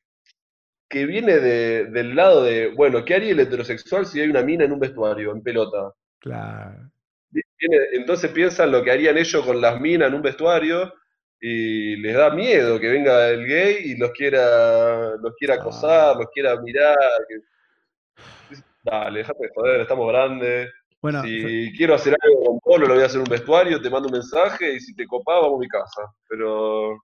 que 0.90 1.06
viene 1.06 1.38
de- 1.40 1.86
del 1.86 2.16
lado 2.16 2.44
de, 2.44 2.70
bueno, 2.76 3.04
¿qué 3.06 3.16
haría 3.16 3.32
el 3.32 3.40
heterosexual 3.42 4.06
si 4.06 4.22
hay 4.22 4.30
una 4.30 4.44
mina 4.44 4.66
en 4.66 4.72
un 4.72 4.80
vestuario, 4.80 5.32
en 5.34 5.42
pelota? 5.44 5.94
Claro. 6.20 6.92
Viene- 7.32 7.78
entonces 7.94 8.32
piensan 8.32 8.72
lo 8.72 8.84
que 8.84 8.92
harían 8.92 9.18
ellos 9.18 9.46
con 9.46 9.60
las 9.62 9.80
minas 9.82 10.10
en 10.10 10.16
un 10.16 10.22
vestuario 10.22 10.94
y 11.40 11.96
les 11.98 12.16
da 12.16 12.30
miedo 12.32 12.80
que 12.80 12.90
venga 12.90 13.30
el 13.30 13.46
gay 13.46 13.78
y 13.92 13.98
los 13.98 14.12
quiera, 14.12 15.16
los 15.22 15.34
quiera 15.38 15.56
acosar, 15.56 16.16
Ah. 16.16 16.18
los 16.20 16.28
quiera 16.34 16.56
mirar. 16.62 16.96
que- 17.28 18.58
Dale, 18.84 19.20
déjate 19.20 19.44
de 19.44 19.52
joder, 19.54 19.82
estamos 19.82 20.08
grandes. 20.12 20.72
Bueno, 21.02 21.22
Si 21.22 21.72
quiero 21.78 21.94
hacer 21.94 22.16
algo 22.22 22.44
con 22.46 22.60
Polo, 22.60 22.88
lo 22.88 22.94
voy 22.96 23.04
a 23.04 23.06
hacer 23.06 23.18
en 23.18 23.28
un 23.28 23.30
vestuario, 23.32 23.82
te 23.82 23.90
mando 23.90 24.08
un 24.08 24.14
mensaje 24.14 24.74
y 24.74 24.80
si 24.80 24.96
te 24.96 25.06
copás, 25.06 25.42
vamos 25.42 25.58
a 25.58 25.60
mi 25.60 25.68
casa. 25.68 26.02
Pero 26.28 26.98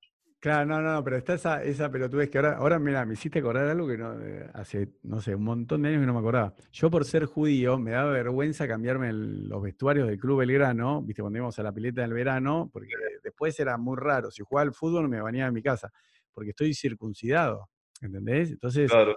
Claro, 0.44 0.66
no, 0.66 0.82
no, 0.82 1.02
pero 1.06 1.16
está 1.16 1.36
esa, 1.36 1.64
esa 1.64 1.90
pelotudez 1.90 2.30
que 2.30 2.38
ahora, 2.38 2.58
ahora 2.58 2.78
mira, 2.78 3.06
me 3.06 3.14
hiciste 3.14 3.40
acordar 3.40 3.66
algo 3.70 3.88
que 3.88 3.98
no, 3.98 4.20
eh, 4.22 4.50
hace, 4.54 4.90
no 5.04 5.22
sé, 5.22 5.36
un 5.36 5.46
montón 5.46 5.82
de 5.82 5.88
años 5.88 6.02
que 6.02 6.06
no 6.06 6.12
me 6.12 6.20
acordaba. 6.20 6.54
Yo 6.74 6.92
por 6.92 7.06
ser 7.06 7.24
judío 7.28 7.80
me 7.80 7.92
daba 7.92 8.12
vergüenza 8.12 8.68
cambiarme 8.68 9.08
el- 9.08 9.48
los 9.48 9.62
vestuarios 9.64 10.06
del 10.06 10.20
Club 10.20 10.40
Belgrano, 10.40 11.02
viste, 11.02 11.22
cuando 11.22 11.38
íbamos 11.38 11.58
a 11.60 11.64
la 11.64 11.72
pileta 11.72 12.02
del 12.02 12.12
verano, 12.12 12.70
porque 12.74 12.90
después 13.24 13.58
era 13.58 13.78
muy 13.78 13.96
raro. 13.98 14.32
Si 14.32 14.44
jugaba 14.44 14.64
al 14.68 14.74
fútbol 14.74 15.08
me 15.08 15.22
bañaba 15.22 15.48
en 15.48 15.54
mi 15.54 15.62
casa, 15.64 15.94
porque 16.34 16.50
estoy 16.50 16.74
circuncidado, 16.74 17.70
¿entendés? 18.02 18.52
Entonces, 18.52 18.92
claro, 18.92 19.16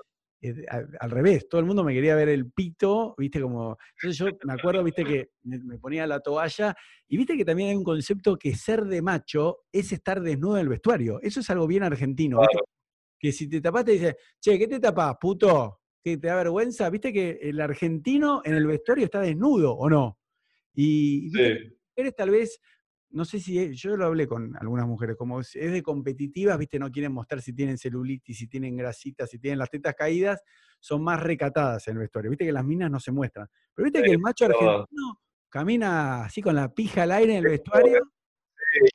al, 0.69 0.89
al 0.99 1.11
revés, 1.11 1.49
todo 1.49 1.61
el 1.61 1.67
mundo 1.67 1.85
me 1.85 1.95
quería 1.95 2.15
ver 2.15 2.29
el 2.29 2.51
pito, 2.51 3.15
viste, 3.19 3.41
como. 3.41 3.77
Entonces 3.97 4.19
yo 4.19 4.27
me 4.45 4.53
acuerdo, 4.53 4.83
viste, 4.85 5.05
que 5.25 5.31
me, 5.43 5.79
ponía 5.79 6.07
la 6.07 6.21
toalla, 6.21 6.75
y 7.09 7.17
viste 7.17 7.37
que 7.37 7.45
también 7.45 7.71
hay 7.71 7.77
un 7.77 7.85
concepto 7.85 8.37
que 8.37 8.55
ser 8.55 8.85
de 8.85 9.03
macho 9.03 9.65
es 9.73 9.93
estar 9.93 10.21
desnudo 10.21 10.57
en 10.57 10.63
el 10.63 10.69
vestuario. 10.69 11.21
Eso 11.23 11.41
es 11.41 11.51
algo 11.51 11.67
bien 11.67 11.83
argentino, 11.83 12.41
viste, 12.41 12.59
que 13.19 13.33
si 13.33 13.49
te 13.49 13.61
tapás 13.61 13.85
te 13.85 13.93
dice, 13.93 14.17
che, 14.41 14.59
¿qué 14.59 14.67
te 14.67 14.81
tapás, 14.81 15.17
puto? 15.21 15.81
¿Que 16.03 16.19
te 16.19 16.29
da 16.29 16.37
vergüenza? 16.37 16.89
Viste 16.91 17.13
que 17.13 17.39
el 17.43 17.61
argentino 17.61 18.43
en 18.45 18.55
el 18.55 18.67
vestuario 18.67 19.05
está 19.07 19.21
desnudo, 19.21 19.73
¿o 19.75 19.89
no? 19.89 20.19
Y 20.75 21.31
sí, 21.31 21.77
mujeres 21.97 22.15
tal 22.15 22.31
vez, 22.31 22.61
no 23.11 23.25
sé 23.25 23.41
si, 23.41 23.59
es- 23.59 23.77
yo 23.81 23.97
lo 23.97 24.07
hablé 24.07 24.27
con 24.27 24.57
algunas 24.59 24.87
mujeres, 24.87 25.17
como 25.17 25.41
es 25.41 25.53
de 25.55 25.83
competitivas, 25.83 26.59
viste, 26.59 26.79
no 26.79 26.91
quieren 26.91 27.13
mostrar 27.13 27.41
si 27.41 27.53
tienen 27.55 27.79
celulitis, 27.79 28.37
si 28.39 28.49
tienen 28.49 28.77
grasitas, 28.77 29.31
si 29.31 29.39
tienen 29.39 29.59
las 29.59 29.71
tetas 29.71 29.95
caídas, 29.95 30.43
son 30.81 31.03
más 31.03 31.23
recatadas 31.23 31.87
en 31.89 31.95
el 31.95 32.01
vestuario. 32.01 32.31
Viste 32.31 32.45
que 32.45 32.53
las 32.53 32.65
minas 32.65 32.91
no 32.91 33.01
se 33.01 33.13
muestran. 33.13 33.49
Pero 33.75 33.85
viste 33.85 34.03
que 34.03 34.11
el 34.11 34.19
macho 34.19 34.47
verdad. 34.49 34.61
argentino 34.65 35.21
camina 35.49 36.25
así 36.25 36.43
con 36.43 36.55
la 36.55 36.73
pija 36.73 37.05
al 37.05 37.13
aire 37.13 37.33
en 37.37 37.45
el 37.45 37.51
vestuario. 37.51 38.01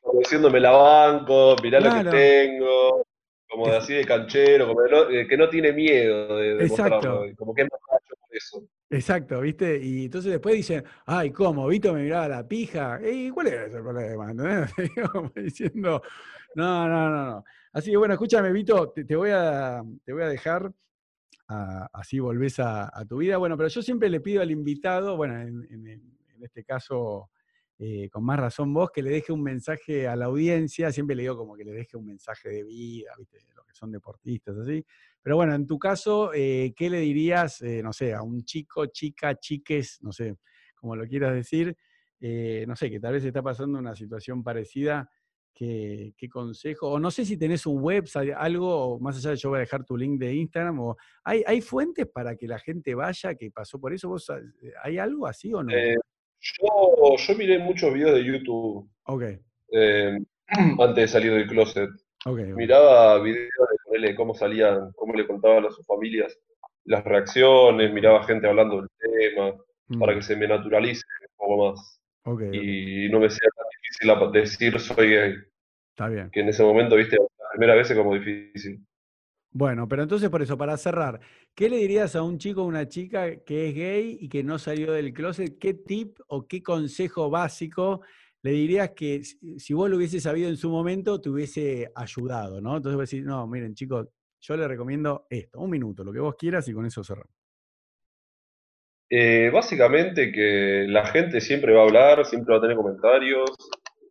como 0.02 0.20
diciéndome 0.20 0.60
la 0.60 0.72
banco, 0.72 1.56
mirá 1.64 1.80
lo 1.80 1.90
que 2.04 2.10
tengo, 2.12 3.04
como 3.50 3.68
de 3.70 3.78
así 3.78 3.94
de 3.94 4.06
canchero, 4.06 4.68
como 4.68 4.82
de 4.82 4.92
no- 4.92 5.28
que 5.28 5.38
no 5.38 5.50
tiene 5.50 5.72
miedo 5.74 6.38
de, 6.38 6.56
de 6.56 6.64
Exacto. 6.66 6.92
mostrarlo, 6.94 7.36
como 7.36 7.54
que 7.56 7.62
es 7.64 7.68
más 7.72 7.82
macho 7.92 8.16
por 8.20 8.36
eso. 8.36 8.64
Exacto, 8.94 9.40
¿viste? 9.40 9.78
Y 9.82 10.06
entonces 10.06 10.32
después 10.34 10.54
dicen, 10.56 10.84
ay, 11.06 11.32
¿cómo? 11.32 11.66
Vito 11.68 11.94
me 11.94 12.04
miraba 12.04 12.28
la 12.28 12.46
pija. 12.48 13.00
¿Y 13.10 13.30
cuál 13.30 13.48
es 13.48 13.74
el 13.74 13.82
problema? 13.82 14.32
¿Entendés? 14.32 14.70
Diciendo, 15.36 16.02
no, 16.56 16.90
no, 16.90 17.10
no, 17.10 17.26
no. 17.26 17.44
Así 17.72 17.90
que 17.92 17.96
bueno, 17.98 18.16
escúchame, 18.16 18.52
Vito, 18.52 18.90
te, 18.92 19.16
voy, 19.16 19.30
a, 19.32 19.82
te 20.04 20.12
voy 20.12 20.24
a 20.24 20.28
dejar, 20.28 20.74
a- 21.50 21.90
así 21.94 22.20
volvés 22.20 22.60
a, 22.60 22.92
tu 23.08 23.18
vida. 23.20 23.38
Bueno, 23.38 23.58
pero 23.58 23.70
yo 23.70 23.82
siempre 23.82 24.10
le 24.10 24.22
pido 24.22 24.42
al 24.42 24.52
invitado, 24.52 25.18
bueno, 25.18 25.40
en, 25.42 25.68
en- 25.72 25.88
en 25.88 26.44
este 26.44 26.64
caso, 26.66 27.30
eh, 27.80 28.10
con 28.12 28.26
más 28.26 28.40
razón 28.40 28.74
vos, 28.74 28.92
que 28.92 29.04
le 29.04 29.12
deje 29.12 29.32
un 29.34 29.44
mensaje 29.44 30.08
a 30.08 30.16
la 30.18 30.26
audiencia. 30.26 30.92
Siempre 30.92 31.16
le 31.16 31.24
digo 31.24 31.38
como 31.38 31.56
que 31.56 31.64
le 31.66 31.72
deje 31.74 31.98
un 31.98 32.08
mensaje 32.08 32.50
de 32.50 32.64
vida, 32.64 33.12
¿viste? 33.18 33.40
Los 33.56 33.66
que 33.66 33.74
son 33.74 33.92
deportistas, 33.92 34.58
así. 34.58 34.86
Pero 35.24 35.36
bueno, 35.36 35.54
en 35.56 35.68
tu 35.68 35.78
caso, 35.78 36.32
eh, 36.34 36.74
¿qué 36.76 36.90
le 36.90 37.00
dirías, 37.00 37.62
eh, 37.62 37.82
no 37.84 37.94
sé, 37.94 38.14
a 38.14 38.22
un 38.24 38.44
chico, 38.44 38.88
chica, 38.88 39.36
chiques, 39.36 40.00
no 40.02 40.12
sé, 40.12 40.36
como 40.76 40.96
lo 40.96 41.06
quieras 41.08 41.34
decir, 41.34 41.76
eh, 42.20 42.66
no 42.68 42.76
sé, 42.76 42.90
que 42.90 43.00
tal 43.00 43.14
vez 43.14 43.24
está 43.24 43.42
pasando 43.42 43.78
una 43.80 43.96
situación 43.96 44.44
parecida? 44.44 45.10
¿Qué, 45.54 46.14
qué 46.18 46.30
consejo? 46.30 46.90
O 46.92 46.98
no 47.00 47.12
sé 47.12 47.26
si 47.26 47.38
tenés 47.38 47.66
un 47.66 47.84
website, 47.84 48.34
algo, 48.36 49.00
más 49.00 49.18
allá 49.18 49.32
de 49.32 49.36
yo 49.36 49.50
voy 49.50 49.58
a 49.58 49.60
dejar 49.60 49.84
tu 49.84 49.96
link 49.98 50.18
de 50.20 50.34
Instagram, 50.34 50.80
o 50.80 50.98
¿hay, 51.24 51.44
hay 51.46 51.62
fuentes 51.62 52.08
para 52.08 52.36
que 52.36 52.48
la 52.48 52.58
gente 52.58 52.96
vaya 52.96 53.36
que 53.36 53.52
pasó 53.52 53.80
por 53.80 53.94
eso? 53.94 54.08
¿Vos, 54.10 54.26
sa- 54.26 54.40
¿Hay 54.82 54.98
algo 54.98 55.28
así 55.28 55.54
o 55.54 55.62
no? 55.62 55.72
Eh, 55.74 55.96
yo, 56.40 57.16
yo 57.18 57.36
miré 57.38 57.60
muchos 57.60 57.94
videos 57.94 58.16
de 58.16 58.24
YouTube 58.26 58.90
ok, 59.04 59.24
eh, 59.74 60.18
antes 60.80 60.96
de 60.96 61.08
salir 61.08 61.34
del 61.34 61.48
closet. 61.48 61.90
Miraba 62.26 63.20
videos 63.20 63.50
de 64.00 64.16
cómo 64.16 64.34
salían, 64.36 64.92
cómo 64.94 65.14
le 65.14 65.26
contaban 65.26 65.66
a 65.66 65.72
sus 65.72 65.86
familias 65.86 66.38
las 66.86 67.04
reacciones, 67.04 67.94
miraba 67.94 68.24
gente 68.24 68.48
hablando 68.48 68.82
del 68.82 68.90
tema, 69.00 69.54
para 70.00 70.14
Mm, 70.14 70.16
que 70.16 70.22
se 70.22 70.36
me 70.36 70.48
naturalice 70.48 71.04
un 71.22 71.38
poco 71.38 71.72
más. 71.72 72.02
Y 72.54 73.10
no 73.10 73.20
me 73.20 73.30
sea 73.30 73.50
tan 73.56 73.66
difícil 73.72 74.32
decir 74.32 74.80
soy 74.80 75.10
gay, 75.10 75.36
está 75.90 76.08
bien. 76.08 76.30
que 76.32 76.42
en 76.42 76.50
ese 76.50 76.64
momento, 76.64 76.96
viste, 76.96 77.18
la 77.18 77.50
primera 77.52 77.76
vez 77.76 77.92
es 77.92 77.98
como 77.98 78.16
difícil. 78.16 78.86
Bueno, 79.54 79.88
pero 79.88 80.04
entonces 80.04 80.30
por 80.30 80.42
eso, 80.42 80.58
para 80.58 80.78
cerrar, 80.78 81.20
¿qué 81.54 81.70
le 81.70 81.78
dirías 81.78 82.16
a 82.16 82.24
un 82.24 82.38
chico 82.38 82.64
o 82.64 82.66
una 82.66 82.88
chica 82.88 83.44
que 83.44 83.68
es 83.68 83.76
gay 83.76 84.18
y 84.22 84.30
que 84.30 84.44
no 84.44 84.58
salió 84.58 84.94
del 84.94 85.14
closet? 85.14 85.58
¿Qué 85.60 85.74
tip 85.74 86.18
o 86.28 86.48
qué 86.48 86.64
consejo 86.64 87.30
básico 87.30 88.02
le 88.44 88.52
dirías 88.52 88.92
que 88.92 89.24
si 89.24 89.74
vos 89.74 89.90
lo 89.90 89.98
hubieses 89.98 90.24
sabido 90.24 90.50
en 90.50 90.58
su 90.58 90.70
momento 90.70 91.22
te 91.22 91.30
hubiese 91.30 91.92
ayudado, 91.96 92.62
¿no? 92.62 92.78
Entonces 92.78 92.98
vos 92.98 93.10
decís, 93.10 93.26
no, 93.26 93.48
miren 93.48 93.76
chicos, 93.76 94.08
yo 94.40 94.58
le 94.58 94.68
recomiendo 94.68 95.28
esto, 95.30 95.60
un 95.60 95.70
minuto, 95.70 96.04
lo 96.04 96.12
que 96.12 96.20
vos 96.20 96.36
quieras 96.36 96.68
y 96.68 96.74
con 96.74 96.86
eso 96.86 97.04
cerramos. 97.04 97.36
Eh, 99.10 99.50
básicamente 99.54 100.32
que 100.32 100.86
la 100.88 101.06
gente 101.06 101.42
siempre 101.42 101.74
va 101.74 101.82
a 101.82 101.86
hablar, 101.86 102.26
siempre 102.26 102.54
va 102.54 102.60
a 102.60 102.62
tener 102.62 102.78
comentarios, 102.78 103.52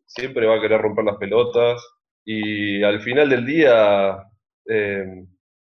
siempre 0.04 0.46
va 0.46 0.56
a 0.56 0.60
querer 0.60 0.80
romper 0.80 1.04
las 1.06 1.16
pelotas 1.16 1.82
y 2.24 2.82
al 2.82 3.00
final 3.00 3.30
del 3.30 3.46
día 3.46 4.22
eh, 4.68 5.24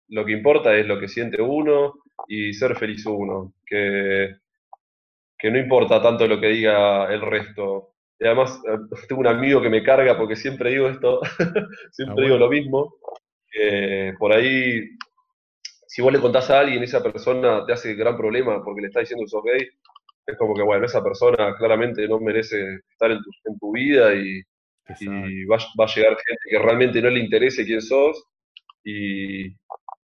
lo 0.08 0.24
que 0.24 0.32
importa 0.32 0.76
es 0.76 0.86
lo 0.86 1.00
que 1.00 1.08
siente 1.08 1.42
uno 1.42 1.94
y 2.28 2.52
ser 2.52 2.76
feliz 2.76 3.04
uno, 3.06 3.54
que, 3.66 4.36
que 5.36 5.50
no 5.50 5.58
importa 5.58 6.00
tanto 6.00 6.26
lo 6.26 6.40
que 6.40 6.48
diga 6.48 7.12
el 7.12 7.20
resto. 7.20 7.93
Y 8.18 8.26
además 8.26 8.60
eh, 8.68 8.78
tengo 9.08 9.20
un 9.20 9.26
amigo 9.26 9.60
que 9.60 9.70
me 9.70 9.82
carga 9.82 10.16
porque 10.16 10.36
siempre 10.36 10.70
digo 10.70 10.88
esto, 10.88 11.20
siempre 11.92 12.14
bueno. 12.14 12.22
digo 12.22 12.38
lo 12.38 12.48
mismo, 12.48 12.94
por 14.18 14.32
ahí 14.32 14.96
si 15.94 16.02
vos 16.02 16.12
le 16.12 16.20
contás 16.20 16.50
a 16.50 16.58
alguien 16.58 16.82
esa 16.82 17.00
persona 17.00 17.64
te 17.64 17.72
hace 17.72 17.94
gran 17.94 18.16
problema 18.16 18.64
porque 18.64 18.80
le 18.80 18.88
está 18.88 18.98
diciendo 18.98 19.24
que 19.24 19.30
sos 19.30 19.44
gay, 19.44 19.68
es 20.26 20.36
como 20.36 20.52
que, 20.52 20.62
bueno, 20.62 20.86
esa 20.86 21.04
persona 21.04 21.54
claramente 21.56 22.08
no 22.08 22.18
merece 22.18 22.80
estar 22.90 23.12
en 23.12 23.22
tu, 23.22 23.30
en 23.44 23.58
tu 23.60 23.70
vida 23.72 24.12
y, 24.12 24.42
va, 25.46 25.56
va 25.78 25.84
a 25.84 25.94
llegar 25.94 26.16
gente 26.16 26.42
que 26.50 26.58
realmente 26.58 27.00
no 27.00 27.10
le 27.10 27.20
interese 27.20 27.64
quién 27.64 27.80
sos. 27.80 28.24
Y, 28.82 29.46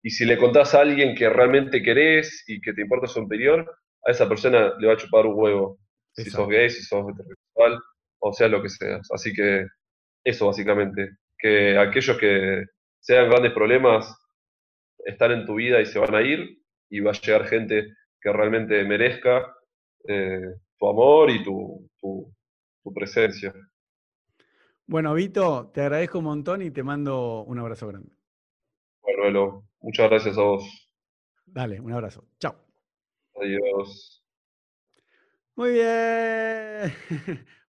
y 0.02 0.10
si 0.10 0.24
le 0.24 0.38
contás 0.38 0.74
a 0.74 0.80
alguien 0.80 1.14
que 1.14 1.28
realmente 1.28 1.82
querés 1.82 2.44
y 2.48 2.62
que 2.62 2.72
te 2.72 2.80
importa 2.80 3.06
su 3.06 3.20
interior, 3.20 3.70
a 4.06 4.10
esa 4.10 4.26
persona 4.26 4.72
le 4.78 4.86
va 4.86 4.94
a 4.94 4.96
chupar 4.96 5.26
un 5.26 5.34
huevo. 5.36 5.78
Si 6.12 6.22
Exacto. 6.22 6.44
sos 6.44 6.48
gay, 6.48 6.70
si 6.70 6.82
sos 6.82 7.04
heterosexual, 7.10 7.78
o 8.26 8.32
sea 8.32 8.48
lo 8.48 8.62
que 8.62 8.70
seas. 8.70 9.06
Así 9.12 9.32
que 9.34 9.66
eso 10.24 10.46
básicamente. 10.46 11.18
Que 11.38 11.78
aquellos 11.78 12.16
que 12.18 12.64
sean 13.00 13.28
grandes 13.28 13.52
problemas 13.52 14.16
están 15.04 15.32
en 15.32 15.44
tu 15.44 15.56
vida 15.56 15.80
y 15.80 15.86
se 15.86 15.98
van 15.98 16.14
a 16.14 16.22
ir, 16.22 16.58
y 16.88 17.00
va 17.00 17.10
a 17.10 17.20
llegar 17.20 17.46
gente 17.46 17.86
que 18.20 18.32
realmente 18.32 18.82
merezca 18.84 19.54
eh, 20.08 20.40
tu 20.78 20.88
amor 20.88 21.30
y 21.30 21.44
tu, 21.44 21.86
tu, 22.00 22.34
tu 22.82 22.94
presencia. 22.94 23.52
Bueno, 24.86 25.12
Vito, 25.12 25.70
te 25.74 25.82
agradezco 25.82 26.18
un 26.18 26.24
montón 26.24 26.62
y 26.62 26.70
te 26.70 26.82
mando 26.82 27.42
un 27.44 27.58
abrazo 27.58 27.88
grande. 27.88 28.10
Bueno, 29.02 29.24
Elo, 29.24 29.64
muchas 29.80 30.08
gracias 30.08 30.38
a 30.38 30.42
vos. 30.42 30.64
Dale, 31.44 31.78
un 31.78 31.92
abrazo. 31.92 32.26
Chao. 32.38 32.56
Adiós. 33.36 34.24
Muy 35.56 35.72
bien. 35.72 37.46